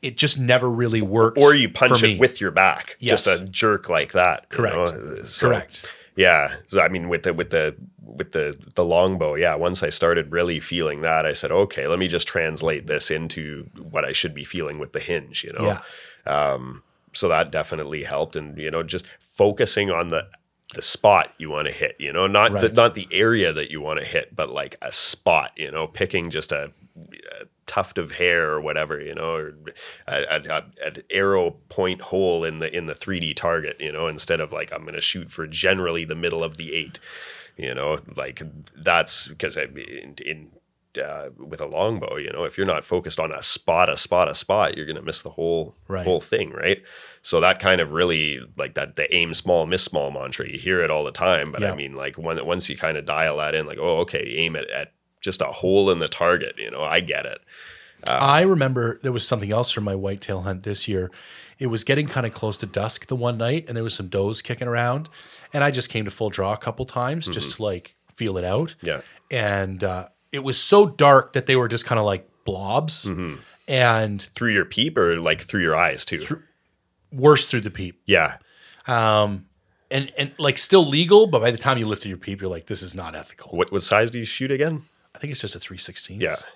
It 0.04 0.18
just 0.18 0.38
never 0.38 0.70
really 0.70 1.02
worked. 1.02 1.38
or 1.40 1.56
you 1.56 1.70
punch 1.70 2.04
it 2.04 2.20
with 2.20 2.40
your 2.42 2.52
back 2.52 2.98
Yes. 3.00 3.26
just 3.26 3.42
a 3.42 3.46
jerk 3.46 3.90
like 3.90 4.12
that 4.12 4.48
you 4.52 4.58
Correct. 4.58 4.76
know? 4.76 5.22
So- 5.24 5.48
Correct. 5.48 5.94
Yeah. 6.16 6.54
So 6.68 6.80
I 6.82 6.90
mean 6.90 7.10
with 7.10 7.24
the 7.24 7.34
with 7.34 7.50
the 7.50 7.76
with 8.06 8.34
the 8.34 8.54
the 8.76 8.86
longbow, 8.86 9.34
yeah, 9.36 9.56
once 9.56 9.82
I 9.82 9.90
started 9.90 10.32
really 10.32 10.60
feeling 10.60 11.02
that, 11.02 11.26
I 11.26 11.34
said, 11.34 11.52
okay, 11.52 11.88
let 11.88 11.98
me 11.98 12.08
just 12.08 12.28
translate 12.28 12.86
this 12.86 13.10
into 13.10 13.68
what 13.82 14.06
I 14.06 14.12
should 14.12 14.36
be 14.36 14.44
feeling 14.44 14.78
with 14.78 14.94
the 14.94 15.00
hinge, 15.00 15.44
you 15.44 15.52
know. 15.54 15.66
Yeah. 15.66 15.80
Um, 16.32 16.84
so 17.14 17.28
that 17.30 17.52
definitely 17.52 18.04
helped 18.04 18.36
and 18.36 18.58
you 18.58 18.70
know, 18.70 18.84
just 18.84 19.08
focusing 19.20 19.90
on 19.90 20.10
the 20.10 20.28
the 20.76 20.82
spot 20.82 21.32
you 21.38 21.50
want 21.52 21.68
to 21.68 21.74
hit, 21.74 21.96
you 22.00 22.12
know, 22.12 22.26
not 22.28 22.52
the, 22.60 22.70
not 22.70 22.96
the 22.96 23.08
area 23.12 23.54
that 23.54 23.70
you 23.72 23.80
want 23.82 24.00
to 24.00 24.06
hit, 24.06 24.36
but 24.36 24.50
like 24.52 24.76
a 24.82 24.92
spot, 24.92 25.52
you 25.56 25.70
know, 25.72 25.86
picking 25.88 26.30
just 26.32 26.52
a 26.52 26.72
tuft 27.66 27.98
of 27.98 28.12
hair 28.14 28.52
or 28.52 28.62
whatever, 28.62 29.02
you 29.02 29.16
know, 29.16 29.34
or 29.36 29.56
a, 30.08 30.22
a, 30.24 30.42
a- 30.50 30.86
an 30.88 31.04
arrow 31.10 31.52
point 31.70 32.02
hole 32.02 32.44
in 32.44 32.60
the 32.60 32.76
in 32.76 32.86
the 32.86 32.94
3D 32.94 33.36
target, 33.36 33.78
you 33.80 33.92
know, 33.92 34.08
instead 34.08 34.40
of 34.40 34.52
like 34.52 34.72
I'm 34.72 34.82
going 34.84 34.94
to 34.96 35.02
shoot 35.02 35.30
for 35.30 35.48
generally 35.48 36.06
the 36.06 36.16
middle 36.16 36.44
of 36.44 36.58
the 36.58 36.74
eight, 36.74 37.00
you 37.58 37.74
know, 37.74 38.00
like 38.16 38.42
that's 38.76 39.28
because 39.28 39.58
I 39.58 39.64
in, 39.64 40.16
in 40.26 40.52
uh, 41.04 41.30
with 41.38 41.60
a 41.60 41.66
longbow, 41.66 42.18
you 42.18 42.30
know, 42.32 42.44
if 42.44 42.56
you're 42.56 42.68
not 42.68 42.86
focused 42.86 43.20
on 43.20 43.32
a 43.32 43.42
spot, 43.42 43.90
a 43.90 43.98
spot, 43.98 44.30
a 44.30 44.36
spot, 44.36 44.78
you're 44.78 44.86
going 44.86 44.96
to 44.96 45.02
miss 45.02 45.24
the 45.24 45.32
whole 45.32 45.74
Right. 45.88 46.06
whole 46.06 46.22
thing, 46.22 46.52
right? 46.52 46.84
So 47.24 47.40
that 47.42 47.60
kind 47.60 47.82
of 47.82 47.94
really 47.94 48.40
like 48.58 48.76
that 48.76 48.96
the 48.96 49.12
aim 49.16 49.34
small, 49.34 49.66
miss 49.66 49.84
small 49.84 50.12
mantra. 50.12 50.48
You 50.48 50.60
hear 50.60 50.82
it 50.82 50.92
all 50.92 51.04
the 51.04 51.12
time, 51.12 51.52
but 51.52 51.62
Yeah. 51.62 51.72
I 51.72 51.76
mean, 51.76 51.96
like 51.96 52.18
when 52.18 52.46
once 52.46 52.70
you 52.70 52.78
kind 52.78 52.98
of 52.98 53.06
dial 53.06 53.38
that 53.38 53.56
in, 53.56 53.66
like, 53.66 53.80
oh, 53.80 54.00
okay, 54.02 54.36
aim 54.38 54.56
it 54.56 54.70
at 54.70 54.92
just 55.24 55.42
a 55.42 55.46
hole 55.46 55.90
in 55.90 56.00
the 56.00 56.08
target. 56.08 56.56
You 56.58 56.70
know, 56.70 56.82
I 56.82 57.00
get 57.00 57.26
it. 57.26 57.40
Uh, 58.06 58.18
I 58.20 58.42
remember 58.42 59.00
there 59.02 59.14
was 59.14 59.26
something 59.26 59.52
else 59.52 59.72
from 59.72 59.86
my 59.86 59.96
whitetail 59.96 60.42
hunt 60.42 60.64
this 60.64 60.88
year. 60.88 61.10
It 61.58 61.68
was 61.68 61.84
getting 61.84 62.08
kind 62.08 62.26
of 62.28 62.34
close 62.34 62.58
to 62.58 62.66
dusk 62.66 63.08
the 63.08 63.16
one 63.16 63.38
night, 63.38 63.66
and 63.68 63.76
there 63.78 63.84
was 63.84 63.96
some 63.96 64.10
does 64.10 64.42
kicking 64.42 64.68
around, 64.68 65.10
and 65.54 65.64
I 65.64 65.72
just 65.72 65.90
came 65.90 66.06
to 66.06 66.12
full 66.12 66.30
draw 66.30 66.54
a 66.54 66.58
couple 66.58 66.86
times 66.86 67.28
just 67.28 67.52
mm-hmm. 67.52 67.58
to 67.58 67.64
like 67.64 67.96
feel 68.14 68.38
it 68.38 68.44
out. 68.44 68.76
Yeah. 68.82 69.02
and 69.32 69.84
uh, 69.84 70.10
it 70.32 70.44
was 70.44 70.60
so 70.60 70.86
dark 70.86 71.34
that 71.34 71.46
they 71.46 71.56
were 71.56 71.68
just 71.68 71.86
kind 71.86 72.00
of 72.00 72.06
like 72.06 72.30
blobs, 72.44 73.06
mm-hmm. 73.06 73.36
and 73.68 74.22
Through 74.22 74.52
your 74.52 74.66
peep 74.66 74.98
or 74.98 75.18
like 75.18 75.42
through 75.42 75.62
your 75.62 75.76
eyes 75.76 76.04
too. 76.04 76.22
worse 77.12 77.46
through 77.46 77.62
the 77.62 77.72
peep, 77.72 78.02
yeah. 78.06 78.38
Um, 78.86 79.46
and 79.90 80.12
and 80.18 80.32
like 80.38 80.58
still 80.58 80.86
legal, 80.86 81.28
but 81.28 81.40
by 81.40 81.52
the 81.52 81.58
time 81.58 81.78
you 81.78 81.86
lifted 81.86 82.10
your 82.10 82.18
peep, 82.18 82.42
you're 82.42 82.50
like, 82.50 82.66
this 82.66 82.82
is 82.82 82.96
not 82.96 83.16
ethical. 83.16 83.56
What 83.56 83.72
what 83.72 83.84
size 83.84 84.12
do 84.12 84.20
you 84.20 84.26
shoot 84.26 84.52
again? 84.52 84.82
I 85.16 85.20
think 85.20 85.32
it's 85.32 85.42
just 85.42 85.56
a 85.56 85.60
three 85.60 85.78
sixteen. 85.78 86.20
Yeah. 86.22 86.30
Mm-hmm. 86.32 86.50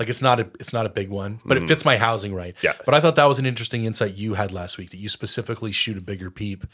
Like 0.00 0.08
it's 0.08 0.22
not 0.22 0.40
a 0.40 0.46
it's 0.58 0.72
not 0.72 0.86
a 0.86 0.88
big 0.88 1.08
one, 1.08 1.40
but 1.44 1.56
it 1.56 1.68
fits 1.68 1.84
my 1.84 1.96
housing 1.96 2.34
right. 2.34 2.56
Yeah. 2.62 2.72
But 2.84 2.94
I 2.94 3.00
thought 3.00 3.14
that 3.14 3.26
was 3.26 3.38
an 3.38 3.46
interesting 3.46 3.84
insight 3.84 4.14
you 4.14 4.34
had 4.34 4.50
last 4.52 4.76
week 4.76 4.90
that 4.90 4.96
you 4.98 5.08
specifically 5.08 5.70
shoot 5.70 5.96
a 5.96 6.00
bigger 6.00 6.30
peep 6.32 6.64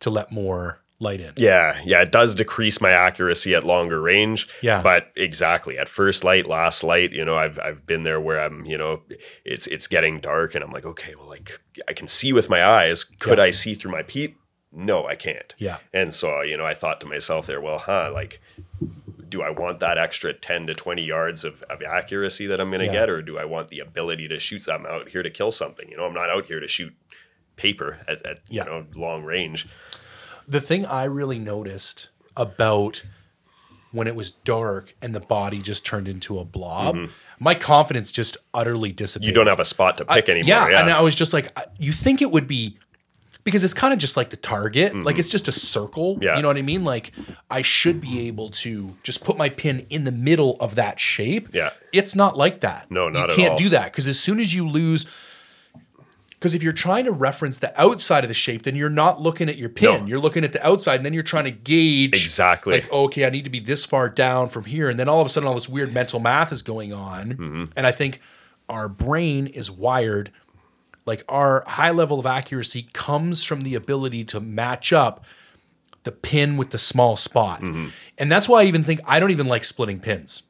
to 0.00 0.08
let 0.08 0.32
more 0.32 0.80
light 0.98 1.20
in. 1.20 1.34
Yeah, 1.36 1.78
yeah, 1.84 2.00
it 2.00 2.12
does 2.12 2.34
decrease 2.34 2.80
my 2.80 2.90
accuracy 2.90 3.54
at 3.54 3.64
longer 3.64 4.00
range. 4.00 4.48
Yeah. 4.62 4.80
but 4.82 5.12
exactly 5.16 5.76
at 5.76 5.88
first 5.88 6.24
light, 6.24 6.46
last 6.46 6.82
light, 6.82 7.12
you 7.12 7.24
know, 7.26 7.36
I've 7.36 7.58
I've 7.58 7.84
been 7.86 8.04
there 8.04 8.20
where 8.20 8.40
I'm, 8.40 8.64
you 8.64 8.78
know, 8.78 9.02
it's 9.44 9.66
it's 9.66 9.86
getting 9.86 10.20
dark, 10.20 10.54
and 10.54 10.64
I'm 10.64 10.70
like, 10.70 10.86
okay, 10.86 11.14
well, 11.14 11.28
like 11.28 11.60
I 11.88 11.92
can 11.92 12.08
see 12.08 12.32
with 12.32 12.48
my 12.48 12.64
eyes. 12.64 13.04
Could 13.04 13.36
Yeah. 13.36 13.44
I 13.44 13.50
see 13.50 13.74
through 13.74 13.92
my 13.92 14.02
peep? 14.02 14.38
No, 14.74 15.06
I 15.06 15.16
can't. 15.16 15.54
Yeah. 15.58 15.76
And 15.92 16.14
so, 16.14 16.40
you 16.40 16.56
know, 16.56 16.64
I 16.64 16.72
thought 16.72 17.02
to 17.02 17.06
myself 17.06 17.46
there, 17.46 17.60
well, 17.60 17.78
huh, 17.78 18.10
like, 18.10 18.40
do 19.32 19.42
I 19.42 19.50
want 19.50 19.80
that 19.80 19.98
extra 19.98 20.32
10 20.32 20.68
to 20.68 20.74
20 20.74 21.02
yards 21.02 21.42
of, 21.42 21.62
of 21.62 21.82
accuracy 21.82 22.46
that 22.46 22.60
I'm 22.60 22.68
going 22.70 22.80
to 22.80 22.86
Yeah. 22.86 22.92
get, 22.92 23.10
or 23.10 23.22
do 23.22 23.38
I 23.38 23.44
want 23.46 23.68
the 23.68 23.80
ability 23.80 24.28
to 24.28 24.38
shoot? 24.38 24.68
I'm 24.68 24.86
out 24.86 25.08
here 25.08 25.22
to 25.22 25.30
kill 25.30 25.50
something. 25.50 25.88
You 25.88 25.96
know, 25.96 26.04
I'm 26.04 26.14
not 26.14 26.28
out 26.30 26.44
here 26.46 26.60
to 26.60 26.68
shoot 26.68 26.94
paper 27.56 27.98
at, 28.06 28.24
at 28.26 28.38
Yeah. 28.48 28.64
you 28.64 28.70
know 28.70 28.86
long 28.94 29.24
range. 29.24 29.66
The 30.46 30.60
thing 30.60 30.84
I 30.86 31.04
really 31.04 31.38
noticed 31.38 32.10
about 32.36 33.04
when 33.90 34.06
it 34.06 34.14
was 34.14 34.30
dark 34.30 34.94
and 35.02 35.14
the 35.14 35.20
body 35.20 35.58
just 35.58 35.84
turned 35.84 36.08
into 36.08 36.38
a 36.38 36.44
blob, 36.44 36.96
my 37.38 37.54
confidence 37.54 38.12
just 38.12 38.36
utterly. 38.54 38.92
Mm-hmm. 38.92 39.22
You 39.22 39.32
don't 39.32 39.46
have 39.46 39.60
a 39.60 39.64
spot 39.64 39.98
to 39.98 40.04
pick 40.04 40.28
I- 40.28 40.32
anymore. 40.32 40.48
Yeah, 40.48 40.68
Yeah, 40.68 40.80
and 40.80 40.90
I 40.90 41.00
was 41.02 41.14
just 41.14 41.32
like, 41.32 41.48
you 41.78 41.92
think 41.92 42.20
it 42.22 42.30
would 42.30 42.46
be 42.48 42.78
because 43.44 43.64
it's 43.64 43.74
kind 43.74 43.92
of 43.92 43.98
just 43.98 44.16
like 44.16 44.30
the 44.30 44.36
target, 44.36 44.96
like 44.96 45.18
it's 45.18 45.28
just 45.28 45.48
a 45.48 45.52
circle. 45.52 46.14
Mm-hmm. 46.14 46.22
Yeah. 46.22 46.36
You 46.36 46.42
know 46.42 46.48
what 46.48 46.56
I 46.56 46.62
mean? 46.62 46.84
Like 46.84 47.12
I 47.50 47.62
should 47.62 48.00
be 48.00 48.26
able 48.28 48.50
to 48.50 48.96
just 49.02 49.24
put 49.24 49.36
my 49.36 49.48
pin 49.48 49.86
in 49.90 50.04
the 50.04 50.12
middle 50.12 50.56
of 50.60 50.76
that 50.76 51.00
shape. 51.00 51.48
Yeah. 51.52 51.70
It's 51.92 52.14
not 52.14 52.36
like 52.36 52.60
that. 52.60 52.90
No, 52.90 53.08
not 53.08 53.30
You 53.30 53.36
can't 53.36 53.58
do 53.58 53.68
that 53.70 53.86
because 53.86 54.06
as 54.06 54.18
soon 54.18 54.40
as 54.40 54.54
you 54.54 54.66
lose. 54.66 55.06
Because 56.30 56.56
if 56.56 56.62
you're 56.64 56.72
trying 56.72 57.04
to 57.04 57.12
reference 57.12 57.60
the 57.60 57.72
outside 57.80 58.24
of 58.24 58.28
the 58.28 58.34
shape, 58.34 58.62
then 58.62 58.74
you're 58.74 58.90
not 58.90 59.20
looking 59.20 59.48
at 59.48 59.56
your 59.58 59.68
pin. 59.68 60.00
No. 60.00 60.06
You're 60.06 60.18
looking 60.18 60.42
at 60.42 60.52
the 60.52 60.66
outside, 60.66 60.96
and 60.96 61.06
then 61.06 61.12
you're 61.12 61.22
trying 61.22 61.44
to 61.44 61.52
gauge 61.52 62.20
Exactly. 62.24 62.80
Like, 62.80 62.92
okay, 62.92 63.24
I 63.24 63.30
need 63.30 63.44
to 63.44 63.50
be 63.50 63.60
this 63.60 63.86
far 63.86 64.08
down 64.08 64.48
from 64.48 64.64
here, 64.64 64.90
and 64.90 64.98
then 64.98 65.08
all 65.08 65.20
of 65.20 65.26
a 65.26 65.28
sudden, 65.28 65.46
all 65.46 65.54
this 65.54 65.68
weird 65.68 65.94
mental 65.94 66.18
math 66.18 66.50
is 66.50 66.62
going 66.62 66.92
on. 66.92 67.28
Mm-hmm. 67.28 67.64
And 67.76 67.86
I 67.86 67.92
think 67.92 68.20
our 68.68 68.88
brain 68.88 69.46
is 69.46 69.70
wired 69.70 70.32
like 71.04 71.24
our 71.28 71.64
high 71.66 71.90
level 71.90 72.20
of 72.20 72.26
accuracy 72.26 72.88
comes 72.92 73.44
from 73.44 73.62
the 73.62 73.74
ability 73.74 74.24
to 74.24 74.40
match 74.40 74.92
up 74.92 75.24
the 76.04 76.12
pin 76.12 76.56
with 76.56 76.70
the 76.70 76.78
small 76.78 77.16
spot. 77.16 77.60
Mm-hmm. 77.60 77.88
And 78.18 78.30
that's 78.30 78.48
why 78.48 78.62
I 78.62 78.64
even 78.64 78.82
think 78.84 79.00
I 79.06 79.20
don't 79.20 79.30
even 79.30 79.46
like 79.46 79.64
splitting 79.64 80.00
pins. 80.00 80.42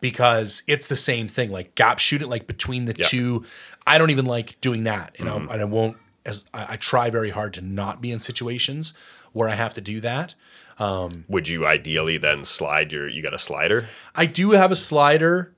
Because 0.00 0.62
it's 0.66 0.88
the 0.88 0.96
same 0.96 1.26
thing, 1.26 1.50
like 1.50 1.74
gap 1.74 1.98
shoot 1.98 2.20
it 2.22 2.28
like 2.28 2.46
between 2.46 2.84
the 2.84 2.94
Yeah. 2.96 3.06
Mm-hmm. 3.06 3.38
two. 3.38 3.44
I 3.86 3.98
don't 3.98 4.10
even 4.10 4.26
like 4.26 4.60
doing 4.60 4.84
that, 4.84 5.16
you 5.18 5.24
know, 5.24 5.36
and 5.36 5.50
I 5.50 5.64
won't. 5.64 5.96
As 6.26 6.44
I, 6.52 6.66
I 6.70 6.76
try 6.76 7.08
very 7.08 7.30
hard 7.30 7.54
to 7.54 7.60
not 7.60 8.00
be 8.00 8.10
in 8.10 8.18
situations 8.18 8.94
where 9.32 9.48
I 9.48 9.54
have 9.54 9.74
to 9.74 9.80
do 9.80 10.00
that. 10.00 10.34
Um, 10.78 11.24
Would 11.28 11.48
you 11.48 11.66
ideally 11.66 12.18
then 12.18 12.44
slide 12.44 12.92
your? 12.92 13.08
You 13.08 13.22
got 13.22 13.32
a 13.32 13.38
slider? 13.38 13.86
I 14.14 14.26
do 14.26 14.50
have 14.50 14.70
a 14.72 14.76
slider. 14.76 15.54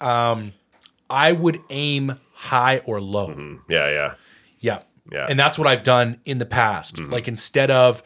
Um, 0.00 0.54
I 1.10 1.32
would 1.32 1.60
aim 1.70 2.18
high 2.38 2.78
or 2.86 3.00
low. 3.00 3.28
Mm-hmm. 3.30 3.56
Yeah, 3.68 3.90
yeah. 3.90 4.14
Yeah. 4.60 4.82
Yeah. 5.10 5.26
And 5.28 5.38
that's 5.38 5.58
what 5.58 5.66
I've 5.66 5.82
done 5.82 6.20
in 6.24 6.38
the 6.38 6.46
past. 6.46 6.96
Mm-hmm. 6.96 7.12
Like 7.12 7.26
instead 7.26 7.70
of 7.70 8.02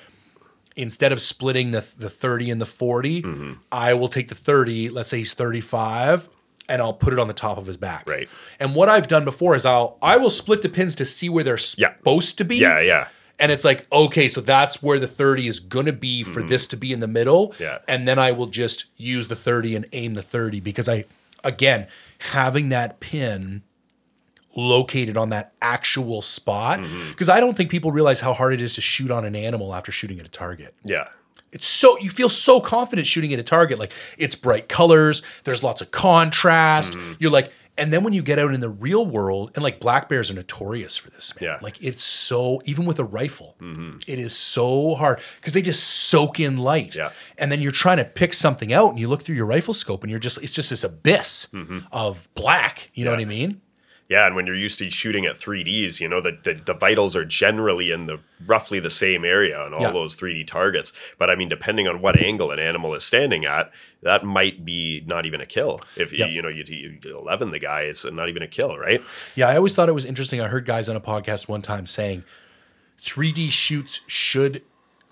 instead 0.75 1.13
of 1.13 1.21
splitting 1.21 1.73
the 1.73 1.85
the 1.99 2.09
30 2.09 2.51
and 2.51 2.61
the 2.61 2.67
40, 2.67 3.23
mm-hmm. 3.23 3.53
I 3.71 3.93
will 3.95 4.09
take 4.09 4.29
the 4.29 4.35
30, 4.35 4.89
let's 4.89 5.11
say 5.11 5.19
he's 5.19 5.35
35, 5.35 6.29
and 6.69 6.81
I'll 6.81 6.95
put 6.95 7.13
it 7.13 7.19
on 7.19 7.27
the 7.29 7.35
top 7.35 7.59
of 7.59 7.67
his 7.67 7.77
back. 7.77 8.09
Right. 8.09 8.29
And 8.59 8.75
what 8.75 8.89
I've 8.89 9.07
done 9.09 9.25
before 9.27 9.55
is 9.55 9.67
I'll 9.67 9.99
I 10.01 10.17
will 10.17 10.31
split 10.31 10.63
the 10.63 10.69
pins 10.71 10.95
to 10.97 11.05
see 11.05 11.29
where 11.29 11.45
they're 11.45 11.59
Yeah. 11.77 11.95
supposed 11.97 12.39
to 12.39 12.45
be. 12.45 12.57
Yeah, 12.57 12.81
yeah. 12.81 13.09
And 13.39 13.51
it's 13.51 13.65
like, 13.65 13.87
okay, 13.93 14.29
so 14.29 14.41
that's 14.41 14.83
where 14.83 14.99
the 15.01 15.09
30 15.09 15.49
is 15.49 15.59
going 15.59 15.87
to 15.87 15.93
be 15.93 16.23
for 16.23 16.43
this 16.43 16.67
to 16.69 16.77
be 16.77 16.93
in 16.93 17.01
the 17.01 17.09
middle. 17.09 17.49
Mm-hmm. 17.51 17.63
Yeah. 17.65 17.79
And 17.89 18.07
then 18.07 18.19
I 18.19 18.31
will 18.31 18.47
just 18.47 18.87
use 18.97 19.27
the 19.29 19.35
30 19.37 19.75
and 19.75 19.87
aim 19.93 20.15
the 20.15 20.23
30 20.23 20.61
because 20.61 20.89
I, 20.89 21.07
again, 21.43 21.89
having 22.21 22.69
that 22.69 23.01
pin 23.01 23.63
located 24.55 25.17
on 25.17 25.31
that 25.31 25.55
actual 25.63 26.23
spot. 26.23 26.81
Mm-hmm. 26.81 27.11
Because 27.11 27.29
I 27.29 27.41
don't 27.41 27.57
think 27.57 27.71
people 27.71 27.93
realize 27.93 28.21
how 28.21 28.33
hard 28.33 28.53
it 28.55 28.61
is 28.61 28.75
to 28.75 28.81
shoot 28.81 29.11
on 29.11 29.25
an 29.25 29.35
animal 29.37 29.75
after 29.75 29.93
shooting 29.93 30.19
at 30.21 30.27
a 30.27 30.31
target. 30.31 30.75
Yeah. 30.85 31.05
It's 31.53 31.67
so 31.67 31.99
you 31.99 32.11
feel 32.11 32.29
so 32.31 32.61
confident 32.61 33.07
shooting 33.07 33.33
at 33.33 33.39
a 33.39 33.43
target. 33.43 33.79
Like 33.79 33.93
it's 34.17 34.35
bright 34.35 34.69
colors, 34.69 35.23
there's 35.45 35.63
lots 35.63 35.83
of 35.83 35.91
contrast. 35.91 36.95
Mm-hmm. 36.95 37.13
You're 37.19 37.31
like, 37.31 37.53
and 37.79 37.91
then 37.91 38.05
when 38.05 38.13
you 38.13 38.23
get 38.23 38.39
out 38.39 38.53
in 38.53 38.61
the 38.61 38.69
real 38.69 39.07
world, 39.07 39.51
and 39.55 39.63
like 39.63 39.81
black 39.81 40.09
bears 40.09 40.31
are 40.31 40.35
notorious 40.35 40.97
for 40.99 41.11
this, 41.11 41.35
man. 41.35 41.49
Yeah. 41.49 41.55
Mm-hmm. 41.57 41.65
Like 41.65 41.83
it's 41.83 42.03
so 42.03 42.61
even 42.65 42.85
with 42.85 42.99
a 42.99 43.05
rifle, 43.05 43.57
it 43.61 44.19
is 44.19 44.37
so 44.37 44.95
hard 44.95 45.21
because 45.41 45.53
they 45.55 45.63
just 45.63 45.83
soak 45.83 46.39
in 46.41 46.57
light. 46.59 46.95
Yeah. 46.95 47.13
And 47.39 47.51
then 47.51 47.61
you're 47.61 47.73
trying 47.73 47.97
to 47.99 48.05
pick 48.05 48.35
something 48.35 48.73
out, 48.73 48.91
and 48.91 48.99
you 48.99 49.09
look 49.09 49.23
through 49.23 49.37
your 49.37 49.47
rifle 49.47 49.75
scope, 49.75 50.03
and 50.05 50.11
you're 50.11 50.21
just 50.21 50.43
it's 50.43 50.53
just 50.53 50.71
this 50.71 50.85
abyss 50.85 51.49
of 51.93 52.29
black. 52.35 52.91
You 52.95 53.05
know 53.05 53.11
what 53.11 53.21
I 53.21 53.23
Mm-hmm. 53.25 53.29
Mean? 53.29 53.61
Yeah, 54.13 54.27
and 54.27 54.37
when 54.37 54.47
you're 54.47 54.55
used 54.55 54.79
to 54.81 54.91
shooting 54.91 55.25
at 55.25 55.37
3Ds, 55.37 55.99
you 56.01 56.07
know, 56.09 56.21
the, 56.21 56.39
the, 56.45 56.53
the 56.55 56.75
vitals 56.75 57.17
are 57.17 57.25
generally 57.25 57.91
in 57.91 58.05
the 58.07 58.21
roughly 58.47 58.79
the 58.79 58.91
same 58.91 59.25
area 59.25 59.59
on 59.59 59.73
all 59.73 59.81
Yeah. 59.81 59.91
those 59.93 60.15
3D 60.17 60.47
targets. 60.47 60.93
But 61.19 61.31
I 61.31 61.35
mean, 61.35 61.49
depending 61.49 61.89
on 61.89 62.03
what 62.03 62.21
angle 62.21 62.51
an 62.51 62.59
animal 62.59 62.95
is 62.95 63.05
standing 63.05 63.45
at, 63.47 63.71
that 64.03 64.23
might 64.25 64.65
be 64.67 65.03
not 65.07 65.25
even 65.25 65.41
a 65.41 65.47
kill. 65.47 65.81
If 65.97 66.13
Yep. 66.13 66.29
you, 66.29 66.35
you 66.37 66.43
know 66.43 66.49
you, 66.51 66.65
you 66.67 66.99
11 67.05 67.53
the 67.53 67.59
guy, 67.59 67.83
it's 67.83 68.05
not 68.05 68.29
even 68.29 68.43
a 68.43 68.49
kill, 68.49 68.77
right? 68.79 69.01
Yeah, 69.35 69.49
I 69.49 69.57
always 69.57 69.75
thought 69.75 69.89
it 69.89 69.93
was 69.93 70.05
interesting. 70.05 70.41
I 70.43 70.49
heard 70.49 70.67
guys 70.67 70.89
on 70.91 70.97
a 70.97 71.01
podcast 71.01 71.49
one 71.49 71.63
time 71.63 71.87
saying 71.87 72.25
3D 73.01 73.51
shoots 73.51 74.03
should 74.07 74.63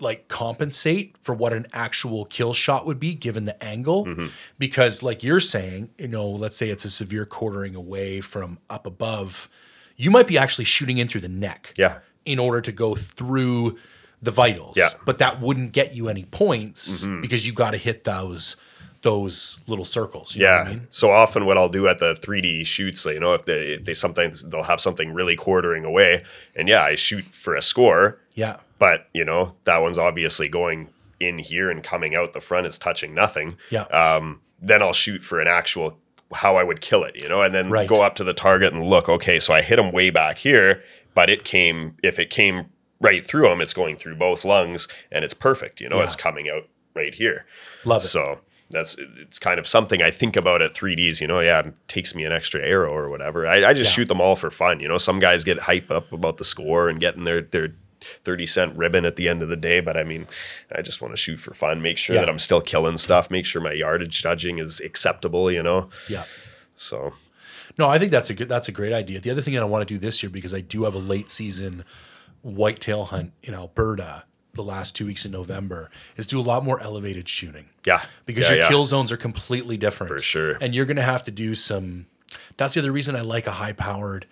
like 0.01 0.27
compensate 0.27 1.15
for 1.21 1.33
what 1.35 1.53
an 1.53 1.65
actual 1.73 2.25
kill 2.25 2.53
shot 2.53 2.85
would 2.85 2.99
be 2.99 3.13
given 3.13 3.45
the 3.45 3.61
angle 3.63 4.05
Mm-hmm. 4.05 4.27
because 4.59 5.03
like 5.03 5.23
you're 5.23 5.39
saying, 5.39 5.89
you 5.97 6.07
know, 6.07 6.27
let's 6.29 6.57
say 6.57 6.69
it's 6.69 6.85
a 6.85 6.89
severe 6.89 7.25
quartering 7.25 7.75
away 7.75 8.19
from 8.21 8.57
up 8.69 8.85
above, 8.85 9.47
you 9.95 10.09
might 10.11 10.27
be 10.27 10.37
actually 10.37 10.65
shooting 10.65 10.97
in 10.97 11.07
through 11.07 11.21
the 11.21 11.29
neck. 11.29 11.73
Yeah. 11.77 11.99
In 12.25 12.37
order 12.39 12.61
to 12.61 12.71
go 12.71 12.95
through 12.95 13.77
the 14.21 14.31
vitals. 14.31 14.77
Yeah. 14.77 14.85
Mm-hmm. 14.89 15.03
But 15.05 15.17
that 15.19 15.39
wouldn't 15.41 15.71
get 15.71 15.95
you 15.95 16.07
any 16.09 16.25
points 16.25 17.05
because 17.21 17.47
you 17.47 17.53
got 17.53 17.71
to 17.71 17.77
hit 17.77 18.03
those 18.03 18.55
those 19.01 19.59
little 19.65 19.85
circles. 19.85 20.35
You 20.35 20.43
know 20.43 20.49
Yeah. 20.49 20.61
I 20.61 20.69
mean? 20.69 20.87
So 20.91 21.09
often, 21.09 21.45
what 21.45 21.57
I'll 21.57 21.69
do 21.69 21.87
at 21.87 21.97
the 21.97 22.13
3D 22.15 22.67
shoots, 22.67 23.03
you 23.05 23.19
know, 23.19 23.33
if 23.33 23.45
they 23.45 23.77
they 23.77 23.95
sometimes 23.95 24.43
they'll 24.43 24.61
have 24.63 24.79
something 24.79 25.11
really 25.13 25.35
quartering 25.35 25.85
away, 25.85 26.23
and 26.55 26.67
yeah, 26.67 26.83
I 26.83 26.93
shoot 26.95 27.23
for 27.25 27.55
a 27.55 27.61
score, 27.63 28.19
Yeah. 28.35 28.57
But 28.81 29.07
you 29.13 29.23
know 29.23 29.55
that 29.65 29.77
one's 29.77 29.99
obviously 29.99 30.49
going 30.49 30.89
in 31.19 31.37
here 31.37 31.69
and 31.69 31.83
coming 31.83 32.15
out 32.15 32.33
the 32.33 32.41
front. 32.41 32.65
It's 32.65 32.79
touching 32.79 33.13
nothing. 33.13 33.55
Yeah. 33.69 33.83
Um, 33.83 34.41
then 34.59 34.81
I'll 34.81 34.91
shoot 34.91 35.23
for 35.23 35.39
an 35.39 35.47
actual 35.47 35.99
how 36.33 36.55
I 36.55 36.63
would 36.63 36.81
kill 36.81 37.03
it, 37.03 37.21
you 37.21 37.29
know, 37.29 37.41
and 37.43 37.53
then 37.53 37.69
Right. 37.69 37.87
go 37.87 38.01
up 38.01 38.15
to 38.15 38.23
the 38.23 38.33
target 38.33 38.73
and 38.73 38.83
look. 38.83 39.07
Okay, 39.07 39.39
so 39.39 39.53
I 39.53 39.61
hit 39.61 39.77
him 39.77 39.91
way 39.91 40.09
back 40.09 40.39
here, 40.39 40.81
but 41.13 41.29
it 41.29 41.43
came. 41.43 41.95
If 42.03 42.17
it 42.19 42.29
came 42.31 42.65
right 42.99 43.23
through 43.23 43.51
him, 43.51 43.61
it's 43.61 43.73
going 43.73 43.97
through 43.97 44.15
both 44.15 44.43
lungs, 44.43 44.87
and 45.11 45.23
it's 45.23 45.33
perfect. 45.35 45.79
You 45.79 45.89
know, 45.89 45.97
Yeah. 45.97 46.03
it's 46.05 46.15
coming 46.15 46.49
out 46.49 46.67
right 46.95 47.13
here. 47.13 47.45
Love 47.85 48.03
it. 48.03 48.07
So 48.07 48.39
that's 48.71 48.97
it's 48.97 49.37
kind 49.37 49.59
of 49.59 49.67
something 49.67 50.01
I 50.01 50.09
think 50.09 50.35
about 50.35 50.61
at 50.63 50.73
3Ds. 50.73 51.21
You 51.21 51.27
know, 51.27 51.39
yeah, 51.41 51.59
it 51.67 51.73
takes 51.87 52.15
me 52.15 52.23
an 52.23 52.31
extra 52.31 52.61
arrow 52.61 52.91
or 52.93 53.09
whatever. 53.09 53.45
I, 53.45 53.57
I 53.69 53.73
just 53.73 53.91
Yeah. 53.91 53.95
shoot 54.01 54.07
them 54.07 54.21
all 54.21 54.35
for 54.35 54.49
fun. 54.49 54.79
You 54.79 54.87
know, 54.87 54.97
some 54.97 55.19
guys 55.19 55.43
get 55.43 55.59
hyped 55.59 55.91
up 55.91 56.11
about 56.13 56.37
the 56.37 56.45
score 56.45 56.87
and 56.89 56.99
getting 56.99 57.25
their 57.25 57.41
their 57.41 57.73
30 58.23 58.45
cent 58.45 58.75
ribbon 58.77 59.05
at 59.05 59.15
the 59.15 59.27
end 59.29 59.41
of 59.41 59.49
the 59.49 59.55
day. 59.55 59.79
But 59.79 59.97
I 59.97 60.03
mean, 60.03 60.27
I 60.75 60.81
just 60.81 61.01
want 61.01 61.13
to 61.13 61.17
shoot 61.17 61.37
for 61.37 61.53
fun, 61.53 61.81
make 61.81 61.97
sure 61.97 62.15
Yeah. 62.15 62.21
that 62.21 62.29
I'm 62.29 62.39
still 62.39 62.61
killing 62.61 62.97
stuff, 62.97 63.31
make 63.31 63.45
sure 63.45 63.61
my 63.61 63.73
yardage 63.73 64.21
judging 64.21 64.59
is 64.59 64.79
acceptable. 64.79 65.51
You 65.51 65.63
know, 65.63 65.89
yeah. 66.09 66.25
so 66.75 67.13
No, 67.77 67.89
I 67.89 67.99
think 67.99 68.11
that's 68.11 68.29
a 68.29 68.33
good 68.33 68.49
that's 68.49 68.67
a 68.67 68.71
great 68.71 68.93
idea. 68.93 69.19
The 69.19 69.29
other 69.31 69.41
thing 69.41 69.53
that 69.53 69.61
I 69.61 69.65
want 69.65 69.87
to 69.87 69.93
do 69.93 69.97
this 69.97 70.21
year 70.23 70.29
because 70.29 70.53
I 70.53 70.61
do 70.61 70.83
have 70.83 70.93
a 70.93 70.99
late 70.99 71.29
season 71.29 71.83
whitetail 72.41 73.05
hunt 73.05 73.33
in 73.43 73.53
Alberta 73.53 74.03
uh, 74.03 74.21
the 74.53 74.63
last 74.63 74.95
two 74.95 75.05
weeks 75.05 75.25
in 75.25 75.31
November 75.31 75.89
is 76.17 76.27
do 76.27 76.39
a 76.39 76.41
lot 76.41 76.63
more 76.63 76.79
elevated 76.81 77.29
shooting 77.29 77.69
yeah, 77.85 78.01
because 78.25 78.45
yeah, 78.45 78.55
your 78.55 78.63
yeah. 78.63 78.67
kill 78.69 78.83
zones 78.85 79.11
are 79.11 79.17
completely 79.17 79.77
different 79.77 80.11
For 80.11 80.19
sure. 80.19 80.57
and 80.59 80.75
you're 80.75 80.85
going 80.85 80.97
to 80.97 81.03
have 81.03 81.23
to 81.25 81.31
do 81.31 81.55
some. 81.55 82.07
That's 82.57 82.73
the 82.73 82.81
other 82.81 82.91
reason 82.91 83.15
I 83.15 83.21
like 83.21 83.47
a 83.47 83.51
high 83.51 83.73
powered 83.73 84.25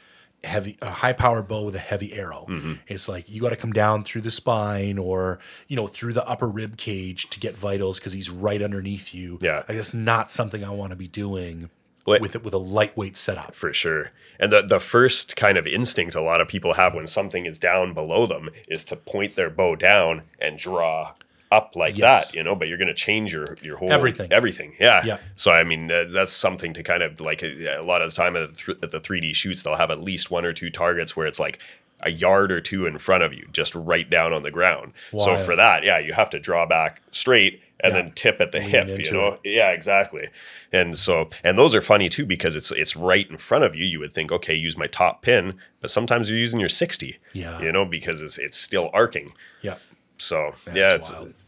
heavy 0.43 0.77
a 0.81 0.89
high 0.89 1.13
powered 1.13 1.47
bow 1.47 1.63
with 1.63 1.75
a 1.75 1.79
heavy 1.79 2.13
arrow. 2.13 2.45
Mm-hmm. 2.49 2.73
It's 2.87 3.09
like 3.09 3.29
you 3.29 3.41
got 3.41 3.49
to 3.49 3.55
come 3.55 3.73
down 3.73 4.03
through 4.03 4.21
the 4.21 4.31
spine 4.31 4.97
or 4.97 5.39
you 5.67 5.75
know 5.75 5.87
through 5.87 6.13
the 6.13 6.25
upper 6.27 6.47
rib 6.47 6.77
cage 6.77 7.29
to 7.29 7.39
get 7.39 7.55
vitals 7.55 7.99
because 7.99 8.13
he's 8.13 8.29
right 8.29 8.61
underneath 8.61 9.13
you. 9.13 9.37
Yeah. 9.41 9.63
like 9.67 9.77
that's 9.77 9.93
not 9.93 10.31
something 10.31 10.63
I 10.63 10.69
want 10.71 10.91
to 10.91 10.95
be 10.95 11.07
doing 11.07 11.69
with 12.05 12.35
it 12.35 12.43
with 12.43 12.53
a 12.53 12.59
lightweight 12.59 13.15
setup. 13.15 13.53
for 13.53 13.71
sure. 13.73 14.11
And 14.39 14.51
the 14.51 14.61
the 14.61 14.79
first 14.79 15.35
kind 15.35 15.57
of 15.57 15.67
instinct 15.67 16.15
a 16.15 16.21
lot 16.21 16.41
of 16.41 16.47
people 16.47 16.73
have 16.73 16.95
when 16.95 17.07
something 17.07 17.45
is 17.45 17.57
down 17.57 17.93
below 17.93 18.25
them 18.25 18.49
is 18.67 18.83
to 18.85 18.95
point 18.95 19.35
their 19.35 19.49
bow 19.49 19.75
down 19.75 20.23
and 20.39 20.57
draw 20.57 21.13
up 21.51 21.75
like 21.75 21.97
Yes. 21.97 22.31
that, 22.31 22.37
you 22.37 22.43
know. 22.43 22.55
But 22.55 22.67
you're 22.67 22.77
going 22.77 22.87
to 22.89 22.93
change 22.93 23.33
your 23.33 23.57
your 23.61 23.77
whole 23.77 23.91
Everything. 23.91 24.31
everything. 24.31 24.75
Yeah. 24.79 25.03
Yeah. 25.05 25.17
So 25.35 25.51
I 25.51 25.63
mean, 25.63 25.91
uh, 25.91 26.05
that's 26.11 26.31
something 26.33 26.73
to 26.73 26.83
kind 26.83 27.01
of 27.03 27.19
like 27.19 27.41
a, 27.43 27.79
a 27.79 27.83
lot 27.83 28.01
of 28.01 28.09
the 28.09 28.15
time 28.15 28.35
at 28.35 28.49
the, 28.49 28.55
th- 28.55 28.77
at 28.83 28.91
the 28.91 28.99
3D 28.99 29.35
shoots, 29.35 29.63
they'll 29.63 29.75
have 29.75 29.91
at 29.91 29.99
least 30.01 30.29
one 30.31 30.45
or 30.45 30.53
two 30.53 30.69
targets 30.69 31.15
where 31.17 31.25
it's 31.27 31.39
like 31.39 31.59
a 32.03 32.11
yard 32.11 32.51
or 32.51 32.61
two 32.61 32.85
in 32.85 32.97
front 32.97 33.23
of 33.23 33.33
you, 33.33 33.45
just 33.51 33.75
right 33.75 34.09
down 34.09 34.31
on 34.31 34.41
the 34.43 34.51
ground. 34.51 34.93
So 35.17 35.35
for 35.37 35.55
that, 35.57 35.83
yeah, 35.83 35.99
you 35.99 36.13
have 36.13 36.29
to 36.29 36.39
draw 36.39 36.65
back 36.65 37.01
straight 37.11 37.61
and 37.81 37.93
Yeah. 37.93 38.01
then 38.03 38.11
tip 38.13 38.39
at 38.39 38.51
the 38.53 38.59
Lean 38.59 38.69
hip, 38.69 39.05
you 39.05 39.11
know. 39.11 39.37
Yeah, 39.43 39.71
exactly. 39.71 40.27
And 40.71 40.97
so, 40.97 41.29
and 41.43 41.57
those 41.57 41.73
are 41.75 41.81
funny 41.81 42.07
too 42.09 42.25
because 42.25 42.55
it's 42.55 42.71
it's 42.71 42.95
right 42.95 43.29
in 43.29 43.37
front 43.37 43.63
of 43.65 43.75
you. 43.75 43.85
You 43.85 43.99
would 43.99 44.13
think, 44.13 44.31
okay, 44.31 44.53
use 44.55 44.77
my 44.77 44.87
top 44.87 45.21
pin, 45.23 45.55
but 45.81 45.89
sometimes 45.91 46.29
you're 46.29 46.37
using 46.39 46.59
your 46.59 46.69
sixty. 46.69 47.17
Yeah. 47.33 47.59
you 47.61 47.71
know, 47.71 47.85
because 47.85 48.21
it's 48.21 48.37
it's 48.37 48.57
still 48.57 48.89
arcing. 48.93 49.31
Yeah. 49.61 49.75
So 50.21 50.51
That's 50.65 50.77
yeah, 50.77 50.95
it's, 50.95 51.43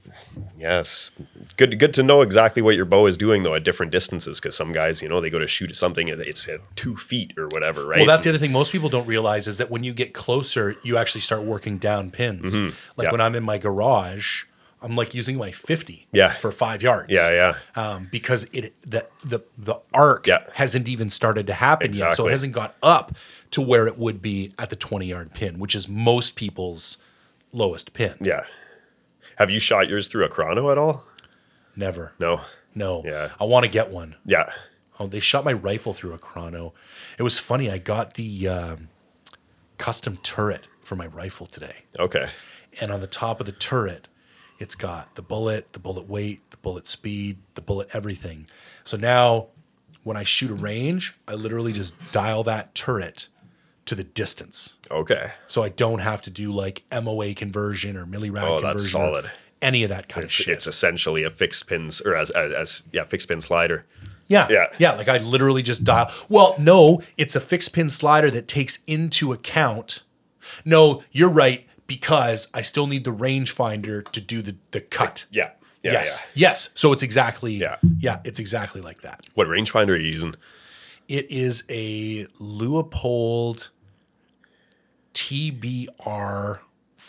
yes, 0.58 1.12
good 1.58 1.78
good 1.80 1.94
to 1.96 2.04
know 2.04 2.22
exactly 2.22 2.62
what 2.62 2.76
your 2.76 2.86
bow 2.86 3.06
is 3.08 3.18
doing 3.18 3.44
though 3.44 3.56
at 3.56 3.64
different 3.64 3.92
distances 3.92 4.40
because 4.40 4.56
some 4.56 4.72
guys, 4.72 5.02
you 5.02 5.10
know, 5.10 5.20
they 5.22 5.30
go 5.30 5.40
to 5.40 5.48
shoot 5.48 5.76
something 5.76 6.10
and 6.10 6.22
it's 6.22 6.48
at 6.48 6.60
two 6.76 6.96
feet 6.96 7.34
or 7.38 7.48
whatever, 7.50 7.86
right? 7.86 7.98
Well, 8.00 8.08
that's 8.08 8.24
the 8.24 8.30
other 8.30 8.40
thing 8.40 8.52
most 8.52 8.72
people 8.72 8.90
don't 8.90 9.08
realize 9.08 9.48
is 9.48 9.58
that 9.58 9.70
when 9.70 9.84
you 9.84 9.94
get 9.94 10.14
closer, 10.14 10.76
you 10.84 10.98
actually 10.98 11.22
start 11.22 11.44
working 11.44 11.78
down 11.78 12.12
pins. 12.12 12.54
Like 12.60 12.72
Mm-hmm. 12.72 13.02
Yeah. 13.02 13.12
when 13.12 13.22
I'm 13.22 13.36
in 13.36 13.44
my 13.44 13.58
garage, 13.58 14.44
I'm 14.82 14.96
like 14.96 15.14
using 15.14 15.38
my 15.38 15.52
50 15.52 16.08
Yeah. 16.12 16.34
for 16.36 16.52
five 16.52 16.82
yards. 16.82 17.12
yeah, 17.14 17.32
yeah. 17.32 17.56
Um, 17.76 18.08
because 18.12 18.48
it 18.52 18.74
the 18.90 19.06
the 19.24 19.42
the 19.58 19.76
arc 19.94 20.28
Yeah. 20.28 20.40
hasn't 20.56 20.90
even 20.90 21.10
started 21.10 21.46
to 21.48 21.54
happen 21.54 21.94
yet, 21.94 22.16
so 22.16 22.28
it 22.28 22.32
hasn't 22.32 22.54
got 22.54 22.76
up 22.82 23.16
to 23.52 23.62
where 23.62 23.86
it 23.88 23.98
would 23.98 24.22
be 24.22 24.54
at 24.58 24.70
the 24.70 24.76
20 24.76 25.06
yard 25.06 25.34
pin, 25.34 25.60
which 25.60 25.76
is 25.76 25.88
most 25.88 26.36
people's 26.36 26.98
lowest 27.54 27.94
pin. 27.94 28.16
Yeah. 28.22 28.42
Have 29.42 29.50
you 29.50 29.60
shot 29.60 29.90
yours 29.90 30.08
through 30.08 30.24
a 30.24 30.30
chrono 30.30 30.70
at 30.70 30.78
all? 30.78 31.04
Never, 31.76 32.14
No. 32.20 32.42
no. 32.76 33.02
Yeah. 33.04 33.30
I 33.40 33.46
want 33.46 33.64
to 33.64 33.72
get 33.72 33.90
one. 33.90 34.16
Yeah. 34.24 34.46
Oh, 35.00 35.08
they 35.08 35.20
shot 35.20 35.44
my 35.44 35.54
rifle 35.54 35.94
through 35.94 36.14
a 36.14 36.20
chrono. 36.20 36.76
It 37.18 37.24
was 37.24 37.40
funny. 37.40 37.68
I 37.72 37.80
got 37.80 38.14
the 38.14 38.48
um, 38.48 38.90
custom 39.80 40.18
turret 40.18 40.68
for 40.84 40.96
my 40.96 41.08
rifle 41.08 41.48
today. 41.48 41.78
Okay. 41.98 42.30
And 42.80 42.92
on 42.92 43.00
the 43.00 43.08
top 43.08 43.40
of 43.40 43.48
the 43.48 43.52
turret, 43.52 44.08
it's 44.60 44.76
got 44.76 45.16
the 45.16 45.24
bullet, 45.24 45.74
the 45.74 45.80
bullet 45.80 46.08
weight, 46.08 46.48
the 46.52 46.58
bullet 46.58 46.86
speed, 46.88 47.40
the 47.56 47.62
bullet 47.62 47.90
everything. 47.94 48.46
So 48.84 48.96
now 48.96 49.48
when 50.04 50.18
I 50.18 50.24
shoot 50.24 50.52
a 50.52 50.56
range, 50.56 51.16
I 51.28 51.34
literally 51.34 51.72
just 51.74 51.96
dial 52.12 52.44
that 52.44 52.76
turret 52.76 53.28
to 53.86 53.96
the 53.96 54.04
distance. 54.04 54.78
Okay. 54.90 55.32
So 55.48 55.64
I 55.64 55.70
don't 55.70 56.00
have 56.00 56.22
to 56.24 56.30
do 56.30 56.52
like 56.52 56.84
MOA 56.92 57.34
conversion 57.34 57.98
or 57.98 58.06
millirad 58.06 58.44
Oh, 58.44 58.56
conversion. 58.60 58.64
that's 58.64 58.86
or 58.86 58.88
solid. 58.90 59.32
Any 59.62 59.84
of 59.84 59.90
that 59.90 60.08
kind 60.10 60.24
It's, 60.24 60.40
of 60.40 60.46
shit. 60.46 60.54
it's 60.54 60.66
essentially 60.68 61.24
a 61.24 61.30
fixed 61.30 61.68
pins 61.68 62.02
or 62.02 62.16
as, 62.16 62.30
as, 62.32 62.52
as 62.52 62.82
yeah, 62.92 63.04
fixed 63.06 63.28
pin 63.28 63.42
slider. 63.42 63.86
Yeah. 64.28 64.48
Yeah. 64.50 64.66
Yeah. 64.80 64.94
Like 64.94 65.10
I 65.10 65.18
literally 65.18 65.62
just 65.62 65.84
dial. 65.84 66.12
Well, 66.30 66.56
no, 66.58 67.02
it's 67.18 67.36
a 67.36 67.40
fixed 67.40 67.74
pin 67.74 67.90
slider 67.90 68.32
that 68.32 68.48
takes 68.48 68.80
into 68.88 69.34
account. 69.34 70.04
No, 70.66 71.04
you're 71.12 71.30
right, 71.30 71.68
because 71.86 72.48
I 72.54 72.62
still 72.62 72.88
need 72.88 73.04
the 73.04 73.12
rangefinder 73.14 74.10
to 74.12 74.22
do 74.22 74.42
the, 74.42 74.56
the 74.72 74.82
cut. 74.82 75.26
Yeah. 75.30 75.52
Yeah. 75.84 75.92
yes. 75.94 76.22
Yeah. 76.34 76.50
Yes. 76.50 76.70
So 76.76 76.92
it's 76.94 77.04
exactly. 77.04 77.54
Yeah. 77.54 77.76
Yeah. 78.00 78.20
It's 78.24 78.40
exactly 78.40 78.82
like 78.82 79.02
that. 79.02 79.26
What 79.36 79.48
rangefinder 79.48 79.90
are 79.90 79.96
you 79.98 80.12
using? 80.12 80.36
It 81.08 81.30
is 81.30 81.64
a 81.70 82.26
Leupold 82.40 83.70
TBR 85.14 86.60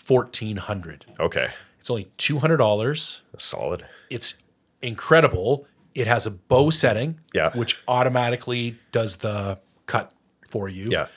1400. 0.07 1.07
Okay. 1.21 1.49
It's 1.81 1.91
only 1.91 2.11
$200. 2.19 3.21
Solid. 3.39 3.85
It's 4.11 4.43
incredible. 4.81 5.67
It 5.95 6.07
has 6.07 6.27
a 6.27 6.31
bow 6.31 6.71
setting, 6.71 7.21
Yeah. 7.35 7.51
which 7.55 7.83
automatically 7.89 8.77
does 8.93 9.17
the 9.17 9.59
cut 9.87 10.13
for 10.49 10.69
you. 10.69 10.89
Yeah. 10.91 11.09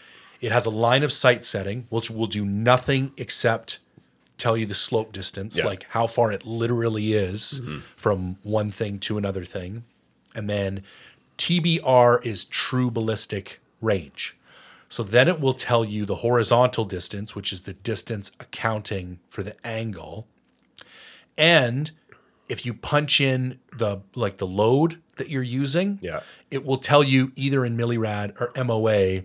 It 0.41 0.51
has 0.51 0.65
a 0.65 0.69
line 0.69 1.03
of 1.03 1.11
sight 1.13 1.45
setting, 1.45 1.87
which 1.89 2.09
will 2.11 2.27
do 2.27 2.45
nothing 2.45 3.11
except 3.17 3.79
tell 4.37 4.57
you 4.57 4.65
the 4.65 4.75
slope 4.75 5.13
distance, 5.13 5.57
Yeah. 5.57 5.65
like 5.65 5.85
how 5.89 6.07
far 6.07 6.31
it 6.31 6.45
literally 6.45 7.13
is 7.13 7.61
mm-hmm. 7.63 7.79
from 7.95 8.37
one 8.43 8.69
thing 8.69 8.99
to 8.99 9.17
another 9.17 9.45
thing. 9.45 9.85
And 10.35 10.49
then 10.49 10.83
TBR 11.37 12.19
is 12.25 12.45
true 12.45 12.91
ballistic 12.91 13.61
range. 13.81 14.35
So 14.95 15.03
then 15.03 15.27
it 15.27 15.41
will 15.41 15.53
tell 15.53 15.83
you 15.83 16.05
the 16.05 16.15
horizontal 16.15 16.85
distance, 16.85 17.35
which 17.35 17.51
is 17.51 17.63
the 17.63 17.73
distance 17.73 18.31
accounting 18.39 19.19
for 19.27 19.43
the 19.43 19.57
angle. 19.67 20.25
And 21.37 21.91
if 22.47 22.65
you 22.65 22.73
punch 22.73 23.19
in 23.19 23.59
the 23.77 24.03
like 24.15 24.37
the 24.37 24.47
load 24.47 25.01
that 25.17 25.27
you're 25.27 25.43
using, 25.43 25.99
Yeah. 26.01 26.21
it 26.49 26.63
will 26.63 26.77
tell 26.77 27.03
you 27.03 27.33
either 27.35 27.65
in 27.65 27.75
millirad 27.75 28.39
or 28.39 28.53
MOA 28.63 29.23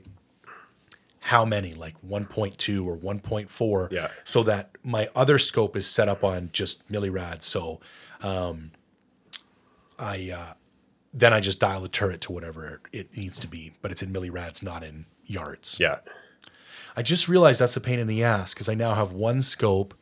how 1.20 1.44
many, 1.44 1.72
like 1.72 1.94
1.2 2.04 2.84
or 2.84 2.96
1.4. 2.96 3.92
Yeah. 3.92 4.08
So 4.24 4.42
that 4.42 4.70
my 4.82 5.08
other 5.14 5.38
scope 5.38 5.76
is 5.76 5.86
set 5.86 6.08
up 6.08 6.24
on 6.24 6.50
just 6.52 6.90
millirad. 6.90 7.44
So 7.44 7.78
um, 8.22 8.72
I 10.00 10.32
uh, 10.34 10.54
then 11.14 11.32
I 11.32 11.38
just 11.38 11.60
dial 11.60 11.80
the 11.80 11.88
turret 11.88 12.20
to 12.22 12.32
whatever 12.32 12.80
it 12.92 13.16
needs 13.16 13.38
to 13.38 13.46
be, 13.46 13.74
but 13.82 13.92
it's 13.92 14.02
in 14.02 14.12
millirads, 14.12 14.64
not 14.64 14.82
in 14.82 15.06
yards. 15.30 15.78
Yeah. 15.80 15.98
I 16.96 17.02
just 17.02 17.28
realized 17.28 17.60
that's 17.60 17.76
a 17.76 17.80
pain 17.80 17.98
in 17.98 18.06
the 18.06 18.24
ass 18.24 18.52
because 18.52 18.68
I 18.68 18.74
now 18.74 18.94
have 18.94 19.12
one 19.12 19.40
scope 19.40 19.94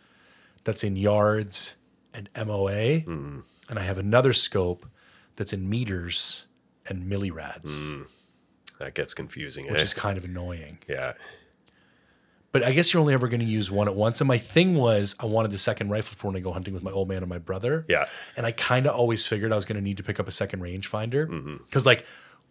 that's 0.64 0.82
in 0.82 0.96
yards 0.96 1.76
and 2.14 2.28
MOA, 2.36 3.02
Mm-hmm. 3.02 3.40
and 3.68 3.78
I 3.78 3.82
have 3.82 3.98
another 3.98 4.32
scope 4.32 4.86
that's 5.36 5.52
in 5.52 5.68
meters 5.68 6.46
and 6.88 7.04
millirads, 7.10 8.06
That 8.80 8.94
gets 8.94 9.12
confusing. 9.14 9.70
which 9.70 9.80
eh? 9.80 9.84
is 9.84 9.94
kind 9.94 10.16
of 10.18 10.24
annoying. 10.24 10.78
yeah. 10.88 11.12
But 12.50 12.62
I 12.64 12.72
guess 12.72 12.92
you're 12.94 13.00
only 13.02 13.12
ever 13.12 13.28
going 13.28 13.40
to 13.40 13.46
use 13.46 13.70
one 13.70 13.88
at 13.88 13.94
once. 13.94 14.22
And 14.22 14.26
my 14.28 14.38
thing 14.38 14.74
was, 14.74 15.14
I 15.20 15.26
wanted 15.26 15.50
the 15.50 15.58
second 15.58 15.90
rifle 15.90 16.16
for 16.16 16.28
when 16.28 16.36
I 16.36 16.40
go 16.40 16.50
hunting 16.50 16.72
with 16.72 16.82
my 16.82 16.90
old 16.90 17.06
man 17.06 17.18
and 17.18 17.28
my 17.28 17.36
brother. 17.38 17.84
Yeah. 17.90 18.06
And 18.38 18.46
I 18.46 18.52
kind 18.52 18.86
of 18.86 18.94
always 18.96 19.26
figured 19.28 19.52
I 19.52 19.56
was 19.56 19.66
going 19.66 19.76
to 19.76 19.82
need 19.82 19.98
to 19.98 20.02
pick 20.02 20.18
up 20.18 20.26
a 20.26 20.30
second 20.30 20.60
rangefinder 20.62 21.28
Mm-hmm. 21.28 21.56
because, 21.66 21.84
like, 21.84 22.06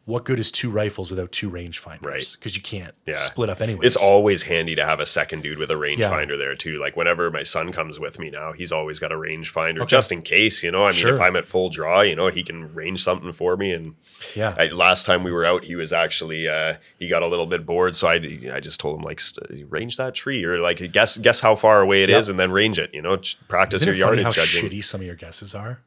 what 0.07 0.23
good 0.23 0.39
is 0.39 0.49
two 0.51 0.69
rifles 0.69 1.11
without 1.11 1.31
two 1.33 1.51
rangefinders? 1.51 2.01
Right. 2.01 2.35
Because 2.39 2.55
you 2.55 2.61
can't 2.61 2.95
Yeah. 3.05 3.13
split 3.15 3.49
up 3.49 3.59
anyway. 3.61 3.85
It's 3.85 3.97
always 3.97 4.43
handy 4.43 4.73
to 4.75 4.85
have 4.85 5.01
a 5.01 5.05
second 5.05 5.43
dude 5.43 5.57
with 5.59 5.69
a 5.69 5.73
Yeah. 5.73 5.79
rangefinder 6.09 6.37
there 6.37 6.55
too. 6.55 6.79
Like 6.79 6.95
whenever 6.95 7.29
my 7.29 7.43
son 7.43 7.73
comes 7.73 7.99
with 7.99 8.17
me 8.17 8.29
now, 8.29 8.53
he's 8.53 8.71
always 8.71 8.99
got 8.99 9.11
a 9.11 9.15
rangefinder 9.15 9.85
just 9.85 10.11
in 10.13 10.21
case, 10.21 10.63
you 10.63 10.71
know. 10.71 10.83
I 10.85 10.91
mean, 10.91 10.93
Sure. 10.99 11.13
if 11.15 11.19
I'm 11.19 11.35
at 11.35 11.45
full 11.45 11.69
draw, 11.69 12.01
you 12.01 12.15
know, 12.15 12.27
he 12.29 12.41
can 12.41 12.73
range 12.73 13.03
something 13.03 13.33
for 13.33 13.57
me. 13.57 13.73
And 13.73 13.95
Yeah. 14.33 14.55
I, 14.57 14.67
last 14.67 15.05
time 15.05 15.23
we 15.25 15.31
were 15.33 15.43
out, 15.45 15.65
he 15.65 15.75
was 15.75 15.91
actually 15.91 16.47
uh, 16.47 16.75
he 16.97 17.09
got 17.09 17.21
a 17.21 17.27
little 17.27 17.45
bit 17.45 17.65
bored, 17.65 17.93
so 17.95 18.07
I, 18.07 18.13
I 18.53 18.59
just 18.61 18.79
told 18.79 18.97
him 18.97 19.03
like 19.03 19.19
st- 19.19 19.69
range 19.69 19.97
that 19.97 20.15
tree 20.15 20.43
or 20.45 20.57
like 20.57 20.89
guess 20.93 21.17
guess 21.17 21.41
how 21.41 21.55
far 21.55 21.81
away 21.81 22.03
it 22.03 22.09
is, 22.09 22.27
Yep. 22.27 22.31
and 22.33 22.39
then 22.39 22.51
range 22.51 22.79
it. 22.79 22.93
You 22.93 23.01
know, 23.01 23.17
practice 23.49 23.81
Isn't 23.81 23.97
your 23.97 24.07
funny 24.07 24.21
yardage 24.21 24.37
how 24.37 24.45
judging. 24.45 24.63
shitty 24.69 24.83
some 24.85 25.01
of 25.01 25.07
your 25.07 25.15
guesses 25.17 25.53
are? 25.53 25.81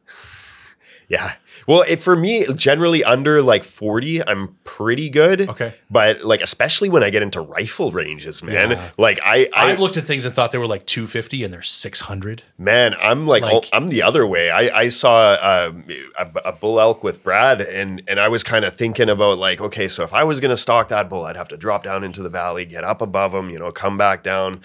Yeah. 1.10 1.34
Well, 1.66 1.82
it, 1.88 1.96
for 1.98 2.14
me, 2.14 2.46
generally 2.54 3.02
under 3.02 3.42
like 3.42 3.64
40, 3.64 4.26
I'm 4.26 4.56
pretty 4.62 5.10
good. 5.10 5.40
Okay. 5.42 5.74
But 5.90 6.22
like, 6.22 6.40
especially 6.40 6.88
when 6.88 7.02
I 7.02 7.10
get 7.10 7.20
into 7.22 7.40
rifle 7.40 7.90
ranges, 7.90 8.44
man, 8.44 8.70
Yeah. 8.70 8.90
like 8.96 9.18
I, 9.24 9.48
I, 9.52 9.72
I've 9.72 9.80
looked 9.80 9.96
at 9.96 10.04
things 10.04 10.24
and 10.24 10.32
thought 10.32 10.52
they 10.52 10.58
were 10.58 10.68
like 10.68 10.86
250 10.86 11.42
and 11.42 11.52
they're 11.52 11.62
600. 11.62 12.44
man, 12.56 12.94
I'm 13.00 13.26
like, 13.26 13.42
Like- 13.42 13.52
oh, 13.52 13.62
I'm 13.72 13.88
the 13.88 14.02
other 14.02 14.24
way. 14.24 14.50
I, 14.50 14.82
I 14.82 14.88
saw 14.88 15.36
um, 15.42 15.84
a, 16.16 16.30
a 16.46 16.52
bull 16.52 16.80
elk 16.80 17.02
with 17.02 17.24
Brad 17.24 17.60
and, 17.60 18.02
and 18.06 18.20
I 18.20 18.28
was 18.28 18.44
kind 18.44 18.64
of 18.64 18.74
thinking 18.76 19.08
about 19.10 19.36
like, 19.38 19.60
okay, 19.60 19.88
so 19.88 20.04
if 20.04 20.14
I 20.14 20.22
was 20.22 20.38
going 20.38 20.50
to 20.50 20.56
stalk 20.56 20.88
that 20.90 21.08
bull, 21.10 21.24
I'd 21.24 21.34
have 21.36 21.48
to 21.48 21.56
drop 21.56 21.82
down 21.82 22.04
into 22.04 22.22
the 22.22 22.30
valley, 22.30 22.64
get 22.64 22.84
up 22.84 23.02
above 23.02 23.34
him, 23.34 23.50
you 23.50 23.58
know, 23.58 23.72
come 23.72 23.98
back 23.98 24.22
down. 24.22 24.60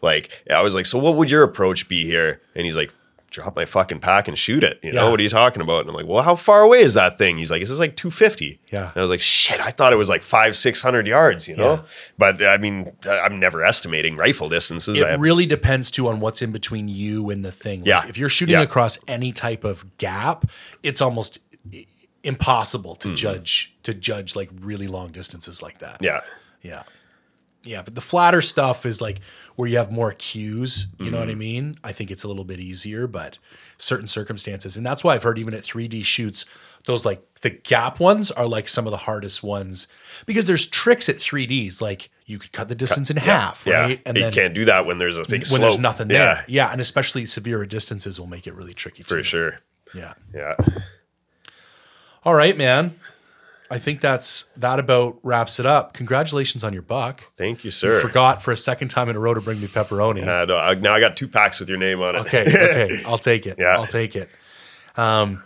Like, 0.00 0.30
I 0.50 0.62
was 0.62 0.74
like, 0.74 0.86
so 0.86 0.98
what 0.98 1.16
would 1.16 1.30
your 1.30 1.42
approach 1.42 1.88
be 1.88 2.06
here? 2.06 2.40
And 2.54 2.64
he's 2.64 2.74
like, 2.76 2.94
drop 3.30 3.56
my 3.56 3.64
fucking 3.64 4.00
pack 4.00 4.28
and 4.28 4.36
shoot 4.36 4.62
it. 4.64 4.78
You 4.82 4.92
know, 4.92 5.04
Yeah. 5.04 5.10
what 5.10 5.20
are 5.20 5.22
you 5.22 5.28
talking 5.28 5.62
about? 5.62 5.80
And 5.82 5.90
I'm 5.90 5.94
like, 5.94 6.06
well, 6.06 6.22
how 6.22 6.34
far 6.34 6.62
away 6.62 6.80
is 6.80 6.94
that 6.94 7.16
thing? 7.16 7.38
He's 7.38 7.50
like, 7.50 7.62
this 7.62 7.70
is 7.70 7.78
like 7.78 7.96
250. 7.96 8.60
Yeah. 8.72 8.88
And 8.88 8.96
I 8.96 9.00
was 9.02 9.10
like, 9.10 9.20
shit, 9.20 9.60
I 9.60 9.70
thought 9.70 9.92
it 9.92 9.96
was 9.96 10.08
like 10.08 10.22
five, 10.22 10.56
600 10.56 11.06
yards, 11.06 11.46
you 11.48 11.56
know? 11.56 11.74
Yeah. 11.74 11.82
But 12.18 12.42
uh, 12.42 12.46
I 12.46 12.58
mean, 12.58 12.92
uh, 13.06 13.20
I'm 13.20 13.38
never 13.38 13.64
estimating 13.64 14.16
rifle 14.16 14.48
distances. 14.48 14.98
It 14.98 15.04
I, 15.06 15.14
really 15.14 15.46
depends 15.46 15.90
too 15.90 16.08
on 16.08 16.20
what's 16.20 16.42
in 16.42 16.50
between 16.50 16.88
you 16.88 17.30
and 17.30 17.44
the 17.44 17.52
thing. 17.52 17.80
Like, 17.80 17.86
Yeah. 17.86 18.06
If 18.08 18.18
you're 18.18 18.28
shooting 18.28 18.54
Yeah. 18.54 18.62
across 18.62 18.98
any 19.06 19.32
type 19.32 19.64
of 19.64 19.96
gap, 19.98 20.50
it's 20.82 21.00
almost 21.00 21.38
impossible 22.22 22.96
to 22.96 23.08
hmm. 23.08 23.14
judge 23.14 23.74
to 23.82 23.94
judge 23.94 24.36
like 24.36 24.50
really 24.60 24.86
long 24.86 25.10
distances 25.10 25.62
like 25.62 25.78
that. 25.78 25.98
yeah. 26.02 26.20
Yeah. 26.62 26.82
Yeah, 27.62 27.82
but 27.82 27.94
the 27.94 28.00
flatter 28.00 28.40
stuff 28.40 28.86
is 28.86 29.00
like 29.02 29.20
where 29.56 29.68
you 29.68 29.76
have 29.76 29.92
more 29.92 30.12
cues, 30.12 30.86
you 30.98 31.10
know 31.10 31.18
what 31.18 31.28
I 31.28 31.32
Mm-hmm. 31.32 31.38
mean? 31.38 31.74
I 31.84 31.92
think 31.92 32.10
it's 32.10 32.24
a 32.24 32.28
little 32.28 32.44
bit 32.44 32.58
easier, 32.58 33.06
but 33.06 33.38
certain 33.76 34.06
circumstances. 34.06 34.76
And 34.78 34.86
that's 34.86 35.04
why 35.04 35.14
I've 35.14 35.22
heard 35.22 35.38
even 35.38 35.52
at 35.52 35.62
3D 35.62 36.02
shoots, 36.04 36.46
those 36.86 37.04
like 37.04 37.22
the 37.42 37.50
gap 37.50 38.00
ones 38.00 38.30
are 38.30 38.46
like 38.46 38.66
some 38.68 38.86
of 38.86 38.90
the 38.92 38.96
hardest 38.96 39.42
ones 39.42 39.88
because 40.24 40.46
there's 40.46 40.66
tricks 40.66 41.10
at 41.10 41.16
3Ds. 41.16 41.82
Like 41.82 42.08
you 42.24 42.38
could 42.38 42.52
cut 42.52 42.68
the 42.68 42.74
distance 42.74 43.10
in 43.10 43.18
half, 43.18 43.64
Yeah. 43.66 43.80
right? 43.82 44.02
And 44.06 44.16
you 44.16 44.22
then 44.22 44.32
can't 44.32 44.54
do 44.54 44.64
that 44.64 44.86
when 44.86 44.96
there's 44.98 45.18
a 45.18 45.22
big 45.24 45.40
when 45.40 45.44
slope. 45.44 45.60
there's 45.60 45.78
nothing 45.78 46.08
there. 46.08 46.18
Yeah, 46.18 46.44
Yeah. 46.48 46.72
And 46.72 46.80
especially 46.80 47.26
severe 47.26 47.66
distances 47.66 48.18
will 48.18 48.26
make 48.26 48.46
it 48.46 48.54
really 48.54 48.72
tricky 48.74 49.02
for 49.02 49.16
too. 49.18 49.22
sure. 49.22 49.58
Yeah. 49.94 50.14
Yeah. 50.34 50.54
All 52.24 52.34
right, 52.34 52.56
man. 52.56 52.98
I 53.72 53.78
think 53.78 54.00
that's 54.00 54.50
that 54.56 54.78
about 54.80 55.18
wraps 55.22 55.60
it 55.60 55.66
up. 55.66 55.94
Congratulations 55.94 56.64
on 56.64 56.72
your 56.72 56.82
buck. 56.82 57.22
Thank 57.36 57.64
you, 57.64 57.70
sir. 57.70 57.98
I 57.98 58.02
forgot 58.02 58.42
for 58.42 58.50
a 58.50 58.56
second 58.56 58.88
time 58.88 59.08
in 59.08 59.14
a 59.16 59.20
row 59.20 59.32
to 59.34 59.40
bring 59.40 59.60
me 59.60 59.68
pepperoni. 59.68 60.26
Uh, 60.26 60.44
no, 60.44 60.56
I- 60.58 60.74
now 60.74 60.92
I 60.94 61.00
got 61.00 61.16
two 61.16 61.28
packs 61.28 61.60
with 61.60 61.68
your 61.68 61.78
name 61.78 62.00
on 62.00 62.16
it. 62.16 62.18
Okay, 62.20 62.42
okay, 62.48 63.02
I'll 63.06 63.18
take 63.18 63.46
it. 63.46 63.56
Yeah. 63.58 63.76
I'll 63.76 63.86
take 63.86 64.16
it. 64.16 64.28
Um, 64.96 65.42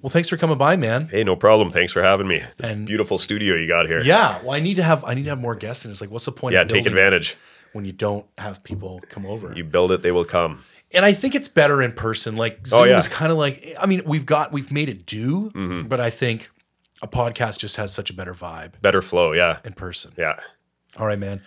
well, 0.00 0.10
thanks 0.10 0.28
for 0.28 0.36
coming 0.36 0.58
by, 0.58 0.76
man. 0.76 1.08
Hey, 1.08 1.24
no 1.24 1.34
problem. 1.34 1.70
Thanks 1.70 1.92
for 1.92 2.02
having 2.02 2.28
me. 2.28 2.42
The 2.58 2.66
And- 2.68 2.86
beautiful 2.86 3.18
studio 3.18 3.54
you 3.56 3.66
got 3.66 3.86
here. 3.86 4.02
Yeah, 4.02 4.40
well, 4.42 4.52
I 4.52 4.60
need 4.60 4.74
to 4.76 4.82
have 4.82 5.02
I 5.04 5.14
need 5.14 5.24
to 5.24 5.30
have 5.30 5.40
more 5.40 5.54
guests, 5.54 5.84
and 5.84 5.90
it's 5.90 6.00
like, 6.00 6.10
what's 6.10 6.26
the 6.26 6.32
point? 6.32 6.52
Yeah, 6.54 6.64
take 6.64 6.86
advantage. 6.86 7.36
when 7.72 7.84
you 7.84 7.92
don't 7.92 8.24
have 8.38 8.62
people 8.62 9.00
come 9.08 9.26
over. 9.26 9.52
You 9.52 9.64
build 9.64 9.90
it, 9.90 10.02
they 10.02 10.12
will 10.12 10.24
come. 10.24 10.60
and 10.94 11.04
I 11.04 11.12
think 11.12 11.34
it's 11.34 11.48
better 11.48 11.82
in 11.82 11.90
person. 11.90 12.36
Like 12.36 12.64
Zoom 12.68 12.82
Oh, 12.82 12.84
yeah. 12.84 12.98
is 12.98 13.08
kind 13.08 13.32
of 13.32 13.38
like, 13.38 13.64
I 13.80 13.86
mean, 13.86 14.02
we've 14.06 14.24
got 14.26 14.52
we've 14.52 14.70
made 14.70 14.88
it 14.88 15.06
do, 15.06 15.50
Mm-hmm. 15.50 15.88
but 15.88 15.98
I 15.98 16.10
think 16.10 16.50
a 17.02 17.08
podcast 17.08 17.58
just 17.58 17.76
has 17.76 17.92
such 17.92 18.10
a 18.10 18.14
better 18.14 18.34
vibe 18.34 18.80
Better 18.80 19.02
flow. 19.02 19.32
Yeah. 19.32 19.58
in 19.64 19.72
person. 19.72 20.12
Yeah. 20.16 20.34
All 20.96 21.06
right, 21.06 21.18
man. 21.18 21.42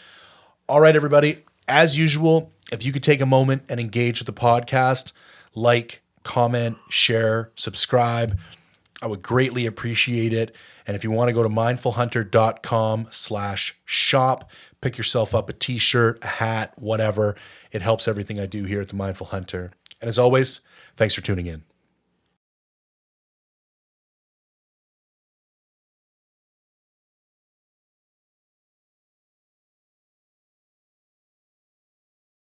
All 0.68 0.82
right, 0.82 0.96
everybody. 0.96 1.44
As 1.68 1.98
usual, 1.98 2.52
if 2.72 2.86
you 2.86 2.92
could 2.92 3.04
take 3.04 3.22
a 3.22 3.26
moment 3.26 3.64
and 3.70 3.80
engage 3.80 4.20
with 4.20 4.26
the 4.26 4.34
podcast, 4.34 5.14
like, 5.56 6.02
comment, 6.24 6.78
share, 6.90 7.52
subscribe, 7.56 8.38
I 9.02 9.08
would 9.08 9.22
greatly 9.22 9.66
appreciate 9.66 10.34
it. 10.34 10.56
And 10.86 10.96
if 10.96 11.04
you 11.04 11.12
want 11.12 11.30
to 11.30 11.34
go 11.34 11.44
to 11.44 11.50
mindfulhunter.com 11.50 13.08
slash 13.12 13.76
shop, 13.86 14.50
pick 14.82 14.98
yourself 14.98 15.36
up 15.36 15.50
a 15.50 15.54
t-shirt, 15.54 16.20
a 16.24 16.28
hat, 16.28 16.74
whatever. 16.78 17.36
It 17.72 17.82
helps 17.82 18.08
everything 18.08 18.40
I 18.40 18.46
do 18.46 18.64
here 18.64 18.82
at 18.82 18.90
the 18.90 18.96
Mindful 18.96 19.28
Hunter. 19.28 19.72
And 20.02 20.10
as 20.10 20.20
always, 20.20 20.62
thanks 20.96 21.14
for 21.16 21.22
tuning 21.22 21.46
in. 21.48 21.64